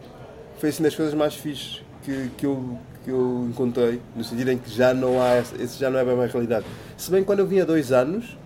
foi 0.58 0.70
assim 0.70 0.84
das 0.84 0.96
coisas 0.96 1.14
mais 1.14 1.36
fixes 1.36 1.84
que, 2.04 2.30
que, 2.38 2.46
eu, 2.46 2.78
que 3.08 3.12
eu 3.12 3.48
encontrei, 3.50 4.02
no 4.14 4.22
sentido 4.22 4.52
em 4.52 4.58
que 4.58 4.70
já 4.70 4.94
não 4.94 5.22
há, 5.22 5.38
esse 5.38 5.80
já 5.80 5.90
não 5.90 5.98
é 5.98 6.04
bem 6.04 6.14
uma 6.14 6.28
realidade. 6.28 6.66
Se 6.98 7.10
bem 7.10 7.22
que 7.22 7.26
quando 7.26 7.40
eu 7.40 7.48
vim 7.48 7.62
há 7.62 7.64
dois 7.64 7.94
anos, 7.94 8.38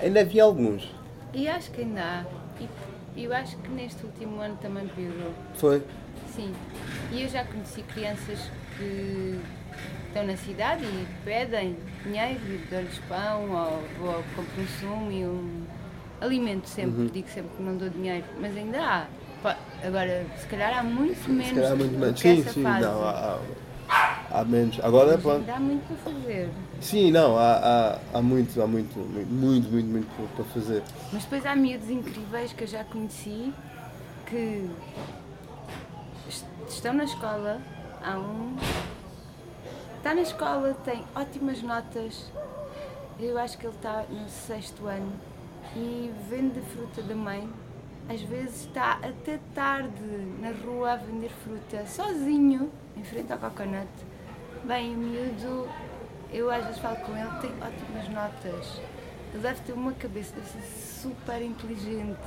ainda 0.00 0.20
havia 0.20 0.44
alguns. 0.44 0.88
E 1.34 1.48
acho 1.48 1.68
que 1.72 1.80
ainda 1.80 2.00
há. 2.00 2.24
E 3.16 3.24
eu 3.24 3.34
acho 3.34 3.56
que 3.56 3.68
neste 3.70 4.06
último 4.06 4.40
ano 4.40 4.56
também 4.62 4.86
piorou. 4.86 5.32
Foi? 5.54 5.82
Sim. 6.32 6.54
E 7.10 7.22
eu 7.22 7.28
já 7.28 7.44
conheci 7.44 7.82
crianças 7.82 8.38
que 8.78 9.40
estão 10.06 10.24
na 10.28 10.36
cidade 10.36 10.84
e 10.84 11.06
pedem 11.24 11.76
dinheiro 12.04 12.40
e 12.46 12.64
dou-lhes 12.70 12.98
pão 13.08 13.50
ou, 13.50 14.06
ou 14.06 14.24
compro 14.36 14.62
um 14.62 14.66
sumo 14.78 15.10
e 15.10 15.24
um 15.24 15.64
alimento 16.20 16.68
sempre, 16.68 17.00
uhum. 17.00 17.06
digo 17.08 17.28
sempre 17.28 17.50
que 17.56 17.62
não 17.64 17.76
dou 17.76 17.88
dinheiro, 17.88 18.24
mas 18.40 18.56
ainda 18.56 18.80
há. 18.80 19.06
Agora, 19.84 20.24
se 20.38 20.46
calhar 20.46 20.78
há 20.78 20.84
muito 20.84 21.28
menos. 21.28 21.48
Se 21.48 21.54
calhar 21.56 21.72
há 21.72 21.76
muito 21.76 21.98
menos. 21.98 22.20
Sim, 22.20 22.44
sim, 22.44 22.62
fase. 22.62 22.86
não, 22.86 23.02
há, 23.02 23.10
há, 23.10 23.38
há 24.30 24.44
menos. 24.44 24.78
Agora 24.82 25.16
mas 25.22 25.26
ainda 25.26 25.54
há 25.54 25.60
muito 25.60 25.86
para 25.86 26.12
fazer. 26.12 26.50
Sim, 26.80 27.10
não, 27.10 27.38
há, 27.38 27.52
há, 27.52 27.98
há 28.18 28.22
muito, 28.22 28.60
há 28.62 28.66
muito, 28.66 28.98
muito, 28.98 29.30
muito, 29.30 29.70
muito, 29.70 29.88
muito 29.88 30.34
para 30.34 30.44
fazer. 30.46 30.82
Mas 31.12 31.22
depois 31.24 31.46
há 31.46 31.54
miúdos 31.54 31.90
incríveis 31.90 32.52
que 32.52 32.64
eu 32.64 32.68
já 32.68 32.84
conheci 32.84 33.52
que 34.26 34.70
estão 36.68 36.94
na 36.94 37.04
escola, 37.04 37.60
há 38.02 38.18
um. 38.18 38.56
Está 39.98 40.14
na 40.14 40.22
escola, 40.22 40.74
tem 40.84 41.04
ótimas 41.14 41.62
notas. 41.62 42.30
Eu 43.20 43.38
acho 43.38 43.56
que 43.58 43.66
ele 43.66 43.74
está 43.76 44.04
no 44.10 44.28
sexto 44.28 44.86
ano 44.86 45.12
e 45.76 46.10
vende 46.28 46.60
fruta 46.60 47.02
da 47.02 47.14
mãe. 47.14 47.48
Às 48.08 48.20
vezes 48.22 48.62
está 48.62 48.98
até 49.02 49.38
tarde 49.54 50.02
na 50.40 50.50
rua 50.50 50.92
a 50.92 50.96
vender 50.96 51.30
fruta, 51.44 51.86
sozinho, 51.86 52.68
em 52.96 53.04
frente 53.04 53.32
ao 53.32 53.38
coconut. 53.38 53.88
Bem, 54.64 54.94
o 54.94 54.98
miúdo, 54.98 55.68
eu 56.32 56.50
às 56.50 56.64
vezes 56.64 56.80
falo 56.80 56.96
com 56.96 57.16
ele, 57.16 57.30
tem 57.40 57.50
ótimas 57.60 58.08
notas. 58.08 58.80
Ele 59.32 59.42
deve 59.42 59.60
ter 59.62 59.72
uma 59.72 59.92
cabeça, 59.92 60.34
deve 60.34 60.46
ser 60.46 61.00
super 61.02 61.42
inteligente. 61.42 62.18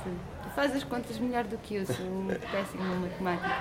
Faz 0.54 0.74
as 0.74 0.84
contas 0.84 1.18
melhor 1.18 1.44
do 1.44 1.56
que 1.58 1.76
eu, 1.76 1.86
sou 1.86 2.04
muito 2.06 2.50
péssima 2.50 2.84
em 2.84 2.98
matemática. 2.98 3.56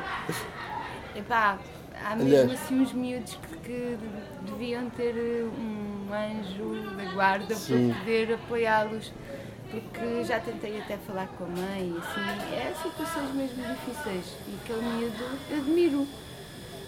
Epá, 1.15 1.59
há 2.03 2.15
mesmo 2.15 2.51
assim 2.51 2.81
uns 2.81 2.91
miúdos 2.91 3.35
que, 3.35 3.57
que, 3.59 3.97
deviam 4.43 4.89
ter 4.89 5.15
um 5.45 6.07
anjo 6.11 6.95
da 6.95 7.13
guarda 7.13 7.55
Sim. 7.55 7.89
para 7.89 7.99
poder 7.99 8.33
apoiá-los. 8.33 9.13
porque 9.71 10.23
já 10.23 10.39
tentei 10.39 10.81
até 10.81 10.97
falar 10.97 11.27
com 11.27 11.45
a 11.45 11.47
mãe, 11.47 11.95
assim, 11.97 12.55
é 12.55 12.73
situações 12.81 13.33
mesmo 13.33 13.63
difíceis 13.63 14.37
e 14.47 14.57
aquele 14.63 14.81
miúdo 14.81 15.23
eu 15.49 15.57
admiro. 15.57 16.07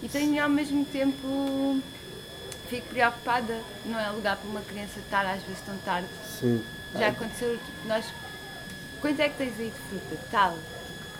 E 0.02 0.08
tenho 0.08 0.42
ao 0.42 0.48
mesmo 0.48 0.84
tempo, 0.84 1.80
fico 2.68 2.86
preocupada, 2.88 3.58
não 3.84 3.98
é 3.98 4.10
lugar 4.10 4.36
para 4.36 4.48
uma 4.48 4.60
criança 4.60 5.00
estar 5.00 5.26
às 5.26 5.42
vezes 5.42 5.60
tão 5.66 5.76
tarde. 5.78 6.08
Sim. 6.24 6.62
Já 6.96 7.08
aconteceu, 7.08 7.52
tipo, 7.58 7.88
nós, 7.88 8.04
quanto 9.00 9.20
é 9.20 9.28
que 9.28 9.36
tens 9.36 9.58
aí 9.58 9.70
de 9.70 9.88
fruta? 9.88 10.22
Tal, 10.30 10.52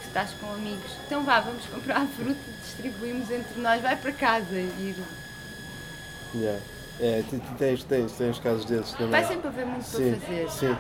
que 0.01 0.07
estás 0.07 0.31
com 0.41 0.53
amigos, 0.53 0.91
então 1.07 1.25
vá, 1.25 1.41
vamos 1.41 1.65
comprar 1.67 2.03
a 2.03 2.07
fruta, 2.07 2.39
distribuímos 2.63 3.31
entre 3.31 3.61
nós, 3.61 3.83
vai 3.83 3.97
para 3.97 4.13
casa 4.13 4.55
e 4.59 4.95
Yeah. 6.35 6.61
É, 7.01 7.23
tens, 7.59 7.85
tens, 7.85 8.13
tens 8.13 8.39
casos 8.41 8.65
desses 8.65 8.93
também. 8.93 9.11
vai 9.11 9.25
sempre 9.25 9.49
haver 9.49 9.65
muito 9.65 9.85
Sim, 9.85 10.11
para 10.17 10.21
fazer. 10.21 10.51
sim. 10.51 10.77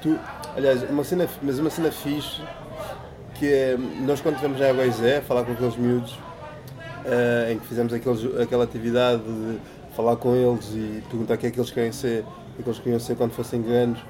Tu, 0.00 0.18
aliás, 0.56 0.88
uma 0.88 1.02
cena, 1.04 1.28
mas 1.42 1.58
uma 1.58 1.68
cena 1.68 1.90
fixe 1.90 2.40
que 3.34 3.52
é, 3.52 3.76
nós 3.76 4.20
quando 4.20 4.36
tivemos 4.36 4.58
já 4.58 4.70
a 4.70 4.72
Goizé, 4.72 5.20
falar 5.20 5.44
com 5.44 5.52
aqueles 5.52 5.76
miúdos, 5.76 6.16
eh, 7.04 7.52
em 7.52 7.58
que 7.58 7.66
fizemos 7.66 7.92
aqueles, 7.92 8.24
aquela 8.40 8.64
atividade 8.64 9.22
de 9.22 9.58
falar 9.94 10.16
com 10.16 10.34
eles 10.34 10.66
e 10.74 11.02
perguntar 11.10 11.34
o 11.34 11.38
que 11.38 11.46
é 11.46 11.50
que 11.50 11.58
eles 11.58 11.70
querem 11.70 11.92
ser, 11.92 12.24
o 12.58 12.62
que 12.62 12.68
eles 12.68 12.78
queriam 12.78 13.00
ser 13.00 13.16
quando 13.16 13.32
fossem 13.32 13.60
grandes, 13.62 14.02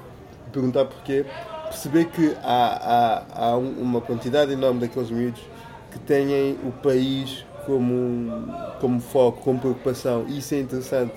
perguntar 0.51 0.85
porquê, 0.85 1.25
perceber 1.65 2.05
que 2.05 2.35
há, 2.43 3.23
há, 3.33 3.45
há 3.49 3.57
um- 3.57 3.81
uma 3.81 4.01
quantidade 4.01 4.51
enorme 4.51 4.79
daqueles 4.81 5.09
miúdos 5.11 5.41
que 5.91 5.99
têm 5.99 6.57
o 6.63 6.71
país 6.71 7.45
como, 7.65 8.47
como 8.79 8.99
foco, 8.99 9.41
como 9.43 9.59
preocupação, 9.59 10.25
isso 10.27 10.53
é 10.55 10.59
interessante. 10.59 11.13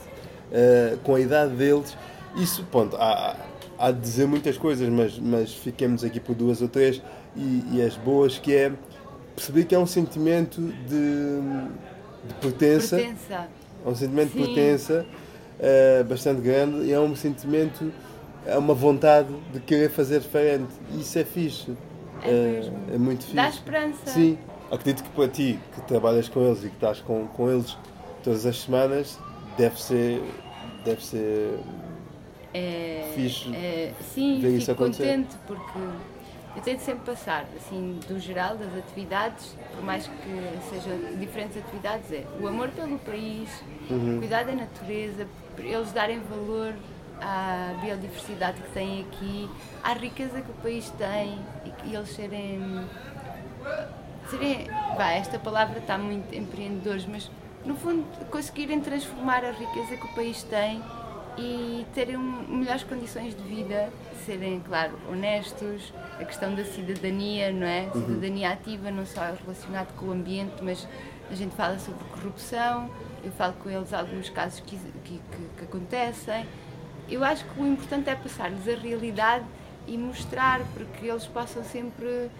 Eh, 0.50 0.96
com 1.02 1.14
a 1.14 1.20
idade 1.20 1.54
deles, 1.54 1.96
isso, 2.36 2.62
ponto, 2.70 2.94
há, 2.96 3.36
há 3.78 3.90
de 3.90 4.00
dizer 4.00 4.26
muitas 4.26 4.58
coisas, 4.58 4.86
mas, 4.88 5.18
mas 5.18 5.52
fiquemos 5.54 6.04
aqui 6.04 6.20
por 6.20 6.34
duas 6.34 6.60
ou 6.60 6.68
três 6.68 7.00
e, 7.34 7.64
e 7.72 7.82
as 7.82 7.96
boas, 7.96 8.38
que 8.38 8.54
é 8.54 8.72
perceber 9.34 9.64
que 9.64 9.74
é 9.74 9.78
um 9.78 9.86
sentimento 9.86 10.60
de, 10.60 11.40
de 12.28 12.34
pertença, 12.40 12.96
Pertença. 12.96 13.48
é 13.84 13.88
um 13.88 13.94
sentimento 13.94 14.32
de 14.32 14.38
Sim. 14.38 14.46
pertença 14.54 15.06
eh, 15.60 16.02
bastante 16.04 16.40
grande 16.40 16.84
e 16.86 16.92
é 16.92 17.00
um 17.00 17.14
sentimento, 17.16 17.92
é 18.46 18.56
uma 18.58 18.74
vontade 18.74 19.28
de 19.52 19.60
querer 19.60 19.90
fazer 19.90 20.20
diferente. 20.20 20.72
E 20.92 21.00
isso 21.00 21.18
é 21.18 21.24
fixe. 21.24 21.72
É 22.22 22.28
Eh, 22.30 22.52
mesmo. 22.60 22.78
é 22.94 22.98
muito 22.98 23.22
fixe. 23.24 23.36
Dá 23.36 23.48
esperança. 23.48 24.06
Sim, 24.06 24.38
acredito 24.70 25.02
que 25.02 25.10
para 25.10 25.28
ti, 25.28 25.58
que 25.74 25.80
trabalhas 25.82 26.28
com 26.28 26.40
eles 26.44 26.58
e 26.64 26.68
que 26.68 26.74
estás 26.74 27.00
com, 27.00 27.26
com 27.28 27.50
eles 27.50 27.76
todas 28.22 28.46
as 28.46 28.60
semanas, 28.60 29.18
deve 29.58 29.80
ser, 29.82 30.22
deve 30.84 31.04
ser 31.04 31.58
É, 32.54 33.10
Fixe 33.14 33.54
é, 33.54 33.92
sim, 34.14 34.40
fico 34.40 34.72
acontecer. 34.72 35.04
contente 35.04 35.36
porque 35.46 35.78
eu 36.54 36.62
tento 36.62 36.80
sempre 36.80 37.04
passar, 37.06 37.46
assim, 37.56 37.98
do 38.06 38.18
geral 38.20 38.56
das 38.56 38.76
atividades, 38.76 39.56
por 39.74 39.82
mais 39.82 40.06
que 40.06 40.70
sejam 40.70 41.18
diferentes 41.18 41.56
atividades, 41.56 42.12
é 42.12 42.24
o 42.40 42.46
amor 42.46 42.68
pelo 42.70 42.98
país, 42.98 43.48
Uhum. 43.90 44.18
cuidar 44.18 44.44
da 44.44 44.52
natureza, 44.52 45.26
eles 45.58 45.92
darem 45.92 46.20
valor 46.20 46.74
à 47.20 47.74
biodiversidade 47.80 48.60
que 48.62 48.70
têm 48.70 49.00
aqui, 49.02 49.50
à 49.82 49.92
riqueza 49.92 50.40
que 50.40 50.50
o 50.50 50.54
país 50.54 50.90
tem 50.90 51.38
e, 51.84 51.94
eles 51.94 52.08
serem 52.10 52.86
serem, 54.28 54.66
vá, 54.96 55.12
esta 55.12 55.38
palavra 55.38 55.78
está 55.78 55.98
muito 55.98 56.34
empreendedores, 56.34 57.06
mas 57.06 57.30
no 57.64 57.74
fundo 57.76 58.04
conseguirem 58.30 58.80
transformar 58.80 59.44
a 59.44 59.50
riqueza 59.50 59.96
que 59.96 60.04
o 60.04 60.14
país 60.14 60.42
tem 60.44 60.82
e 61.38 61.86
terem 61.94 62.16
melhores 62.18 62.82
condições 62.82 63.34
de 63.34 63.42
vida, 63.42 63.90
serem, 64.24 64.60
claro, 64.60 64.92
honestos, 65.10 65.92
a 66.20 66.24
questão 66.24 66.54
da 66.54 66.64
cidadania, 66.64 67.52
não 67.52 67.66
é? 67.66 67.88
Cidadania 67.92 68.50
ativa, 68.50 68.90
não 68.90 69.04
só 69.06 69.20
relacionado 69.42 69.92
com 69.96 70.06
o 70.06 70.12
ambiente, 70.12 70.62
mas 70.62 70.86
a 71.30 71.34
gente 71.34 71.54
fala 71.54 71.78
sobre 71.78 72.04
corrupção, 72.04 72.90
eu 73.24 73.30
falo 73.32 73.54
com 73.54 73.70
eles 73.70 73.92
alguns 73.92 74.28
casos 74.28 74.60
que, 74.60 74.76
que, 75.04 75.14
que- 75.30 75.48
que 75.58 75.64
acontecem. 75.64 76.46
Eu 77.08 77.24
acho 77.24 77.44
que 77.44 77.60
o 77.60 77.66
importante 77.66 78.08
é 78.10 78.14
passar-lhes 78.14 78.66
a 78.68 78.76
realidade 78.76 79.44
e 79.86 79.98
mostrar 79.98 80.60
para 80.74 80.84
que 80.84 81.06
eles 81.08 81.26
possam 81.26 81.62
sempre 81.64 82.30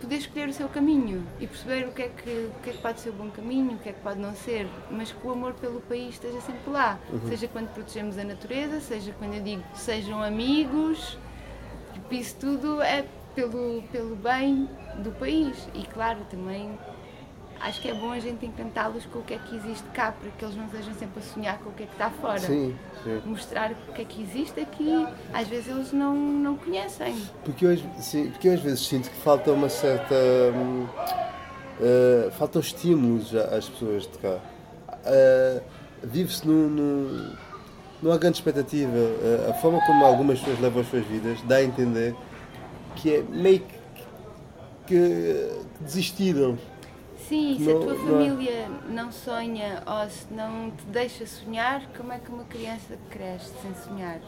poder 0.00 0.16
escolher 0.16 0.48
o 0.48 0.52
seu 0.52 0.68
caminho 0.68 1.26
e 1.40 1.46
perceber 1.46 1.86
o 1.86 1.92
que, 1.92 2.02
é 2.02 2.08
que, 2.08 2.30
o 2.30 2.62
que 2.62 2.70
é 2.70 2.72
que 2.72 2.78
pode 2.78 3.00
ser 3.00 3.10
o 3.10 3.12
bom 3.12 3.30
caminho, 3.30 3.72
o 3.72 3.78
que 3.78 3.88
é 3.88 3.92
que 3.92 4.00
pode 4.00 4.18
não 4.18 4.34
ser, 4.34 4.68
mas 4.90 5.12
que 5.12 5.26
o 5.26 5.30
amor 5.30 5.54
pelo 5.54 5.80
país 5.80 6.14
esteja 6.14 6.40
sempre 6.40 6.70
lá. 6.70 6.98
Seja 7.28 7.48
quando 7.48 7.68
protegemos 7.72 8.18
a 8.18 8.24
natureza, 8.24 8.80
seja 8.80 9.12
quando 9.18 9.34
eu 9.34 9.42
digo 9.42 9.62
sejam 9.74 10.22
amigos, 10.22 11.18
isso 12.10 12.36
tudo 12.36 12.80
é 12.80 13.04
pelo, 13.34 13.82
pelo 13.92 14.16
bem 14.16 14.68
do 15.02 15.10
país. 15.12 15.68
E 15.74 15.84
claro, 15.86 16.20
também 16.30 16.78
acho 17.60 17.80
que 17.80 17.88
é 17.88 17.94
bom 17.94 18.10
a 18.12 18.18
gente 18.20 18.44
encantá-los 18.46 19.04
com 19.06 19.18
o 19.18 19.22
que 19.22 19.34
é 19.34 19.38
que 19.38 19.56
existe 19.56 19.86
cá, 19.94 20.12
para 20.12 20.30
que 20.30 20.44
eles 20.44 20.56
não 20.56 20.66
estejam 20.66 20.94
sempre 20.94 21.20
a 21.20 21.22
sonhar 21.22 21.58
com 21.58 21.70
o 21.70 21.72
que 21.72 21.82
é 21.82 21.86
que 21.86 21.92
está 21.92 22.10
fora. 22.10 22.38
Sim, 22.40 22.76
sim. 23.04 23.22
Mostrar 23.24 23.72
o 23.72 23.92
que 23.92 24.02
é 24.02 24.04
que 24.04 24.22
existe 24.22 24.60
aqui, 24.60 25.06
às 25.32 25.48
vezes 25.48 25.68
eles 25.68 25.92
não, 25.92 26.14
não 26.14 26.56
conhecem. 26.56 27.14
Porque 27.44 27.66
hoje, 27.66 27.88
sim, 27.98 28.30
porque 28.30 28.48
eu 28.48 28.54
às 28.54 28.60
vezes 28.60 28.80
sinto 28.86 29.10
que 29.10 29.16
falta 29.16 29.50
uma 29.52 29.68
certa. 29.68 30.14
eh, 31.80 32.30
faltam 32.38 32.60
estímulos 32.60 33.34
às 33.34 33.68
pessoas 33.68 34.02
de 34.04 34.18
cá. 34.18 34.38
Eh, 35.04 35.60
Vive-se 36.00 36.46
num, 36.46 36.68
num- 36.68 37.32
não 38.00 38.12
há 38.12 38.18
grande 38.18 38.36
expectativa. 38.38 38.96
Eh, 38.96 39.50
a 39.50 39.54
forma 39.54 39.80
como 39.84 40.04
algumas 40.04 40.38
pessoas 40.38 40.60
levam 40.60 40.80
as 40.82 40.88
suas 40.88 41.04
vidas 41.06 41.42
dá 41.42 41.56
a 41.56 41.64
entender 41.64 42.14
que 42.94 43.16
é 43.16 43.22
meio 43.22 43.60
que, 43.60 43.74
que 44.86 45.50
desistiram. 45.80 46.56
Sim, 47.28 47.56
se 47.58 47.64
Não- 47.64 47.76
a 47.76 47.84
tua 47.84 47.94
não 47.94 48.20
é? 48.20 48.28
família 48.28 48.68
não 48.88 49.12
sonha 49.12 49.82
ou 49.86 50.08
se 50.08 50.32
não 50.32 50.70
te 50.70 50.84
deixa 50.86 51.26
sonhar, 51.26 51.82
como 51.96 52.12
é 52.12 52.18
que 52.18 52.30
uma 52.30 52.44
criança 52.44 52.96
cresce 53.10 53.52
sem 53.60 53.74
sonhar? 53.74 54.18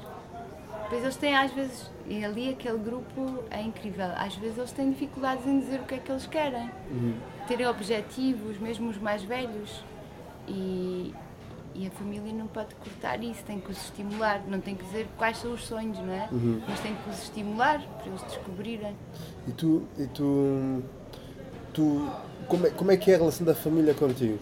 Pois 0.90 1.02
eles 1.02 1.16
têm 1.16 1.34
às 1.36 1.50
vezes, 1.52 1.90
e 2.06 2.22
ali 2.24 2.50
aquele 2.50 2.78
grupo 2.78 3.42
é 3.50 3.62
incrível, 3.62 4.06
às 4.16 4.34
vezes 4.36 4.58
eles 4.58 4.72
têm 4.72 4.90
dificuldades 4.90 5.46
em 5.46 5.60
dizer 5.60 5.80
o 5.80 5.84
que 5.84 5.94
é 5.94 5.98
que 5.98 6.10
eles 6.10 6.26
querem, 6.26 6.70
terem 7.46 7.66
objetivos, 7.66 8.58
mesmo 8.58 8.90
os 8.90 8.98
mais 8.98 9.22
velhos. 9.22 9.82
E, 10.48 11.14
e 11.76 11.86
a 11.86 11.90
família 11.92 12.32
não 12.32 12.48
pode 12.48 12.74
cortar 12.74 13.22
isso, 13.22 13.44
tem 13.44 13.60
que 13.60 13.70
os 13.70 13.78
estimular, 13.84 14.42
não 14.48 14.60
tem 14.60 14.74
que 14.74 14.82
dizer 14.84 15.06
quais 15.16 15.38
são 15.38 15.52
os 15.52 15.64
sonhos, 15.64 15.96
não 15.98 16.12
é? 16.12 16.28
Mas 16.68 16.80
tem 16.80 16.94
que 16.96 17.08
os 17.08 17.22
estimular 17.22 17.80
para 17.80 18.06
eles 18.08 18.22
descobrirem. 18.24 18.96
E 19.46 19.52
tu, 19.52 19.86
e 19.96 20.06
tu, 20.08 20.82
tu 21.72 22.10
como, 22.50 22.66
é, 22.66 22.70
como 22.70 22.90
é 22.90 22.96
que 22.96 23.10
é 23.10 23.14
a 23.14 23.18
relação 23.18 23.46
da 23.46 23.54
família 23.54 23.94
contigo? 23.94 24.38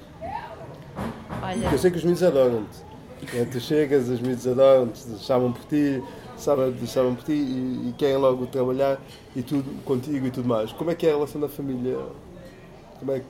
Olha, 1.43 1.61
Porque 1.61 1.75
eu 1.75 1.79
sei 1.79 1.91
que 1.91 1.99
os 1.99 2.05
miúdos 2.05 2.23
adoram-te. 2.23 2.89
É, 3.37 3.45
Tu 3.45 3.61
chegas, 3.61 4.09
os 4.09 4.21
miúdos 4.21 4.47
adoram-te, 4.47 5.19
chamam 5.19 5.53
por 5.53 5.65
ti, 5.67 6.03
sabem, 6.37 6.75
chamam 6.87 7.15
por 7.15 7.25
ti 7.25 7.33
e, 7.33 7.91
e 7.91 7.95
querem 7.99 8.17
logo 8.17 8.47
trabalhar 8.47 8.99
e 9.37 9.43
tudo 9.43 9.71
contigo 9.85 10.27
e 10.27 10.31
tudo 10.31 10.49
mais. 10.49 10.73
Como 10.73 10.91
é 10.91 10.95
que 10.95 11.07
é 11.07 11.11
a 11.11 11.15
relação 11.15 11.41
da 11.41 11.49
família? 11.49 11.99
Como 12.99 13.13
é 13.13 13.21
que. 13.21 13.27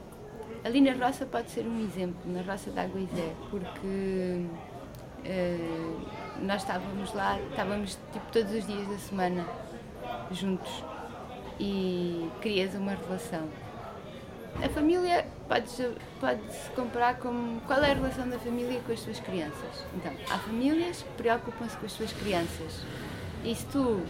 Ali 0.65 0.81
na 0.81 0.93
roça 0.93 1.27
pode 1.27 1.51
ser 1.51 1.67
um 1.67 1.85
exemplo, 1.85 2.21
na 2.27 2.43
roça 2.43 2.71
da 2.71 2.83
Aguizé, 2.83 3.33
porque 3.51 4.45
eh, 5.25 5.57
nós 6.43 6.63
estávamos 6.63 7.13
lá, 7.15 7.39
estávamos 7.51 7.99
tipo 8.13 8.27
todos 8.33 8.53
os 8.53 8.67
dias 8.67 8.87
da 8.89 8.99
semana 8.99 9.47
juntos 10.31 10.85
e 11.59 12.29
crias 12.41 12.75
uma 12.75 12.93
relação. 12.95 13.43
A 14.63 14.69
família 14.69 15.27
pode-se 15.49 15.89
pode 16.21 16.41
-se 16.51 16.71
comparar 16.75 17.19
como 17.19 17.61
qual 17.63 17.83
é 17.83 17.93
a 17.93 17.95
relação 17.95 18.29
da 18.29 18.39
família 18.39 18.81
com 18.85 18.93
as 18.93 19.01
suas 19.01 19.21
crianças. 19.21 19.85
Então, 19.95 20.13
há 20.31 20.39
famílias 20.39 21.03
que 21.03 21.23
preocupam-se 21.23 21.77
com 21.77 21.87
as 21.87 21.93
suas 21.93 22.13
crianças. 22.13 22.83
E 23.45 23.55
se 23.55 23.65
tu 23.67 24.03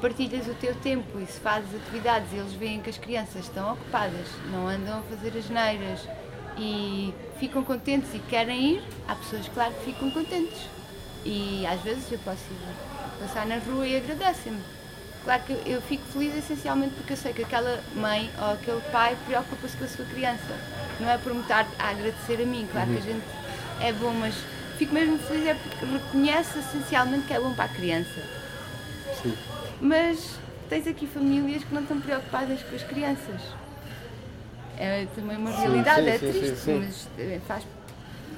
partilhas 0.00 0.46
o 0.46 0.54
teu 0.54 0.74
tempo 0.76 1.18
e 1.18 1.26
se 1.26 1.40
fazes 1.40 1.74
atividades 1.74 2.32
e 2.32 2.36
eles 2.36 2.52
veem 2.52 2.80
que 2.80 2.90
as 2.90 2.98
crianças 2.98 3.44
estão 3.44 3.72
ocupadas, 3.72 4.28
não 4.50 4.68
andam 4.68 4.98
a 4.98 5.02
fazer 5.02 5.36
as 5.36 5.48
neiras 5.48 6.06
e 6.58 7.14
ficam 7.38 7.64
contentes 7.64 8.14
e 8.14 8.18
querem 8.18 8.74
ir, 8.74 8.82
há 9.06 9.14
pessoas, 9.14 9.48
claro, 9.48 9.72
que 9.74 9.92
ficam 9.92 10.10
contentes. 10.10 10.66
E 11.24 11.66
às 11.66 11.80
vezes 11.80 12.10
eu 12.12 12.18
posso 12.20 12.44
ir 12.50 13.20
passar 13.20 13.46
na 13.46 13.56
rua 13.58 13.86
e 13.86 13.96
agradecem-me. 13.96 14.77
Claro 15.24 15.42
que 15.42 15.52
eu 15.66 15.82
fico 15.82 16.04
feliz 16.12 16.36
essencialmente 16.36 16.94
porque 16.94 17.12
eu 17.12 17.16
sei 17.16 17.32
que 17.32 17.42
aquela 17.42 17.80
mãe 17.94 18.30
ou 18.38 18.52
aquele 18.52 18.80
pai 18.90 19.16
preocupa-se 19.26 19.76
com 19.76 19.84
a 19.84 19.88
sua 19.88 20.04
criança. 20.06 20.56
Não 21.00 21.08
é 21.08 21.18
por 21.18 21.34
me 21.34 21.40
estar 21.40 21.66
a 21.78 21.90
agradecer 21.90 22.42
a 22.42 22.46
mim, 22.46 22.66
claro 22.70 22.90
que 22.90 22.98
a 22.98 23.00
gente 23.00 23.24
é 23.80 23.92
bom, 23.92 24.12
mas 24.12 24.34
fico 24.78 24.94
mesmo 24.94 25.18
feliz 25.18 25.46
é 25.46 25.54
porque 25.54 25.84
reconhece 25.84 26.58
essencialmente 26.58 27.26
que 27.26 27.34
é 27.34 27.40
bom 27.40 27.52
para 27.52 27.64
a 27.64 27.68
criança. 27.68 28.22
Sim. 29.22 29.36
Mas 29.80 30.38
tens 30.68 30.86
aqui 30.86 31.06
famílias 31.06 31.64
que 31.64 31.74
não 31.74 31.82
estão 31.82 32.00
preocupadas 32.00 32.62
com 32.62 32.74
as 32.74 32.82
crianças. 32.82 33.40
É 34.78 35.06
também 35.14 35.36
uma 35.36 35.50
realidade, 35.50 36.02
sim, 36.02 36.08
é 36.08 36.18
sim, 36.18 36.30
triste, 36.30 36.56
sim, 36.56 36.64
sim. 36.64 36.78
mas 36.78 37.08
eh, 37.18 37.40
faz. 37.46 37.64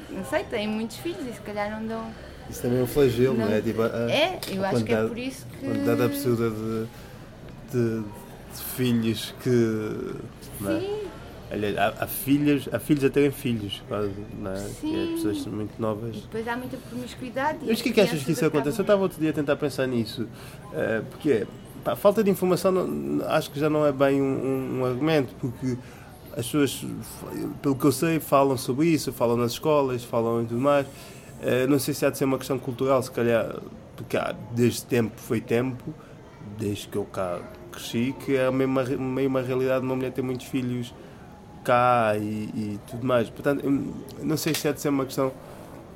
Não 0.08 0.24
sei, 0.24 0.42
têm 0.44 0.66
muitos 0.66 0.96
filhos 0.96 1.26
e 1.26 1.32
se 1.32 1.40
calhar 1.40 1.70
não 1.70 1.86
dão 1.86 2.10
Isso 2.50 2.62
também 2.62 2.80
é 2.80 2.82
um 2.82 2.86
flagelo, 2.86 3.36
não, 3.36 3.46
não 3.46 3.54
é? 3.54 3.60
Tipo, 3.60 3.82
a, 3.82 4.10
é, 4.10 4.40
eu 4.52 4.64
acho 4.64 4.84
que 4.84 4.92
é 4.92 5.06
por 5.06 5.18
isso 5.18 5.46
que. 5.46 5.66
A 5.66 5.68
quantidade 5.68 6.02
absurda 6.02 6.50
de, 6.50 6.86
de, 7.70 8.02
de 8.02 8.64
filhos 8.76 9.34
que. 9.42 10.14
É? 10.66 10.80
Sim. 10.80 11.00
Há, 11.78 12.04
há, 12.04 12.06
filhas, 12.06 12.68
há 12.72 12.78
filhos 12.78 13.04
a 13.04 13.10
terem 13.10 13.30
filhos, 13.30 13.82
quase, 13.88 14.12
não 14.38 14.52
é? 14.52 14.56
Sim. 14.56 14.90
Que 14.92 14.96
é 14.96 15.06
pessoas 15.14 15.46
muito 15.46 15.80
novas. 15.80 16.16
E 16.16 16.20
depois 16.20 16.46
há 16.46 16.56
muita 16.56 16.76
promiscuidade. 16.76 17.58
Mas 17.66 17.80
o 17.80 17.82
que 17.82 17.88
é 17.88 17.92
que 17.92 18.00
achas 18.00 18.22
que 18.22 18.32
isso 18.32 18.44
acontece? 18.44 18.78
Eu 18.78 18.82
estava 18.82 19.02
outro 19.02 19.20
dia 19.20 19.30
a 19.30 19.32
tentar 19.32 19.56
pensar 19.56 19.86
nisso. 19.86 20.22
Uh, 20.22 21.04
porque 21.10 21.46
pá, 21.84 21.96
falta 21.96 22.22
de 22.22 22.30
informação 22.30 22.70
não, 22.70 23.26
acho 23.28 23.50
que 23.50 23.58
já 23.58 23.68
não 23.68 23.84
é 23.84 23.92
bem 23.92 24.22
um, 24.22 24.80
um, 24.80 24.84
argumento, 24.84 25.34
porque 25.40 25.76
as 26.36 26.46
pessoas, 26.46 26.84
pelo 27.60 27.74
que 27.74 27.84
eu 27.84 27.92
sei, 27.92 28.20
falam 28.20 28.56
sobre 28.56 28.86
isso, 28.86 29.12
falam 29.12 29.36
nas 29.36 29.52
escolas, 29.52 30.04
falam 30.04 30.42
e 30.42 30.46
tudo 30.46 30.60
mais. 30.60 30.86
Uh, 31.40 31.68
não 31.68 31.78
sei 31.78 31.94
se 31.94 32.04
há 32.04 32.10
de 32.10 32.18
ser 32.18 32.24
uma 32.24 32.38
questão 32.38 32.58
cultural, 32.58 33.02
se 33.02 33.10
calhar, 33.10 33.56
porque 33.96 34.16
há, 34.16 34.34
desde 34.52 34.84
tempo 34.84 35.18
foi 35.18 35.40
tempo, 35.40 35.94
desde 36.58 36.88
que 36.88 36.96
eu 36.96 37.04
cá 37.04 37.40
cresci, 37.72 38.14
que 38.24 38.36
é 38.36 38.50
meio 38.50 38.68
uma, 38.68 38.84
meio 38.84 39.28
uma 39.28 39.40
realidade 39.40 39.80
de 39.80 39.86
uma 39.86 39.96
mulher 39.96 40.12
ter 40.12 40.22
muitos 40.22 40.46
filhos 40.46 40.94
cá 41.64 42.14
e, 42.16 42.50
e 42.54 42.80
tudo 42.90 43.06
mais. 43.06 43.30
Portanto, 43.30 43.62
não 44.22 44.36
sei 44.36 44.54
se 44.54 44.68
é 44.68 44.72
de 44.72 44.80
ser 44.80 44.88
uma 44.88 45.04
questão 45.04 45.32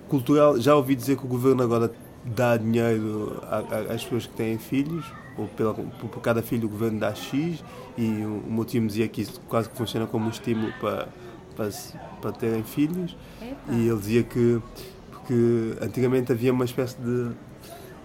cultural. 0.08 0.58
Já 0.58 0.74
ouvi 0.74 0.94
dizer 0.94 1.16
que 1.16 1.24
o 1.24 1.28
governo 1.28 1.62
agora 1.62 1.92
dá 2.24 2.56
dinheiro 2.56 3.42
às 3.90 4.02
pessoas 4.02 4.26
que 4.26 4.34
têm 4.34 4.58
filhos, 4.58 5.04
ou 5.36 5.46
pela, 5.48 5.74
por 5.74 6.20
cada 6.20 6.42
filho 6.42 6.66
o 6.66 6.70
governo 6.70 7.00
dá 7.00 7.14
X, 7.14 7.62
e 7.98 8.06
o, 8.24 8.42
o 8.46 8.52
meu 8.52 8.64
time 8.64 8.86
dizia 8.86 9.08
que 9.08 9.22
isso 9.22 9.40
quase 9.48 9.68
que 9.68 9.76
funciona 9.76 10.06
como 10.06 10.26
um 10.26 10.30
estímulo 10.30 10.72
para, 10.80 11.08
para, 11.56 11.70
para 12.20 12.32
terem 12.32 12.62
filhos. 12.62 13.16
Epa. 13.42 13.72
E 13.72 13.88
ele 13.88 13.98
dizia 13.98 14.22
que 14.22 14.60
porque 15.24 15.82
antigamente 15.82 16.30
havia 16.30 16.52
uma 16.52 16.64
espécie 16.64 16.96
de. 17.00 17.32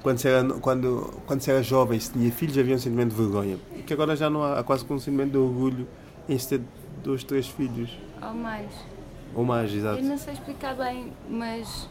Quando 0.01 0.17
se, 0.17 0.29
era, 0.29 0.47
quando, 0.61 1.21
quando 1.27 1.41
se 1.41 1.51
era 1.51 1.61
jovem, 1.61 1.99
se 1.99 2.13
tinha 2.13 2.31
filhos, 2.31 2.57
havia 2.57 2.73
um 2.73 2.79
sentimento 2.79 3.09
de 3.09 3.15
vergonha. 3.15 3.57
Que 3.85 3.93
agora 3.93 4.15
já 4.15 4.29
não 4.29 4.41
há, 4.41 4.59
há 4.59 4.63
quase 4.63 4.85
que 4.85 4.93
um 4.93 4.99
sentimento 4.99 5.31
de 5.31 5.37
orgulho 5.37 5.85
em 6.29 6.37
se 6.37 6.47
ter 6.47 6.61
dois, 7.03 7.23
três 7.25 7.49
filhos. 7.49 7.97
Ou 8.21 8.33
mais. 8.33 8.71
Ou 9.35 9.43
mais, 9.43 9.73
exato. 9.73 9.99
Eu 9.99 10.05
não 10.05 10.17
sei 10.17 10.33
explicar 10.33 10.75
bem, 10.75 11.11
mas 11.29 11.89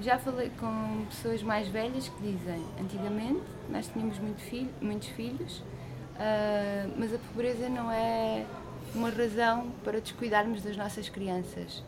já 0.00 0.16
falei 0.16 0.50
com 0.60 1.04
pessoas 1.10 1.42
mais 1.42 1.66
velhas 1.66 2.08
que 2.08 2.22
dizem 2.22 2.64
antigamente 2.80 3.40
nós 3.68 3.88
tínhamos 3.88 4.18
muito 4.18 4.40
filho, 4.40 4.70
muitos 4.80 5.08
filhos, 5.08 5.58
uh, 5.58 6.92
mas 6.96 7.12
a 7.12 7.18
pobreza 7.18 7.68
não 7.68 7.90
é 7.90 8.46
uma 8.94 9.10
razão 9.10 9.70
para 9.84 10.00
descuidarmos 10.00 10.62
das 10.62 10.76
nossas 10.76 11.08
crianças. 11.08 11.82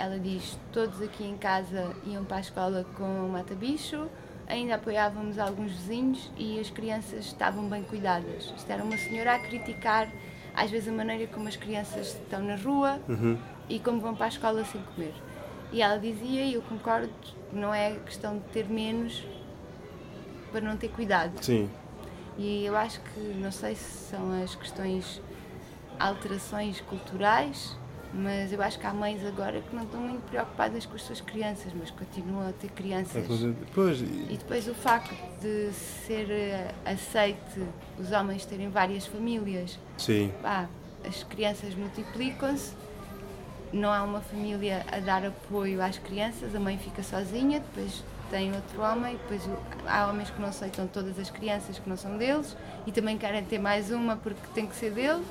Ela 0.00 0.18
diz: 0.18 0.58
todos 0.72 1.02
aqui 1.02 1.24
em 1.24 1.36
casa 1.36 1.94
iam 2.06 2.24
para 2.24 2.38
a 2.38 2.40
escola 2.40 2.86
com 2.96 3.28
mata-bicho, 3.28 4.08
ainda 4.48 4.76
apoiávamos 4.76 5.38
alguns 5.38 5.72
vizinhos 5.72 6.32
e 6.38 6.58
as 6.58 6.70
crianças 6.70 7.26
estavam 7.26 7.68
bem 7.68 7.82
cuidadas. 7.82 8.50
Isto 8.56 8.70
era 8.70 8.82
uma 8.82 8.96
senhora 8.96 9.34
a 9.34 9.38
criticar 9.38 10.10
às 10.54 10.70
vezes 10.70 10.88
a 10.88 10.92
maneira 10.92 11.26
como 11.26 11.48
as 11.48 11.56
crianças 11.56 12.14
estão 12.14 12.42
na 12.42 12.56
rua 12.56 12.98
uhum. 13.06 13.38
e 13.68 13.78
como 13.78 14.00
vão 14.00 14.14
para 14.14 14.24
a 14.24 14.28
escola 14.30 14.64
sem 14.64 14.80
comer. 14.82 15.12
E 15.70 15.82
ela 15.82 15.98
dizia, 15.98 16.46
e 16.46 16.54
eu 16.54 16.62
concordo, 16.62 17.12
não 17.52 17.72
é 17.74 17.96
questão 17.96 18.38
de 18.38 18.44
ter 18.44 18.70
menos 18.70 19.22
para 20.50 20.62
não 20.62 20.78
ter 20.78 20.88
cuidado. 20.88 21.44
Sim. 21.44 21.70
E 22.38 22.64
eu 22.64 22.74
acho 22.74 23.02
que, 23.02 23.20
não 23.20 23.52
sei 23.52 23.74
se 23.74 24.08
são 24.08 24.42
as 24.42 24.54
questões 24.54 25.20
alterações 25.98 26.80
culturais, 26.80 27.78
mas 28.12 28.52
eu 28.52 28.60
acho 28.60 28.78
que 28.78 28.86
há 28.86 28.92
mães 28.92 29.24
agora 29.24 29.60
que 29.60 29.74
não 29.74 29.84
estão 29.84 30.00
muito 30.00 30.22
preocupadas 30.28 30.84
com 30.84 30.94
as 30.94 31.02
suas 31.02 31.20
crianças, 31.20 31.72
mas 31.78 31.90
continuam 31.90 32.48
a 32.48 32.52
ter 32.52 32.68
crianças. 32.70 33.24
Pois. 33.74 34.00
E 34.00 34.36
depois 34.36 34.66
o 34.68 34.74
facto 34.74 35.14
de 35.40 35.72
ser 35.72 36.30
eh, 36.30 36.74
aceite 36.84 37.62
os 37.98 38.10
homens 38.12 38.44
terem 38.44 38.68
várias 38.68 39.06
famílias. 39.06 39.78
Sim. 39.96 40.32
Ah, 40.42 40.66
as 41.06 41.22
crianças 41.24 41.74
multiplicam-se, 41.74 42.74
não 43.72 43.92
há 43.92 44.02
uma 44.02 44.20
família 44.20 44.84
a 44.90 44.98
dar 44.98 45.24
apoio 45.24 45.80
às 45.80 45.96
crianças, 45.98 46.54
a 46.54 46.60
mãe 46.60 46.76
fica 46.78 47.02
sozinha, 47.02 47.60
depois 47.60 48.02
tem 48.30 48.52
outro 48.52 48.82
homem, 48.82 49.16
depois 49.16 49.42
há 49.86 50.08
homens 50.08 50.30
que 50.30 50.40
não 50.40 50.48
aceitam 50.48 50.86
todas 50.86 51.18
as 51.18 51.30
crianças 51.30 51.78
que 51.78 51.88
não 51.88 51.96
são 51.96 52.16
deles 52.16 52.56
e 52.86 52.92
também 52.92 53.18
querem 53.18 53.44
ter 53.44 53.58
mais 53.58 53.90
uma 53.90 54.16
porque 54.16 54.40
tem 54.54 54.66
que 54.66 54.74
ser 54.74 54.92
dele 54.92 55.24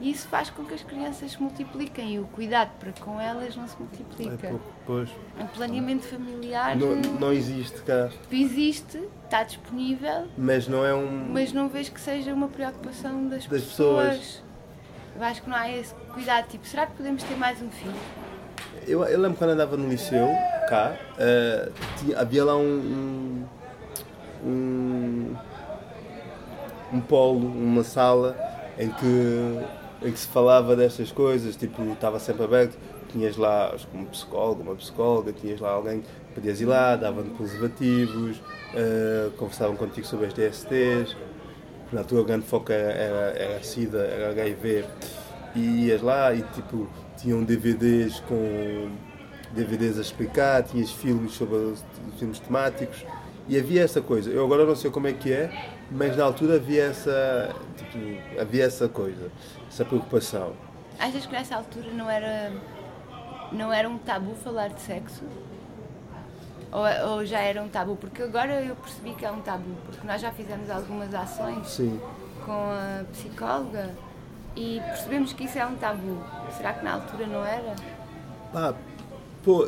e 0.00 0.10
isso 0.10 0.26
faz 0.28 0.48
com 0.48 0.64
que 0.64 0.72
as 0.72 0.82
crianças 0.82 1.32
se 1.32 1.42
multipliquem 1.42 2.14
e 2.14 2.18
o 2.18 2.24
cuidado 2.24 2.70
para 2.80 2.90
com 2.92 3.20
elas 3.20 3.54
não 3.54 3.68
se 3.68 3.76
multiplica. 3.78 4.46
É 4.46 4.50
pouco, 4.50 4.72
pois. 4.86 5.10
O 5.38 5.46
planeamento 5.54 6.06
familiar 6.06 6.74
não, 6.74 6.96
não 6.96 7.32
existe 7.32 7.82
cá. 7.82 8.08
Existe, 8.30 8.98
está 9.24 9.42
disponível, 9.42 10.26
mas 10.38 10.66
não 10.66 10.84
é 10.84 10.94
um. 10.94 11.28
Mas 11.30 11.52
não 11.52 11.68
vejo 11.68 11.92
que 11.92 12.00
seja 12.00 12.32
uma 12.32 12.48
preocupação 12.48 13.28
das, 13.28 13.46
das 13.46 13.62
pessoas. 13.62 14.16
pessoas. 14.16 14.42
Eu 15.16 15.22
acho 15.22 15.42
que 15.42 15.50
não 15.50 15.56
há 15.56 15.70
esse 15.70 15.94
cuidado. 16.14 16.48
Tipo, 16.48 16.66
será 16.66 16.86
que 16.86 16.94
podemos 16.94 17.22
ter 17.22 17.36
mais 17.36 17.60
um 17.60 17.70
filho? 17.70 17.94
Eu, 18.86 19.04
eu 19.04 19.20
lembro 19.20 19.36
quando 19.36 19.50
andava 19.50 19.76
no 19.76 19.86
liceu, 19.88 20.28
cá, 20.68 20.94
uh, 21.12 21.72
tinha, 21.98 22.18
havia 22.18 22.42
lá 22.44 22.56
um, 22.56 23.46
um, 24.44 24.48
um, 24.48 25.36
um 26.94 27.00
polo, 27.02 27.46
uma 27.46 27.84
sala 27.84 28.34
em 28.78 28.88
que 28.88 29.79
em 30.02 30.12
que 30.12 30.18
se 30.18 30.28
falava 30.28 30.74
destas 30.74 31.12
coisas, 31.12 31.56
tipo, 31.56 31.82
estava 31.92 32.18
sempre 32.18 32.44
aberto, 32.44 32.78
tinhas 33.10 33.36
lá 33.36 33.74
um 33.94 34.04
psicólogo, 34.06 34.62
uma 34.62 34.74
psicóloga, 34.74 35.32
tinhas 35.32 35.60
lá 35.60 35.70
alguém 35.70 36.00
que 36.00 36.08
podias 36.34 36.60
ir 36.60 36.66
lá, 36.66 36.96
davam-te 36.96 37.30
preservativos, 37.30 38.38
uh, 38.38 39.30
conversavam 39.36 39.76
contigo 39.76 40.06
sobre 40.06 40.26
as 40.26 40.32
DSTs, 40.32 41.16
na 41.92 42.04
tua 42.04 42.24
grande 42.24 42.46
foco 42.46 42.72
era, 42.72 42.92
era, 42.92 43.38
era 43.38 43.62
SIDA, 43.62 43.98
era 43.98 44.30
HIV, 44.30 44.84
e 45.54 45.86
ias 45.86 46.00
lá 46.00 46.32
e 46.32 46.42
tipo, 46.54 46.88
tinham 47.16 47.42
DVDs 47.42 48.20
com 48.20 48.90
DVDs 49.52 49.98
a 49.98 50.00
explicar, 50.00 50.62
tinhas 50.62 50.90
filmes 50.90 51.32
sobre 51.32 51.74
filmes 52.18 52.38
temáticos, 52.38 53.04
e 53.48 53.58
havia 53.58 53.82
essa 53.82 54.00
coisa. 54.00 54.30
Eu 54.30 54.44
agora 54.44 54.64
não 54.64 54.76
sei 54.76 54.90
como 54.90 55.08
é 55.08 55.12
que 55.12 55.32
é, 55.32 55.50
mas 55.90 56.16
na 56.16 56.24
altura 56.24 56.54
havia 56.54 56.84
essa, 56.84 57.54
tipo, 57.76 57.98
havia 58.40 58.64
essa 58.64 58.88
coisa, 58.88 59.30
essa 59.70 59.84
preocupação. 59.84 60.52
Achas 60.98 61.24
que 61.24 61.32
nessa 61.32 61.56
altura 61.56 61.92
não 61.92 62.10
era, 62.10 62.52
não 63.52 63.72
era 63.72 63.88
um 63.88 63.96
tabu 63.98 64.34
falar 64.34 64.68
de 64.68 64.80
sexo? 64.80 65.22
Ou, 66.72 67.10
ou, 67.10 67.24
já 67.24 67.38
era 67.38 67.62
um 67.62 67.68
tabu? 67.68 67.96
Porque 67.96 68.22
agora 68.22 68.62
eu 68.62 68.76
percebi 68.76 69.14
que 69.14 69.24
é 69.24 69.30
um 69.30 69.40
tabu, 69.40 69.74
porque 69.86 70.06
nós 70.06 70.20
já 70.20 70.30
fizemos 70.30 70.68
algumas 70.68 71.14
ações 71.14 71.68
Sim. 71.68 72.00
com 72.44 72.52
a 72.52 73.04
psicóloga 73.12 73.90
e 74.54 74.80
percebemos 74.84 75.32
que 75.32 75.44
isso 75.44 75.58
é 75.58 75.66
um 75.66 75.76
tabu. 75.76 76.18
Será 76.56 76.74
que 76.74 76.84
na 76.84 76.94
altura 76.94 77.26
não 77.26 77.44
era? 77.44 77.74
Ah, 78.54 78.74
pô, 79.44 79.66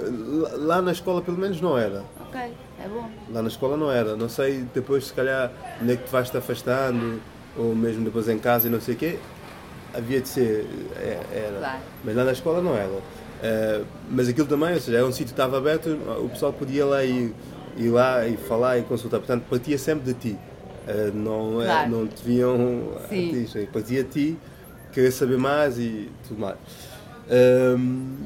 lá 0.59 0.83
na 0.83 0.93
escola 0.93 1.23
pelo 1.23 1.39
menos 1.39 1.61
não 1.61 1.79
era. 1.79 2.05
Ok, 2.21 2.41
é 2.41 2.89
bom. 2.89 3.09
Lá 3.31 3.43
na 3.43 3.49
escola 3.49 3.77
não 3.77 3.91
era. 3.91 4.17
Não 4.17 4.29
sei 4.29 4.63
depois 4.75 5.07
se 5.07 5.13
calhar 5.13 5.51
onde 5.81 5.93
é 5.93 5.97
que 5.97 6.05
tu 6.05 6.11
vais 6.11 6.29
te 6.29 6.37
afastando 6.37 7.21
ou 7.57 7.75
mesmo 7.75 8.05
depois 8.05 8.29
em 8.29 8.39
casa 8.39 8.69
e 8.69 8.71
não 8.71 8.81
sei 8.81 8.95
o 8.95 8.99
quê, 8.99 9.19
havia 9.95 10.21
de 10.21 10.29
ser, 10.29 10.67
é, 10.97 11.21
era. 11.33 11.59
Claro. 11.59 11.81
Mas 12.05 12.17
lá 12.17 12.25
na 12.25 12.33
escola 12.33 12.63
não 12.63 12.75
era. 12.75 12.89
Uh, 12.89 13.85
mas 14.11 14.29
aquilo 14.29 14.47
também, 14.47 14.75
ou 14.75 14.81
seja, 14.81 14.99
era 14.99 15.07
um 15.07 15.13
sítio 15.13 15.27
que 15.27 15.33
estava 15.33 15.59
aberto, 15.59 15.91
o 16.23 16.29
pessoal 16.29 16.53
podia 16.53 16.87
lá 16.87 17.03
ir, 17.05 17.35
ir 17.77 17.91
lá 17.91 18.27
e 18.27 18.37
falar 18.37 18.79
e 18.79 18.83
consultar. 18.83 19.19
Portanto, 19.19 19.45
partia 19.49 19.77
sempre 19.79 20.13
de 20.13 20.15
ti. 20.15 20.39
Uh, 20.87 21.13
não, 21.15 21.65
claro. 21.65 21.91
não 21.91 22.07
te 22.07 22.25
viam 22.25 22.93
Sim. 23.09 23.45
a 23.45 23.47
ti, 23.47 23.69
partia 23.73 24.05
de 24.05 24.11
ti, 24.11 24.39
querer 24.93 25.11
saber 25.11 25.39
mais 25.39 25.79
e 25.79 26.11
tudo 26.27 26.41
mais. 26.41 26.57
Um, 27.31 28.17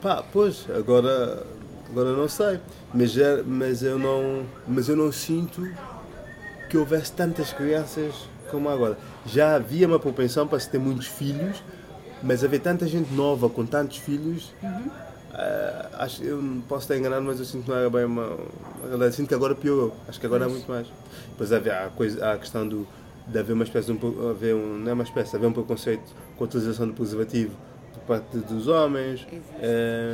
pá, 0.00 0.22
pois, 0.32 0.66
agora, 0.76 1.44
agora 1.90 2.12
não 2.12 2.28
sei. 2.28 2.60
Mas, 2.94 3.14
mas, 3.46 3.82
eu 3.82 3.98
não, 3.98 4.44
mas 4.68 4.88
eu 4.88 4.96
não 4.96 5.10
sinto 5.10 5.66
que 6.68 6.76
houvesse 6.76 7.12
tantas 7.12 7.52
crianças 7.52 8.28
como 8.52 8.68
agora. 8.68 8.96
Já 9.26 9.56
havia 9.56 9.88
uma 9.88 9.98
propensão 9.98 10.46
para 10.46 10.60
se 10.60 10.68
ter 10.68 10.78
muitos 10.78 11.06
filhos, 11.06 11.62
mas 12.22 12.44
haver 12.44 12.60
tanta 12.60 12.86
gente 12.86 13.12
nova 13.12 13.48
com 13.48 13.66
tantos 13.66 13.96
filhos, 13.96 14.54
uhum. 14.62 14.68
uh, 14.68 15.88
acho, 15.98 16.22
eu 16.22 16.40
posso 16.68 16.82
estar 16.82 16.96
enganado, 16.96 17.24
mas 17.24 17.40
eu 17.40 17.44
sinto 17.44 17.64
que 17.64 17.70
não 17.70 17.76
era 17.76 17.90
bem 17.90 18.04
uma, 18.04 18.36
uma 18.94 19.10
Sinto 19.10 19.28
que 19.28 19.34
agora 19.34 19.54
piorou. 19.54 19.92
Acho 20.06 20.20
que 20.20 20.26
agora 20.26 20.44
é 20.44 20.48
muito 20.48 20.70
mais. 20.70 20.86
Depois 21.30 21.52
havia 21.52 21.86
a, 21.86 21.88
coisa, 21.88 22.32
a 22.32 22.38
questão 22.38 22.68
do, 22.68 22.86
de 23.26 23.38
haver 23.38 23.54
uma 23.54 23.64
espécie 23.64 23.92
de 23.92 24.06
um, 24.06 24.30
haver 24.30 24.54
um, 24.54 24.78
não 24.78 24.90
é 24.90 24.94
uma 24.94 25.04
espécie, 25.04 25.34
haver 25.34 25.46
um 25.46 25.52
preconceito 25.52 26.14
com 26.36 26.44
a 26.44 26.46
utilização 26.46 26.86
do 26.86 26.92
preservativo 26.92 27.56
por 27.94 28.02
parte 28.02 28.36
dos 28.36 28.68
homens. 28.68 29.26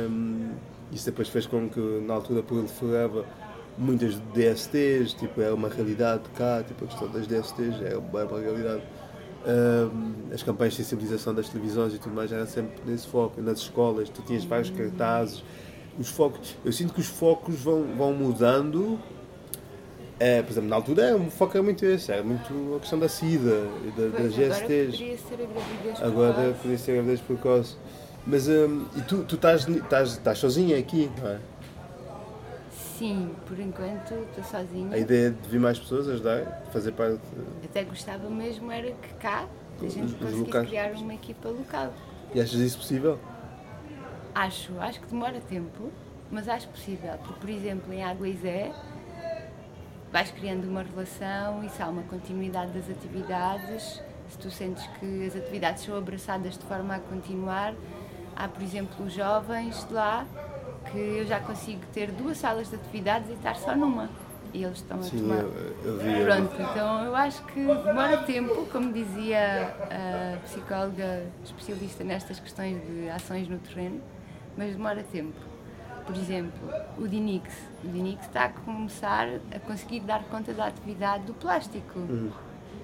Um, 0.09 0.49
isso 0.91 1.05
depois 1.05 1.27
fez 1.29 1.45
com 1.45 1.69
que 1.69 1.79
na 1.79 2.15
altura 2.15 2.41
proliferava 2.41 3.23
muitas 3.79 4.15
DSTs, 4.33 5.13
tipo, 5.13 5.41
era 5.41 5.55
uma 5.55 5.69
realidade 5.69 6.23
cá, 6.35 6.63
tipo, 6.67 6.85
a 6.85 6.87
questão 6.87 7.09
das 7.09 7.25
DSTs 7.25 7.81
era 7.81 7.97
uma 7.97 8.39
realidade. 8.39 8.83
Um, 9.47 10.33
as 10.33 10.43
campanhas 10.43 10.73
de 10.73 10.83
sensibilização 10.83 11.33
das 11.33 11.47
televisões 11.47 11.93
e 11.93 11.97
tudo 11.97 12.13
mais 12.13 12.29
era 12.31 12.45
sempre 12.45 12.81
nesse 12.85 13.07
foco, 13.07 13.41
nas 13.41 13.59
escolas, 13.59 14.09
tu 14.09 14.21
tinhas 14.21 14.43
vários 14.43 14.69
cartazes 14.69 15.41
os 15.99 16.09
focos. 16.09 16.55
Eu 16.63 16.71
sinto 16.71 16.93
que 16.93 17.01
os 17.01 17.07
focos 17.07 17.55
vão, 17.55 17.83
vão 17.97 18.13
mudando. 18.13 18.97
É, 20.17 20.41
por 20.41 20.51
exemplo, 20.51 20.69
na 20.69 20.75
altura 20.75 21.15
o 21.15 21.29
foco 21.29 21.55
era 21.55 21.63
muito 21.63 21.85
esse, 21.85 22.11
era 22.11 22.23
muito 22.23 22.75
a 22.75 22.79
questão 22.79 22.99
da 22.99 23.07
SIDA, 23.07 23.61
da, 23.95 24.09
Pois, 24.17 24.35
das 24.35 24.35
GSTs. 24.35 25.01
Agora 25.01 25.03
poderia 25.03 25.17
ser 25.17 25.33
a 25.33 25.37
gravidez 25.45 26.01
Agora 26.01 26.33
precoce. 26.33 26.59
podia 26.61 26.77
ser 26.77 26.91
a 26.91 26.93
gravidez 26.95 27.21
precoce. 27.21 27.75
Mas 28.27 28.47
hum, 28.47 28.85
e 28.97 29.01
tu, 29.01 29.23
tu 29.23 29.35
estás, 29.35 29.67
estás, 29.67 30.09
estás 30.11 30.37
sozinha 30.37 30.77
aqui, 30.77 31.09
não 31.21 31.29
é? 31.29 31.39
Sim, 32.99 33.33
por 33.45 33.57
enquanto 33.57 34.13
estou 34.13 34.43
sozinha. 34.43 34.93
A 34.93 34.97
ideia 34.97 35.31
de 35.31 35.47
vir 35.47 35.57
mais 35.57 35.79
pessoas 35.79 36.09
ajudar, 36.09 36.65
fazer 36.73 36.91
parte. 36.91 37.21
Até 37.63 37.85
gostava 37.85 38.29
mesmo 38.29 38.69
era 38.69 38.91
que 38.91 39.13
cá 39.13 39.47
a 39.81 39.87
gente 39.87 40.15
conseguisse 40.15 40.39
locais. 40.39 40.67
criar 40.67 40.91
uma 40.95 41.13
equipa 41.13 41.47
local. 41.47 41.93
E 42.35 42.41
achas 42.41 42.59
isso 42.59 42.77
possível? 42.77 43.17
Acho, 44.35 44.77
acho 44.81 44.99
que 44.99 45.07
demora 45.07 45.39
tempo, 45.39 45.89
mas 46.29 46.49
acho 46.49 46.67
possível. 46.67 47.13
Porque, 47.19 47.39
por 47.39 47.49
exemplo, 47.49 47.93
em 47.93 48.03
Água 48.03 48.29
Zé, 48.33 48.73
vais 50.11 50.29
criando 50.31 50.65
uma 50.65 50.83
relação 50.83 51.63
e 51.63 51.69
se 51.69 51.81
há 51.81 51.87
uma 51.87 52.03
continuidade 52.03 52.73
das 52.73 52.89
atividades, 52.89 54.03
se 54.27 54.37
tu 54.37 54.51
sentes 54.51 54.85
que 54.99 55.25
as 55.25 55.37
atividades 55.37 55.85
são 55.85 55.97
abraçadas 55.97 56.57
de 56.57 56.65
forma 56.65 56.95
a 56.95 56.99
continuar, 56.99 57.73
há, 58.35 58.45
por 58.49 58.61
exemplo, 58.61 59.05
os 59.05 59.13
jovens 59.13 59.87
de 59.87 59.93
lá 59.93 60.27
que 60.91 60.97
eu 60.97 61.25
já 61.25 61.39
consigo 61.39 61.81
ter 61.93 62.11
duas 62.11 62.37
salas 62.37 62.69
de 62.69 62.75
atividades 62.75 63.29
e 63.29 63.33
estar 63.33 63.55
só 63.55 63.75
numa. 63.75 64.09
E 64.51 64.63
eles 64.63 64.77
estão 64.77 64.97
a 64.97 65.03
Sim, 65.03 65.19
tomar. 65.19 65.35
eu, 65.41 65.75
eu 65.85 65.97
vi. 65.99 66.23
Pronto, 66.25 66.55
então 66.59 67.03
eu 67.05 67.15
acho 67.15 67.43
que 67.45 67.59
demora 67.59 68.17
tempo, 68.23 68.65
como 68.71 68.91
dizia 68.91 69.75
a 69.91 70.37
psicóloga 70.43 71.23
especialista 71.43 72.03
nestas 72.03 72.39
questões 72.39 72.81
de 72.87 73.09
ações 73.09 73.47
no 73.47 73.59
terreno, 73.59 74.01
mas 74.57 74.71
demora 74.75 75.03
tempo. 75.03 75.37
Por 76.05 76.15
exemplo, 76.15 76.67
o 76.97 77.07
Dinix. 77.07 77.53
O 77.83 77.87
Dinix 77.89 78.25
está 78.25 78.45
a 78.45 78.49
começar 78.49 79.27
a 79.53 79.59
conseguir 79.59 79.99
dar 79.99 80.23
conta 80.23 80.51
da 80.51 80.65
atividade 80.65 81.25
do 81.25 81.33
plástico. 81.35 81.99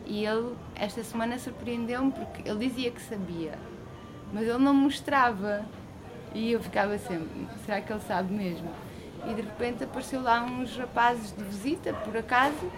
E 0.06 0.24
ele, 0.24 0.54
esta 0.76 1.04
semana, 1.04 1.40
surpreendeu-me 1.40 2.12
porque 2.12 2.48
ele 2.48 2.68
dizia 2.70 2.92
que 2.92 3.02
sabia, 3.02 3.58
mas 4.32 4.44
ele 4.48 4.60
não 4.60 4.74
mostrava. 4.76 5.66
E 6.36 6.52
eu 6.52 6.60
ficava 6.60 6.98
sempre, 6.98 7.48
será 7.66 7.80
que 7.80 7.92
ele 7.94 8.02
sabe 8.02 8.34
mesmo? 8.34 8.70
E 9.26 9.34
de 9.34 9.42
repente 9.42 9.86
apareceu 9.86 10.22
lá 10.22 10.44
uns 10.44 10.78
rapazes 10.78 11.32
de 11.32 11.42
visita, 11.46 11.94
por 11.94 12.16
acaso, 12.18 12.70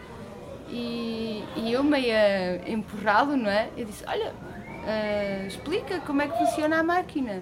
e, 0.70 1.44
e 1.56 1.74
eu 1.74 1.84
meio 1.84 2.14
a 2.16 2.70
empurrá-lo, 2.70 3.36
não 3.36 3.50
é? 3.50 3.70
Eu 3.76 3.86
disse, 3.86 4.06
olha, 4.08 4.32
ah, 4.86 5.48
explica 5.48 6.00
como 6.02 6.22
é 6.22 6.28
que 6.28 6.38
funciona 6.38 6.80
a 6.80 6.84
máquina. 6.84 7.42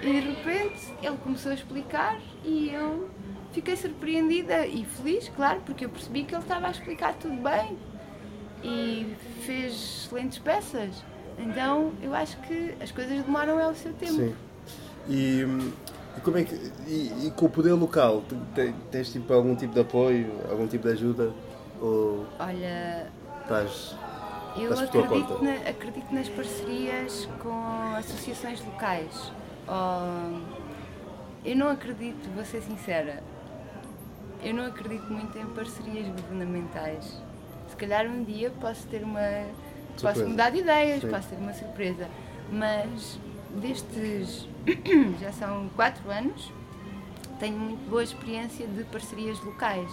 E 0.00 0.06
de 0.06 0.20
repente 0.20 0.94
ele 1.02 1.16
começou 1.16 1.50
a 1.50 1.54
explicar 1.54 2.20
e 2.44 2.70
eu 2.72 3.10
fiquei 3.52 3.74
surpreendida 3.76 4.66
e 4.66 4.84
feliz, 4.84 5.28
claro, 5.34 5.62
porque 5.66 5.84
eu 5.84 5.88
percebi 5.88 6.22
que 6.22 6.32
ele 6.32 6.42
estava 6.42 6.68
a 6.68 6.70
explicar 6.70 7.14
tudo 7.14 7.42
bem 7.42 7.76
e 8.62 9.16
fez 9.42 9.72
excelentes 10.04 10.38
peças. 10.38 11.02
Então 11.38 11.92
eu 12.00 12.14
acho 12.14 12.36
que 12.42 12.74
as 12.80 12.92
coisas 12.92 13.24
demoram 13.24 13.58
é 13.58 13.66
o 13.66 13.74
seu 13.74 13.92
tempo. 13.94 14.12
Sim. 14.12 14.45
E, 15.08 15.42
e 16.16 16.20
como 16.20 16.38
é 16.38 16.44
que. 16.44 16.54
E, 16.86 17.26
e 17.26 17.32
com 17.36 17.46
o 17.46 17.50
poder 17.50 17.72
local, 17.72 18.22
tu 18.28 18.36
te- 18.54 18.74
tens 18.90 19.12
tipo 19.12 19.32
algum 19.32 19.54
tipo 19.54 19.72
de 19.74 19.80
apoio, 19.80 20.32
algum 20.50 20.66
tipo 20.66 20.86
de 20.88 20.94
ajuda? 20.94 21.32
Ou 21.80 22.26
Olha, 22.38 23.06
estás. 23.42 23.94
Eu 24.56 24.72
Estás 24.72 24.88
acredito, 24.88 25.26
conta. 25.34 25.44
na- 25.44 25.68
acredito 25.70 26.14
nas 26.14 26.28
parcerias 26.30 27.28
com 27.42 27.94
associações 27.98 28.64
locais. 28.64 29.32
Ou- 29.68 30.40
eu 31.44 31.54
não 31.56 31.68
acredito, 31.68 32.28
vou 32.34 32.44
ser 32.44 32.62
sincera, 32.62 33.22
eu 34.42 34.52
não 34.54 34.64
acredito 34.66 35.04
muito 35.12 35.36
em 35.38 35.46
parcerias 35.46 36.06
governamentais. 36.08 37.20
Se 37.68 37.76
calhar 37.76 38.06
um 38.06 38.24
dia 38.24 38.50
posso 38.60 38.86
ter 38.86 39.02
uma. 39.04 39.20
Surpresa. 39.96 40.20
Posso 40.20 40.28
mudar 40.28 40.50
de 40.50 40.58
ideias, 40.58 41.00
Sim. 41.02 41.08
posso 41.08 41.28
ter 41.28 41.36
uma 41.36 41.52
surpresa. 41.52 42.08
Mas 42.50 43.18
destes 43.56 44.48
já 45.20 45.32
são 45.32 45.68
quatro 45.74 46.10
anos, 46.10 46.52
tenho 47.38 47.58
muito 47.58 47.88
boa 47.88 48.02
experiência 48.02 48.66
de 48.66 48.84
parcerias 48.84 49.40
locais. 49.40 49.90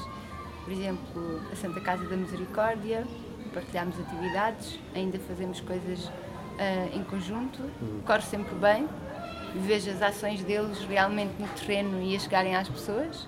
Por 0.63 0.71
exemplo, 0.71 1.41
a 1.51 1.55
Santa 1.55 1.81
Casa 1.81 2.05
da 2.05 2.15
Misericórdia, 2.15 3.05
partilhamos 3.53 3.99
atividades, 3.99 4.79
ainda 4.95 5.19
fazemos 5.19 5.59
coisas 5.59 6.09
ah, 6.57 6.95
em 6.95 7.03
conjunto, 7.03 7.59
corre 8.05 8.21
sempre 8.21 8.55
bem, 8.55 8.87
vejo 9.55 9.91
as 9.91 10.01
ações 10.01 10.43
deles 10.43 10.79
realmente 10.79 11.33
no 11.39 11.47
terreno 11.49 12.01
e 12.01 12.15
a 12.15 12.19
chegarem 12.19 12.55
às 12.55 12.69
pessoas. 12.69 13.27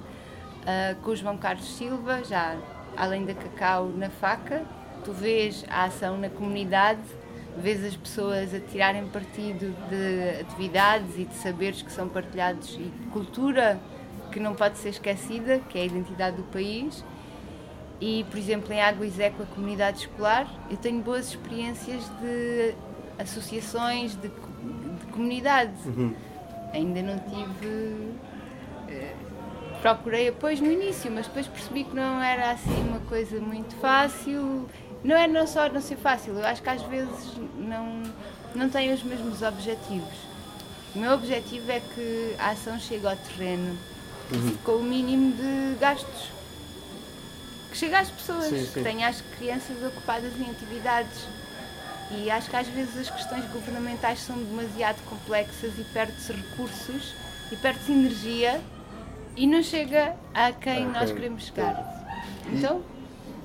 Ah, 0.65 0.95
com 1.03 1.11
o 1.11 1.15
João 1.15 1.37
Carlos 1.37 1.67
Silva, 1.75 2.23
já 2.23 2.57
além 2.95 3.25
da 3.25 3.33
Cacau 3.33 3.89
na 3.89 4.09
faca, 4.09 4.63
tu 5.03 5.11
vês 5.11 5.65
a 5.69 5.83
ação 5.83 6.17
na 6.17 6.29
comunidade, 6.29 7.01
vês 7.57 7.83
as 7.83 7.95
pessoas 7.95 8.53
a 8.53 8.59
tirarem 8.59 9.07
partido 9.07 9.75
de 9.89 10.41
atividades 10.41 11.17
e 11.17 11.25
de 11.25 11.33
saberes 11.35 11.81
que 11.81 11.91
são 11.91 12.07
partilhados 12.09 12.75
e 12.75 12.91
cultura 13.11 13.79
que 14.31 14.39
não 14.39 14.53
pode 14.53 14.77
ser 14.77 14.89
esquecida, 14.89 15.59
que 15.69 15.77
é 15.77 15.83
a 15.83 15.85
identidade 15.85 16.37
do 16.37 16.43
país. 16.43 17.03
E, 18.01 18.25
por 18.29 18.37
exemplo, 18.37 18.73
em 18.73 18.81
Água 18.81 19.07
Zé 19.07 19.29
com 19.29 19.43
a 19.43 19.45
comunidade 19.45 19.99
escolar, 19.99 20.51
eu 20.69 20.75
tenho 20.75 21.01
boas 21.01 21.29
experiências 21.29 22.09
de 22.21 22.75
associações, 23.17 24.15
de, 24.15 24.27
de 24.27 25.05
comunidade. 25.11 25.71
Ainda 26.73 27.01
não 27.01 27.17
tive. 27.19 28.11
eh, 28.89 29.15
procurei 29.81 30.27
apoio 30.29 30.61
no 30.61 30.71
início, 30.71 31.11
mas 31.11 31.27
depois 31.27 31.47
percebi 31.47 31.83
que 31.83 31.95
não 31.95 32.21
era 32.21 32.51
assim 32.51 32.89
uma 32.89 32.99
coisa 33.01 33.39
muito 33.39 33.75
fácil. 33.75 34.67
Não 35.05 35.15
é 35.15 35.27
não 35.27 35.45
só 35.45 35.69
não 35.69 35.79
ser 35.79 35.97
fácil, 35.97 36.33
eu 36.33 36.43
acho 36.43 36.63
que 36.63 36.69
às 36.69 36.81
vezes 36.81 37.33
não, 37.59 38.01
não 38.55 38.67
tem 38.67 38.91
os 38.91 39.03
mesmos 39.03 39.43
objetivos. 39.43 40.17
O 40.95 40.97
meu 40.99 41.11
objetivo 41.13 41.71
é 41.71 41.79
que 41.79 42.35
a 42.39 42.49
ação 42.49 42.79
chegue 42.79 43.05
ao 43.05 43.15
terreno 43.15 43.77
com 44.63 44.71
o 44.77 44.83
mínimo 44.83 45.31
de 45.33 45.77
gastos. 45.79 46.31
Que 47.69 47.77
chegue 47.77 47.93
às 47.93 48.09
pessoas, 48.09 48.45
Sim, 48.45 48.65
sim. 48.65 48.71
que 48.73 48.81
tenha 48.81 49.07
as 49.07 49.21
crianças 49.37 49.77
ocupadas 49.83 50.33
em 50.39 50.49
atividades. 50.49 51.27
E 52.09 52.31
acho 52.31 52.49
que 52.49 52.55
às 52.55 52.67
vezes 52.67 52.97
as 52.97 53.09
questões 53.11 53.45
governamentais 53.51 54.21
são 54.21 54.35
demasiado 54.35 55.03
complexas 55.07 55.71
e 55.77 55.83
perde-se 55.93 56.33
recursos 56.33 57.13
e 57.51 57.55
perde-se 57.57 57.91
energia 57.91 58.59
e 59.37 59.45
não 59.45 59.61
chega 59.61 60.15
a 60.33 60.51
quem 60.51 60.85
A 60.85 60.89
nós 60.89 61.11
queremos 61.11 61.43
chegar. 61.45 62.07
Então, 62.51 62.81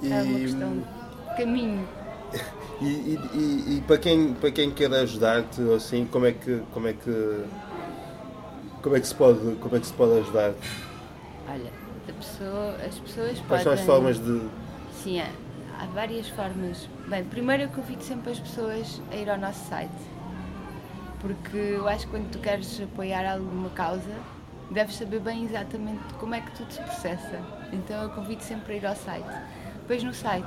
E, 0.02 0.10
é 0.10 0.22
uma 0.22 0.38
questão 0.38 0.99
caminho. 1.44 1.86
e, 2.80 2.84
e, 2.86 3.18
e- 3.34 3.76
e 3.78 3.80
para, 3.86 3.98
quem, 3.98 4.34
para 4.34 4.50
quem 4.50 4.70
quer 4.70 4.92
ajudar-te, 4.92 5.60
assim, 5.74 6.06
como 6.06 6.26
é 6.26 6.32
que. 6.32 6.62
Como 6.72 6.86
é 6.88 6.92
que 6.92 7.44
como 8.82 8.96
é 8.96 9.00
que 9.00 9.06
se 9.06 9.14
pode, 9.14 9.56
como 9.56 9.76
é 9.76 9.80
que 9.80 9.86
se 9.86 9.92
pode 9.92 10.18
ajudar? 10.20 10.52
Olha, 11.48 11.70
a 12.08 12.12
pessoa, 12.12 12.76
as 12.86 12.98
pessoas 12.98 13.38
Quais 13.46 13.62
são 13.62 13.72
as 13.72 13.80
podem- 13.80 13.86
formas 13.86 14.18
de. 14.18 14.48
Sim, 15.02 15.20
há, 15.20 15.26
há 15.78 15.86
várias 15.86 16.28
formas. 16.28 16.88
Bem, 17.08 17.24
primeiro 17.24 17.64
eu 17.64 17.68
convido 17.68 18.02
sempre 18.02 18.32
as 18.32 18.40
pessoas 18.40 19.00
a 19.12 19.16
ir 19.16 19.28
ao 19.28 19.36
nosso 19.38 19.68
site. 19.68 19.92
Porque 21.20 21.56
eu 21.56 21.86
acho 21.86 22.06
que 22.06 22.12
quando 22.12 22.30
tu 22.30 22.38
queres 22.38 22.80
apoiar 22.80 23.30
alguma 23.30 23.68
causa, 23.70 24.14
deves 24.70 24.96
saber 24.96 25.20
bem 25.20 25.44
exatamente 25.44 26.00
como 26.18 26.34
é 26.34 26.40
que 26.40 26.50
tudo 26.52 26.72
se 26.72 26.80
processa. 26.80 27.38
Então 27.72 28.02
eu 28.04 28.08
convido 28.10 28.42
sempre 28.42 28.74
a 28.74 28.76
ir 28.78 28.86
ao 28.86 28.96
site. 28.96 29.26
Depois 29.82 30.02
no 30.02 30.14
site, 30.14 30.46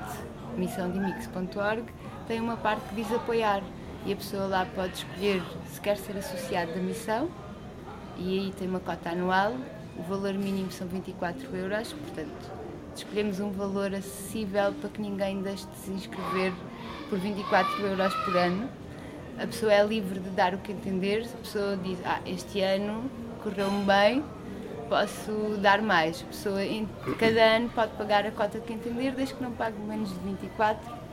missãodemix.org, 0.58 1.84
tem 2.28 2.40
uma 2.40 2.58
parte 2.58 2.88
que 2.90 2.96
diz 2.96 3.12
apoiar. 3.12 3.62
E 4.06 4.12
a 4.12 4.16
pessoa 4.16 4.48
lá 4.48 4.68
pode 4.76 4.94
escolher 4.96 5.42
se 5.68 5.80
quer 5.80 5.98
ser 5.98 6.18
associado 6.18 6.74
da 6.74 6.82
missão 6.82 7.30
e 8.18 8.40
aí 8.40 8.54
tem 8.58 8.68
uma 8.68 8.80
cota 8.80 9.10
anual, 9.10 9.54
o 9.98 10.04
valor 10.04 10.34
mínimo 10.34 10.72
são 10.72 10.88
24 10.88 11.56
euros, 11.56 11.94
portanto, 11.94 12.52
escolhemos 12.96 13.40
um 13.40 13.52
valor 13.52 13.94
acessível 13.94 14.74
para 14.74 14.90
que 14.90 15.02
ninguém 15.02 15.42
deixe 15.42 15.66
de 15.68 15.76
se 15.78 15.92
inscrever 15.92 16.54
por 17.10 17.20
24 17.20 17.88
euros 17.88 18.14
por 18.26 18.38
ano. 18.38 18.70
A 19.38 19.48
pessoa 19.48 19.74
é 19.74 19.84
livre 19.84 20.20
de 20.20 20.30
dar 20.30 20.54
o 20.54 20.60
que 20.60 20.72
entender, 20.72 21.28
a 21.34 21.38
pessoa 21.38 21.78
diz, 21.78 21.98
ah, 22.06 22.20
este 22.26 22.62
ano 22.62 23.10
correu-me 23.44 23.84
bem, 23.84 24.24
posso 24.84 25.58
dar 25.62 25.82
mais. 25.82 26.22
A 26.22 26.26
pessoa, 26.26 26.60
cada 27.18 27.42
ano, 27.42 27.70
pode 27.70 27.94
pagar 27.94 28.26
a 28.26 28.32
cota 28.32 28.60
que 28.60 28.74
entender, 28.74 29.12
desde 29.12 29.34
que 29.34 29.44
não 29.44 29.52
pague 29.52 29.80
menos 29.80 30.10
de 30.10 30.20
24 30.20 31.04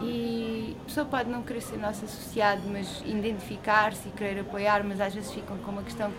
e 0.00 0.76
a 0.80 0.84
pessoa 0.84 1.06
pode 1.06 1.28
não 1.28 1.42
querer 1.42 1.60
ser 1.60 1.76
nosso 1.76 2.04
associado, 2.04 2.62
mas 2.66 3.02
identificar-se 3.04 4.08
e 4.08 4.12
querer 4.12 4.40
apoiar, 4.40 4.84
mas 4.84 5.00
às 5.00 5.14
vezes 5.14 5.32
ficam 5.32 5.56
com 5.58 5.72
uma 5.72 5.82
questão 5.82 6.12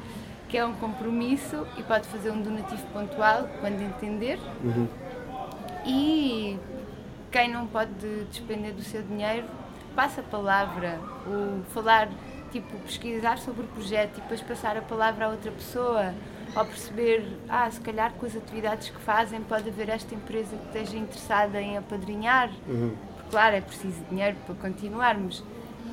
que 0.49 0.57
é 0.57 0.65
um 0.65 0.73
compromisso 0.73 1.65
e 1.77 1.83
pode 1.83 2.07
fazer 2.07 2.31
um 2.31 2.41
donativo 2.41 2.85
pontual 2.87 3.47
quando 3.61 3.81
entender. 3.81 4.39
E 5.85 6.57
quem 7.31 7.49
não 7.49 7.67
pode 7.67 7.93
despender 8.29 8.73
do 8.73 8.81
seu 8.81 9.01
dinheiro, 9.03 9.47
passa 9.95 10.21
a 10.21 10.23
palavra, 10.23 10.99
o 11.25 11.63
falar 11.69 12.09
tipo, 12.51 12.75
pesquisar 12.79 13.37
sobre 13.37 13.61
o 13.61 13.67
projeto 13.67 14.17
e 14.17 14.21
depois 14.21 14.41
passar 14.41 14.75
a 14.75 14.81
palavra 14.81 15.25
a 15.25 15.29
outra 15.29 15.51
pessoa, 15.51 16.13
ou 16.55 16.65
perceber, 16.65 17.25
ah, 17.47 17.69
se 17.69 17.79
calhar 17.81 18.13
com 18.13 18.25
as 18.25 18.35
atividades 18.35 18.89
que 18.89 18.99
fazem 18.99 19.41
pode 19.41 19.69
haver 19.69 19.89
esta 19.89 20.13
empresa 20.15 20.55
que 20.55 20.77
esteja 20.77 20.97
interessada 20.97 21.61
em 21.61 21.77
apadrinhar, 21.77 22.49
Uhum. 22.67 22.93
porque, 23.15 23.29
claro, 23.31 23.55
é 23.55 23.61
preciso 23.61 24.03
dinheiro 24.09 24.35
para 24.45 24.55
continuarmos. 24.55 25.43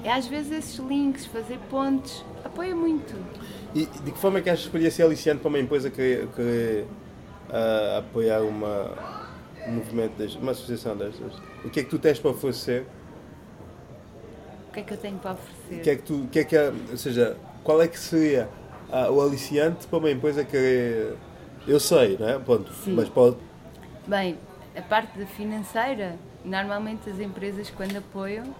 É 0.02 0.12
às 0.12 0.26
vezes 0.26 0.52
esses 0.52 0.76
links, 0.78 1.26
fazer 1.26 1.58
pontes, 1.70 2.24
apoia 2.44 2.74
muito. 2.74 3.14
E 3.74 3.86
de 3.86 4.12
que 4.12 4.18
forma 4.18 4.38
é 4.38 4.42
que 4.42 4.50
achas 4.50 4.64
que 4.64 4.70
poderia 4.70 4.90
ser 4.90 5.02
aliciante 5.02 5.40
para 5.40 5.48
uma 5.48 5.58
empresa 5.58 5.90
que, 5.90 6.26
que 6.34 6.84
ah, 7.50 7.98
apoiar 7.98 8.40
uma, 8.42 8.90
um 9.66 9.72
movimento, 9.72 10.12
destes, 10.16 10.40
uma 10.40 10.52
associação 10.52 10.96
destas? 10.96 11.32
O 11.64 11.70
que 11.70 11.80
é 11.80 11.82
que 11.84 11.90
tu 11.90 11.98
tens 11.98 12.18
para 12.18 12.30
oferecer? 12.30 12.86
O 14.70 14.72
que 14.72 14.80
é 14.80 14.82
que 14.82 14.92
eu 14.94 14.98
tenho 14.98 15.18
para 15.18 15.32
oferecer? 15.32 15.74
O 15.74 15.80
que 15.82 15.90
é 15.90 15.96
que 15.96 16.02
tu, 16.02 16.14
o 16.22 16.28
que 16.28 16.38
é 16.38 16.44
que, 16.44 16.56
ou 16.90 16.96
seja, 16.96 17.36
qual 17.64 17.80
é 17.82 17.88
que 17.88 17.98
seria 17.98 18.48
ah, 18.90 19.10
o 19.10 19.20
aliciante 19.20 19.86
para 19.86 19.98
uma 19.98 20.10
empresa 20.10 20.44
que 20.44 21.14
eu 21.66 21.80
sei, 21.80 22.16
não 22.18 22.28
é? 22.28 22.38
Pronto, 22.38 22.72
Sim. 22.72 22.94
mas 22.94 23.08
pode, 23.08 23.36
Bem, 24.06 24.38
a 24.76 24.82
parte 24.82 25.26
financeira, 25.26 26.16
normalmente 26.44 27.10
as 27.10 27.18
empresas 27.18 27.70
quando 27.70 27.96
apoiam 27.96 28.54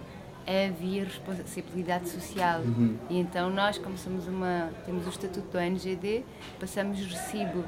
é 0.45 0.69
via 0.69 1.05
responsabilidade 1.05 2.09
social. 2.09 2.61
E 3.09 3.17
então 3.17 3.49
nós, 3.49 3.77
como 3.77 3.97
somos 3.97 4.27
uma, 4.27 4.69
temos 4.85 5.05
o 5.05 5.09
estatuto 5.09 5.47
do 5.47 5.57
ONGD, 5.57 6.25
passamos 6.59 6.99
recibo. 6.99 7.63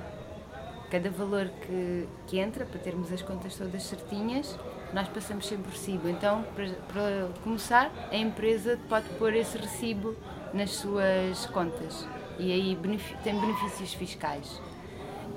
Cada 0.91 1.09
valor 1.09 1.49
que, 1.61 2.05
que 2.27 2.39
entra, 2.39 2.65
para 2.65 2.79
termos 2.79 3.13
as 3.13 3.21
contas 3.21 3.55
todas 3.55 3.83
certinhas, 3.83 4.57
nós 4.93 5.07
passamos 5.07 5.47
sempre 5.47 5.71
recibo. 5.71 6.09
Então, 6.09 6.43
para, 6.55 6.67
para 6.91 7.29
começar, 7.43 7.91
a 8.11 8.17
empresa 8.17 8.77
pode 8.89 9.07
pôr 9.17 9.35
esse 9.35 9.57
recibo 9.57 10.15
nas 10.53 10.71
suas 10.71 11.45
contas. 11.45 12.05
E 12.39 12.51
aí 12.53 12.77
tem 13.23 13.37
benefícios 13.39 13.93
fiscais. 13.93 14.61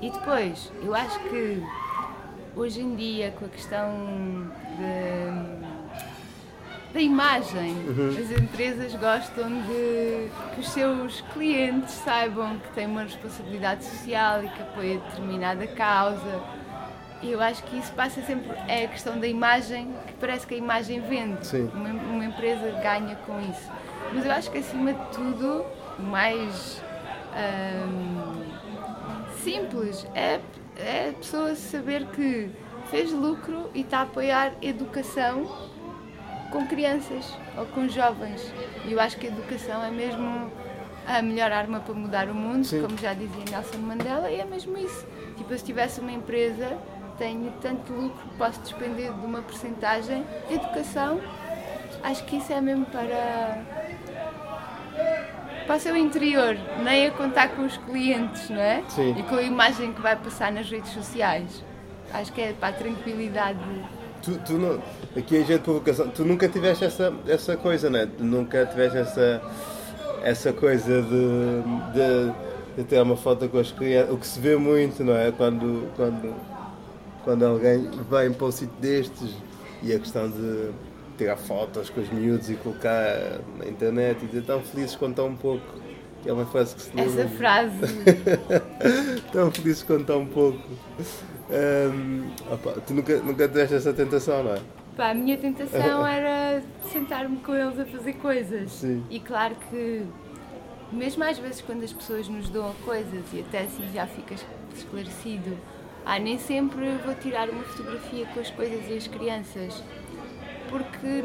E 0.00 0.10
depois, 0.10 0.72
eu 0.82 0.94
acho 0.94 1.18
que 1.20 1.62
hoje 2.56 2.80
em 2.80 2.94
dia, 2.94 3.32
com 3.38 3.44
a 3.44 3.48
questão 3.48 3.90
de- 4.78 5.62
da 6.94 7.00
imagem, 7.00 7.74
as 8.20 8.30
empresas 8.30 8.94
gostam 8.94 9.48
de 9.62 10.28
que 10.54 10.60
os 10.60 10.68
seus 10.68 11.20
clientes 11.32 11.92
saibam 11.94 12.58
que 12.58 12.68
têm 12.70 12.86
uma 12.86 13.02
responsabilidade 13.02 13.84
social 13.84 14.44
e 14.44 14.48
que 14.48 14.62
apoia 14.62 14.98
determinada 14.98 15.66
causa. 15.68 16.40
E 17.22 17.30
eu 17.32 17.40
acho 17.40 17.62
que 17.64 17.78
isso 17.78 17.92
passa 17.92 18.20
sempre. 18.22 18.50
É 18.68 18.84
a 18.84 18.88
questão 18.88 19.18
da 19.18 19.26
imagem, 19.26 19.92
que 20.08 20.12
parece 20.14 20.46
que 20.46 20.54
a 20.54 20.58
imagem 20.58 21.00
vende. 21.00 21.46
Sim. 21.46 21.70
Uma, 21.72 21.88
uma 21.90 22.24
empresa 22.24 22.70
ganha 22.82 23.16
com 23.26 23.40
isso. 23.40 23.70
Mas 24.12 24.24
eu 24.26 24.32
acho 24.32 24.50
que 24.50 24.58
acima 24.58 24.92
de 24.92 25.04
tudo, 25.12 25.64
o 25.98 26.02
mais. 26.02 26.82
Hum, 27.32 28.44
simples. 29.42 30.06
É, 30.14 30.40
é 30.76 31.10
a 31.10 31.12
pessoa 31.12 31.54
saber 31.54 32.06
que 32.06 32.50
fez 32.90 33.12
lucro 33.12 33.70
e 33.74 33.80
está 33.80 33.98
a 33.98 34.02
apoiar 34.02 34.52
educação 34.60 35.46
com 36.50 36.66
crianças 36.66 37.36
ou 37.56 37.66
com 37.66 37.88
jovens. 37.88 38.52
E 38.84 38.92
eu 38.92 39.00
acho 39.00 39.16
que 39.16 39.26
a 39.26 39.30
educação 39.30 39.82
é 39.82 39.90
mesmo 39.90 40.52
a 41.06 41.20
melhor 41.22 41.50
arma 41.50 41.80
para 41.80 41.94
mudar 41.94 42.28
o 42.28 42.34
mundo, 42.34 42.64
Sim. 42.64 42.82
como 42.82 42.96
já 42.98 43.12
dizia 43.12 43.44
Nelson 43.50 43.78
Mandela, 43.78 44.30
e 44.30 44.40
é 44.40 44.44
mesmo 44.44 44.76
isso. 44.78 45.06
Tipo, 45.36 45.56
se 45.56 45.64
tivesse 45.64 46.00
uma 46.00 46.12
empresa, 46.12 46.78
tenho 47.18 47.52
tanto 47.60 47.92
lucro, 47.92 48.22
posso 48.38 48.60
despender 48.60 49.12
de 49.12 49.26
uma 49.26 49.42
porcentagem. 49.42 50.24
Educação, 50.50 51.20
acho 52.02 52.24
que 52.24 52.36
isso 52.36 52.52
é 52.52 52.60
mesmo 52.60 52.86
para 52.86 53.62
para 55.66 55.92
o 55.92 55.96
interior, 55.96 56.56
nem 56.82 57.06
a 57.06 57.10
contar 57.10 57.48
com 57.48 57.64
os 57.64 57.76
clientes, 57.76 58.48
não 58.50 58.60
é? 58.60 58.82
Sim. 58.88 59.14
E 59.18 59.22
com 59.22 59.36
a 59.36 59.42
imagem 59.42 59.92
que 59.92 60.00
vai 60.00 60.16
passar 60.16 60.52
nas 60.52 60.70
redes 60.70 60.90
sociais. 60.92 61.64
Acho 62.12 62.32
que 62.32 62.40
é 62.40 62.52
para 62.52 62.68
a 62.68 62.72
tranquilidade. 62.72 63.58
Tu, 64.22 64.38
tu 64.46 64.52
não, 64.54 64.80
aqui 65.16 65.36
é 65.36 65.44
jeito 65.44 65.58
de 65.58 65.64
provocação. 65.64 66.08
Tu 66.08 66.24
nunca 66.24 66.48
tiveste 66.48 66.84
essa, 66.84 67.12
essa 67.26 67.56
coisa, 67.56 67.88
né? 67.88 68.08
Tu 68.16 68.22
nunca 68.22 68.66
tiveste 68.66 68.98
essa, 68.98 69.42
essa 70.22 70.52
coisa 70.52 71.02
de, 71.02 71.62
de, 71.92 72.32
de 72.76 72.84
ter 72.84 73.00
uma 73.00 73.16
foto 73.16 73.48
com 73.48 73.58
as 73.58 73.72
crianças. 73.72 74.14
O 74.14 74.18
que 74.18 74.26
se 74.26 74.38
vê 74.38 74.56
muito, 74.56 75.02
não 75.02 75.16
é? 75.16 75.32
Quando, 75.32 75.88
quando, 75.96 76.34
quando 77.24 77.44
alguém 77.44 77.90
vai 78.08 78.28
para 78.30 78.46
um 78.46 78.52
sítio 78.52 78.74
destes 78.78 79.34
e 79.82 79.92
a 79.92 79.98
questão 79.98 80.30
de 80.30 80.70
tirar 81.16 81.36
fotos 81.36 81.90
com 81.90 82.00
os 82.00 82.10
miúdos 82.10 82.50
e 82.50 82.54
colocar 82.56 83.40
na 83.58 83.66
internet 83.66 84.22
e 84.22 84.26
dizer 84.26 84.42
tão 84.44 84.60
felizes 84.62 85.00
estão 85.00 85.26
um 85.28 85.36
pouco. 85.36 85.64
Que 86.22 86.28
é 86.30 86.32
uma 86.32 86.46
frase 86.46 86.76
que 86.76 86.82
se 86.82 86.90
Essa 87.00 87.16
lembra. 87.16 87.36
frase, 87.36 87.78
Tão 89.32 89.50
felizes 89.50 89.84
estão 89.90 90.20
um 90.20 90.26
pouco. 90.26 90.60
Hum, 91.50 92.30
opa, 92.50 92.80
tu 92.86 92.94
nunca, 92.94 93.16
nunca 93.18 93.48
tiveste 93.48 93.74
essa 93.74 93.92
tentação, 93.92 94.44
não 94.44 94.54
é? 94.54 94.60
pá, 94.96 95.10
a 95.10 95.14
minha 95.14 95.36
tentação 95.36 96.06
era 96.06 96.62
sentar-me 96.92 97.38
com 97.38 97.54
eles 97.54 97.78
a 97.78 97.84
fazer 97.84 98.12
coisas. 98.14 98.70
Sim. 98.70 99.02
E 99.10 99.18
claro 99.18 99.56
que, 99.68 100.04
mesmo 100.92 101.24
às 101.24 101.38
vezes 101.38 101.60
quando 101.60 101.82
as 101.82 101.92
pessoas 101.92 102.28
nos 102.28 102.48
dão 102.48 102.72
coisas 102.84 103.24
e 103.32 103.40
até 103.40 103.62
assim 103.62 103.84
já 103.92 104.06
fica 104.06 104.34
esclarecido, 104.76 105.58
ah, 106.04 106.18
nem 106.18 106.38
sempre 106.38 106.84
vou 107.04 107.14
tirar 107.16 107.48
uma 107.50 107.62
fotografia 107.64 108.26
com 108.26 108.40
as 108.40 108.50
coisas 108.50 108.88
e 108.88 108.96
as 108.96 109.06
crianças. 109.08 109.82
Porque 110.72 111.24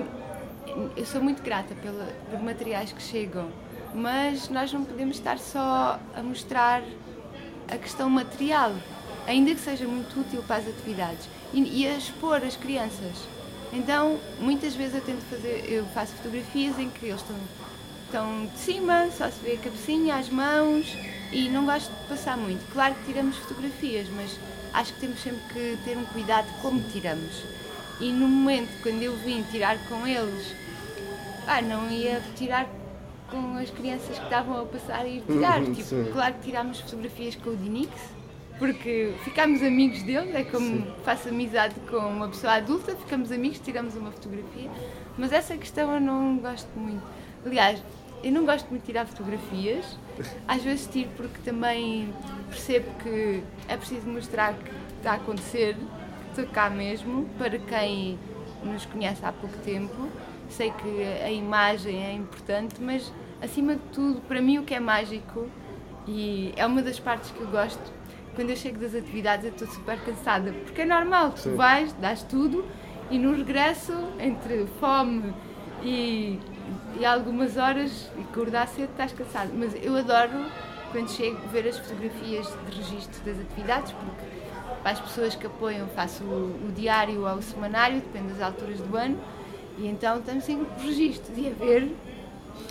eu 0.98 1.06
sou 1.06 1.22
muito 1.22 1.42
grata 1.42 1.74
pela, 1.76 2.06
por 2.30 2.44
materiais 2.44 2.92
que 2.92 3.02
chegam, 3.02 3.50
mas 3.96 4.50
nós 4.50 4.74
não 4.74 4.84
podemos 4.84 5.16
estar 5.16 5.40
só 5.40 5.98
a 6.14 6.22
mostrar 6.22 6.84
a 7.70 7.78
questão 7.78 8.10
material, 8.10 8.74
ainda 9.26 9.56
que 9.56 9.62
seja 9.62 9.88
muito 9.88 10.20
útil 10.20 10.44
para 10.44 10.58
as 10.58 10.68
atividades, 10.68 11.30
e, 11.54 11.82
e 11.82 11.88
a 11.88 11.98
expor 11.98 12.44
as 12.44 12.58
crianças. 12.58 13.26
Então, 13.72 14.20
muitas 14.38 14.76
vezes 14.76 14.96
eu 14.96 15.02
tento 15.02 15.22
fazer, 15.30 15.64
eu 15.70 15.86
faço 15.94 16.14
fotografias 16.16 16.78
em 16.78 16.90
que 16.90 17.06
eles 17.06 17.22
estão, 17.22 17.38
estão 18.06 18.46
de 18.48 18.60
cima, 18.60 19.08
só 19.18 19.30
se 19.30 19.40
vê 19.42 19.54
a 19.54 19.58
cabecinha, 19.58 20.16
as 20.16 20.30
mãos, 20.30 20.94
e 21.32 21.48
não 21.48 21.66
gosto 21.66 21.90
de 21.90 22.08
passar 22.10 22.38
muito. 22.38 22.70
Claro 22.74 22.96
que 22.96 23.06
tiramos 23.06 23.38
fotografias, 23.38 24.10
mas 24.10 24.38
acho 24.74 24.94
que 24.94 25.00
temos 25.00 25.22
sempre 25.22 25.42
que 25.54 25.78
ter 25.86 25.98
um 25.98 26.06
cuidado 26.06 26.48
como 26.62 26.82
tiramos. 26.92 27.44
E 28.00 28.12
no 28.12 28.28
momento 28.28 28.70
quando 28.84 29.02
eu 29.02 29.16
vim 29.18 29.44
tirar 29.44 29.78
com 29.88 30.06
eles, 30.06 30.54
ah, 31.48 31.62
não 31.62 31.90
ia 31.90 32.22
tirar 32.36 32.68
com 33.30 33.58
as 33.58 33.70
crianças 33.70 34.18
que 34.18 34.24
estavam 34.24 34.62
a 34.62 34.66
passar 34.66 35.02
a 35.02 35.08
ir 35.08 35.22
tirar. 35.22 35.62
Uhum, 35.62 35.74
tipo, 35.74 35.90
sim. 35.90 36.10
claro 36.12 36.34
que 36.36 36.42
tirámos 36.42 36.80
fotografias 36.80 37.36
com 37.36 37.50
o 37.50 37.56
Dinix, 37.56 37.92
porque 38.58 39.14
ficámos 39.24 39.62
amigos 39.62 40.02
dele, 40.04 40.36
é 40.36 40.44
como 40.44 40.86
faço 41.04 41.30
amizade 41.30 41.76
com 41.90 41.98
uma 41.98 42.28
pessoa 42.28 42.54
adulta, 42.54 42.96
ficamos 42.96 43.32
amigos, 43.32 43.60
tiramos 43.60 43.96
uma 43.96 44.12
fotografia, 44.12 44.70
mas 45.18 45.32
essa 45.32 45.56
questão 45.58 45.94
eu 45.94 46.00
não 46.00 46.38
gosto 46.38 46.70
muito. 46.76 47.04
Aliás, 47.46 47.82
eu 48.24 48.32
não 48.32 48.46
gosto 48.46 48.68
muito 48.70 48.82
de 48.82 48.88
tirar 48.88 49.06
fotografias, 49.06 49.86
às 50.48 50.64
vezes 50.64 50.88
tiro 50.88 51.10
porque 51.16 51.40
também 51.44 52.14
percebo 52.50 52.90
que 53.04 53.44
é 53.68 53.78
preciso 53.78 54.08
mostrar 54.08 54.54
que 54.54 54.72
está 54.98 55.12
a 55.12 55.16
acontecer, 55.16 55.78
estou 56.38 56.46
cá 56.54 56.70
mesmo, 56.70 57.28
para 57.38 57.58
quem 57.58 58.20
nos 58.64 58.86
conhece 58.86 59.26
há 59.26 59.32
pouco 59.32 59.58
tempo. 59.60 60.08
Sei 60.50 60.72
que 60.72 61.04
a 61.24 61.32
imagem 61.32 62.06
é 62.06 62.14
importante, 62.14 62.76
mas 62.80 63.12
acima 63.42 63.76
de 63.76 63.82
tudo, 63.92 64.22
para 64.22 64.42
mim 64.42 64.60
o 64.60 64.64
que 64.64 64.74
é 64.74 64.80
mágico, 64.80 65.48
e 66.08 66.54
é 66.56 66.66
uma 66.66 66.82
das 66.82 67.00
partes 67.00 67.32
que 67.32 67.42
eu 67.42 67.48
gosto, 67.48 67.92
quando 68.36 68.52
eu 68.52 68.56
chego 68.56 68.80
das 68.80 68.94
atividades 68.94 69.46
eu 69.46 69.52
estou 69.52 69.68
super 69.68 70.00
cansada, 70.00 70.54
porque 70.64 70.82
é 70.82 70.86
normal, 70.86 71.32
tu 71.32 71.40
Sim. 71.40 71.56
vais, 71.56 71.92
dás 71.94 72.24
tudo 72.24 72.64
e 73.10 73.18
no 73.18 73.36
regresso, 73.36 73.94
entre 74.20 74.68
fome 74.80 75.34
e, 75.82 76.40
e 77.00 77.06
algumas 77.06 77.58
horas 77.58 78.10
e 78.18 78.22
acordar 78.22 78.68
cedo, 78.68 78.92
estás 78.92 79.12
cansado. 79.12 79.52
Mas 79.54 79.76
eu 79.82 79.96
adoro, 79.96 80.46
quando 80.92 81.10
chego, 81.10 81.40
ver 81.50 81.68
as 81.68 81.78
fotografias 81.78 82.48
de 82.48 82.78
registro 82.78 83.26
das 83.26 83.40
atividades, 83.40 83.92
porque 83.92 84.37
para 84.88 84.94
as 84.94 85.00
pessoas 85.02 85.36
que 85.36 85.46
apoiam 85.46 85.86
faço 85.88 86.24
o, 86.24 86.66
o 86.66 86.72
diário 86.72 87.28
ou 87.28 87.36
o 87.36 87.42
semanário, 87.42 88.00
depende 88.00 88.32
das 88.32 88.42
alturas 88.42 88.80
do 88.80 88.96
ano, 88.96 89.18
e 89.78 89.86
então 89.86 90.20
estamos 90.20 90.46
sempre 90.46 90.66
registros 90.82 91.38
e 91.38 91.48
a 91.48 91.52
ver 91.52 91.94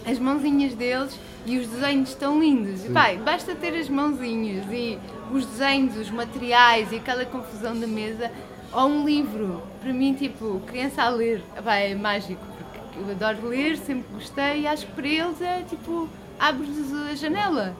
as 0.06 0.18
mãozinhas 0.18 0.72
deles 0.74 1.20
e 1.44 1.58
os 1.58 1.66
desenhos 1.66 2.14
tão 2.14 2.40
lindos. 2.40 2.86
E, 2.86 2.88
Pai, 2.88 3.18
basta 3.18 3.54
ter 3.54 3.78
as 3.78 3.90
mãozinhas 3.90 4.64
e 4.72 4.98
os 5.30 5.44
desenhos, 5.44 5.94
os 5.98 6.10
materiais 6.10 6.90
e 6.90 6.96
aquela 6.96 7.26
confusão 7.26 7.78
da 7.78 7.86
mesa. 7.86 8.30
Ou 8.72 8.86
um 8.86 9.04
livro, 9.04 9.60
para 9.82 9.92
mim, 9.92 10.14
tipo, 10.14 10.62
criança 10.66 11.02
a 11.02 11.10
ler, 11.10 11.42
Pai, 11.62 11.92
é 11.92 11.94
mágico, 11.94 12.40
porque 12.56 12.98
eu 12.98 13.10
adoro 13.10 13.48
ler, 13.48 13.76
sempre 13.76 14.06
gostei 14.14 14.62
e 14.62 14.66
acho 14.66 14.86
que 14.86 14.92
para 14.92 15.06
eles 15.06 15.42
é 15.42 15.62
tipo, 15.68 16.08
abres 16.40 16.94
a 17.10 17.14
janela 17.14 17.76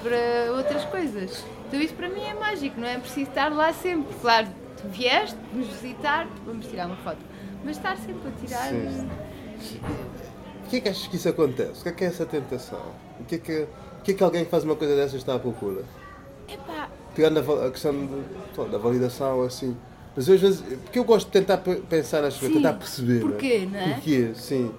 para 0.00 0.52
outras 0.52 0.84
coisas. 0.84 1.44
Então 1.72 1.80
isso 1.80 1.94
para 1.94 2.10
mim 2.10 2.20
é 2.20 2.34
mágico, 2.34 2.78
não 2.78 2.86
é 2.86 2.98
preciso 2.98 3.30
estar 3.30 3.48
lá 3.50 3.72
sempre. 3.72 4.14
Claro, 4.20 4.46
tu 4.76 4.88
vieste 4.88 5.34
nos 5.54 5.68
visitar, 5.68 6.28
vamos 6.44 6.66
tirar 6.66 6.84
uma 6.86 6.96
foto. 6.96 7.16
Mas 7.64 7.78
estar 7.78 7.96
sempre 7.96 8.28
a 8.28 8.46
tirar. 8.46 8.68
Sim. 8.68 9.80
que 10.68 10.76
é 10.76 10.80
que 10.80 10.88
achas 10.90 11.06
que 11.06 11.16
isso 11.16 11.30
acontece? 11.30 11.80
O 11.80 11.82
que 11.84 11.88
é 11.88 11.92
que 11.92 12.04
é 12.04 12.08
essa 12.08 12.26
tentação? 12.26 12.78
O 13.18 13.24
que 13.24 13.36
é 13.36 13.38
que, 13.38 13.52
o 13.62 14.02
que, 14.04 14.10
é 14.10 14.14
que 14.14 14.22
alguém 14.22 14.44
que 14.44 14.50
faz 14.50 14.64
uma 14.64 14.76
coisa 14.76 14.94
dessas 14.94 15.14
está 15.14 15.34
à 15.34 15.38
procura? 15.38 15.82
Epá, 16.46 16.90
Tirando 17.14 17.38
a, 17.38 17.66
a 17.66 17.70
questão 17.70 17.92
de- 17.94 18.70
da 18.70 18.76
validação, 18.76 19.40
assim. 19.40 19.74
Mas 20.14 20.28
eu, 20.28 20.34
às 20.34 20.40
vezes, 20.42 20.60
porque 20.82 20.98
eu 20.98 21.04
gosto 21.04 21.28
de 21.28 21.32
tentar 21.32 21.56
pe- 21.56 21.76
pensar 21.88 22.20
nas 22.20 22.36
coisas, 22.36 22.54
tentar 22.54 22.74
perceber. 22.74 23.20
Porquê, 23.20 23.66
não 23.70 23.80
é? 23.80 23.94
Porquê, 23.94 24.32
sim. 24.34 24.70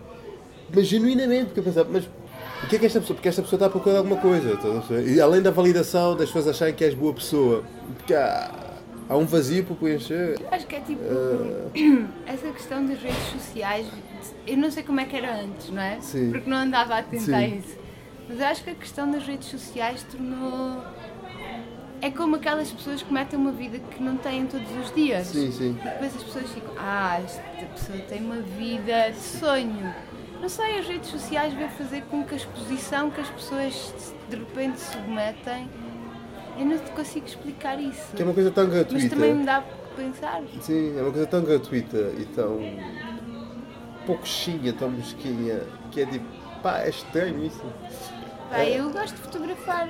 Mas 0.72 0.86
genuinamente, 0.86 1.46
porque 1.46 1.60
eu 1.62 1.64
pensava, 1.64 1.90
mas 1.92 2.08
o 2.64 2.68
que 2.68 2.76
é 2.76 2.80
que 2.80 2.86
esta 2.86 3.00
pessoa. 3.00 3.16
Porque 3.16 3.30
esta 3.30 3.42
pessoa 3.42 3.58
está 3.58 3.66
à 3.66 3.70
procura 3.70 3.94
de 3.94 3.98
alguma 4.00 4.18
coisa. 4.18 4.58
a? 4.58 5.02
E 5.02 5.20
além 5.20 5.42
da 5.42 5.52
validação 5.52 6.16
das 6.16 6.28
pessoas 6.28 6.48
acharem 6.48 6.74
que 6.74 6.84
és 6.84 6.94
boa 6.94 7.14
pessoa, 7.14 7.64
porque 7.98 8.14
há, 8.14 8.52
há 9.10 9.18
um 9.18 9.26
vazio 9.26 9.64
para 9.66 9.76
preencher. 9.76 10.40
acho 10.52 10.66
que 10.68 10.76
é 10.76 10.80
tipo. 10.80 11.02
Ah. 11.04 12.32
essa 12.32 12.50
questão 12.52 12.86
das 12.86 13.02
redes 13.02 13.24
sociais. 13.32 13.88
Eu 14.48 14.58
não 14.58 14.72
sei 14.72 14.84
como 14.84 15.00
é 15.00 15.06
que 15.06 15.16
era 15.16 15.42
antes, 15.42 15.70
não 15.70 15.82
é? 15.82 16.00
Sim. 16.02 16.32
Porque 16.32 16.50
não 16.50 16.58
andava 16.58 16.98
a 16.98 17.04
tentar 17.04 17.46
isso. 17.48 17.78
Mas 18.28 18.40
eu 18.40 18.46
acho 18.46 18.64
que 18.64 18.70
a 18.70 18.76
questão 18.76 19.12
das 19.12 19.26
redes 19.26 19.50
sociais 19.50 20.06
tornou. 20.10 20.84
É 22.02 22.12
como 22.12 22.36
aquelas 22.36 22.70
pessoas 22.70 23.02
que 23.02 23.14
metem 23.14 23.40
uma 23.40 23.52
vida 23.52 23.80
que 23.80 24.04
não 24.04 24.18
têm 24.18 24.46
todos 24.46 24.70
os 24.78 24.94
dias. 24.94 25.28
Sim, 25.28 25.52
sim. 25.52 25.78
E 25.80 25.84
depois 25.84 26.14
as 26.14 26.24
pessoas 26.24 26.50
ficam, 26.52 26.74
ah, 26.78 27.22
esta 27.24 27.42
pessoa 27.74 27.98
tem 28.00 28.20
uma 28.22 28.42
vida 28.42 29.12
de 29.12 29.20
sonho. 29.20 29.94
Não 30.44 30.50
sei, 30.50 30.78
as 30.78 30.86
redes 30.86 31.10
sociais 31.10 31.54
vêm 31.54 31.70
fazer 31.70 32.02
com 32.12 32.22
que 32.26 32.34
a 32.34 32.38
exposição 32.38 33.10
que 33.10 33.22
as 33.22 33.30
pessoas 33.30 33.94
de 34.30 34.36
repente 34.36 34.78
submetem, 34.78 35.70
eu 36.60 36.66
não 36.66 36.78
te 36.78 36.92
consigo 36.92 37.26
explicar 37.26 37.80
isso. 37.80 38.14
Que 38.14 38.22
é 38.24 38.26
uma 38.26 38.34
coisa 38.34 38.52
tão 38.52 38.66
Mas 38.66 38.74
gratuita. 38.74 39.10
também 39.16 39.36
me 39.36 39.46
dá 39.46 39.62
que 39.62 39.96
pensar. 40.04 40.42
Sim, 40.60 40.98
é 40.98 41.02
uma 41.02 41.12
coisa 41.12 41.28
tão 41.28 41.44
gratuita 41.46 42.12
e 42.20 42.26
tão 42.26 42.60
pouquinha, 44.06 44.74
tão 44.74 44.92
mesquinha, 44.92 45.62
que 45.90 46.02
é 46.02 46.06
tipo, 46.08 46.26
pá, 46.62 46.80
é 46.80 46.90
estranho 46.90 47.46
isso. 47.46 47.64
Pá, 48.50 48.66
eu 48.66 48.90
gosto 48.90 49.16
de 49.16 49.22
fotografar 49.22 49.88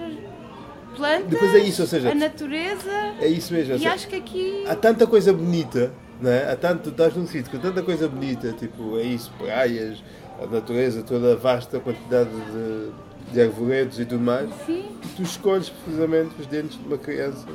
plantas, 0.96 1.30
Depois 1.30 1.56
é 1.56 1.60
isso, 1.62 1.82
ou 1.82 1.88
seja, 1.88 2.12
a 2.12 2.14
natureza 2.14 2.92
É 3.20 3.28
isso 3.28 3.52
mesmo. 3.52 3.74
e 3.74 3.80
seja, 3.80 3.92
acho 3.92 4.08
que 4.08 4.18
aqui 4.18 4.64
Há 4.68 4.76
tanta 4.76 5.08
coisa 5.08 5.34
bonita, 5.34 5.92
não 6.22 6.30
é? 6.30 6.52
Há 6.52 6.56
tanto, 6.56 6.90
estás 6.90 7.16
num 7.16 7.26
sítio 7.26 7.52
com 7.52 7.58
tanta 7.58 7.82
coisa 7.82 8.08
bonita, 8.08 8.52
tipo, 8.52 9.00
é 9.00 9.02
isso, 9.02 9.32
praias, 9.40 9.98
a 10.42 10.46
natureza, 10.48 11.04
toda 11.04 11.34
a 11.34 11.36
vasta 11.36 11.80
quantidade 11.80 12.30
de, 12.30 12.92
de 13.34 13.42
arvoredos 13.42 14.00
e 14.00 14.06
tudo 14.06 14.24
mais, 14.24 14.50
sim, 14.66 14.86
tu 15.16 15.22
escolhes 15.24 15.70
precisamente 15.70 16.34
os 16.40 16.48
dentes 16.48 16.78
de 16.78 16.86
uma 16.88 16.98
criança 16.98 17.46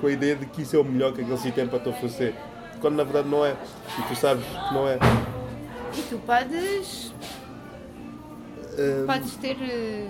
com 0.00 0.06
a 0.06 0.12
ideia 0.12 0.34
de 0.36 0.46
que 0.46 0.62
isso 0.62 0.74
é 0.74 0.78
o 0.78 0.84
melhor 0.84 1.12
que 1.12 1.20
aquele 1.20 1.36
sítio 1.36 1.52
tem 1.52 1.66
para 1.68 1.78
te 1.78 1.88
oferecer. 1.88 2.34
Quando 2.80 2.96
na 2.96 3.04
verdade 3.04 3.28
não 3.28 3.44
é. 3.46 3.54
E 3.98 4.02
tu 4.08 4.16
sabes 4.16 4.44
que 4.44 4.74
não 4.74 4.88
é. 4.88 4.98
e 5.96 6.02
tu 6.02 6.18
podes, 6.26 7.12
Hum, 8.78 9.04
podes 9.06 9.36
ter, 9.36 9.56
eh, 9.60 10.08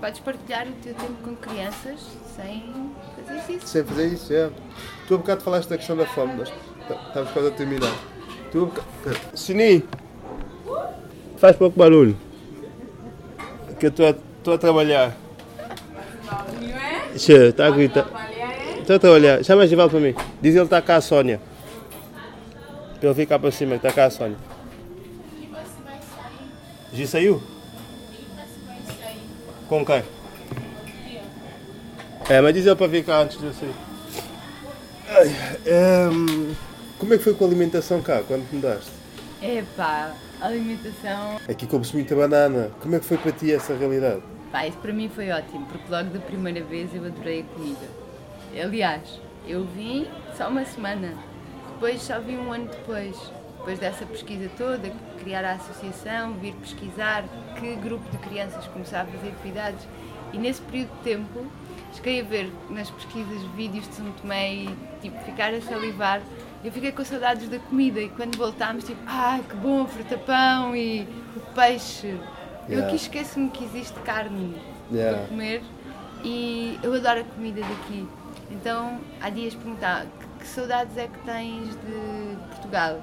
podes 0.00 0.20
partilhar 0.20 0.68
o 0.68 0.72
teu 0.82 0.94
tempo 0.94 1.14
com 1.24 1.34
crianças 1.36 1.98
sem 2.36 2.62
fazer 3.26 3.52
isso. 3.56 3.66
Sem 3.66 3.84
fazer 3.84 4.06
isso, 4.08 4.32
é. 4.34 4.50
Tu 5.08 5.14
há 5.14 5.16
bocado 5.18 5.40
falaste 5.42 5.68
da 5.70 5.78
questão 5.78 5.96
da 5.96 6.04
fome, 6.06 6.34
mas 6.38 6.50
tá- 6.86 7.02
estamos 7.08 7.30
quase 7.32 7.48
a 7.48 7.50
terminar. 7.52 7.92
Tu. 8.52 8.70
Sininho! 9.34 9.82
Faz 11.36 11.56
pouco 11.56 11.78
barulho. 11.78 12.16
Que 13.78 13.86
eu 13.86 13.90
estou 13.90 14.06
a, 14.06 14.10
estou 14.10 14.54
a 14.54 14.58
trabalhar. 14.58 15.16
Che, 17.16 17.48
está 17.48 17.66
a 17.66 17.70
gritar. 17.70 18.06
Estou 18.80 18.96
a 18.96 18.98
trabalhar. 18.98 19.44
Chama 19.44 19.62
a 19.62 19.66
Gival 19.66 19.90
para 19.90 20.00
mim. 20.00 20.14
Diz 20.40 20.54
ele 20.54 20.60
que 20.60 20.64
está 20.64 20.82
cá 20.82 20.96
a 20.96 21.00
Sónia. 21.00 21.40
Para 22.98 23.08
ele 23.08 23.14
vir 23.14 23.26
cá 23.26 23.38
para 23.38 23.50
cima, 23.50 23.78
que 23.78 23.86
está 23.86 23.92
cá 23.92 24.06
a 24.06 24.10
Sónia. 24.10 24.36
Já 26.92 27.06
saiu? 27.06 27.42
Com 29.68 29.84
quem? 29.84 30.02
É, 32.28 32.40
mas 32.40 32.54
diz 32.54 32.64
ele 32.64 32.76
para 32.76 32.86
vir 32.86 33.04
cá 33.04 33.20
antes 33.20 33.38
de 33.38 33.44
eu 33.46 33.52
sair. 33.52 33.74
Ai, 35.08 35.36
ehm, 35.66 36.54
como 36.98 37.14
é 37.14 37.18
que 37.18 37.24
foi 37.24 37.34
com 37.34 37.44
a 37.44 37.48
alimentação 37.48 38.00
cá, 38.00 38.22
quando 38.26 38.48
te 38.48 38.56
mudaste? 38.56 38.90
Epá, 39.42 40.12
alimentação. 40.46 41.36
Aqui 41.48 41.66
come-se 41.66 41.94
muita 41.94 42.14
banana. 42.14 42.70
Como 42.80 42.94
é 42.94 42.98
que 42.98 43.04
foi 43.04 43.18
para 43.18 43.32
ti 43.32 43.52
essa 43.52 43.74
realidade? 43.74 44.22
Pá, 44.50 44.66
isso 44.66 44.78
para 44.78 44.92
mim 44.92 45.08
foi 45.08 45.30
ótimo, 45.30 45.66
porque 45.66 45.90
logo 45.90 46.10
da 46.10 46.20
primeira 46.20 46.62
vez 46.64 46.94
eu 46.94 47.04
adorei 47.04 47.40
a 47.40 47.54
comida. 47.54 47.86
Aliás, 48.62 49.20
eu 49.46 49.64
vim 49.64 50.06
só 50.36 50.48
uma 50.48 50.64
semana, 50.64 51.12
depois 51.74 52.00
só 52.02 52.18
vim 52.20 52.36
um 52.36 52.52
ano 52.52 52.66
depois. 52.66 53.16
Depois 53.58 53.80
dessa 53.80 54.06
pesquisa 54.06 54.48
toda, 54.56 54.92
criar 55.18 55.44
a 55.44 55.54
associação, 55.54 56.34
vir 56.34 56.54
pesquisar 56.54 57.24
que 57.58 57.74
grupo 57.74 58.08
de 58.10 58.18
crianças 58.18 58.64
começava 58.68 59.08
a 59.08 59.12
fazer 59.12 59.28
atividades. 59.30 59.88
E 60.32 60.38
nesse 60.38 60.60
período 60.62 60.90
de 60.98 61.02
tempo, 61.02 61.44
cheguei 61.92 62.20
a 62.20 62.24
ver 62.24 62.52
nas 62.70 62.88
pesquisas 62.90 63.42
vídeos 63.56 63.88
de 63.88 63.94
São 63.96 64.12
Tomé 64.12 64.54
e 64.54 64.76
tipo, 65.02 65.18
ficar 65.24 65.52
a 65.52 65.60
salivar. 65.60 66.20
Eu 66.66 66.72
fiquei 66.72 66.90
com 66.90 67.04
saudades 67.04 67.48
da 67.48 67.60
comida 67.60 68.00
e 68.00 68.08
quando 68.08 68.36
voltámos, 68.36 68.82
tipo, 68.82 69.00
ai 69.06 69.40
que 69.48 69.54
bom, 69.54 69.86
fruta-pão 69.86 70.74
e 70.74 71.02
o 71.36 71.40
peixe. 71.54 72.08
Eu 72.08 72.18
Yeah. 72.68 72.86
aqui 72.88 72.96
esqueço-me 72.96 73.50
que 73.50 73.62
existe 73.62 73.96
carne 74.00 74.56
Yeah. 74.90 75.16
para 75.18 75.28
comer 75.28 75.62
e 76.24 76.76
eu 76.82 76.92
adoro 76.92 77.20
a 77.20 77.24
comida 77.24 77.60
daqui. 77.60 78.08
Então, 78.50 78.98
há 79.22 79.30
dias 79.30 79.54
perguntava 79.54 80.06
que, 80.18 80.26
que 80.40 80.46
saudades 80.48 80.96
é 80.98 81.06
que 81.06 81.18
tens 81.20 81.68
de 81.68 82.36
Portugal? 82.50 83.00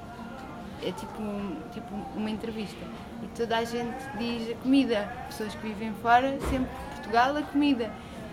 É 0.82 0.92
tipo, 0.92 1.22
um- 1.22 1.56
tipo 1.72 1.94
uma 2.14 2.28
entrevista. 2.28 2.84
E 3.22 3.26
toda 3.28 3.56
a 3.56 3.64
gente 3.64 3.96
diz 4.18 4.50
a 4.50 4.54
comida. 4.56 5.10
Pessoas 5.28 5.54
que 5.54 5.66
vivem 5.68 5.94
fora, 6.02 6.38
sempre 6.50 6.68
Portugal, 6.96 7.34
a 7.34 7.42
comida. 7.42 7.90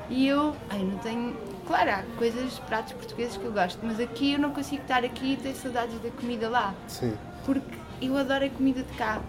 E 0.09 0.27
eu, 0.27 0.53
ai, 0.69 0.79
não 0.79 0.97
tenho. 0.97 1.38
Claro, 1.72 1.89
há 1.89 2.03
coisas, 2.17 2.59
pratos 2.59 2.91
portugueses 2.91 3.38
que 3.38 3.45
eu 3.45 3.53
gosto, 3.53 3.80
mas 3.82 3.97
aqui 3.97 4.34
eu 4.34 4.39
não 4.39 4.51
consigo 4.51 4.82
estar 4.82 5.05
aqui 5.05 5.36
e 5.36 5.38
ter 5.38 5.53
saudades 5.53 5.97
da 6.01 6.09
comida 6.09 6.49
lá 6.49 6.76
Sim. 6.86 7.17
porque 7.45 7.78
eu 8.01 8.17
adoro 8.17 8.43
a 8.43 8.49
comida 8.49 8.84
de 8.84 8.93
cá. 8.97 9.22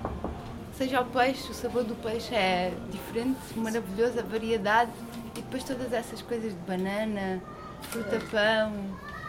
Seja 0.75 1.03
o 1.03 1.05
peixe, 1.05 1.53
o 1.53 1.55
sabor 1.55 1.85
do 1.85 1.95
peixe 1.95 2.35
é 2.35 2.73
diferente, 2.91 3.39
maravilhoso, 3.55 4.19
a 4.19 4.23
variedade 4.23 4.91
e 5.37 5.41
depois 5.41 5.63
todas 5.63 5.93
essas 5.93 6.21
coisas 6.21 6.51
de 6.51 6.59
banana, 6.67 7.41
fruta-pão, 7.83 8.73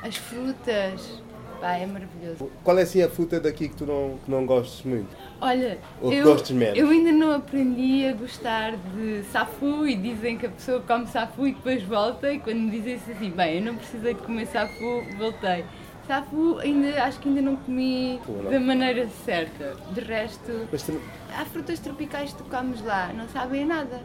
as 0.01 0.15
frutas, 0.15 1.21
pá, 1.63 1.75
é 1.77 1.85
maravilhoso. 1.85 2.51
Qual 2.61 2.77
é 2.77 2.81
assim 2.81 3.01
a 3.01 3.09
fruta 3.09 3.39
daqui 3.39 3.69
que 3.69 3.75
tu 3.75 3.85
não, 3.85 4.17
que 4.25 4.29
não 4.29 4.45
gostes 4.45 4.83
muito? 4.83 5.07
Olha, 5.39 5.77
Ou 6.01 6.09
que 6.09 6.17
eu, 6.17 6.25
gostes 6.25 6.51
menos? 6.51 6.77
eu 6.77 6.89
ainda 6.89 7.11
não 7.13 7.31
aprendi 7.31 8.05
a 8.05 8.11
gostar 8.13 8.73
de 8.75 9.23
safu 9.31 9.87
e 9.87 9.95
dizem 9.95 10.37
que 10.37 10.45
a 10.45 10.49
pessoa 10.49 10.81
come 10.81 11.07
safu 11.07 11.47
e 11.47 11.53
depois 11.53 11.81
volta 11.83 12.33
e 12.33 12.39
quando 12.39 12.57
me 12.59 12.71
dizem 12.71 12.95
assim, 12.95 13.29
bem, 13.29 13.59
eu 13.59 13.61
não 13.61 13.75
precisei 13.75 14.13
de 14.13 14.21
comer 14.21 14.45
safu, 14.47 15.03
voltei. 15.17 15.63
Safu 16.05 16.59
ainda, 16.59 17.01
acho 17.01 17.17
que 17.21 17.29
ainda 17.29 17.41
não 17.41 17.55
comi 17.55 18.19
da 18.51 18.59
maneira 18.59 19.07
certa. 19.23 19.77
De 19.93 20.01
resto, 20.01 20.67
Mas 20.69 20.85
há 21.33 21.45
frutas 21.45 21.79
tropicais 21.79 22.33
que 22.33 22.43
tu 22.43 22.49
comes 22.49 22.83
lá, 22.83 23.11
não 23.13 23.29
sabem 23.29 23.65
nada. 23.65 24.01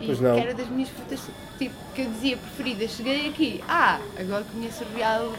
E 0.00 0.06
Pois 0.06 0.18
não. 0.18 0.34
que 0.34 0.40
era 0.40 0.54
das 0.54 0.68
minhas 0.68 0.88
frutas 0.88 1.20
tipo, 1.58 1.74
que 1.94 2.00
eu 2.02 2.06
dizia 2.06 2.38
preferidas. 2.38 2.90
Cheguei 2.92 3.28
aqui, 3.28 3.62
ah, 3.68 4.00
agora 4.18 4.44
conheço 4.50 4.82
o 4.82 4.96
real 4.96 5.30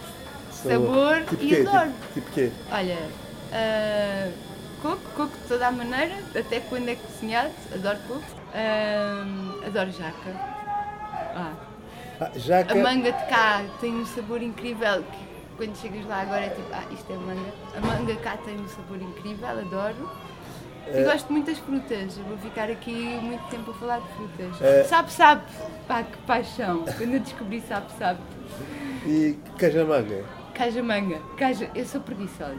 sabor 0.69 1.21
tipo 1.29 1.43
e 1.43 1.47
quê? 1.49 1.65
adoro. 1.67 1.89
Tipo, 1.91 2.13
tipo 2.13 2.31
quê? 2.31 2.51
Olha, 2.71 2.97
ah, 3.51 4.31
coco, 4.81 5.01
coco 5.15 5.37
de 5.37 5.47
toda 5.47 5.67
a 5.67 5.71
maneira, 5.71 6.15
até 6.37 6.59
quando 6.61 6.89
é 6.89 6.95
cozinhado, 6.95 7.51
adoro 7.73 7.97
coco. 8.07 8.23
Ah, 8.53 9.25
adoro 9.65 9.91
jaca. 9.91 10.29
Ah, 11.35 11.53
Ah, 12.21 12.31
jaca. 12.35 12.73
a 12.73 12.75
manga 12.75 13.11
de 13.11 13.25
cá 13.25 13.63
tem 13.81 13.93
um 13.95 14.05
sabor 14.05 14.41
incrível 14.41 15.03
que 15.03 15.33
quando 15.57 15.75
chegas 15.77 16.05
lá 16.05 16.21
agora 16.21 16.45
é 16.45 16.49
tipo, 16.49 16.67
ah, 16.73 16.83
isto 16.91 17.11
é 17.11 17.15
manga. 17.15 17.53
A 17.75 17.79
manga 17.79 18.15
cá 18.17 18.37
tem 18.37 18.55
um 18.59 18.67
sabor 18.67 19.01
incrível, 19.01 19.47
adoro. 19.49 20.09
E 20.85 20.97
Eh, 20.97 21.03
gosto 21.05 21.31
muito 21.31 21.45
das 21.45 21.57
frutas, 21.59 22.17
eu 22.17 22.23
vou 22.25 22.37
ficar 22.39 22.69
aqui 22.69 22.91
muito 23.21 23.41
tempo 23.49 23.71
a 23.71 23.73
falar 23.75 23.99
de 24.01 24.07
frutas. 24.15 24.61
Eh, 24.61 24.83
Sabe, 24.83 25.11
sabe, 25.13 25.41
pá, 25.87 26.03
que 26.03 26.17
paixão. 26.27 26.83
Quando 26.97 27.13
eu 27.13 27.19
descobri 27.21 27.61
sabe, 27.61 27.85
sabe. 27.97 28.19
E 29.05 29.37
cajamanga? 29.57 30.23
Caja-manga, 30.53 31.19
caja, 31.37 31.69
eu 31.73 31.85
sou 31.85 31.99
preguiçosa 32.01 32.55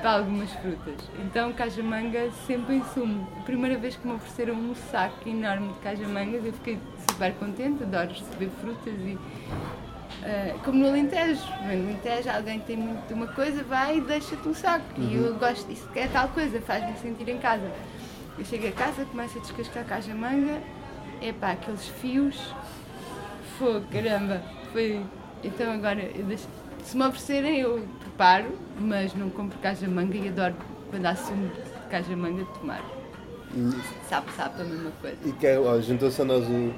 para 0.00 0.18
algumas 0.18 0.50
frutas, 0.52 0.94
então 1.24 1.52
caja-manga 1.52 2.30
sempre 2.46 2.76
em 2.76 2.84
sumo. 2.92 3.26
A 3.38 3.42
primeira 3.42 3.76
vez 3.78 3.96
que 3.96 4.06
me 4.06 4.14
ofereceram 4.14 4.54
um 4.54 4.74
saco 4.74 5.28
enorme 5.28 5.68
de 5.72 5.78
caja-mangas 5.80 6.44
eu 6.44 6.52
fiquei 6.52 6.78
super 7.10 7.32
contente, 7.34 7.82
adoro 7.82 8.10
receber 8.10 8.50
frutas 8.60 8.94
e 8.94 9.18
ah, 10.22 10.56
como 10.64 10.78
no 10.78 10.88
Alentejo, 10.88 11.42
no 11.62 11.70
Alentejo 11.72 12.30
alguém 12.30 12.60
tem 12.60 12.76
muito 12.76 13.06
de 13.08 13.14
uma 13.14 13.26
coisa, 13.28 13.62
vai 13.64 13.98
e 13.98 14.00
deixa-te 14.00 14.46
um 14.48 14.54
saco. 14.54 14.84
E 14.96 15.14
eu 15.16 15.34
gosto, 15.36 15.70
isso 15.72 15.88
é 15.94 16.06
tal 16.06 16.28
coisa, 16.28 16.60
faz-me 16.60 16.96
sentir 16.98 17.28
em 17.28 17.38
casa. 17.38 17.68
Eu 18.38 18.44
chego 18.44 18.68
a 18.68 18.72
casa, 18.72 19.04
começo 19.06 19.38
a 19.38 19.40
descascar 19.40 19.84
caja-manga, 19.84 20.60
epá, 21.22 21.52
aqueles 21.52 21.86
fios, 21.86 22.54
fogo, 23.58 23.84
caramba, 23.90 24.40
foi... 24.72 25.00
Então 25.42 25.70
agora, 25.72 26.00
eu 26.00 26.24
deixo- 26.24 26.48
se 26.84 26.96
me 26.96 27.06
oferecerem 27.06 27.60
eu 27.60 27.86
preparo, 28.00 28.52
mas 28.78 29.14
não 29.14 29.30
compro 29.30 29.58
caja-manga 29.58 30.16
e 30.16 30.28
adoro 30.28 30.54
há 31.04 31.16
sumo 31.16 31.48
de 31.48 31.90
caja-manga 31.90 32.44
de 32.44 32.58
tomar. 32.58 32.82
Sabe, 34.08 34.26
sabe 34.36 34.62
a 34.62 34.64
mesma 34.64 34.90
coisa. 35.00 35.16
E 35.24 35.32
que 35.32 35.46
é, 35.46 35.58
olha, 35.58 35.80
juntou-se 35.82 36.20
a 36.20 36.24
nós 36.24 36.44
o, 36.44 36.74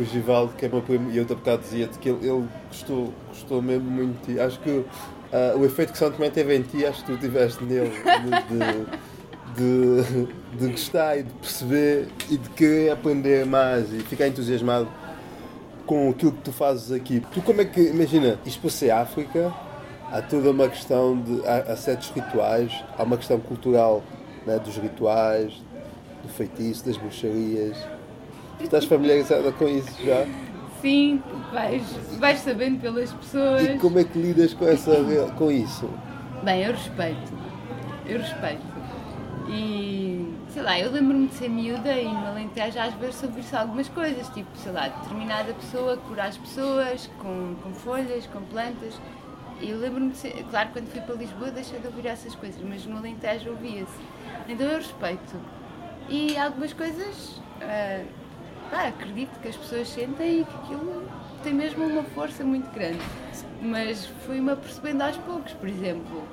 o 0.00 0.04
Givaldo, 0.04 0.52
que 0.54 0.66
é 0.66 0.68
meu 0.68 0.82
primo, 0.82 1.10
e 1.10 1.16
eu, 1.16 1.24
há 1.24 1.34
bocado 1.34 1.62
dizia-te 1.62 1.98
que 1.98 2.08
ele, 2.08 2.28
ele 2.28 2.48
gostou, 2.68 3.12
gostou 3.28 3.60
mesmo 3.60 3.90
muito 3.90 4.18
de 4.26 4.34
ti. 4.34 4.40
Acho 4.40 4.60
que 4.60 4.70
uh, 4.70 4.86
o 5.58 5.64
efeito 5.64 5.92
que 5.92 5.98
São 5.98 6.10
Tomé 6.10 6.30
teve 6.30 6.56
em 6.56 6.62
ti, 6.62 6.86
acho 6.86 7.04
que 7.04 7.12
tu 7.12 7.18
tiveste 7.18 7.62
nele. 7.64 7.90
De, 7.90 8.54
de, 8.54 9.10
de, 9.56 10.28
de 10.58 10.68
gostar 10.68 11.18
e 11.18 11.24
de 11.24 11.32
perceber 11.34 12.08
e 12.30 12.36
de 12.36 12.48
querer 12.50 12.92
aprender 12.92 13.44
mais 13.44 13.92
e 13.92 13.98
ficar 14.00 14.28
entusiasmado 14.28 14.88
com 15.90 16.08
aquilo 16.08 16.30
que 16.30 16.42
tu 16.42 16.52
fazes 16.52 16.92
aqui. 16.92 17.20
Tu 17.32 17.42
como 17.42 17.60
é 17.60 17.64
que, 17.64 17.80
imagina, 17.80 18.38
isto 18.46 18.60
para 18.60 18.70
ser 18.70 18.92
África, 18.92 19.52
há 20.12 20.22
toda 20.22 20.52
uma 20.52 20.68
questão 20.68 21.20
de, 21.20 21.44
há, 21.44 21.72
há 21.72 21.76
certos 21.76 22.10
rituais, 22.10 22.72
há 22.96 23.02
uma 23.02 23.16
questão 23.16 23.40
cultural 23.40 24.00
né, 24.46 24.56
dos 24.60 24.76
rituais, 24.76 25.52
do 26.22 26.28
feitiço, 26.28 26.86
das 26.86 26.96
bruxarias. 26.96 27.76
Estás 28.60 28.84
familiarizada 28.84 29.50
com 29.50 29.66
isso 29.66 29.90
já? 30.04 30.28
Sim, 30.80 31.20
vais, 31.52 31.82
vais 32.20 32.38
sabendo 32.38 32.80
pelas 32.80 33.12
pessoas. 33.12 33.64
E 33.64 33.78
como 33.78 33.98
é 33.98 34.04
que 34.04 34.16
lidas 34.16 34.54
com, 34.54 34.68
essa, 34.68 34.94
com 35.36 35.50
isso? 35.50 35.90
Bem, 36.44 36.66
eu 36.66 36.70
respeito. 36.70 37.32
Eu 38.06 38.20
respeito. 38.20 38.62
E, 39.48 40.24
sei 40.52 40.62
lá, 40.62 40.78
eu 40.78 40.90
lembro-me 40.90 41.28
de 41.28 41.34
ser 41.34 41.48
miúda 41.48 41.92
e 41.92 42.08
no 42.08 42.26
Alentejo 42.26 42.78
às 42.78 42.92
vezes 42.94 43.16
sobre 43.16 43.42
algumas 43.52 43.88
coisas, 43.88 44.28
tipo, 44.30 44.48
sei 44.56 44.72
lá, 44.72 44.88
determinada 44.88 45.54
pessoa 45.54 45.96
curar 45.96 46.28
as 46.28 46.36
pessoas 46.36 47.08
com, 47.18 47.54
com 47.62 47.72
folhas, 47.72 48.26
com 48.26 48.40
plantas. 48.42 49.00
Eu 49.60 49.78
lembro-me 49.78 50.10
de 50.10 50.16
ser, 50.16 50.44
claro, 50.50 50.70
quando 50.72 50.88
fui 50.88 51.00
para 51.00 51.14
Lisboa 51.14 51.50
deixei 51.50 51.78
de 51.78 51.86
ouvir 51.86 52.06
essas 52.06 52.34
coisas, 52.34 52.60
mas 52.62 52.84
no 52.84 52.96
Alentejo 52.96 53.50
ouvia-se. 53.50 54.00
Então 54.48 54.66
eu 54.66 54.78
respeito. 54.78 55.36
E 56.08 56.36
algumas 56.36 56.72
coisas, 56.72 57.40
pá, 58.70 58.88
acredito 58.88 59.38
que 59.40 59.48
as 59.48 59.56
pessoas 59.56 59.88
sentem 59.88 60.40
e 60.40 60.44
que 60.44 60.56
aquilo 60.56 61.08
tem 61.44 61.54
mesmo 61.54 61.84
uma 61.84 62.02
força 62.02 62.42
muito 62.42 62.68
grande. 62.72 63.00
Mas 63.62 64.06
fui-me 64.26 64.50
apercebendo 64.50 65.04
aos 65.04 65.16
poucos, 65.18 65.52
por 65.52 65.68
exemplo, 65.68 66.24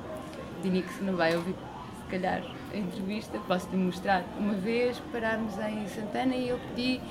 Dini 0.64 0.82
que 0.82 0.94
se 0.94 1.04
não 1.04 1.16
vai 1.16 1.36
ouvir, 1.36 1.54
se 1.54 2.10
calhar, 2.10 2.42
a 2.74 2.78
entrevista, 2.78 3.40
posso-lhe 3.48 3.78
mostrar. 3.78 4.24
Uma 4.40 4.54
vez 4.54 5.00
parámos 5.12 5.58
em 5.60 5.88
Santana 5.88 6.36
e 6.36 6.50
eu 6.50 6.60
pedi, 6.70 7.02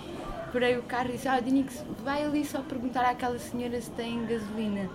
parei 0.52 0.76
o 0.76 0.82
carro 0.82 1.08
e 1.10 1.12
disse, 1.12 1.28
ah, 1.28 1.40
Dinix, 1.40 1.84
vai 2.04 2.24
ali 2.24 2.44
só 2.44 2.60
perguntar 2.60 3.08
àquela 3.08 3.38
senhora 3.38 3.80
se 3.80 3.90
tem 3.92 4.24
gasolina. 4.26 4.88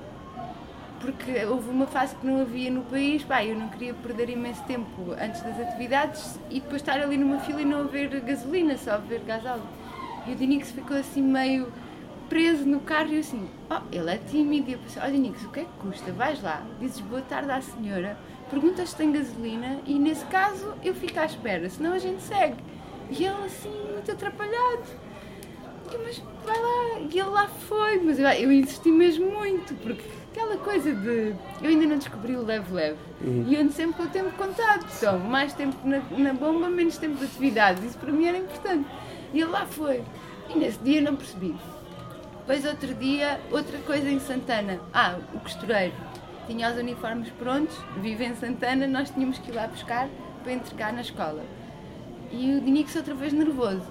Porque 0.99 1.43
houve 1.45 1.69
uma 1.69 1.87
fase 1.87 2.15
que 2.15 2.25
não 2.25 2.41
havia 2.41 2.69
no 2.69 2.83
país, 2.83 3.23
pá, 3.23 3.43
eu 3.43 3.55
não 3.55 3.69
queria 3.69 3.93
perder 3.93 4.29
imenso 4.29 4.63
tempo 4.63 5.13
antes 5.19 5.41
das 5.41 5.59
atividades 5.59 6.39
e 6.49 6.59
depois 6.59 6.81
estar 6.81 6.99
ali 6.99 7.17
numa 7.17 7.39
fila 7.39 7.61
e 7.61 7.65
não 7.65 7.81
haver 7.81 8.19
gasolina, 8.21 8.77
só 8.77 8.91
haver 8.91 9.21
gasóleo. 9.21 9.63
E 10.27 10.33
o 10.33 10.35
Dinix 10.35 10.71
ficou 10.71 10.95
assim 10.95 11.23
meio 11.23 11.73
preso 12.29 12.65
no 12.65 12.79
carro 12.79 13.09
e 13.09 13.15
eu 13.15 13.19
assim, 13.19 13.49
oh, 13.69 13.81
ele 13.91 14.09
é 14.11 14.17
tímido. 14.17 14.69
E 14.69 14.73
eu 14.73 14.79
pensei, 14.79 15.01
olha 15.01 15.11
Dinix, 15.11 15.43
o 15.43 15.49
que 15.49 15.61
é 15.61 15.63
que 15.63 15.71
custa? 15.79 16.11
Vais 16.11 16.41
lá, 16.41 16.61
dizes 16.79 17.01
boa 17.01 17.21
tarde 17.23 17.51
à 17.51 17.61
senhora, 17.61 18.15
perguntas 18.51 18.89
se 18.89 18.95
tem 18.95 19.11
gasolina 19.11 19.79
e 19.85 19.97
nesse 19.97 20.25
caso 20.25 20.73
eu 20.83 20.93
fico 20.93 21.19
à 21.19 21.25
espera, 21.25 21.69
senão 21.69 21.93
a 21.93 21.99
gente 21.99 22.21
segue. 22.21 22.57
E 23.09 23.25
ele 23.25 23.45
assim, 23.45 23.71
muito 23.93 24.11
atrapalhado. 24.11 24.83
Mas 26.03 26.21
vai 26.45 26.57
lá, 26.57 26.99
e 26.99 27.19
ele 27.19 27.29
lá 27.29 27.47
foi, 27.47 27.99
mas 27.99 28.19
eu, 28.19 28.27
eu 28.27 28.51
insisti 28.51 28.91
mesmo 28.91 29.29
muito, 29.29 29.73
porque 29.75 30.03
aquela 30.31 30.57
coisa 30.57 30.93
de. 30.93 31.33
Eu 31.61 31.69
ainda 31.69 31.85
não 31.85 31.97
descobri 31.97 32.35
o 32.35 32.43
leve-leve. 32.43 32.97
Uhum. 33.21 33.45
E 33.47 33.57
ando 33.57 33.71
sempre 33.71 33.97
com 33.97 34.03
o 34.03 34.07
tempo 34.07 34.31
contado. 34.31 34.85
Então, 34.97 35.19
mais 35.19 35.53
tempo 35.53 35.75
na, 35.85 35.99
na 36.17 36.33
bomba, 36.33 36.69
menos 36.69 36.97
tempo 36.97 37.17
de 37.17 37.25
atividades. 37.25 37.83
Isso 37.83 37.97
para 37.97 38.11
mim 38.11 38.25
era 38.25 38.37
importante. 38.37 38.89
E 39.33 39.41
ele 39.41 39.49
lá 39.49 39.65
foi. 39.65 40.03
E 40.49 40.57
nesse 40.57 40.79
dia 40.79 41.01
não 41.01 41.15
percebi. 41.15 41.55
Depois, 42.39 42.65
outro 42.65 42.93
dia, 42.95 43.39
outra 43.51 43.77
coisa 43.79 44.09
em 44.09 44.19
Santana. 44.19 44.79
Ah, 44.93 45.17
o 45.33 45.39
costureiro. 45.39 45.93
Tinha 46.47 46.71
os 46.71 46.77
uniformes 46.77 47.29
prontos, 47.29 47.77
vive 47.97 48.25
em 48.25 48.35
Santana, 48.35 48.87
nós 48.87 49.09
tínhamos 49.09 49.37
que 49.37 49.51
ir 49.51 49.55
lá 49.55 49.67
buscar 49.67 50.09
para 50.43 50.53
entregar 50.53 50.91
na 50.91 51.01
escola. 51.01 51.43
E 52.31 52.55
o 52.55 52.61
Dinix 52.61 52.95
outra 52.95 53.13
vez 53.13 53.33
nervoso. 53.33 53.87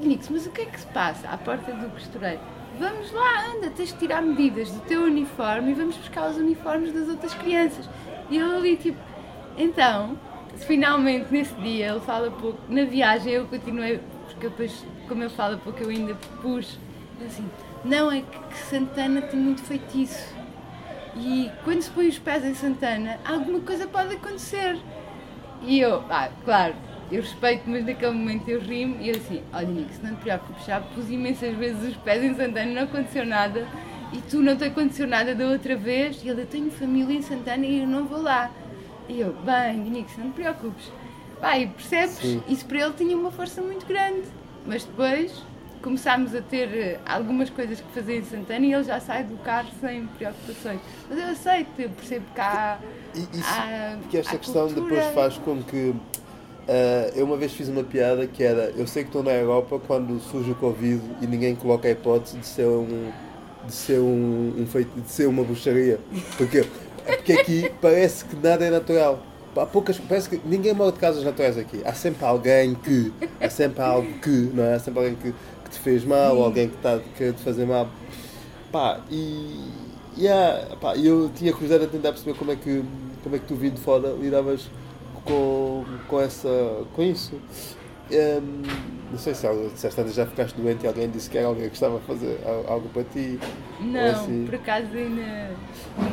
Dinix, 0.00 0.28
mas 0.28 0.46
o 0.46 0.50
que 0.50 0.62
é 0.62 0.66
que 0.66 0.80
se 0.80 0.86
passa 0.88 1.28
à 1.28 1.36
porta 1.36 1.72
do 1.72 1.90
costureiro? 1.90 2.40
vamos 2.78 3.12
lá, 3.12 3.46
anda, 3.52 3.70
tens 3.70 3.92
de 3.92 3.98
tirar 3.98 4.22
medidas 4.22 4.70
do 4.70 4.80
teu 4.80 5.02
uniforme 5.02 5.70
e 5.70 5.74
vamos 5.74 5.96
buscar 5.96 6.30
os 6.30 6.36
uniformes 6.36 6.92
das 6.92 7.08
outras 7.08 7.34
crianças. 7.34 7.88
E 8.30 8.36
ele 8.36 8.56
ali, 8.56 8.76
tipo, 8.76 8.98
então, 9.56 10.18
finalmente 10.56 11.26
nesse 11.30 11.54
dia, 11.54 11.90
ele 11.90 12.00
fala 12.00 12.30
pouco, 12.30 12.58
na 12.68 12.84
viagem 12.84 13.32
eu 13.32 13.46
continuei, 13.46 14.00
porque 14.26 14.48
depois, 14.48 14.84
como 15.08 15.22
eu 15.22 15.30
falo 15.30 15.58
pouco, 15.58 15.82
eu 15.82 15.90
ainda 15.90 16.14
pus, 16.42 16.78
assim, 17.24 17.48
não, 17.84 18.10
é 18.10 18.22
que 18.22 18.56
Santana 18.56 19.22
tem 19.22 19.38
muito 19.38 19.62
feitiço. 19.62 20.33
E 21.16 21.50
quando 21.62 21.82
se 21.82 21.90
põe 21.90 22.08
os 22.08 22.18
pés 22.18 22.44
em 22.44 22.54
Santana, 22.54 23.18
alguma 23.24 23.60
coisa 23.60 23.86
pode 23.86 24.14
acontecer. 24.14 24.76
E 25.62 25.80
eu, 25.80 26.02
ah, 26.10 26.28
claro, 26.44 26.74
eu 27.10 27.22
respeito, 27.22 27.62
mas 27.66 27.84
naquele 27.84 28.12
momento 28.12 28.48
eu 28.48 28.60
rimo 28.60 29.00
e 29.00 29.10
eu 29.10 29.16
assim, 29.16 29.42
olha 29.52 29.66
Nico, 29.66 29.90
não 30.02 30.14
te 30.14 30.20
preocupes, 30.22 30.66
já 30.66 30.80
pus 30.80 31.08
imensas 31.08 31.56
vezes 31.56 31.90
os 31.90 31.96
pés 31.98 32.22
em 32.22 32.34
Santana 32.34 32.72
não 32.72 32.82
aconteceu 32.82 33.24
nada 33.24 33.66
e 34.12 34.18
tu 34.18 34.42
não 34.42 34.56
te 34.56 34.64
aconteceu 34.64 35.06
nada 35.06 35.34
da 35.34 35.46
outra 35.46 35.76
vez 35.76 36.22
e 36.22 36.28
ele, 36.28 36.42
eu 36.42 36.46
tenho 36.46 36.70
família 36.70 37.16
em 37.16 37.22
Santana 37.22 37.64
e 37.64 37.80
eu 37.80 37.86
não 37.86 38.04
vou 38.06 38.20
lá. 38.20 38.50
E 39.08 39.20
eu, 39.20 39.34
bem, 39.44 39.78
Nico, 39.78 40.10
não 40.18 40.30
te 40.30 40.34
preocupes. 40.34 40.90
Vai, 41.40 41.66
percebes? 41.66 42.16
Sim. 42.16 42.42
Isso 42.48 42.64
para 42.64 42.80
ele 42.80 42.92
tinha 42.94 43.16
uma 43.16 43.30
força 43.30 43.60
muito 43.60 43.84
grande. 43.86 44.22
Mas 44.66 44.84
depois 44.84 45.42
começámos 45.84 46.34
a 46.34 46.40
ter 46.40 46.74
eh, 46.74 46.98
algumas 47.04 47.50
coisas 47.50 47.78
que 47.78 47.92
fazer 47.92 48.16
em 48.16 48.24
Santana 48.24 48.64
e 48.64 48.72
ele 48.72 48.84
já 48.84 48.98
sai 48.98 49.22
do 49.22 49.36
carro 49.44 49.68
sem 49.82 50.06
preocupações. 50.06 50.80
Mas 51.10 51.18
eu 51.18 51.26
aceito, 51.26 51.68
eu 51.78 51.90
percebo 51.90 52.24
que 52.34 52.40
há. 52.40 52.78
E 53.14 53.20
isso, 53.20 53.50
há, 53.50 53.98
que 54.08 54.16
esta 54.16 54.38
questão 54.38 54.66
cultura... 54.66 54.96
depois 54.96 55.14
faz 55.14 55.36
com 55.38 55.62
que 55.62 55.94
Uh, 56.64 57.12
eu 57.14 57.26
uma 57.26 57.36
vez 57.36 57.52
fiz 57.52 57.68
uma 57.68 57.84
piada 57.84 58.26
que 58.26 58.42
era 58.42 58.72
eu 58.74 58.86
sei 58.86 59.02
que 59.02 59.10
estou 59.10 59.22
na 59.22 59.32
Europa 59.32 59.78
quando 59.86 60.18
surge 60.18 60.50
o 60.52 60.54
Covid 60.54 61.02
e 61.20 61.26
ninguém 61.26 61.54
coloca 61.54 61.86
a 61.86 61.90
hipótese 61.90 62.38
de 62.38 62.46
ser 62.46 62.64
um 62.64 63.12
de 63.66 63.72
ser 63.74 63.98
um, 63.98 64.54
um 64.56 64.66
feito 64.66 64.98
de 64.98 65.10
ser 65.10 65.26
uma 65.26 65.44
bruxaria 65.44 66.00
porque 66.38 66.64
porque 67.04 67.34
aqui 67.34 67.70
parece 67.82 68.24
que 68.24 68.34
nada 68.36 68.64
é 68.64 68.70
natural 68.70 69.22
há 69.54 69.66
poucas 69.66 69.98
parece 69.98 70.30
que 70.30 70.40
ninguém 70.42 70.72
morre 70.72 70.92
de 70.92 71.00
causas 71.00 71.22
naturais 71.22 71.58
aqui 71.58 71.82
há 71.84 71.92
sempre 71.92 72.24
alguém 72.24 72.74
que 72.74 73.12
há 73.42 73.50
sempre 73.50 73.82
algo 73.82 74.10
que 74.20 74.50
não 74.54 74.64
é 74.64 74.76
há 74.76 74.78
sempre 74.78 75.00
alguém 75.00 75.16
que 75.16 75.34
te 75.74 75.80
fez 75.80 76.04
mal 76.04 76.36
ou 76.36 76.44
alguém 76.44 76.68
que 76.68 76.76
está 76.76 76.98
querer 77.16 77.34
te 77.34 77.42
fazer 77.42 77.66
mal 77.66 77.88
pá 78.72 79.00
e 79.10 79.70
yeah, 80.16 80.74
pá, 80.76 80.96
eu 80.96 81.30
tinha 81.34 81.52
curiosidade 81.52 81.84
a 81.84 81.88
tentar 81.88 82.10
perceber 82.10 82.36
como 82.38 82.52
é 82.52 82.56
que 82.56 82.84
como 83.22 83.36
é 83.36 83.38
que 83.38 83.46
tu 83.46 83.54
vindo 83.54 83.74
de 83.74 83.80
fora 83.80 84.10
lidavas 84.10 84.68
com, 85.24 85.84
com, 86.06 86.20
essa, 86.20 86.84
com 86.94 87.02
isso. 87.02 87.40
Um, 88.10 88.62
não 89.10 89.18
sei 89.18 89.34
se, 89.34 89.46
se 89.76 89.86
esta 89.86 90.06
já 90.08 90.26
ficaste 90.26 90.54
doente 90.56 90.84
e 90.84 90.86
alguém 90.86 91.08
disse 91.08 91.30
que 91.30 91.38
era 91.38 91.46
alguém 91.46 91.68
que 91.68 91.74
estava 91.74 91.96
a 91.96 92.00
fazer 92.00 92.38
algo 92.68 92.88
para 92.90 93.04
ti. 93.04 93.38
Não, 93.80 94.10
assim. 94.10 94.44
por 94.44 94.56
acaso 94.56 94.88
ainda. 94.94 95.50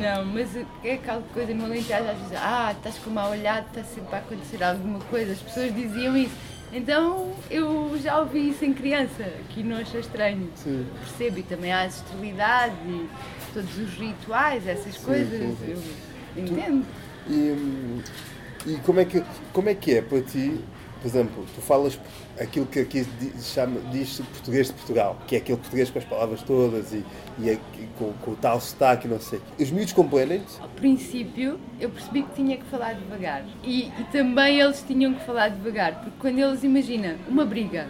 Não, 0.01 0.26
mas 0.26 0.55
é 0.84 0.93
aquela 0.93 1.22
coisa 1.34 1.53
no 1.53 1.66
Alentejo 1.66 2.09
às 2.09 2.18
vezes, 2.18 2.38
ah, 2.38 2.72
estás 2.72 2.97
com 2.99 3.09
mal 3.09 3.32
olhado, 3.32 3.68
está 3.68 3.84
sempre 3.84 4.16
a 4.16 4.20
acontecer 4.20 4.64
alguma 4.64 4.99
coisa. 4.99 5.34
As 5.34 5.39
pessoas 5.39 5.76
diziam 5.76 6.16
isso. 6.16 6.36
Então 6.74 7.34
eu 7.49 7.97
já 8.01 8.19
ouvi 8.19 8.49
isso 8.49 8.63
em 8.63 8.74
criança, 8.74 9.30
que 9.49 9.61
não 9.61 9.78
achei 9.78 9.99
estranho. 9.99 10.49
Sim. 10.55 10.86
Percebo, 10.99 11.39
e 11.39 11.43
também 11.43 11.72
há 11.72 11.84
as 11.84 11.97
esterilidades 11.97 12.78
e 12.88 13.09
todos 13.53 13.78
os 13.78 13.93
rituais, 13.93 14.65
essas 14.67 14.95
sim, 14.95 15.03
coisas. 15.03 15.39
Sim, 15.39 15.76
eu 16.36 16.43
entendo. 16.43 16.86
Tu, 17.26 17.34
e, 17.34 18.72
e 18.72 18.76
como 18.86 18.99
é 18.99 19.05
que, 19.05 19.24
como 19.51 19.69
é, 19.69 19.76
que 19.76 19.95
é 19.95 20.01
para 20.01 20.22
ti, 20.22 20.61
por 21.02 21.08
exemplo, 21.08 21.45
tu 21.56 21.62
falas 21.62 21.99
aquilo 22.39 22.66
que 22.68 22.80
aqui 22.80 23.06
chama, 23.41 23.80
diz 23.91 24.20
português 24.20 24.68
de 24.68 24.74
Portugal, 24.74 25.18
que 25.28 25.36
é 25.36 25.39
aquele 25.39 25.58
português 25.58 25.89
com 25.89 25.97
as 25.99 26.06
palavras 26.06 26.41
todas 26.43 26.93
e, 26.93 27.04
e, 27.39 27.60
com, 27.97 28.14
com, 28.14 28.32
o 28.32 28.36
tal 28.36 28.62
sotaque 28.62 29.08
não 29.08 29.20
sei. 29.20 29.41
Os 29.60 29.72
miúdos 29.72 29.93
compreendem-te? 29.93 30.62
Ao 30.62 30.70
princípio, 30.70 31.60
eu 31.80 31.89
percebi 31.89 32.22
que 32.24 32.36
tinha 32.36 32.58
que 32.58 32.66
falar 32.66 32.93
devagar. 32.93 33.43
E, 33.64 33.88
e 33.88 34.04
também 34.12 34.60
eles 34.60 34.84
tinham 34.88 35.14
que 35.14 35.26
falar 35.26 35.49
devagar, 35.49 35.95
porque 36.02 36.18
quando 36.20 36.38
eles, 36.38 36.64
imagina, 36.64 37.18
uma 37.28 37.45
briga, 37.45 37.88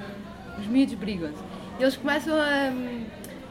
os 0.57 0.65
miúdos 0.67 0.95
brigam-se, 0.95 1.43
eles 1.79 1.97
começam 1.97 2.35
a 2.35 2.71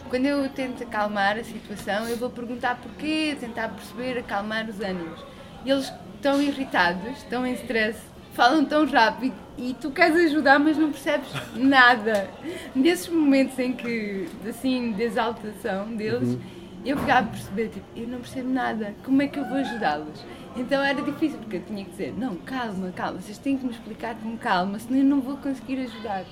quando 0.09 0.27
eu 0.27 0.49
tento 0.49 0.83
acalmar 0.83 1.39
a 1.39 1.45
situação, 1.45 2.09
eu 2.09 2.17
vou 2.17 2.29
perguntar 2.29 2.81
porquê, 2.81 3.37
tentar 3.39 3.69
perceber, 3.69 4.19
acalmar 4.19 4.69
os 4.69 4.81
ânimos. 4.81 5.21
E 5.65 5.71
eles 5.71 5.93
tão 6.21 6.43
irritados, 6.43 7.19
estão 7.19 7.47
em 7.47 7.55
stress, 7.55 7.99
falam 8.41 8.65
tão 8.65 8.87
rápido 8.87 9.35
e 9.59 9.75
tu 9.75 9.91
queres 9.91 10.17
ajudar, 10.33 10.59
mas 10.59 10.79
não 10.79 10.91
percebes 10.91 11.29
nada. 11.55 12.31
Nesses 12.75 13.07
momentos 13.11 13.59
em 13.59 13.75
que, 13.75 14.27
assim, 14.49 14.93
de 14.93 15.03
exaltação 15.03 15.95
deles, 15.95 16.27
uhum. 16.27 16.41
eu 16.83 16.97
ficava 16.97 17.27
a 17.27 17.31
perceber, 17.31 17.69
tipo, 17.69 17.85
eu 17.95 18.09
não 18.09 18.21
percebo 18.21 18.49
nada, 18.49 18.95
como 19.05 19.21
é 19.21 19.29
que 19.29 19.39
eu 19.39 19.45
vou 19.45 19.59
ajudá-los? 19.59 20.25
Então 20.57 20.83
era 20.83 21.03
difícil, 21.03 21.37
porque 21.37 21.57
eu 21.57 21.65
tinha 21.65 21.85
que 21.85 21.91
dizer, 21.91 22.15
não, 22.17 22.35
calma, 22.37 22.91
calma, 22.97 23.21
vocês 23.21 23.37
têm 23.37 23.59
que 23.59 23.67
me 23.67 23.73
explicar 23.73 24.15
com 24.15 24.35
calma, 24.39 24.79
senão 24.79 25.01
eu 25.01 25.05
não 25.05 25.21
vou 25.21 25.37
conseguir 25.37 25.79
ajudar. 25.81 26.25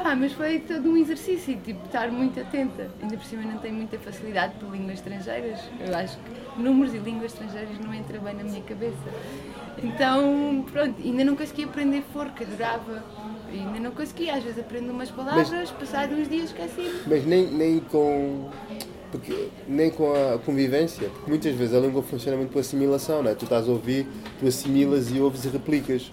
Ah, 0.00 0.14
mas 0.14 0.32
foi 0.32 0.60
todo 0.60 0.88
um 0.88 0.96
exercício, 0.96 1.58
tipo, 1.64 1.84
estar 1.84 2.08
muito 2.12 2.38
atenta. 2.38 2.88
Ainda 3.02 3.16
por 3.16 3.26
cima 3.26 3.42
não 3.42 3.58
tenho 3.58 3.74
muita 3.74 3.98
facilidade 3.98 4.54
por 4.60 4.70
línguas 4.70 4.94
estrangeiras. 4.94 5.58
Eu 5.84 5.92
acho 5.96 6.16
que 6.18 6.62
números 6.62 6.94
e 6.94 6.98
línguas 6.98 7.32
estrangeiras 7.32 7.76
não 7.80 7.92
entra 7.92 8.16
bem 8.20 8.32
na 8.34 8.44
minha 8.44 8.62
cabeça. 8.62 8.94
Então, 9.82 10.64
pronto, 10.70 10.94
ainda 11.02 11.24
não 11.24 11.34
consegui 11.34 11.64
aprender 11.64 12.04
forca, 12.12 12.44
adorava. 12.44 13.02
Ainda 13.50 13.80
não 13.80 13.90
consegui, 13.90 14.30
às 14.30 14.44
vezes 14.44 14.60
aprendo 14.60 14.92
umas 14.92 15.10
palavras, 15.10 15.50
mas, 15.50 15.70
passado 15.72 16.14
uns 16.14 16.28
dias 16.28 16.44
esqueci. 16.50 17.02
Mas 17.04 17.26
nem, 17.26 17.46
nem 17.50 17.80
com. 17.80 18.50
Porque, 19.10 19.48
nem 19.66 19.90
com 19.90 20.12
a 20.12 20.38
convivência, 20.38 21.08
porque 21.08 21.28
muitas 21.28 21.54
vezes 21.56 21.74
a 21.74 21.80
língua 21.80 22.02
funciona 22.04 22.36
muito 22.36 22.52
por 22.52 22.60
assimilação, 22.60 23.20
não 23.20 23.30
é? 23.32 23.34
Tu 23.34 23.44
estás 23.44 23.66
a 23.68 23.72
ouvir, 23.72 24.06
tu 24.38 24.46
assimilas 24.46 25.10
e 25.10 25.18
ouves 25.18 25.44
e 25.44 25.48
replicas. 25.48 26.08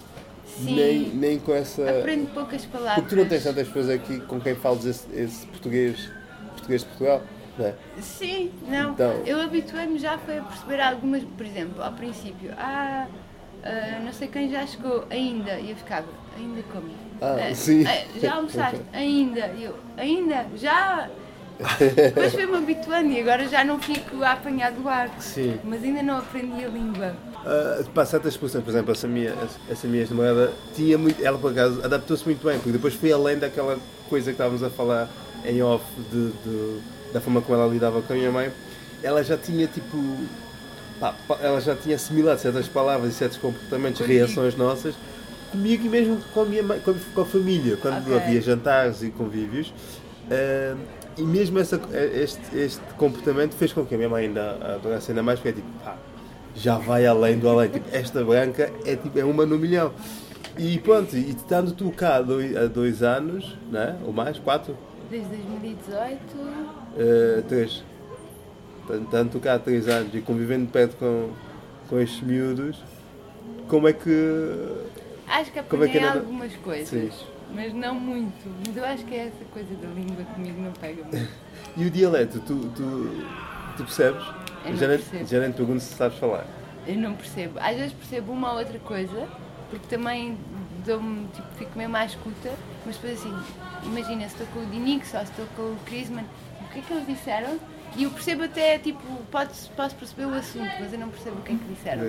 Sim. 0.56 0.74
Nem, 0.74 0.98
nem 1.10 1.38
com 1.38 1.52
essa. 1.54 1.88
Aprendo 2.00 2.32
poucas 2.32 2.64
palavras. 2.66 2.94
Porque 3.04 3.14
tu 3.14 3.16
não 3.18 3.28
tens 3.28 3.42
tantas 3.44 3.66
pessoas 3.68 3.90
aqui 3.90 4.20
com 4.20 4.40
quem 4.40 4.54
falas 4.54 4.84
esse, 4.84 5.06
esse 5.14 5.46
português, 5.46 6.10
português 6.52 6.80
de 6.82 6.86
Portugal, 6.88 7.22
não 7.58 7.66
é? 7.66 7.74
Sim, 8.00 8.50
não. 8.68 8.92
Então- 8.92 9.22
Eu 9.26 9.40
habituei-me 9.42 9.98
já 9.98 10.16
foi 10.18 10.38
a 10.38 10.42
perceber 10.42 10.80
algumas, 10.80 11.22
por 11.24 11.44
exemplo, 11.44 11.82
ao 11.82 11.92
princípio, 11.92 12.52
ah, 12.56 13.06
ah, 13.64 14.00
não 14.04 14.12
sei 14.12 14.28
quem 14.28 14.50
já 14.50 14.66
chegou 14.66 15.04
ainda, 15.10 15.58
e 15.60 15.70
eu 15.70 15.76
ficava, 15.76 16.06
ainda 16.38 16.62
como? 16.72 16.88
Ah, 17.20 17.54
sim. 17.54 17.84
já 18.20 18.34
almoçaste? 18.34 18.80
Ainda. 18.92 19.46
E 19.56 19.64
eu, 19.64 19.74
ainda? 19.96 20.46
Já? 20.56 21.08
Depois 21.96 22.32
fui-me 22.34 22.56
habituando 22.56 23.10
e 23.10 23.20
agora 23.20 23.48
já 23.48 23.64
não 23.64 23.78
fico 23.80 24.22
a 24.22 24.32
apanhar 24.32 24.72
do 24.72 24.86
ar. 24.88 25.10
Sim. 25.20 25.58
Mas 25.64 25.82
ainda 25.82 26.02
não 26.02 26.18
aprendi 26.18 26.64
a 26.64 26.68
língua. 26.68 27.14
Uh, 27.44 27.84
para 27.90 28.04
certas 28.04 28.32
expressões, 28.34 28.62
por 28.64 28.70
exemplo, 28.70 28.92
essa 28.92 29.06
minha, 29.08 29.32
essa 29.70 29.86
minha 29.86 30.00
ex-namorada 30.02 30.52
tinha 30.74 30.98
muito, 30.98 31.24
ela 31.24 31.38
por 31.38 31.52
acaso 31.52 31.80
adaptou-se 31.84 32.24
muito 32.24 32.44
bem, 32.46 32.56
porque 32.58 32.72
depois 32.72 32.94
foi 32.94 33.12
além 33.12 33.38
daquela 33.38 33.78
coisa 34.08 34.26
que 34.26 34.32
estávamos 34.32 34.62
a 34.62 34.68
falar 34.70 35.08
em 35.44 35.62
off 35.62 35.84
de, 36.10 36.30
de- 36.30 36.80
da 37.12 37.20
forma 37.20 37.40
como 37.40 37.58
ela 37.58 37.72
lidava 37.72 38.02
com 38.02 38.12
a 38.12 38.16
minha 38.16 38.30
mãe, 38.32 38.50
ela 39.02 39.22
já 39.22 39.36
tinha 39.36 39.66
tipo, 39.68 39.96
pá, 40.98 41.14
ela 41.40 41.60
já 41.60 41.74
tinha 41.76 41.94
assimilado 41.96 42.40
certas 42.40 42.66
palavras 42.68 43.12
e 43.12 43.14
certos 43.14 43.38
comportamentos, 43.38 44.00
Comigo. 44.02 44.18
reações 44.18 44.56
nossas, 44.56 44.94
comigo 45.52 45.86
e 45.86 45.88
mesmo 45.88 46.18
com 46.34 46.40
a 46.42 46.44
minha 46.44 46.62
mãe, 46.64 46.80
com, 46.80 46.92
com 47.14 47.20
a 47.20 47.24
família, 47.24 47.76
quando 47.76 47.98
Ok. 48.12 48.16
havia 48.16 48.40
jantares 48.42 49.02
e 49.02 49.10
convívios. 49.10 49.68
Uh, 50.28 50.76
e 51.16 51.22
mesmo 51.22 51.58
essa, 51.58 51.80
este, 52.14 52.56
este 52.56 52.80
comportamento 52.94 53.54
fez 53.54 53.72
com 53.72 53.84
que 53.84 53.94
a 53.94 53.98
minha 53.98 54.08
mãe 54.08 54.26
ainda 54.26 54.74
adorasse 54.76 55.10
ainda 55.10 55.22
mais, 55.22 55.38
porque 55.38 55.50
é 55.50 55.52
tipo, 55.52 55.68
pá, 55.82 55.96
já 56.54 56.78
vai 56.78 57.06
além 57.06 57.38
do 57.38 57.48
além. 57.48 57.70
Tipo, 57.70 57.88
esta 57.94 58.24
branca 58.24 58.72
é, 58.84 58.96
tipo, 58.96 59.18
é 59.18 59.24
uma 59.24 59.46
no 59.46 59.58
milhão. 59.58 59.92
E 60.58 60.78
pronto, 60.78 61.16
e 61.16 61.30
estando 61.30 61.72
tu 61.72 61.90
cá 61.90 62.16
há 62.16 62.22
dois, 62.22 62.56
há 62.56 62.66
dois 62.66 63.02
anos, 63.02 63.56
né? 63.70 63.98
ou 64.04 64.12
mais, 64.12 64.38
quatro, 64.38 64.76
Desde 65.10 65.28
2018. 65.28 66.20
uh, 66.36 67.42
três, 67.48 67.84
estando 68.90 69.30
tu 69.30 69.38
cá 69.38 69.54
há 69.54 69.58
três 69.58 69.88
anos 69.88 70.14
e 70.14 70.20
convivendo 70.20 70.66
perto 70.70 70.96
com, 70.96 71.30
com 71.88 72.00
estes 72.00 72.20
miúdos, 72.22 72.82
como 73.68 73.86
é 73.88 73.92
que. 73.92 74.54
Acho 75.28 75.52
que 75.52 75.62
Como 75.62 75.84
é 75.84 75.88
que 75.88 75.98
apanhei 75.98 76.18
algumas 76.18 76.56
coisas. 76.56 76.88
Sim. 76.88 77.10
Mas 77.54 77.72
não 77.72 77.94
muito. 77.94 78.50
Mas 78.66 78.76
eu 78.76 78.84
acho 78.84 79.04
que 79.04 79.14
é 79.14 79.26
essa 79.26 79.44
coisa 79.52 79.74
da 79.76 79.88
língua 79.88 80.24
comigo 80.34 80.60
não 80.60 80.72
pega 80.72 81.02
muito. 81.04 81.28
E 81.76 81.84
o 81.86 81.90
dialeto, 81.90 82.40
tu, 82.40 82.58
tu, 82.76 83.24
tu 83.76 83.84
percebes? 83.84 84.24
Eu 84.64 84.76
já, 84.76 84.86
percebo. 84.88 85.26
já 85.26 85.40
nem 85.40 85.50
te 85.52 85.56
pergunto 85.56 85.80
se 85.80 85.94
sabes 85.94 86.18
falar. 86.18 86.44
Eu 86.86 86.96
não 86.96 87.14
percebo. 87.14 87.58
Às 87.60 87.76
vezes 87.76 87.92
percebo 87.92 88.32
uma 88.32 88.52
ou 88.52 88.58
outra 88.58 88.78
coisa, 88.80 89.28
porque 89.70 89.86
também 89.88 90.36
dou-me, 90.84 91.26
tipo, 91.28 91.46
fico 91.56 91.76
meio 91.76 91.90
mais 91.90 92.12
escuta, 92.12 92.52
mas 92.84 92.96
depois 92.96 93.18
assim, 93.20 93.34
imagina, 93.84 94.20
se 94.28 94.34
estou 94.34 94.46
com 94.48 94.60
o 94.60 94.66
Dinix 94.66 95.12
ou 95.14 95.20
se 95.20 95.26
estou 95.30 95.46
com 95.56 95.62
o 95.62 95.76
Crisman, 95.86 96.24
o 96.62 96.72
que 96.72 96.78
é 96.80 96.82
que 96.82 96.92
eles 96.92 97.06
disseram? 97.06 97.58
E 97.96 98.02
eu 98.02 98.10
percebo 98.10 98.44
até, 98.44 98.78
tipo, 98.78 99.00
posso, 99.30 99.70
posso 99.70 99.94
perceber 99.96 100.26
o 100.26 100.34
assunto, 100.34 100.70
mas 100.80 100.92
eu 100.92 100.98
não 100.98 101.08
percebo 101.08 101.38
o 101.38 101.42
que 101.42 101.52
é 101.52 101.56
que 101.56 101.64
disseram. 101.74 102.02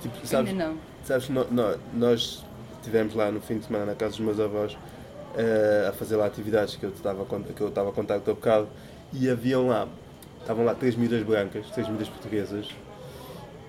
Tipo, 0.00 0.26
sabes, 0.26 0.50
Ainda 0.50 0.64
não. 0.68 0.76
Sabes, 1.04 1.28
no- 1.28 1.44
no- 1.50 1.78
nós 1.94 2.44
estivemos 2.82 3.14
lá 3.14 3.30
no 3.30 3.40
fim 3.40 3.58
de 3.58 3.66
semana 3.66 3.86
na 3.86 3.94
casa 3.94 4.16
dos 4.16 4.20
meus 4.20 4.40
avós 4.40 4.76
eh, 5.36 5.86
a 5.88 5.92
fazer 5.92 6.16
lá 6.16 6.26
atividades 6.26 6.76
que 6.76 6.84
eu 6.84 6.90
estava 6.90 7.24
que 7.24 7.60
eu 7.60 7.68
estava 7.68 7.90
a 7.90 7.92
contar 7.92 8.16
há 8.16 8.18
bocado 8.18 8.68
e 9.12 9.30
haviam 9.30 9.68
lá, 9.68 9.88
estavam 10.40 10.64
lá 10.64 10.74
três 10.74 10.96
miúdas 10.96 11.22
brancas, 11.22 11.70
três 11.70 11.88
miúdas 11.88 12.08
portuguesas 12.08 12.68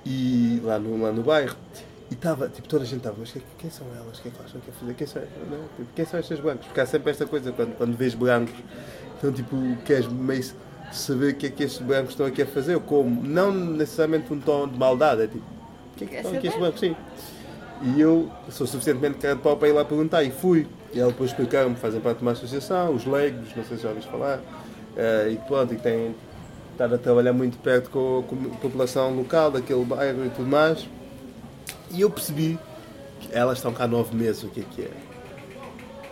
e 0.05 0.59
lá 0.63 0.79
no, 0.79 1.01
lá 1.01 1.11
no 1.11 1.21
bairro 1.21 1.55
e 2.09 2.15
estava, 2.15 2.49
tipo, 2.49 2.67
toda 2.67 2.83
a 2.83 2.85
gente 2.85 2.97
estava, 2.97 3.15
mas 3.19 3.31
quem, 3.31 3.41
quem 3.57 3.69
são 3.69 3.87
elas? 3.95 4.19
O 4.19 4.21
que 4.21 4.27
é 4.27 4.31
que 4.31 4.37
elas 4.37 4.49
acham 4.49 4.61
que 4.61 4.69
é 4.69 4.73
fazer? 4.73 4.93
Quem 4.93 5.07
são, 5.07 5.21
não 5.49 5.57
é? 5.57 5.61
Tipo, 5.77 5.89
quem 5.95 6.05
são 6.05 6.19
estas 6.19 6.39
brancas? 6.39 6.65
Porque 6.65 6.79
há 6.81 6.85
sempre 6.85 7.11
esta 7.11 7.25
coisa, 7.25 7.51
quando, 7.51 7.77
quando 7.77 7.97
vês 7.97 8.13
brancos, 8.13 8.55
então 9.17 9.31
tipo, 9.31 9.55
queres 9.85 10.07
meio 10.07 10.43
saber 10.91 11.33
o 11.33 11.35
que 11.35 11.47
é 11.47 11.49
que 11.49 11.63
estes 11.63 11.81
brancos 11.81 12.11
estão 12.11 12.25
aqui 12.25 12.41
a 12.41 12.45
fazer, 12.45 12.79
como, 12.81 13.23
não 13.23 13.51
necessariamente 13.51 14.31
um 14.33 14.39
tom 14.39 14.67
de 14.67 14.77
maldade, 14.77 15.23
é 15.23 15.27
tipo, 15.27 15.43
o 15.43 15.97
que 15.97 16.03
é 16.03 16.07
que 16.07 16.13
Quer 16.13 16.19
estão 16.19 16.37
aqui 16.37 16.47
estes 16.47 16.61
brancos? 16.61 16.79
Sim. 16.79 16.95
E 17.83 17.99
eu 17.99 18.31
sou 18.49 18.65
suficientemente 18.65 19.17
cara 19.17 19.35
de 19.35 19.41
pau 19.41 19.57
para 19.57 19.67
ir 19.67 19.73
lá 19.73 19.83
perguntar 19.83 20.23
e 20.23 20.31
fui. 20.31 20.65
E 20.93 20.99
ela 20.99 21.11
depois 21.11 21.31
explicaram-me, 21.31 21.75
fazem 21.75 21.99
parte 21.99 22.17
de 22.17 22.23
uma 22.23 22.31
associação, 22.31 22.93
os 22.95 23.05
leigos, 23.05 23.53
não 23.55 23.63
sei 23.65 23.77
se 23.77 23.83
já 23.83 23.89
ouviste 23.89 24.09
falar, 24.09 24.39
eh, 24.95 25.31
e 25.33 25.37
pronto, 25.47 25.73
e 25.73 25.77
têm 25.77 26.15
estado 26.71 26.95
a 26.95 26.97
trabalhar 26.97 27.33
muito 27.33 27.57
perto 27.57 27.89
com 27.89 28.23
a, 28.53 28.57
população 28.57 29.13
local 29.13 29.51
daquele 29.51 29.83
bairro 29.83 30.25
e 30.25 30.29
tudo 30.29 30.47
mais. 30.47 30.87
E 31.91 31.99
eu 31.99 32.09
percebi 32.09 32.57
que 33.19 33.29
elas 33.33 33.57
estão 33.57 33.73
cá 33.73 33.85
nove 33.85 34.15
meses, 34.15 34.43
o 34.43 34.47
que 34.47 34.61
é 34.61 34.63
que 34.63 34.81
é? 34.83 34.91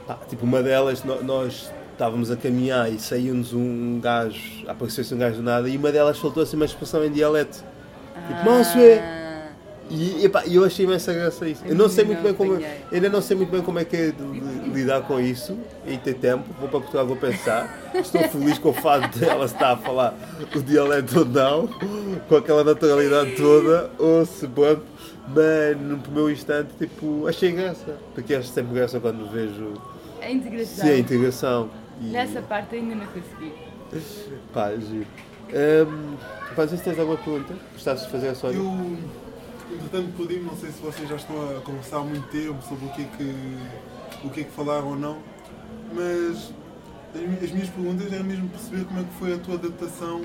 Pá, 0.05 0.17
tipo, 0.27 0.45
uma 0.45 0.61
delas, 0.61 1.03
nós 1.03 1.71
estávamos 1.93 2.31
a 2.31 2.35
caminhar 2.35 2.91
e 2.91 2.99
saiu-nos 2.99 3.53
um 3.53 3.99
gajo, 4.01 4.67
apareceu-se 4.67 5.13
um 5.13 5.17
gajo 5.17 5.37
do 5.37 5.43
nada, 5.43 5.69
e 5.69 5.77
uma 5.77 5.91
delas 5.91 6.17
soltou 6.17 6.43
assim 6.43 6.57
uma 6.57 6.65
expressão 6.65 7.05
em 7.05 7.11
dialeto. 7.11 7.63
Tipo, 8.27 8.43
vê. 8.75 8.99
Ah, 8.99 9.30
E 9.93 10.23
epá, 10.25 10.43
eu 10.47 10.63
achei 10.63 10.85
imensa 10.85 11.13
graça 11.13 11.47
isso. 11.49 11.63
Eu 11.65 11.75
não 11.75 11.89
sei 11.89 12.05
muito 12.05 12.23
bem 12.23 12.33
como. 12.33 12.57
ainda 12.91 13.09
não 13.09 13.21
sei 13.21 13.35
muito 13.35 13.51
bem 13.51 13.61
como 13.61 13.77
é 13.77 13.83
que 13.83 13.95
é 13.97 14.11
de, 14.11 14.11
de 14.11 14.69
lidar 14.69 15.01
com 15.01 15.19
isso 15.19 15.57
e 15.85 15.97
ter 15.97 16.13
tempo. 16.13 16.45
Vou 16.59 16.69
para 16.69 16.79
Portugal, 16.79 17.05
vou 17.05 17.17
pensar. 17.17 17.91
Estou 17.93 18.21
feliz 18.29 18.57
com 18.57 18.69
o 18.69 18.73
facto 18.73 19.19
de 19.19 19.25
ela 19.25 19.43
estar 19.43 19.73
a 19.73 19.77
falar 19.77 20.15
o 20.55 20.61
dialeto 20.61 21.19
ou 21.19 21.25
não, 21.25 21.67
com 22.29 22.35
aquela 22.37 22.63
naturalidade 22.63 23.35
toda, 23.35 23.91
ou 23.99 24.25
se 24.25 24.47
pronto. 24.47 24.83
Mas 25.27 25.77
no 25.79 25.97
primeiro 25.97 26.31
instante, 26.31 26.69
tipo, 26.79 27.27
achei 27.27 27.51
graça. 27.51 27.97
Porque 28.15 28.33
acho 28.33 28.47
sempre 28.47 28.73
graça 28.73 28.99
quando 28.99 29.29
vejo 29.29 29.73
a 30.21 30.31
integração. 30.31 30.85
sim, 30.85 30.91
a 30.91 30.97
integração. 30.97 31.69
E, 31.99 32.05
Nessa 32.05 32.41
parte 32.41 32.75
ainda 32.75 32.95
não 32.95 33.05
consegui. 33.07 33.53
Pá, 34.53 34.71
giro. 34.71 35.05
Um, 35.53 36.67
se 36.67 36.77
tens 36.77 36.97
alguma 36.97 37.17
pergunta. 37.17 37.53
Gostaste 37.73 38.05
de 38.05 38.11
fazer 38.11 38.29
a 38.29 38.35
sua. 38.35 38.51
Eu, 38.51 38.97
entretanto, 39.73 40.13
pude 40.15 40.39
não 40.39 40.55
sei 40.55 40.71
se 40.71 40.81
vocês 40.81 41.07
já 41.09 41.15
estão 41.15 41.57
a 41.57 41.61
conversar 41.61 41.97
há 41.97 42.03
muito 42.03 42.27
tempo 42.29 42.61
sobre 42.67 42.85
o 42.85 42.89
que 42.89 43.01
é 43.01 43.05
que, 43.17 44.27
o 44.27 44.29
que, 44.29 44.41
é 44.41 44.43
que 44.43 44.51
falaram 44.51 44.89
ou 44.89 44.95
não, 44.95 45.17
mas 45.93 46.51
as, 47.15 47.21
mi- 47.21 47.37
as 47.43 47.51
minhas 47.51 47.69
perguntas 47.69 48.11
eram 48.11 48.23
mesmo 48.25 48.49
perceber 48.49 48.85
como 48.85 48.99
é 48.99 49.03
que 49.03 49.13
foi 49.19 49.33
a 49.33 49.37
tua 49.37 49.55
adaptação 49.55 50.21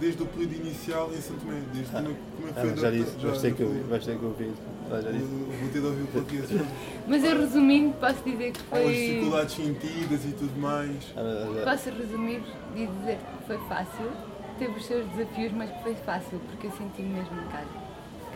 desde 0.00 0.22
o 0.22 0.26
período 0.26 0.54
inicial 0.54 1.10
em 1.12 1.20
Santo 1.20 1.40
Tomé, 1.40 1.60
desde 1.74 1.92
como, 1.92 2.08
é, 2.08 2.14
como 2.36 2.48
é 2.48 2.52
que 2.52 2.58
Ah, 2.58 2.62
foi 2.62 2.72
a 2.72 2.76
já 2.76 2.90
disse, 2.90 3.16
vais 3.26 3.40
ter 3.40 3.54
que 3.54 3.62
ouvir. 3.62 3.82
Vais 3.82 4.04
ter 4.06 4.18
que 4.18 4.24
ouvir. 4.24 4.50
Ah, 4.90 5.00
já 5.00 5.10
disse. 5.10 5.24
Vou 5.24 5.38
vou 5.60 5.68
ter 5.70 5.80
de 5.80 5.86
ouvir 5.86 6.02
o 6.02 6.06
português. 6.06 6.48
Mas 7.06 7.22
eu 7.24 7.38
resumindo, 7.38 7.94
posso 8.00 8.22
dizer 8.24 8.52
que 8.52 8.60
As 8.74 8.82
foi. 8.82 8.94
dificuldades 8.94 9.54
sentidas 9.54 10.24
e 10.24 10.32
tudo 10.38 10.58
mais. 10.58 10.96
Ah, 11.16 11.52
já- 11.54 11.70
Posso 11.70 11.90
resumir 11.90 12.42
e 12.74 12.86
dizer 12.86 13.18
que 13.18 13.46
foi 13.46 13.58
fácil, 13.68 14.10
teve 14.58 14.72
os 14.72 14.86
seus 14.86 15.06
desafios, 15.10 15.52
mas 15.52 15.70
que 15.70 15.82
foi 15.82 15.94
fácil, 15.96 16.40
porque 16.50 16.66
eu 16.66 16.70
senti-me 16.72 17.08
mesmo 17.10 17.38
em 17.42 17.48
casa. 17.48 17.83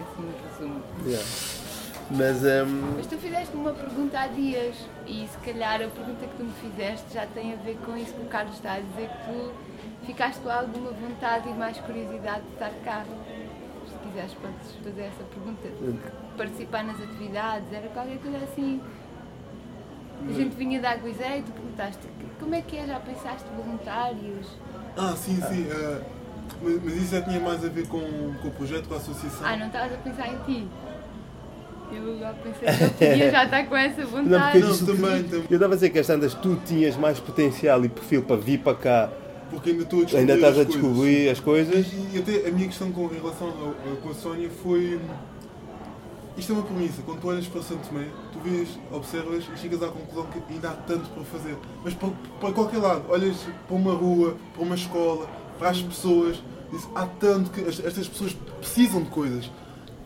Assim 0.03 0.33
resumo. 0.49 0.83
Yeah. 1.05 1.25
Mas 2.11 2.43
um, 2.43 2.97
Mas 2.97 3.07
tu 3.07 3.19
fizeste-me 3.19 3.61
uma 3.61 3.73
pergunta 3.73 4.19
há 4.19 4.27
dias 4.29 4.77
e 5.07 5.29
se 5.31 5.39
calhar 5.39 5.75
a 5.75 5.89
pergunta 5.89 6.27
que 6.27 6.37
tu 6.37 6.45
me 6.45 6.53
fizeste 6.53 7.13
já 7.13 7.27
tem 7.27 7.53
a 7.53 7.57
ver 7.57 7.77
com 7.85 7.97
isso 7.97 8.15
que 8.15 8.23
o 8.23 8.27
Carlos 8.27 8.55
está 8.55 8.75
a 8.75 8.81
dizer, 8.81 9.09
que 9.09 9.25
tu 9.27 9.53
ficaste 10.07 10.41
com 10.41 10.49
alguma 10.49 10.91
vontade 10.91 11.49
e 11.51 11.53
mais 11.53 11.77
curiosidade 11.79 12.43
de 12.43 12.53
estar 12.55 12.71
cá. 12.83 13.05
Se 13.05 14.09
quiseres 14.09 14.33
podes 14.35 14.75
fazer 14.83 15.03
essa 15.03 15.25
pergunta. 15.25 15.69
Participar 16.37 16.85
nas 16.85 17.01
atividades, 17.01 17.73
era 17.73 17.89
qualquer 17.89 18.19
coisa 18.19 18.39
assim. 18.39 18.81
A 20.27 20.33
gente 20.33 20.57
vinha 20.57 20.81
da 20.81 20.93
Aguizé 20.93 21.39
e 21.39 21.43
tu 21.43 21.53
perguntaste 21.53 22.09
como 22.39 22.55
é 22.55 22.63
que 22.63 22.77
é, 22.77 22.87
já 22.87 22.99
pensaste 23.01 23.47
voluntários? 23.55 24.47
Ah, 24.97 25.15
sim, 25.15 25.37
sim. 25.37 25.69
ah, 25.71 26.03
mas, 26.63 26.81
mas 26.85 26.95
isso 26.97 27.11
já 27.15 27.23
tinha 27.23 27.41
mais 27.41 27.65
a 27.65 27.69
ver 27.69 27.87
com, 27.89 28.01
com 28.43 28.49
o 28.49 28.51
projeto, 28.53 28.89
com 28.89 28.95
a 28.95 28.97
associação. 28.99 29.47
Ah, 29.47 29.57
não 29.57 29.67
estavas 29.67 29.93
a 29.93 29.97
pensar 29.99 30.29
em 30.29 30.39
ti? 30.45 30.69
Eu 31.91 32.19
já 32.19 32.33
pensei 32.35 32.69
que 32.69 32.85
eu 32.85 32.91
podia 33.11 33.31
já 33.31 33.45
estar 33.45 33.67
com 33.67 33.77
essa 33.77 34.01
não, 34.05 34.09
vontade. 34.09 34.43
porque 34.43 34.59
eu 34.59 34.61
Não, 34.63 34.71
disse 34.73 34.85
que- 34.85 34.93
também, 34.93 35.23
também. 35.25 35.45
Eu 35.49 35.55
estava 35.57 35.73
a 35.73 35.77
dizer 35.77 35.91
que 35.91 35.99
as 35.99 36.07
tantas 36.07 36.35
tu 36.35 36.57
tinhas 36.67 36.97
mais 36.97 37.19
potencial 37.19 37.83
e 37.85 37.89
perfil 37.89 38.23
para 38.25 38.37
vir 38.37 38.59
para 38.59 38.75
cá 38.75 39.11
Porque 39.51 39.71
ainda 39.71 39.85
estou 39.85 40.01
a 40.01 40.05
descobrir 40.05 40.21
Ainda 40.21 40.35
estás 40.35 40.59
as 40.59 40.61
a 40.61 40.65
descobrir 40.69 41.29
as 41.31 41.41
coisas. 41.41 41.87
E, 41.93 42.17
e 42.17 42.19
até 42.19 42.47
a 42.49 42.53
minha 42.53 42.67
questão 42.67 42.93
com 42.93 43.07
em 43.07 43.19
relação 43.19 43.49
ao- 43.49 43.97
com 44.03 44.11
a 44.11 44.15
Sónia 44.15 44.51
foi. 44.63 45.01
Isto 46.37 46.53
é 46.53 46.55
uma 46.55 46.63
premissa, 46.65 47.03
quando 47.05 47.21
tu 47.21 47.27
olhas 47.29 47.49
para 47.49 47.61
Santo 47.63 47.89
Tomé, 47.89 48.05
tu 48.33 48.39
vês, 48.49 48.69
observas 48.93 49.43
e 49.53 49.59
chegas 49.59 49.83
à 49.83 49.89
conclusão 49.89 50.25
que 50.27 50.41
ainda 50.53 50.69
há 50.69 50.75
tanto 50.75 51.09
para 51.11 51.25
fazer. 51.25 51.57
Mas 51.83 51.95
para, 51.95 52.11
para 52.41 52.53
qualquer 52.53 52.79
lado, 52.79 53.03
olhas 53.09 53.37
para 53.67 53.77
uma 53.77 53.93
rua, 53.93 54.37
para 54.55 54.63
uma 54.63 54.77
escola, 54.77 55.27
para 55.59 55.71
as 55.71 55.83
pessoas, 55.83 56.43
há 56.95 57.07
tanto 57.07 57.51
que 57.51 57.61
est- 57.61 57.85
estas 57.85 58.09
pessoas 58.09 58.37
precisam 58.61 59.03
de 59.03 59.09
coisas, 59.11 59.51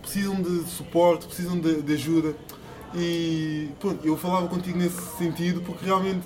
precisam 0.01 0.35
de 0.41 0.65
suporte, 0.69 1.27
precisam 1.27 1.59
de, 1.59 1.83
de 1.83 1.93
ajuda. 1.95 2.35
E 2.95 3.71
pronto, 3.81 4.07
eu 4.07 4.17
falava 4.19 4.49
contigo 4.49 4.77
nesse 4.79 5.01
sentido 5.17 5.63
porque 5.63 5.85
realmente 5.85 6.21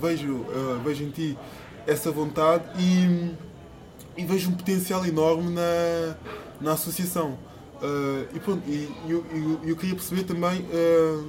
vejo, 0.00 0.44
eh, 0.50 0.80
vejo 0.84 1.04
em 1.04 1.10
ti 1.10 1.38
essa 1.86 2.10
vontade 2.10 2.64
e, 2.80 3.30
e 4.16 4.24
vejo 4.24 4.50
um 4.50 4.54
potencial 4.54 5.06
enorme 5.06 5.50
na, 5.50 6.16
na 6.60 6.72
associação. 6.72 7.38
Eh, 7.80 8.26
e 8.34 8.40
pronto, 8.40 8.62
e 8.68 8.88
eu, 9.08 9.24
eu, 9.32 9.60
eu 9.68 9.76
queria 9.76 9.94
perceber 9.94 10.24
também, 10.24 10.66
eh, 10.72 11.20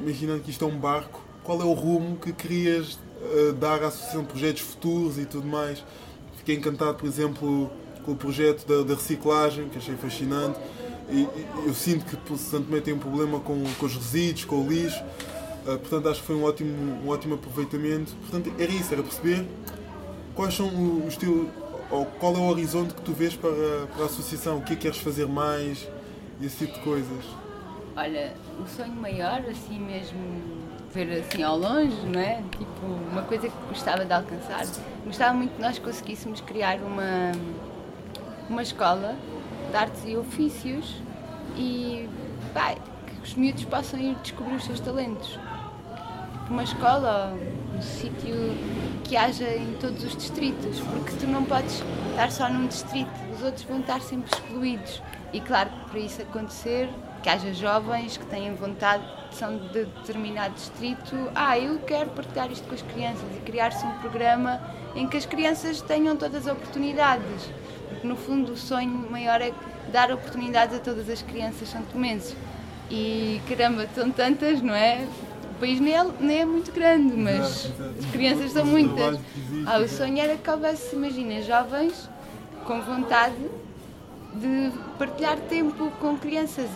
imaginando 0.00 0.40
que 0.42 0.50
isto 0.50 0.64
é 0.64 0.68
um 0.68 0.76
barco, 0.76 1.22
qual 1.44 1.60
é 1.60 1.64
o 1.64 1.72
rumo 1.72 2.16
que 2.16 2.32
querias 2.32 2.98
dar 3.58 3.82
à 3.82 3.88
associação 3.88 4.22
de 4.22 4.28
projetos 4.28 4.62
futuros 4.62 5.18
e 5.18 5.24
tudo 5.24 5.46
mais. 5.46 5.84
Fiquei 6.48 6.60
encantado, 6.60 6.94
por 6.94 7.06
exemplo, 7.06 7.70
com 8.06 8.12
o 8.12 8.16
projeto 8.16 8.66
da, 8.66 8.82
da 8.82 8.94
reciclagem, 8.94 9.68
que 9.68 9.76
achei 9.76 9.94
fascinante. 9.96 10.58
E, 11.10 11.20
e 11.20 11.46
eu 11.66 11.74
sinto 11.74 12.06
que 12.06 12.16
por 12.16 12.38
Santo 12.38 12.68
Tomé 12.68 12.80
tem 12.80 12.94
um 12.94 12.98
problema 12.98 13.38
com, 13.38 13.62
com 13.78 13.84
os 13.84 13.94
resíduos, 13.94 14.46
com 14.46 14.64
o 14.64 14.66
lixo. 14.66 14.98
Uh, 15.66 15.78
portanto, 15.78 16.08
acho 16.08 16.22
que 16.22 16.26
foi 16.26 16.36
um 16.36 16.44
ótimo, 16.44 17.02
um 17.04 17.08
ótimo 17.10 17.34
aproveitamento. 17.34 18.14
Portanto, 18.22 18.50
era 18.58 18.72
isso, 18.72 18.94
era 18.94 19.02
perceber 19.02 19.46
quais 20.34 20.54
são 20.54 20.70
os 21.06 21.18
teus. 21.18 21.48
Ou 21.90 22.06
qual 22.18 22.34
é 22.34 22.38
o 22.38 22.48
horizonte 22.48 22.94
que 22.94 23.02
tu 23.02 23.12
vês 23.12 23.36
para, 23.36 23.52
para 23.92 24.04
a 24.04 24.06
associação? 24.06 24.56
O 24.56 24.62
que 24.62 24.72
é 24.72 24.76
que 24.76 24.80
queres 24.80 24.96
fazer 24.96 25.26
mais? 25.26 25.86
E 26.40 26.46
esse 26.46 26.64
tipo 26.64 26.78
de 26.78 26.80
coisas. 26.80 27.24
Olha, 27.94 28.32
o 28.58 28.66
sonho 28.66 28.94
maior, 28.94 29.42
assim 29.50 29.78
mesmo, 29.78 30.18
ver 30.92 31.20
assim 31.20 31.42
ao 31.42 31.58
longe, 31.58 31.96
não 32.06 32.20
é? 32.20 32.42
Tipo, 32.56 32.86
uma 33.10 33.22
coisa 33.22 33.48
que 33.48 33.56
gostava 33.68 34.04
de 34.04 34.12
alcançar. 34.12 34.66
Gostava 35.04 35.34
muito 35.34 35.54
que 35.54 35.62
nós 35.62 35.78
conseguíssemos 35.78 36.40
criar 36.40 36.78
uma, 36.78 37.32
uma 38.48 38.62
escola 38.62 39.16
de 39.70 39.76
artes 39.76 40.02
e 40.06 40.16
ofícios 40.16 40.96
e 41.56 42.08
pá, 42.54 42.74
que 42.74 43.22
os 43.22 43.34
miúdos 43.34 43.64
possam 43.64 44.00
ir 44.00 44.16
descobrir 44.22 44.54
os 44.54 44.64
seus 44.64 44.80
talentos. 44.80 45.38
Uma 46.48 46.62
escola, 46.62 47.36
um 47.76 47.82
sítio 47.82 48.34
que 49.04 49.16
haja 49.16 49.48
em 49.54 49.76
todos 49.78 50.02
os 50.02 50.16
distritos, 50.16 50.80
porque 50.80 51.12
tu 51.20 51.26
não 51.26 51.44
podes 51.44 51.82
estar 52.10 52.30
só 52.32 52.48
num 52.48 52.66
distrito, 52.66 53.10
os 53.34 53.42
outros 53.42 53.64
vão 53.64 53.80
estar 53.80 54.00
sempre 54.00 54.30
excluídos. 54.32 55.02
E 55.32 55.40
claro 55.42 55.68
que 55.68 55.90
para 55.90 56.00
isso 56.00 56.22
acontecer, 56.22 56.88
que 57.22 57.28
haja 57.28 57.52
jovens 57.52 58.16
que 58.16 58.24
tenham 58.26 58.54
vontade, 58.54 59.02
são 59.36 59.56
de 59.56 59.84
determinado 59.84 60.54
distrito, 60.54 61.14
ah, 61.34 61.58
eu 61.58 61.78
quero 61.80 62.10
partilhar 62.10 62.50
isto 62.50 62.66
com 62.66 62.74
as 62.74 62.82
crianças 62.82 63.24
e 63.36 63.40
criar-se 63.40 63.84
um 63.84 63.92
programa 63.98 64.60
em 64.94 65.06
que 65.06 65.16
as 65.16 65.26
crianças 65.26 65.80
tenham 65.80 66.16
todas 66.16 66.46
as 66.46 66.52
oportunidades. 66.52 67.50
Porque 67.88 68.06
no 68.06 68.16
fundo 68.16 68.52
o 68.52 68.56
sonho 68.56 69.08
maior 69.10 69.40
é 69.40 69.52
dar 69.92 70.12
oportunidades 70.12 70.76
a 70.76 70.78
todas 70.78 71.08
as 71.08 71.22
crianças 71.22 71.68
santomenses. 71.68 72.36
E 72.90 73.40
caramba, 73.48 73.86
são 73.94 74.10
tantas, 74.10 74.62
não 74.62 74.74
é? 74.74 75.06
O 75.52 75.60
país 75.60 75.80
nem 75.80 75.94
é, 75.94 76.06
nem 76.20 76.40
é 76.40 76.44
muito 76.44 76.72
grande, 76.72 77.16
mas 77.16 77.66
Exato, 77.66 77.94
as 77.98 78.06
crianças 78.06 78.52
são 78.52 78.64
muitas. 78.64 79.18
Ah, 79.66 79.78
o 79.78 79.88
sonho 79.88 80.18
era 80.18 80.36
que 80.36 80.50
houvesse, 80.50 80.94
imagina, 80.94 81.42
jovens 81.42 82.08
com 82.64 82.80
vontade 82.80 83.34
de 84.34 84.72
partilhar 84.98 85.38
tempo 85.48 85.90
com 85.92 86.16
crianças, 86.16 86.68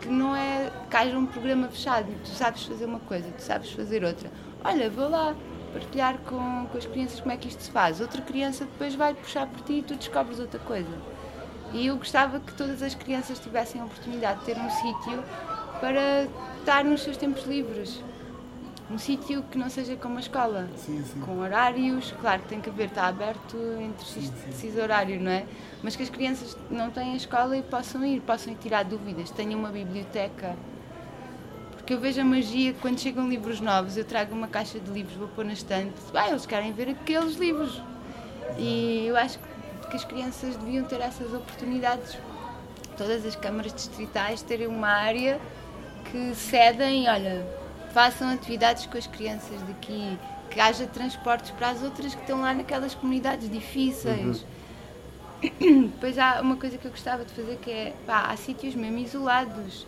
que 0.00 0.08
não 0.08 0.34
é 0.34 0.70
que 0.88 0.96
haja 0.96 1.18
um 1.18 1.26
programa 1.26 1.68
fechado, 1.68 2.06
tu 2.22 2.30
sabes 2.30 2.64
fazer 2.64 2.84
uma 2.84 3.00
coisa, 3.00 3.28
tu 3.36 3.42
sabes 3.42 3.72
fazer 3.72 4.04
outra. 4.04 4.30
Olha, 4.64 4.88
vou 4.88 5.08
lá 5.08 5.34
partilhar 5.72 6.18
com, 6.18 6.66
com 6.66 6.78
as 6.78 6.86
crianças 6.86 7.20
como 7.20 7.32
é 7.32 7.36
que 7.36 7.48
isto 7.48 7.62
se 7.62 7.70
faz. 7.70 8.00
Outra 8.00 8.22
criança 8.22 8.64
depois 8.64 8.94
vai 8.94 9.12
puxar 9.12 9.46
por 9.46 9.60
ti 9.62 9.74
e 9.74 9.82
tu 9.82 9.96
descobres 9.96 10.38
outra 10.38 10.60
coisa. 10.60 10.88
E 11.72 11.88
eu 11.88 11.96
gostava 11.96 12.38
que 12.38 12.54
todas 12.54 12.80
as 12.82 12.94
crianças 12.94 13.38
tivessem 13.40 13.80
a 13.80 13.84
oportunidade 13.84 14.40
de 14.40 14.46
ter 14.46 14.56
um 14.56 14.70
sítio 14.70 15.24
para 15.80 16.28
estar 16.60 16.84
nos 16.84 17.02
seus 17.02 17.16
tempos 17.16 17.44
livres. 17.44 18.00
Um 18.90 18.98
sítio 18.98 19.42
que 19.50 19.56
não 19.56 19.70
seja 19.70 19.96
como 19.96 20.18
a 20.18 20.20
escola 20.20 20.68
Sim, 20.76 21.02
sim. 21.02 21.20
com 21.20 21.38
horários, 21.38 22.12
claro 22.20 22.42
que 22.42 22.48
tem 22.48 22.60
que 22.60 22.68
haver, 22.68 22.88
está 22.88 23.06
aberto 23.06 23.56
entre 23.80 24.06
Sim, 24.06 24.30
sim. 24.52 24.68
X 24.68 24.76
horário, 24.76 25.18
não 25.18 25.30
é? 25.30 25.46
Mas 25.82 25.96
que 25.96 26.02
as 26.02 26.10
crianças 26.10 26.56
não 26.70 26.90
têm 26.90 27.14
a 27.14 27.16
escola 27.16 27.56
e 27.56 27.62
possam 27.62 28.04
ir, 28.04 28.20
possam 28.20 28.52
ir 28.52 28.56
tirar 28.56 28.84
dúvidas, 28.84 29.30
tenham 29.30 29.58
uma 29.58 29.70
biblioteca. 29.70 30.54
Porque 31.72 31.94
eu 31.94 32.00
vejo 32.00 32.20
a 32.20 32.24
magia 32.24 32.74
quando 32.80 32.98
chegam 33.00 33.26
livros 33.28 33.60
novos, 33.60 33.96
eu 33.96 34.04
trago 34.04 34.34
uma 34.34 34.48
caixa 34.48 34.78
de 34.78 34.90
livros, 34.90 35.16
vou 35.16 35.28
pôr 35.28 35.46
na 35.46 35.54
estante, 35.54 35.94
ah, 36.14 36.28
eles 36.28 36.44
querem 36.44 36.72
ver 36.72 36.90
aqueles 36.90 37.36
livros. 37.36 37.80
E 38.58 39.06
eu 39.06 39.16
acho 39.16 39.38
que 39.90 39.96
as 39.96 40.04
crianças 40.04 40.56
deviam 40.56 40.84
ter 40.84 41.00
essas 41.00 41.32
oportunidades. 41.32 42.18
Todas 42.98 43.24
as 43.26 43.34
câmaras 43.34 43.72
distritais 43.72 44.42
terem 44.42 44.66
uma 44.66 44.88
área 44.88 45.40
que 46.10 46.34
cedem, 46.34 47.08
olha, 47.08 47.46
façam 47.94 48.28
atividades 48.30 48.86
com 48.86 48.98
as 48.98 49.06
crianças 49.06 49.62
daqui, 49.62 50.18
que 50.50 50.58
haja 50.60 50.84
transportes 50.86 51.52
para 51.52 51.70
as 51.70 51.80
outras 51.80 52.12
que 52.14 52.20
estão 52.20 52.40
lá 52.40 52.52
naquelas 52.52 52.92
comunidades 52.94 53.48
difíceis. 53.48 54.44
Depois 55.60 56.18
há 56.18 56.40
uma 56.40 56.56
coisa 56.56 56.76
que 56.76 56.84
eu 56.84 56.90
gostava 56.90 57.24
de 57.24 57.32
fazer 57.32 57.56
que 57.62 57.70
é, 57.70 57.94
pá, 58.04 58.26
há 58.30 58.36
sítios 58.36 58.74
mesmo 58.74 58.98
isolados. 58.98 59.86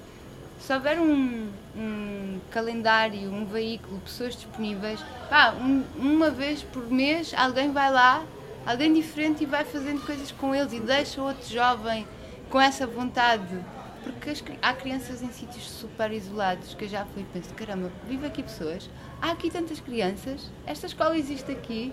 Se 0.61 0.73
houver 0.73 0.99
um, 1.01 1.49
um 1.77 2.41
calendário, 2.51 3.31
um 3.31 3.45
veículo, 3.45 4.01
pessoas 4.01 4.35
disponíveis, 4.35 5.01
pá, 5.28 5.53
um- 5.61 5.85
uma 5.97 6.31
vez 6.31 6.62
por 6.62 6.89
mês 6.89 7.35
alguém 7.37 7.73
vai 7.73 7.91
lá, 7.91 8.23
alguém 8.65 8.93
diferente 8.93 9.43
e 9.43 9.47
vai 9.47 9.65
fazendo 9.65 10.05
coisas 10.07 10.31
com 10.31 10.55
eles 10.55 10.73
e 10.73 10.81
deixa 10.81 11.20
outro 11.20 11.49
jovem 11.49 12.07
com 12.49 12.61
essa 12.61 12.87
vontade. 12.87 13.59
Porque 14.07 14.31
as 14.31 14.45
há 14.62 14.73
crianças 14.73 15.20
em 15.23 15.31
sítios 15.33 15.69
super 15.69 16.12
isolados 16.12 16.74
que 16.74 16.85
eu 16.85 16.89
já 16.89 17.05
fui 17.07 17.23
e 17.23 17.27
penso, 17.33 17.53
caramba, 17.55 17.91
vive 18.09 18.24
aqui 18.27 18.43
pessoas, 18.43 18.89
há 19.20 19.33
aqui 19.33 19.51
tantas 19.51 19.81
crianças, 19.81 20.49
esta 20.65 20.87
escola 20.87 21.19
existe 21.19 21.51
aqui, 21.51 21.93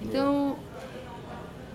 então 0.00 0.56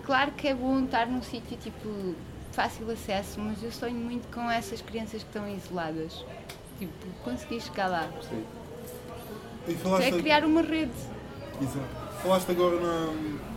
claro 0.06 0.32
que 0.34 0.48
é 0.50 0.54
bom 0.54 0.84
estar 0.84 1.08
num 1.08 1.22
sítio 1.22 1.56
tipo 1.58 2.14
fácil 2.52 2.90
acesso, 2.92 3.40
mas 3.40 3.64
eu 3.64 3.72
sonho 3.72 3.96
muito 3.96 4.28
com 4.34 4.50
essas 4.52 4.82
crianças 4.82 5.22
que 5.24 5.30
estão 5.30 5.48
isoladas. 5.48 6.26
Tipo, 6.80 6.92
conseguir 7.24 7.62
chegar 7.62 7.88
lá. 7.88 8.10
Sim. 8.30 8.44
E 9.68 9.74
falaste, 9.76 10.08
É 10.08 10.12
criar 10.20 10.44
uma 10.46 10.62
rede. 10.62 10.92
Exato. 11.62 12.08
Falaste 12.22 12.52
agora 12.52 12.80
na- 12.80 13.14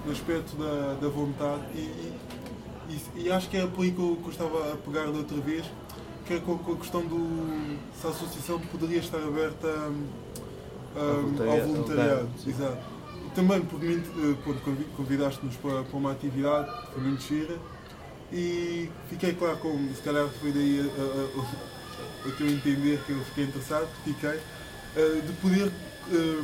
no 0.07 0.13
aspecto 0.13 0.55
da, 0.57 0.95
da 0.95 1.09
vontade 1.09 1.63
e, 1.75 1.79
e, 1.79 2.15
e- 3.17 3.23
e 3.25 3.33
acho 3.33 3.49
que 3.49 3.57
é 3.57 3.67
por 3.67 3.83
aí 3.85 3.91
que 3.93 3.99
eu, 4.01 4.17
que 4.17 4.27
eu 4.27 4.31
estava 4.31 4.73
a 4.73 4.77
pegar 4.77 5.05
da 5.05 5.19
outra 5.19 5.37
vez, 5.39 5.65
que 6.27 6.35
é 6.35 6.39
com, 6.41 6.55
a 6.55 6.77
questão 6.77 7.03
do 7.03 7.79
se 8.01 8.07
a 8.07 8.11
associação 8.11 8.59
poderia 8.61 8.99
estar 9.01 9.19
aberta 9.19 9.67
hum, 9.69 10.07
Ao 10.97 11.67
voluntariado. 11.67 12.29
Exato. 12.47 12.79
Também 13.35 13.61
porque 13.63 13.87
me, 13.87 13.97
eh, 13.97 14.37
convidaste-nos 14.97 15.57
para, 15.57 15.83
para 15.85 15.97
uma 15.97 16.13
atividade, 16.13 16.69
foi 16.93 17.03
muito 17.03 17.23
gira, 17.23 17.57
e 18.33 18.89
fiquei 19.09 19.33
claro 19.35 19.57
com, 19.59 19.89
se 19.95 20.03
calhar 20.03 20.27
foi 20.41 20.51
daí 20.53 20.81
a, 20.81 21.03
a- 21.03 21.43
a- 21.43 22.29
o 22.29 22.33
teu 22.33 22.49
entender 22.49 23.01
que 23.07 23.13
eu 23.13 23.21
fiquei 23.27 23.45
interessado, 23.45 23.89
fiquei, 24.05 24.31
eh, 24.97 25.21
de 25.27 25.33
poder, 25.41 25.71
eh, 26.13 26.43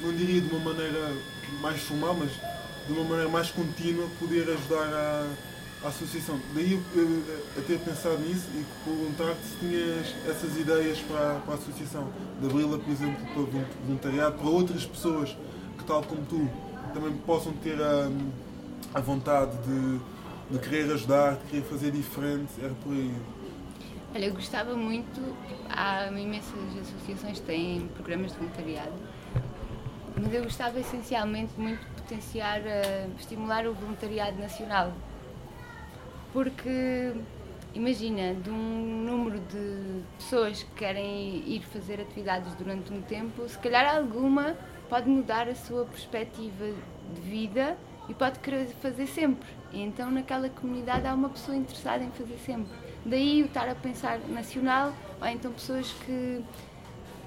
não 0.00 0.12
diria 0.14 0.40
de 0.40 0.54
uma 0.54 0.72
maneira 0.72 1.12
mais 1.60 1.80
formal, 1.82 2.14
mas 2.14 2.30
de 2.86 2.92
uma 2.92 3.04
maneira 3.04 3.28
mais 3.28 3.50
contínua, 3.50 4.06
poder 4.20 4.48
ajudar 4.50 4.86
a, 4.94 5.26
a 5.84 5.88
associação. 5.88 6.38
Daí 6.54 6.72
eu 6.72 6.80
eh, 6.96 7.58
a 7.58 7.62
ter 7.62 7.78
pensado 7.80 8.18
nisso 8.20 8.48
e 8.54 8.64
perguntar-te 8.84 9.44
se 9.44 9.56
tinhas 9.56 10.14
essas 10.28 10.56
ideias 10.56 10.98
para, 11.00 11.40
para 11.44 11.54
a 11.54 11.56
associação, 11.56 12.08
de 12.40 12.46
abri-la, 12.46 12.78
por 12.78 12.90
exemplo, 12.90 13.26
para 13.26 13.42
volun- 13.42 13.64
voluntariado, 13.86 14.38
para 14.38 14.48
outras 14.48 14.84
pessoas 14.86 15.36
que, 15.78 15.84
tal 15.84 16.02
como 16.02 16.22
tu, 16.26 16.48
também 16.94 17.12
possam 17.26 17.52
ter 17.54 17.80
a, 17.82 18.10
a 18.94 19.00
vontade 19.00 19.56
de, 19.66 19.98
de 20.50 20.58
querer 20.58 20.92
ajudar, 20.92 21.36
de 21.36 21.44
querer 21.50 21.62
fazer 21.64 21.90
diferente, 21.90 22.52
era 22.60 22.72
por 22.82 22.92
aí. 22.92 23.12
Olha, 24.14 24.26
eu 24.26 24.34
gostava 24.34 24.76
muito, 24.76 25.20
há 25.70 26.06
imensas 26.08 26.52
associações 26.82 27.40
que 27.40 27.46
têm 27.46 27.88
programas 27.94 28.30
de 28.30 28.38
voluntariado, 28.38 28.92
mas 30.14 30.32
eu 30.34 30.44
gostava 30.44 30.78
essencialmente 30.78 31.52
muito 31.56 31.80
de 31.80 32.02
potenciar, 32.02 32.60
eh, 32.66 33.08
estimular 33.18 33.66
o 33.66 33.72
voluntariado 33.72 34.38
nacional. 34.38 34.92
Porque, 36.32 37.12
imagina, 37.74 38.34
de 38.34 38.50
um 38.50 39.04
número 39.04 39.38
de 39.40 40.02
pessoas 40.18 40.62
que 40.62 40.70
querem 40.72 41.42
ir 41.46 41.62
fazer 41.64 42.00
atividades 42.00 42.54
durante 42.54 42.92
um 42.92 43.02
tempo, 43.02 43.46
se 43.48 43.58
calhar 43.58 43.96
alguma 43.96 44.56
pode 44.88 45.08
mudar 45.08 45.48
a 45.48 45.54
sua 45.54 45.84
perspectiva 45.84 46.66
de 47.14 47.20
vida 47.20 47.76
e 48.08 48.14
pode 48.14 48.38
querer 48.40 48.66
fazer 48.80 49.06
sempre. 49.06 49.48
E 49.72 49.80
então 49.80 50.10
naquela 50.10 50.48
comunidade 50.48 51.06
há 51.06 51.14
uma 51.14 51.28
pessoa 51.28 51.56
interessada 51.56 52.04
em 52.04 52.10
fazer 52.10 52.38
sempre. 52.38 52.72
Daí 53.04 53.42
o 53.42 53.46
estar 53.46 53.68
a 53.68 53.74
pensar 53.74 54.18
nacional 54.28 54.92
ou 55.20 55.26
então 55.26 55.52
pessoas 55.52 55.90
que 56.04 56.42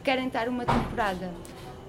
querem 0.04 0.28
estar 0.28 0.48
uma 0.48 0.66
temporada. 0.66 1.32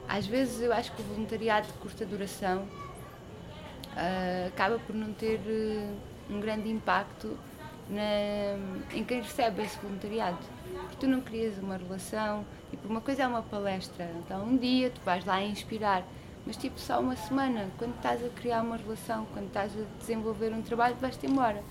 Às 0.08 0.26
vezes 0.26 0.60
eu 0.62 0.72
acho 0.72 0.92
que 0.92 1.02
o 1.02 1.04
voluntariado 1.04 1.66
de 1.66 1.72
curta 1.74 2.06
duração 2.06 2.62
uh, 2.62 4.48
acaba 4.48 4.78
por 4.78 4.94
não 4.94 5.12
ter 5.12 5.40
uh, 5.40 5.96
um 6.30 6.40
grande 6.40 6.68
impacto 6.68 7.36
na, 7.88 8.56
em 8.94 9.04
quem 9.04 9.20
recebe 9.20 9.62
esse 9.62 9.78
voluntariado. 9.78 10.38
Porque 10.82 10.96
tu 10.98 11.06
não 11.06 11.20
crias 11.20 11.56
uma 11.58 11.76
relação, 11.76 12.44
tipo, 12.70 12.88
uma 12.88 13.00
coisa 13.00 13.22
é 13.22 13.26
uma 13.26 13.42
palestra, 13.42 14.10
então 14.18 14.44
um 14.44 14.56
dia 14.56 14.90
tu 14.90 15.00
vais 15.04 15.24
lá 15.24 15.42
inspirar, 15.42 16.04
mas 16.46 16.56
tipo 16.56 16.78
só 16.78 17.00
uma 17.00 17.16
semana, 17.16 17.68
quando 17.78 17.94
estás 17.96 18.24
a 18.24 18.28
criar 18.28 18.62
uma 18.62 18.76
relação, 18.76 19.26
quando 19.32 19.46
estás 19.46 19.72
a 19.72 19.84
desenvolver 19.98 20.52
um 20.52 20.62
trabalho, 20.62 20.96
vais-te 20.96 21.26
embora. 21.26 21.62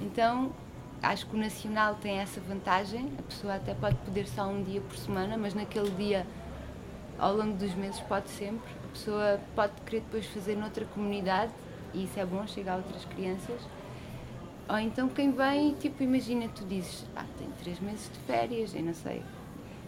Então 0.00 0.52
acho 1.02 1.26
que 1.26 1.36
o 1.36 1.38
nacional 1.38 1.94
tem 1.96 2.18
essa 2.18 2.40
vantagem, 2.40 3.12
a 3.18 3.22
pessoa 3.22 3.54
até 3.54 3.74
pode 3.74 3.96
poder 3.96 4.26
só 4.26 4.46
um 4.46 4.62
dia 4.62 4.80
por 4.80 4.96
semana, 4.96 5.36
mas 5.36 5.54
naquele 5.54 5.90
dia, 5.90 6.26
ao 7.18 7.34
longo 7.34 7.56
dos 7.56 7.74
meses, 7.74 8.00
pode 8.00 8.28
sempre. 8.30 8.70
A 8.84 8.88
pessoa 8.92 9.40
pode 9.54 9.72
querer 9.84 10.00
depois 10.00 10.26
fazer 10.26 10.56
noutra 10.56 10.84
comunidade, 10.86 11.52
e 11.92 12.04
isso 12.04 12.18
é 12.18 12.24
bom, 12.24 12.46
chegar 12.46 12.74
a 12.74 12.76
outras 12.76 13.04
crianças. 13.06 13.60
Ou 14.68 14.78
então 14.78 15.08
quem 15.08 15.32
vem, 15.32 15.74
tipo, 15.74 16.02
imagina, 16.02 16.48
tu 16.48 16.64
dizes, 16.64 17.04
ah, 17.14 17.24
tenho 17.38 17.50
três 17.62 17.78
meses 17.80 18.10
de 18.12 18.18
férias, 18.20 18.74
eu 18.74 18.82
não 18.82 18.94
sei. 18.94 19.22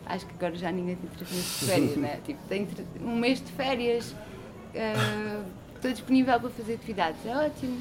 Acho 0.06 0.26
que 0.26 0.34
agora 0.34 0.54
já 0.54 0.70
ninguém 0.70 0.96
tem 0.96 1.10
três 1.10 1.30
meses 1.30 1.60
de 1.60 1.66
férias, 1.66 1.96
né? 1.98 2.20
Tipo, 2.24 2.40
tem 2.48 2.68
um 3.02 3.16
mês 3.16 3.40
de 3.40 3.50
férias, 3.52 4.12
uh, 4.12 5.44
estou 5.74 5.90
disponível 5.90 6.38
para 6.40 6.50
fazer 6.50 6.74
atividades, 6.74 7.26
é 7.26 7.36
ótimo 7.36 7.80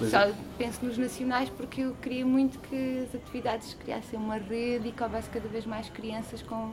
mas 0.00 0.10
Só 0.10 0.30
penso 0.58 0.84
nos 0.84 0.98
nacionais 0.98 1.48
porque 1.50 1.82
eu 1.82 1.94
queria 2.02 2.26
muito 2.26 2.58
que 2.58 3.06
as 3.06 3.14
atividades 3.14 3.74
criassem 3.74 4.18
uma 4.18 4.36
rede 4.36 4.88
e 4.88 4.92
que 4.92 5.02
houvesse 5.02 5.30
cada 5.30 5.48
vez 5.48 5.64
mais 5.66 5.88
crianças 5.88 6.42
com 6.42 6.72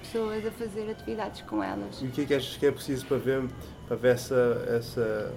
pessoas 0.00 0.46
a 0.46 0.50
fazer 0.52 0.90
atividades 0.90 1.42
com 1.42 1.62
elas. 1.62 2.00
E 2.00 2.06
o 2.06 2.10
que 2.10 2.22
é 2.22 2.24
que 2.24 2.34
achas 2.34 2.56
que 2.56 2.66
é 2.66 2.70
preciso 2.70 3.06
para 3.06 3.18
ver, 3.18 3.48
para 3.86 3.96
ver 3.96 4.14
essa, 4.14 4.64
essa 4.68 5.34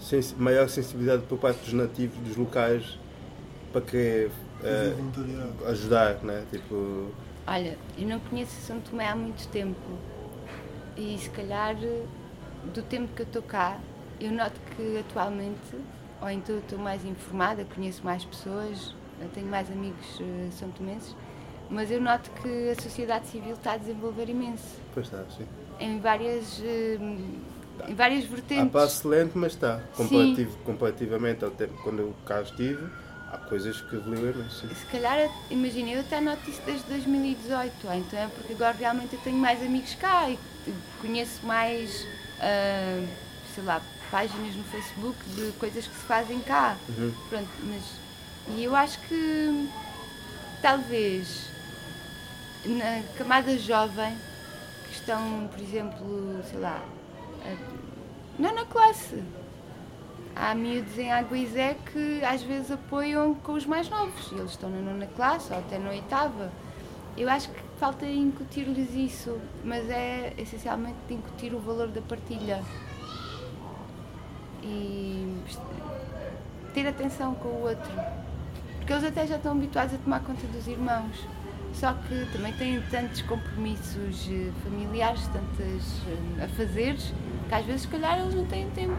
sens 0.00 0.34
maior 0.36 0.68
sensibilidade 0.68 1.22
por 1.24 1.38
parte 1.38 1.60
dos 1.60 1.72
nativos, 1.72 2.18
dos 2.18 2.36
locais, 2.36 2.98
para 3.72 3.80
que 3.80 4.30
uh, 4.62 5.68
ajudar, 5.68 6.22
né? 6.22 6.44
Tipo... 6.50 7.10
Olha, 7.46 7.78
eu 7.98 8.08
não 8.08 8.20
conheço 8.20 8.52
São 8.60 8.80
Tomé 8.80 9.08
há 9.08 9.16
muito 9.16 9.46
tempo 9.48 9.78
e 10.96 11.18
se 11.18 11.30
calhar 11.30 11.76
do 11.76 12.82
tempo 12.82 13.12
que 13.14 13.22
eu 13.22 13.26
estou 13.26 13.42
cá, 13.42 13.78
eu 14.20 14.30
noto 14.30 14.60
que 14.76 14.98
atualmente 14.98 15.76
ou 16.20 16.30
então 16.30 16.58
estou 16.58 16.78
mais 16.78 17.04
informada, 17.04 17.64
conheço 17.74 18.04
mais 18.04 18.24
pessoas, 18.24 18.94
tenho 19.34 19.46
mais 19.46 19.70
amigos 19.70 20.20
uh, 20.20 20.52
são 20.52 20.70
tomenses, 20.70 21.16
mas 21.68 21.90
eu 21.90 22.00
noto 22.00 22.30
que 22.42 22.70
a 22.70 22.80
sociedade 22.80 23.26
civil 23.28 23.52
está 23.52 23.72
a 23.72 23.76
desenvolver 23.76 24.28
imenso. 24.28 24.80
Pois 24.92 25.06
está, 25.06 25.24
sim. 25.30 25.46
Em 25.78 25.98
várias, 26.00 26.58
uh, 26.58 26.62
em 27.88 27.94
várias 27.94 28.24
vertentes. 28.24 28.66
A 28.66 28.66
passo 28.66 29.08
lento, 29.08 29.32
mas 29.36 29.52
está. 29.52 29.80
Comparativo, 29.96 30.56
comparativamente 30.64 31.44
ao 31.44 31.50
tempo 31.50 31.74
quando 31.82 32.00
eu 32.00 32.14
cá 32.26 32.42
estive, 32.42 32.84
há 33.30 33.38
coisas 33.38 33.80
que 33.80 33.96
evoluíram. 33.96 34.48
Se 34.50 34.86
calhar, 34.90 35.30
imagina, 35.50 35.90
eu 35.90 36.00
até 36.00 36.20
noto 36.20 36.48
isso 36.48 36.60
desde 36.66 36.84
2018, 36.86 37.72
então 37.94 38.18
é 38.18 38.28
porque 38.28 38.52
agora 38.52 38.76
realmente 38.78 39.14
eu 39.14 39.20
tenho 39.20 39.38
mais 39.38 39.62
amigos 39.62 39.94
cá 39.94 40.28
e 40.28 40.38
conheço 41.00 41.44
mais, 41.46 42.02
uh, 42.38 43.08
sei 43.54 43.64
lá, 43.64 43.80
páginas 44.10 44.54
no 44.54 44.64
Facebook 44.64 45.18
de 45.30 45.52
coisas 45.52 45.86
que 45.86 45.94
se 45.94 46.04
fazem 46.04 46.40
cá. 46.40 46.76
Uhum. 46.88 47.12
Pronto, 47.28 47.48
mas 47.64 48.00
e 48.56 48.64
eu 48.64 48.74
acho 48.74 48.98
que 49.02 49.68
talvez 50.60 51.50
na 52.64 53.02
camada 53.16 53.56
jovem 53.56 54.16
que 54.84 54.94
estão, 54.94 55.48
por 55.48 55.60
exemplo, 55.60 56.42
sei 56.50 56.58
lá, 56.58 56.82
não 58.38 58.54
na 58.54 58.64
classe. 58.64 59.22
Há 60.34 60.54
miúdos 60.54 60.96
em 60.96 61.12
Aguizé 61.12 61.76
que 61.92 62.24
às 62.24 62.42
vezes 62.42 62.70
apoiam 62.70 63.34
com 63.34 63.52
os 63.52 63.66
mais 63.66 63.88
novos. 63.88 64.32
Eles 64.32 64.52
estão 64.52 64.70
na 64.70 64.80
nona 64.80 65.06
classe 65.06 65.52
ou 65.52 65.58
até 65.58 65.78
na 65.78 65.90
oitava. 65.90 66.50
Eu 67.16 67.28
acho 67.28 67.50
que 67.50 67.60
falta 67.78 68.06
incutir-lhes 68.06 68.94
isso, 68.94 69.38
mas 69.64 69.90
é 69.90 70.32
essencialmente 70.38 70.96
incutir 71.10 71.52
o 71.54 71.58
valor 71.58 71.88
da 71.88 72.00
partilha 72.00 72.62
e 74.62 75.34
ter 76.72 76.86
atenção 76.86 77.34
com 77.34 77.48
o 77.48 77.62
outro. 77.62 77.92
Porque 78.78 78.92
eles 78.92 79.04
até 79.04 79.26
já 79.26 79.36
estão 79.36 79.52
habituados 79.52 79.94
a 79.94 79.98
tomar 79.98 80.20
conta 80.20 80.46
dos 80.46 80.66
irmãos. 80.66 81.26
Só 81.74 81.92
que 81.92 82.26
também 82.32 82.52
têm 82.54 82.82
tantos 82.90 83.22
compromissos 83.22 84.28
eh, 84.28 84.50
familiares, 84.64 85.26
tantas 85.28 86.02
eh, 86.08 86.44
a 86.44 86.48
fazeres, 86.48 87.12
que 87.50 87.54
às 87.56 87.66
vezes, 87.66 87.82
se 87.82 87.88
calhar, 87.88 88.20
eles 88.20 88.32
não 88.32 88.46
têm 88.46 88.70
tempo. 88.70 88.94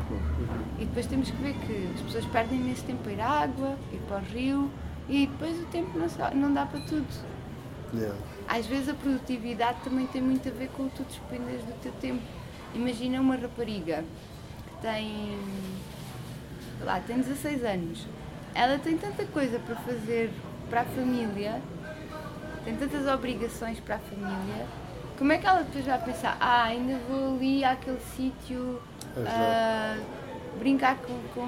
E 0.78 0.84
depois 0.84 1.06
temos 1.06 1.32
que 1.32 1.38
ver 1.38 1.54
que 1.54 1.90
as 1.96 2.02
pessoas 2.02 2.26
perdem 2.26 2.60
nesse 2.60 2.84
tempo 2.84 3.08
a 3.08 3.12
ir 3.14 3.22
à 3.22 3.30
água, 3.30 3.78
ir 3.94 4.00
para 4.10 4.18
o 4.18 4.20
rio, 4.20 4.70
e 5.08 5.26
depois 5.26 5.58
o 5.58 5.66
tempo 5.68 5.98
não, 5.98 6.32
não 6.36 6.54
dá 6.54 6.66
para 6.66 6.82
tudo. 6.82 7.08
Yeah. 7.94 8.14
Às 8.50 8.66
vezes 8.66 8.90
a 8.90 8.94
produtividade 8.94 9.78
também 9.86 10.06
tem 10.08 10.22
muito 10.22 10.50
a 10.50 10.52
ver 10.52 10.68
com 10.76 10.84
o 10.84 10.90
que 10.90 10.98
tu 10.98 11.04
despendes 11.04 11.64
do 11.64 11.82
teu 11.82 11.94
tempo. 11.94 12.22
Imagina 12.76 13.22
uma 13.22 13.38
rapariga 13.38 14.04
tem. 14.82 15.40
lá, 16.82 17.00
tem 17.00 17.18
16 17.22 17.64
anos. 17.64 18.06
Ela 18.54 18.78
tem 18.80 18.98
tanta 18.98 19.24
coisa 19.28 19.60
para 19.60 19.76
fazer 19.78 20.30
para 20.70 20.82
a 20.82 20.86
família, 20.86 21.62
tem 22.66 22.76
tantas 22.76 23.08
obrigações 23.08 23.80
para 23.80 23.96
a 23.96 24.00
família. 24.00 24.68
Como 25.22 25.32
é 25.34 25.38
que 25.38 25.46
ela 25.46 25.62
depois 25.62 25.86
vai 25.86 26.04
pensar, 26.04 26.36
ah, 26.40 26.64
ainda 26.64 26.98
vou 27.08 27.36
ali 27.36 27.64
àquele 27.64 28.00
sítio 28.00 28.82
uh, 29.16 30.04
brincar 30.58 30.98
com, 30.98 31.14
com 31.36 31.46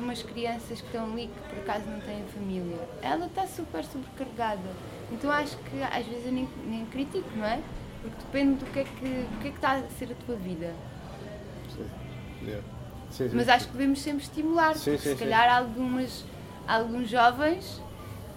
umas 0.00 0.24
crianças 0.24 0.80
que 0.80 0.86
estão 0.88 1.04
ali 1.04 1.28
que 1.28 1.54
por 1.54 1.58
acaso 1.60 1.88
não 1.88 2.00
têm 2.00 2.24
família? 2.34 2.80
Ela 3.00 3.26
está 3.26 3.46
super 3.46 3.84
sobrecarregada. 3.84 4.68
Então 5.12 5.30
acho 5.30 5.56
que 5.56 5.80
às 5.84 6.04
vezes 6.04 6.26
eu 6.26 6.32
nem, 6.32 6.48
nem 6.66 6.84
critico, 6.86 7.30
não 7.36 7.46
é? 7.46 7.60
Porque 8.00 8.16
depende 8.24 8.58
do 8.58 8.66
que 8.72 8.80
é 8.80 8.82
que, 8.82 9.06
do 9.06 9.40
que, 9.40 9.46
é 9.46 9.50
que 9.52 9.56
está 9.56 9.74
a 9.74 9.82
ser 9.90 10.10
a 10.10 10.26
tua 10.26 10.34
vida. 10.34 10.74
Yeah. 12.42 12.64
Sim, 13.08 13.28
sim, 13.28 13.36
Mas 13.36 13.48
acho 13.48 13.66
que 13.68 13.72
devemos 13.74 14.02
sempre 14.02 14.24
estimular, 14.24 14.72
porque 14.72 14.98
se 14.98 15.14
calhar 15.14 15.58
algumas, 15.58 16.24
alguns 16.66 17.08
jovens 17.08 17.80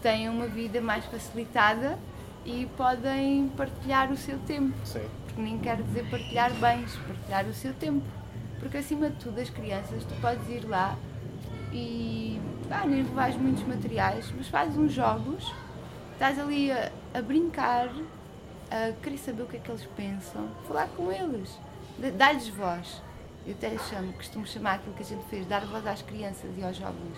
têm 0.04 0.30
uma 0.30 0.46
vida 0.46 0.80
mais 0.80 1.04
facilitada 1.06 1.98
e 2.46 2.70
podem 2.78 3.50
partilhar 3.58 4.12
o 4.12 4.18
seu 4.18 4.38
tempo. 4.40 4.76
Porque 5.26 5.42
nem 5.42 5.58
quero 5.58 5.84
dizer 5.84 6.10
partilhar 6.10 6.54
bens, 6.54 6.96
partilhar 7.08 7.46
o 7.46 7.54
seu 7.54 7.74
tempo. 7.74 8.06
Porque 8.60 8.78
acima 8.78 9.10
de 9.10 9.18
tudo 9.18 9.42
as 9.42 9.50
crianças, 9.50 10.04
tu 10.04 10.14
podes 10.22 10.48
ir 10.50 10.66
lá 10.66 10.96
e 11.72 12.40
ah, 12.72 12.86
nem 12.86 13.04
levas 13.04 13.36
muitos 13.36 13.64
materiais, 13.64 14.32
mas 14.36 14.48
fazes 14.48 14.78
uns 14.78 14.94
jogos, 14.94 15.54
estás 16.14 16.40
ali 16.40 16.72
a, 16.72 16.92
a 17.14 17.22
brincar, 17.22 17.90
a 18.72 18.94
querer 19.04 19.18
saber 19.18 19.44
o 19.44 19.46
que 19.46 19.58
é 19.58 19.60
que 19.60 19.70
eles 19.70 19.86
pensam, 19.96 20.48
falar 20.68 20.88
com 20.96 21.12
eles, 21.12 21.60
dá-lhes 22.18 22.48
voz. 22.50 23.02
Eu 23.46 23.54
até 23.54 23.78
chamo, 23.78 24.12
costumo 24.14 24.48
chamar 24.48 24.76
aquilo 24.76 24.96
que 24.96 25.04
a 25.04 25.06
gente 25.06 25.24
fez, 25.26 25.46
dar 25.46 25.64
voz 25.66 25.86
às 25.86 26.02
crianças 26.02 26.50
e 26.58 26.64
aos 26.64 26.78
jovens. 26.78 27.18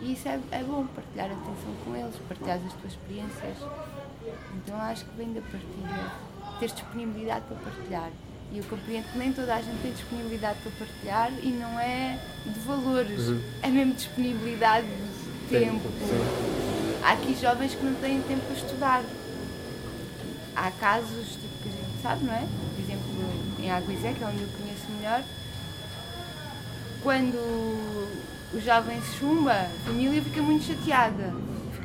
E 0.00 0.12
isso 0.12 0.28
é, 0.28 0.38
é 0.52 0.62
bom, 0.62 0.86
partilhar 0.86 1.26
atenção 1.26 1.74
com 1.84 1.96
eles, 1.96 2.14
partilhar 2.28 2.58
as 2.58 2.72
tuas 2.74 2.92
experiências. 2.92 3.56
Então 4.56 4.80
acho 4.80 5.04
que 5.04 5.16
vem 5.16 5.32
da 5.32 5.40
partilha, 5.40 6.12
ter 6.58 6.66
disponibilidade 6.66 7.44
para 7.46 7.56
partilhar. 7.56 8.10
E 8.52 8.58
eu 8.58 8.64
compreendo 8.64 9.10
que 9.12 9.18
nem 9.18 9.32
toda 9.32 9.54
a 9.54 9.60
gente 9.60 9.82
tem 9.82 9.92
disponibilidade 9.92 10.58
para 10.60 10.72
partilhar 10.72 11.32
e 11.42 11.48
não 11.48 11.78
é 11.80 12.18
de 12.44 12.60
valores, 12.60 13.28
uhum. 13.28 13.42
é 13.62 13.68
mesmo 13.68 13.94
disponibilidade 13.94 14.86
de 14.86 15.48
tempo. 15.48 15.88
Há 17.02 17.12
aqui 17.12 17.36
jovens 17.40 17.74
que 17.74 17.84
não 17.84 17.94
têm 17.94 18.20
tempo 18.22 18.44
para 18.46 18.56
estudar. 18.56 19.02
Há 20.54 20.70
casos 20.72 21.28
tipo, 21.32 21.62
que 21.62 21.68
a 21.68 21.72
gente 21.72 22.02
sabe, 22.02 22.24
não 22.24 22.34
é? 22.34 22.46
Por 22.74 22.82
exemplo, 22.82 23.06
em 23.60 23.70
Aguizé, 23.70 24.12
que 24.12 24.24
é 24.24 24.26
onde 24.26 24.42
eu 24.42 24.48
conheço 24.48 24.90
melhor, 24.96 25.22
quando 27.02 27.36
o 28.54 28.60
jovem 28.60 29.00
se 29.02 29.18
chumba, 29.18 29.52
a 29.52 29.68
família 29.84 30.22
fica 30.22 30.40
muito 30.40 30.64
chateada. 30.64 31.34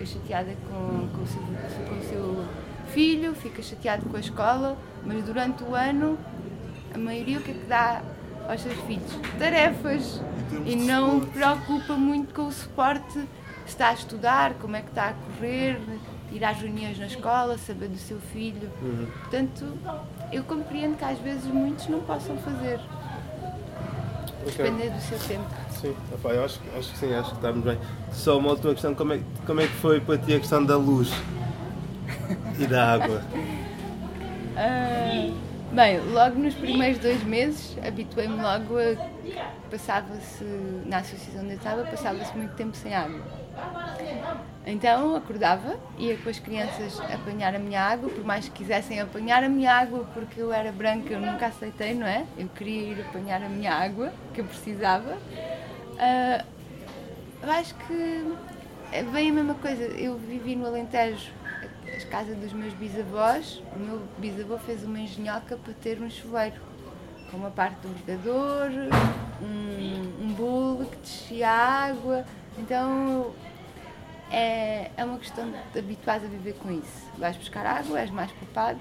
Fica 0.01 0.05
chateada 0.05 0.55
com, 0.67 1.07
com, 1.09 1.21
o 1.21 1.27
seu, 1.27 1.41
com 1.87 1.95
o 1.95 2.03
seu 2.09 2.45
filho, 2.87 3.35
fica 3.35 3.61
chateada 3.61 4.03
com 4.09 4.17
a 4.17 4.19
escola, 4.19 4.77
mas 5.05 5.23
durante 5.23 5.63
o 5.63 5.75
ano 5.75 6.17
a 6.93 6.97
maioria 6.97 7.37
o 7.37 7.41
que 7.41 7.51
é 7.51 7.53
que 7.53 7.65
dá 7.65 8.01
aos 8.49 8.61
seus 8.61 8.79
filhos? 8.81 9.11
Tarefas. 9.37 10.21
E 10.65 10.75
não 10.75 11.19
preocupa 11.19 11.93
muito 11.93 12.33
com 12.33 12.47
o 12.47 12.51
suporte, 12.51 13.13
se 13.13 13.27
está 13.67 13.89
a 13.89 13.93
estudar, 13.93 14.55
como 14.55 14.75
é 14.75 14.81
que 14.81 14.89
está 14.89 15.09
a 15.09 15.13
correr, 15.13 15.79
ir 16.31 16.43
às 16.43 16.57
reuniões 16.57 16.97
na 16.97 17.05
escola, 17.05 17.57
saber 17.59 17.87
do 17.87 17.97
seu 17.97 18.19
filho. 18.19 18.69
Uhum. 18.81 19.07
Portanto, 19.19 19.65
eu 20.31 20.43
compreendo 20.43 20.97
que 20.97 21.05
às 21.05 21.19
vezes 21.19 21.45
muitos 21.45 21.87
não 21.87 22.01
possam 22.01 22.37
fazer 22.37 22.79
Ok. 24.45 24.57
Depende 24.57 24.89
do 24.89 25.01
seu 25.01 25.19
tempo. 25.19 25.45
Sim, 25.69 25.95
eu 26.23 26.45
acho, 26.45 26.59
acho 26.77 26.91
que 26.91 26.97
sim, 26.97 27.13
acho 27.13 27.29
que 27.29 27.35
estamos 27.35 27.63
bem. 27.63 27.77
Só 28.11 28.37
uma 28.37 28.49
última 28.49 28.73
questão, 28.73 28.95
como 28.95 29.13
é, 29.13 29.21
como 29.45 29.61
é 29.61 29.67
que 29.67 29.73
foi 29.73 29.99
para 29.99 30.17
ti 30.17 30.33
a 30.33 30.39
questão 30.39 30.63
da 30.65 30.77
luz 30.77 31.11
e 32.59 32.67
da 32.67 32.93
água? 32.93 33.21
Ah, 34.53 35.31
bem, 35.71 36.01
logo 36.11 36.37
nos 36.37 36.53
primeiros 36.53 36.99
dois 36.99 37.23
meses 37.23 37.77
habituei-me 37.87 38.35
logo 38.41 38.77
a 38.77 38.95
passava-se 39.71 40.43
na 40.85 40.97
associação 40.97 41.41
onde 41.41 41.51
eu 41.53 41.57
estava, 41.57 41.83
passava-se 41.85 42.37
muito 42.37 42.53
tempo 42.55 42.75
sem 42.75 42.93
água. 42.93 43.21
Então 44.65 45.15
acordava, 45.15 45.77
ia 45.97 46.15
com 46.17 46.29
as 46.29 46.37
crianças 46.39 46.99
apanhar 47.11 47.55
a 47.55 47.59
minha 47.59 47.81
água, 47.81 48.09
por 48.09 48.23
mais 48.23 48.47
que 48.47 48.51
quisessem 48.51 48.99
apanhar 48.99 49.43
a 49.43 49.49
minha 49.49 49.73
água 49.73 50.07
porque 50.13 50.39
eu 50.39 50.53
era 50.53 50.71
branca, 50.71 51.11
eu 51.11 51.19
nunca 51.19 51.47
aceitei, 51.47 51.95
não 51.95 52.05
é? 52.05 52.25
Eu 52.37 52.47
queria 52.47 52.93
ir 52.93 53.01
apanhar 53.01 53.41
a 53.41 53.49
minha 53.49 53.73
água, 53.73 54.13
que 54.33 54.39
eu 54.41 54.45
precisava. 54.45 55.17
Eu 57.41 57.49
acho 57.51 57.73
que 57.73 58.35
é 58.91 59.01
bem 59.01 59.31
a 59.31 59.33
mesma 59.33 59.55
coisa. 59.55 59.83
Eu 59.83 60.15
vivi 60.17 60.55
no 60.55 60.67
Alentejo, 60.67 61.31
as 61.95 62.03
casas 62.03 62.37
dos 62.37 62.53
meus 62.53 62.73
bisavós. 62.75 63.63
O 63.75 63.79
meu 63.79 64.01
bisavô 64.19 64.59
fez 64.59 64.83
uma 64.83 64.99
engenhoca 64.99 65.57
para 65.57 65.73
ter 65.73 65.99
um 65.99 66.09
chuveiro, 66.09 66.61
com 67.31 67.37
uma 67.37 67.49
parte 67.49 67.77
do 67.81 67.93
regador, 67.93 68.69
um, 69.41 70.23
um 70.23 70.33
bule 70.33 70.87
que 70.87 70.97
descia 70.97 71.49
água. 71.49 72.23
Então 72.57 73.33
é, 74.31 74.91
é 74.95 75.03
uma 75.03 75.17
questão 75.17 75.51
de 75.73 75.79
habituar 75.79 76.17
a 76.17 76.27
viver 76.27 76.53
com 76.53 76.71
isso. 76.71 77.09
Vais 77.17 77.35
buscar 77.37 77.65
água, 77.65 77.99
és 77.99 78.09
mais 78.09 78.31
poupado. 78.31 78.79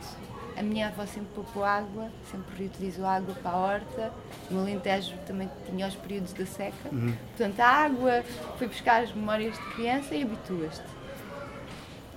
A 0.56 0.62
minha 0.62 0.88
avó 0.88 1.06
sempre 1.06 1.30
poupou 1.34 1.64
água, 1.64 2.10
sempre 2.30 2.56
reutilizou 2.58 3.06
água 3.06 3.34
para 3.36 3.50
a 3.50 3.56
horta. 3.56 4.12
No 4.50 4.60
Alentejo 4.60 5.16
também 5.26 5.50
tinha 5.66 5.86
os 5.86 5.94
períodos 5.94 6.32
da 6.32 6.44
seca. 6.44 6.90
Portanto, 7.36 7.60
a 7.60 7.66
água, 7.66 8.22
fui 8.58 8.66
buscar 8.66 9.02
as 9.02 9.12
memórias 9.12 9.54
de 9.54 9.74
criança 9.74 10.14
e 10.14 10.22
habituas-te. 10.22 11.00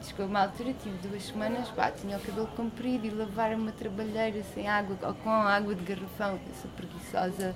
Chegou 0.02 0.26
uma 0.26 0.42
altura, 0.42 0.74
tive 0.74 1.08
duas 1.08 1.24
semanas, 1.24 1.70
pá, 1.70 1.90
tinha 1.90 2.18
o 2.18 2.20
cabelo 2.20 2.48
comprido 2.48 3.08
e 3.08 3.10
lavar 3.10 3.54
uma 3.54 3.72
trabalheira 3.72 4.44
sem 4.54 4.68
água 4.68 4.98
ou 5.02 5.14
com 5.14 5.30
água 5.30 5.74
de 5.74 5.84
garrafão, 5.84 6.34
eu 6.34 6.54
sou 6.62 6.70
preguiçosa. 6.72 7.56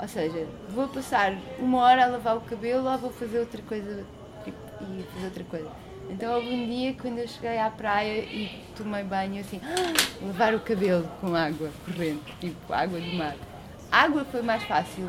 Ou 0.00 0.08
seja, 0.08 0.46
vou 0.70 0.88
passar 0.88 1.34
uma 1.58 1.78
hora 1.78 2.04
a 2.04 2.06
lavar 2.06 2.36
o 2.36 2.40
cabelo 2.40 2.88
ou 2.90 2.98
vou 2.98 3.10
fazer 3.10 3.38
outra 3.38 3.60
coisa 3.62 4.02
tipo, 4.44 4.56
e 4.82 5.02
fazer 5.14 5.26
outra 5.26 5.44
coisa. 5.44 5.68
Então 6.08 6.34
houve 6.34 6.48
um 6.48 6.66
dia 6.66 6.94
quando 6.94 7.18
eu 7.18 7.28
cheguei 7.28 7.58
à 7.58 7.70
praia 7.70 8.20
e 8.20 8.64
tomei 8.76 9.04
banho 9.04 9.40
assim, 9.40 9.60
"Ah, 9.62 9.92
lavar 10.26 10.54
o 10.54 10.60
cabelo 10.60 11.06
com 11.20 11.34
água 11.34 11.70
corrente, 11.84 12.34
tipo 12.40 12.72
água 12.72 12.98
do 12.98 13.12
mar. 13.14 13.36
A 13.92 14.02
água 14.04 14.24
foi 14.24 14.40
mais 14.40 14.62
fácil. 14.64 15.08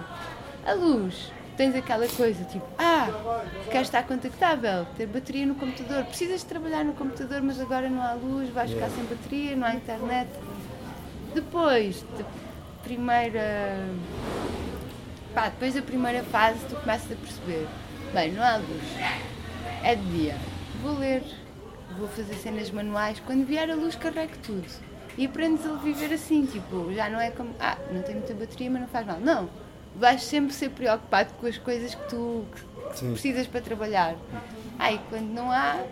A 0.65 0.73
luz, 0.73 1.31
tens 1.55 1.73
aquela 1.73 2.07
coisa 2.09 2.43
tipo, 2.43 2.65
ah, 2.77 3.07
queres 3.71 3.87
estar 3.87 4.03
contactável, 4.03 4.85
ter 4.97 5.07
bateria 5.07 5.45
no 5.45 5.55
computador, 5.55 6.03
precisas 6.03 6.41
de 6.41 6.47
trabalhar 6.47 6.83
no 6.83 6.93
computador, 6.93 7.41
mas 7.41 7.59
agora 7.61 7.89
não 7.89 8.01
há 8.01 8.13
luz, 8.13 8.49
vais 8.49 8.69
ficar 8.71 8.89
sem 8.89 9.05
bateria, 9.05 9.55
não 9.55 9.65
há 9.67 9.73
internet. 9.73 10.29
Depois, 11.33 12.03
de 12.17 12.25
primeira. 12.83 13.79
Pá, 15.33 15.49
depois 15.49 15.73
da 15.73 15.81
primeira 15.81 16.23
fase 16.23 16.59
tu 16.69 16.75
começas 16.75 17.11
a 17.11 17.15
perceber, 17.15 17.67
bem, 18.13 18.33
não 18.33 18.43
há 18.43 18.57
luz, 18.57 18.83
é 19.81 19.95
de 19.95 20.03
dia, 20.11 20.35
vou 20.81 20.97
ler, 20.97 21.23
vou 21.97 22.07
fazer 22.09 22.33
cenas 22.35 22.69
manuais, 22.69 23.21
quando 23.25 23.45
vier 23.45 23.69
a 23.71 23.75
luz 23.75 23.95
carrego 23.95 24.33
tudo. 24.43 24.67
E 25.17 25.25
aprendes 25.25 25.65
a 25.65 25.73
viver 25.75 26.13
assim, 26.13 26.45
tipo, 26.45 26.93
já 26.93 27.09
não 27.09 27.19
é 27.19 27.31
como, 27.31 27.53
ah, 27.59 27.77
não 27.91 28.01
tenho 28.01 28.19
muita 28.19 28.33
bateria, 28.33 28.69
mas 28.69 28.81
não 28.81 28.87
faz 28.87 29.05
mal. 29.05 29.19
Não, 29.19 29.49
vais 29.95 30.23
sempre 30.23 30.53
ser 30.53 30.69
preocupado 30.69 31.33
com 31.33 31.47
as 31.47 31.57
coisas 31.57 31.95
que 31.95 32.09
tu 32.09 32.45
que 32.53 33.05
precisas 33.05 33.47
para 33.47 33.61
trabalhar. 33.61 34.15
Ai, 34.79 34.99
quando 35.09 35.29
não 35.29 35.51
há, 35.51 35.83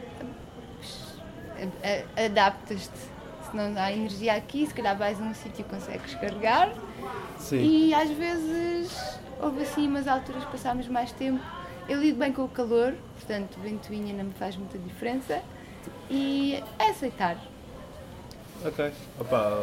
adaptas-te. 2.26 3.20
Se 3.49 3.56
não 3.56 3.82
há 3.82 3.91
energia 3.91 4.36
aqui, 4.36 4.68
se 4.68 4.74
calhar 4.74 4.98
vais 4.98 5.20
a 5.20 5.24
um 5.24 5.34
sítio 5.34 5.61
e 5.61 5.64
consegues 5.64 6.14
carregar. 6.16 6.72
Sim. 7.38 7.61
E 7.64 7.94
às 7.94 8.10
vezes 8.11 9.19
houve 9.41 9.61
assim 9.64 9.88
umas 9.88 10.07
alturas 10.07 10.44
que 10.44 10.52
passámos 10.52 10.88
mais 10.88 11.11
tempo. 11.11 11.40
Eu 11.88 11.99
lido 12.02 12.19
bem 12.19 12.31
com 12.31 12.44
o 12.44 12.49
calor, 12.49 12.94
portanto, 13.15 13.57
ventoinha 13.64 14.14
não 14.14 14.26
me 14.26 14.34
faz 14.34 14.56
muita 14.56 14.77
diferença. 14.77 15.41
E 16.10 16.61
é 16.77 16.90
aceitar, 16.90 17.38
Ok. 18.65 18.91
Opá, 19.19 19.53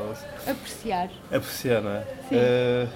apreciar. 0.48 1.10
apreciar, 1.30 1.82
não 1.82 1.90
é? 1.90 2.00
Sim. 2.28 2.36
Eh, 2.36 2.86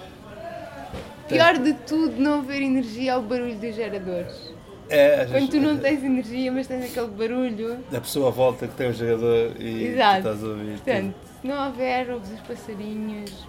Pior 1.29 1.59
de 1.59 1.75
tudo, 1.75 2.17
não 2.21 2.39
haver 2.41 2.63
energia 2.63 3.13
é 3.13 3.17
o 3.17 3.23
barulho 3.23 3.55
dos 3.57 3.75
geradores. 3.75 4.53
é, 4.89 5.27
Quando 5.31 5.49
tu 5.51 5.61
não 5.61 5.77
tens 5.79 6.03
energia, 6.03 6.51
mas 6.51 6.67
tens 6.67 6.87
aquele 6.91 7.09
barulho. 7.09 7.85
A 7.95 8.01
pessoa 8.01 8.29
à 8.29 8.31
volta 8.33 8.67
que 8.67 8.75
tem 8.75 8.89
o 8.91 8.93
jogador 8.95 9.53
e 9.61 9.85
Exato. 9.89 10.19
estás 10.19 10.43
a 10.43 10.47
ouvir. 10.49 10.73
Portanto, 10.81 11.15
se 11.41 11.47
não 11.47 11.67
houver, 11.67 12.11
ouves 12.11 12.31
os 12.33 12.41
passarinhos, 12.41 13.47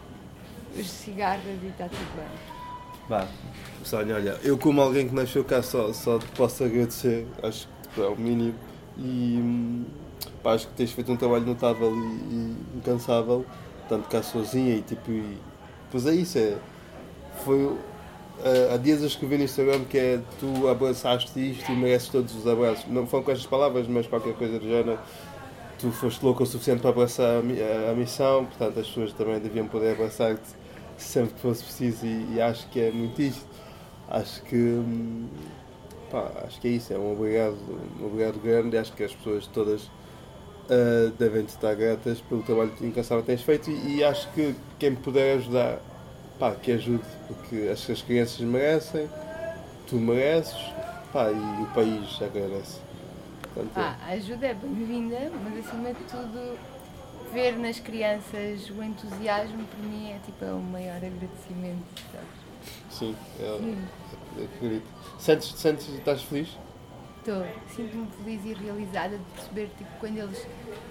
os 0.79 0.89
cigarros 0.89 1.43
e 1.63 1.67
está 1.67 1.85
tudo 1.87 2.15
bem. 2.15 2.25
Vá, 3.09 3.27
Sónia, 3.83 4.15
olha, 4.15 4.39
eu 4.43 4.57
como 4.57 4.79
alguém 4.81 5.07
que 5.09 5.13
nasceu 5.15 5.43
cá 5.43 5.61
só, 5.61 5.91
só 5.91 6.17
te 6.19 6.25
posso 6.27 6.63
agradecer, 6.63 7.27
acho 7.43 7.67
que 7.93 8.01
é 8.01 8.05
o 8.07 8.15
mínimo, 8.15 8.55
e 8.97 9.37
hum, 9.41 9.85
pá, 10.43 10.53
acho 10.53 10.67
que 10.67 10.73
tens 10.73 10.91
feito 10.91 11.11
um 11.11 11.17
trabalho 11.17 11.45
notável 11.45 11.93
e, 11.93 11.97
e 11.97 12.55
incansável, 12.77 13.45
tanto 13.89 14.07
cá 14.07 14.23
sozinha 14.23 14.75
e 14.75 14.81
tipo, 14.81 15.11
e, 15.11 15.37
pois 15.91 16.05
é 16.05 16.13
isso, 16.15 16.37
é, 16.37 16.55
foi, 17.43 17.75
há 18.73 18.77
dias 18.77 19.01
eu 19.01 19.07
escrevi 19.07 19.37
no 19.39 19.43
Instagram 19.43 19.83
que 19.85 19.97
é, 19.97 20.19
tu 20.39 20.69
abraçaste 20.69 21.37
isto 21.51 21.69
e 21.71 21.75
mereces 21.75 22.07
todos 22.09 22.33
os 22.35 22.47
abraços, 22.47 22.85
não 22.87 23.05
foram 23.07 23.23
com 23.25 23.31
estas 23.31 23.47
palavras, 23.47 23.87
mas 23.87 24.07
qualquer 24.07 24.35
coisa 24.35 24.57
do 24.59 24.65
género, 24.67 24.99
tu 25.79 25.91
foste 25.91 26.23
louco 26.23 26.43
o 26.43 26.45
suficiente 26.45 26.79
para 26.81 26.91
abraçar 26.91 27.25
a, 27.25 27.39
a- 27.39 27.91
a 27.91 27.95
missão, 27.95 28.45
portanto 28.45 28.79
as 28.79 28.87
pessoas 28.87 29.11
também 29.13 29.39
deviam 29.39 29.67
poder 29.67 29.93
abraçar-te 29.93 30.60
sempre 31.01 31.33
que 31.33 31.39
fosse 31.41 31.63
preciso 31.63 32.05
e, 32.05 32.35
e 32.35 32.41
acho 32.41 32.67
que 32.69 32.79
é 32.79 32.91
muito 32.91 33.21
isto. 33.21 33.45
Acho 34.09 34.41
que 34.43 34.55
hum, 34.55 35.27
pá, 36.11 36.31
acho 36.45 36.59
que 36.59 36.67
é 36.67 36.71
isso, 36.71 36.93
é 36.93 36.97
um 36.97 37.13
obrigado, 37.13 37.57
um 37.99 38.05
obrigado 38.05 38.39
grande, 38.41 38.77
acho 38.77 38.91
que 38.93 39.03
as 39.03 39.13
pessoas 39.13 39.47
todas 39.47 39.89
ah, 40.69 41.11
devem 41.19 41.43
estar 41.43 41.75
gratas 41.75 42.21
pelo 42.21 42.41
trabalho 42.43 42.71
incansável 42.81 43.23
que 43.23 43.27
tens 43.27 43.41
feito 43.41 43.69
e, 43.69 43.97
e 43.97 44.03
acho 44.03 44.31
que 44.31 44.55
quem 44.79 44.95
puder 44.95 45.37
ajudar, 45.37 45.79
pá, 46.39 46.51
que 46.55 46.71
ajude, 46.71 47.03
porque 47.27 47.69
acho 47.69 47.87
que 47.87 47.91
as 47.91 48.01
crianças 48.01 48.39
merecem, 48.39 49.09
tu 49.87 49.97
mereces, 49.97 50.55
pá, 51.11 51.29
e 51.29 51.63
o 51.63 51.65
país 51.73 52.21
agradece. 52.21 52.79
Portanto, 53.53 53.73
Pá, 53.73 53.97
a 54.01 54.11
ajuda 54.13 54.47
é 54.47 54.53
bem-vinda, 54.53 55.29
mas 55.43 55.65
acima 55.65 55.89
de 55.93 56.03
tudo, 56.05 56.57
ver 57.33 57.57
nas 57.57 57.79
crianças 57.79 58.69
o 58.69 58.83
entusiasmo, 58.83 59.63
para 59.65 59.79
mim, 59.87 60.11
é 60.11 60.19
tipo 60.25 60.43
é 60.45 60.51
o 60.51 60.59
maior 60.59 60.97
agradecimento. 60.97 61.83
sabes? 62.11 62.41
sim, 62.91 63.15
é, 63.39 63.57
Sim. 63.57 63.77
é, 64.39 64.43
acredito. 64.43 64.85
Sentes, 65.17 65.47
sentes, 65.59 65.89
estás 65.89 66.21
feliz? 66.23 66.49
Estou, 67.19 67.45
sinto-me 67.75 68.07
feliz 68.23 68.41
e 68.45 68.53
realizada 68.53 69.17
de 69.17 69.23
perceber 69.35 69.69
tipo, 69.77 69.89
quando 69.99 70.17
eles 70.17 70.47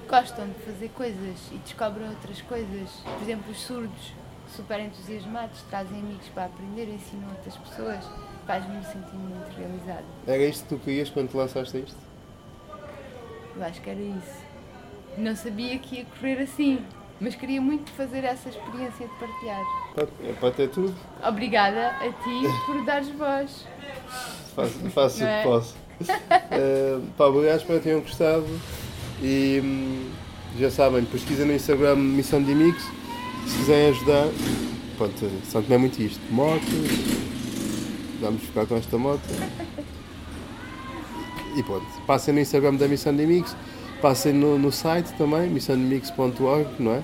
gostam 0.09 0.47
de 0.47 0.55
fazer 0.61 0.89
coisas 0.91 1.39
e 1.53 1.57
descobrem 1.59 2.09
outras 2.09 2.41
coisas. 2.43 2.91
Por 3.03 3.23
exemplo, 3.23 3.51
os 3.51 3.59
surdos, 3.61 4.13
super 4.55 4.79
entusiasmados, 4.81 5.61
trazem 5.69 5.99
amigos 5.99 6.29
para 6.29 6.45
aprender, 6.47 6.89
ensinam 6.89 7.29
outras 7.31 7.57
pessoas. 7.57 8.05
Faz-me 8.47 8.83
sentir 8.85 9.15
muito 9.15 9.57
realizada. 9.57 10.05
Era 10.27 10.43
isto 10.45 10.63
que 10.63 10.69
tu 10.77 10.79
querias 10.85 11.11
quando 11.11 11.31
te 11.31 11.37
lançaste 11.37 11.79
isto? 11.79 11.99
Eu 13.57 13.65
acho 13.65 13.81
que 13.81 13.91
era 13.91 14.01
isso. 14.01 14.50
Não 15.19 15.37
sabia 15.37 15.79
que 15.79 15.97
ia 15.97 16.05
correr 16.05 16.43
assim, 16.43 16.79
mas 17.21 17.35
queria 17.35 17.61
muito 17.61 17.91
fazer 17.93 18.25
essa 18.25 18.49
experiência 18.49 19.07
de 19.07 19.15
partilhar. 19.15 19.63
É 20.25 20.33
para 20.33 20.51
ter 20.53 20.69
tudo. 20.71 20.95
Obrigada 21.27 21.89
a 21.89 22.09
ti 22.09 22.65
por 22.67 22.85
dares 22.85 23.09
voz. 23.11 23.67
Faço, 24.55 24.91
faço 24.91 25.19
o 25.19 25.21
Não 25.21 25.29
é? 25.29 25.43
que 25.43 25.49
posso. 25.49 25.75
Uh, 26.01 27.07
pá, 27.17 27.27
obrigado, 27.27 27.59
espero 27.61 27.79
que 27.79 27.85
tenham 27.85 28.01
gostado. 28.01 28.47
E 29.23 29.61
hum, 29.63 30.11
já 30.59 30.71
sabem, 30.71 31.05
pesquisa 31.05 31.45
no 31.45 31.53
Instagram 31.53 31.97
Missão 31.97 32.43
de 32.43 32.53
Amigos. 32.53 32.83
Se 33.47 33.59
quiserem 33.59 33.91
ajudar, 33.91 34.29
pronto, 34.97 35.31
Santo 35.45 35.69
não 35.69 35.77
é 35.77 35.79
muito 35.79 36.01
isto. 36.01 36.21
Moto, 36.33 36.61
vamos 38.21 38.43
ficar 38.43 38.67
com 38.67 38.77
esta 38.77 38.97
moto. 38.97 39.21
E 41.57 41.63
pronto, 41.63 41.87
passem 42.07 42.33
no 42.33 42.41
Instagram 42.41 42.75
da 42.77 42.87
Missão 42.87 43.15
de 43.15 43.25
Amigos, 43.25 43.55
passem 44.01 44.33
no, 44.33 44.59
no 44.59 44.73
site 44.73 45.13
também, 45.15 45.49
missãodeamigos.org, 45.49 46.69
não 46.79 46.93
é? 46.93 47.03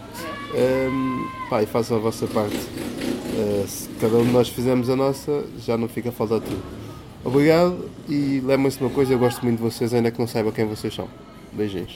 Um, 0.55 1.29
pá, 1.49 1.63
e 1.63 1.67
façam 1.67 1.97
a 1.97 2.01
vossa 2.01 2.27
parte. 2.27 2.57
Uh, 2.57 3.67
se 3.67 3.89
cada 4.01 4.17
um 4.17 4.25
de 4.25 4.31
nós 4.31 4.49
fizermos 4.49 4.89
a 4.89 4.97
nossa, 4.97 5.45
já 5.59 5.77
não 5.77 5.89
fica 5.89 6.09
a 6.09 6.13
faltar 6.13 6.41
tudo. 6.41 6.63
Obrigado 7.25 7.91
e 8.09 8.41
lembrem-se 8.45 8.79
de 8.79 8.85
uma 8.85 8.91
coisa, 8.91 9.13
eu 9.13 9.19
gosto 9.19 9.43
muito 9.43 9.59
de 9.59 9.63
vocês, 9.63 9.93
ainda 9.93 10.11
que 10.11 10.19
não 10.19 10.27
saiba 10.27 10.51
quem 10.53 10.65
vocês 10.65 10.95
são. 10.95 11.09
Beijinhos. 11.53 11.85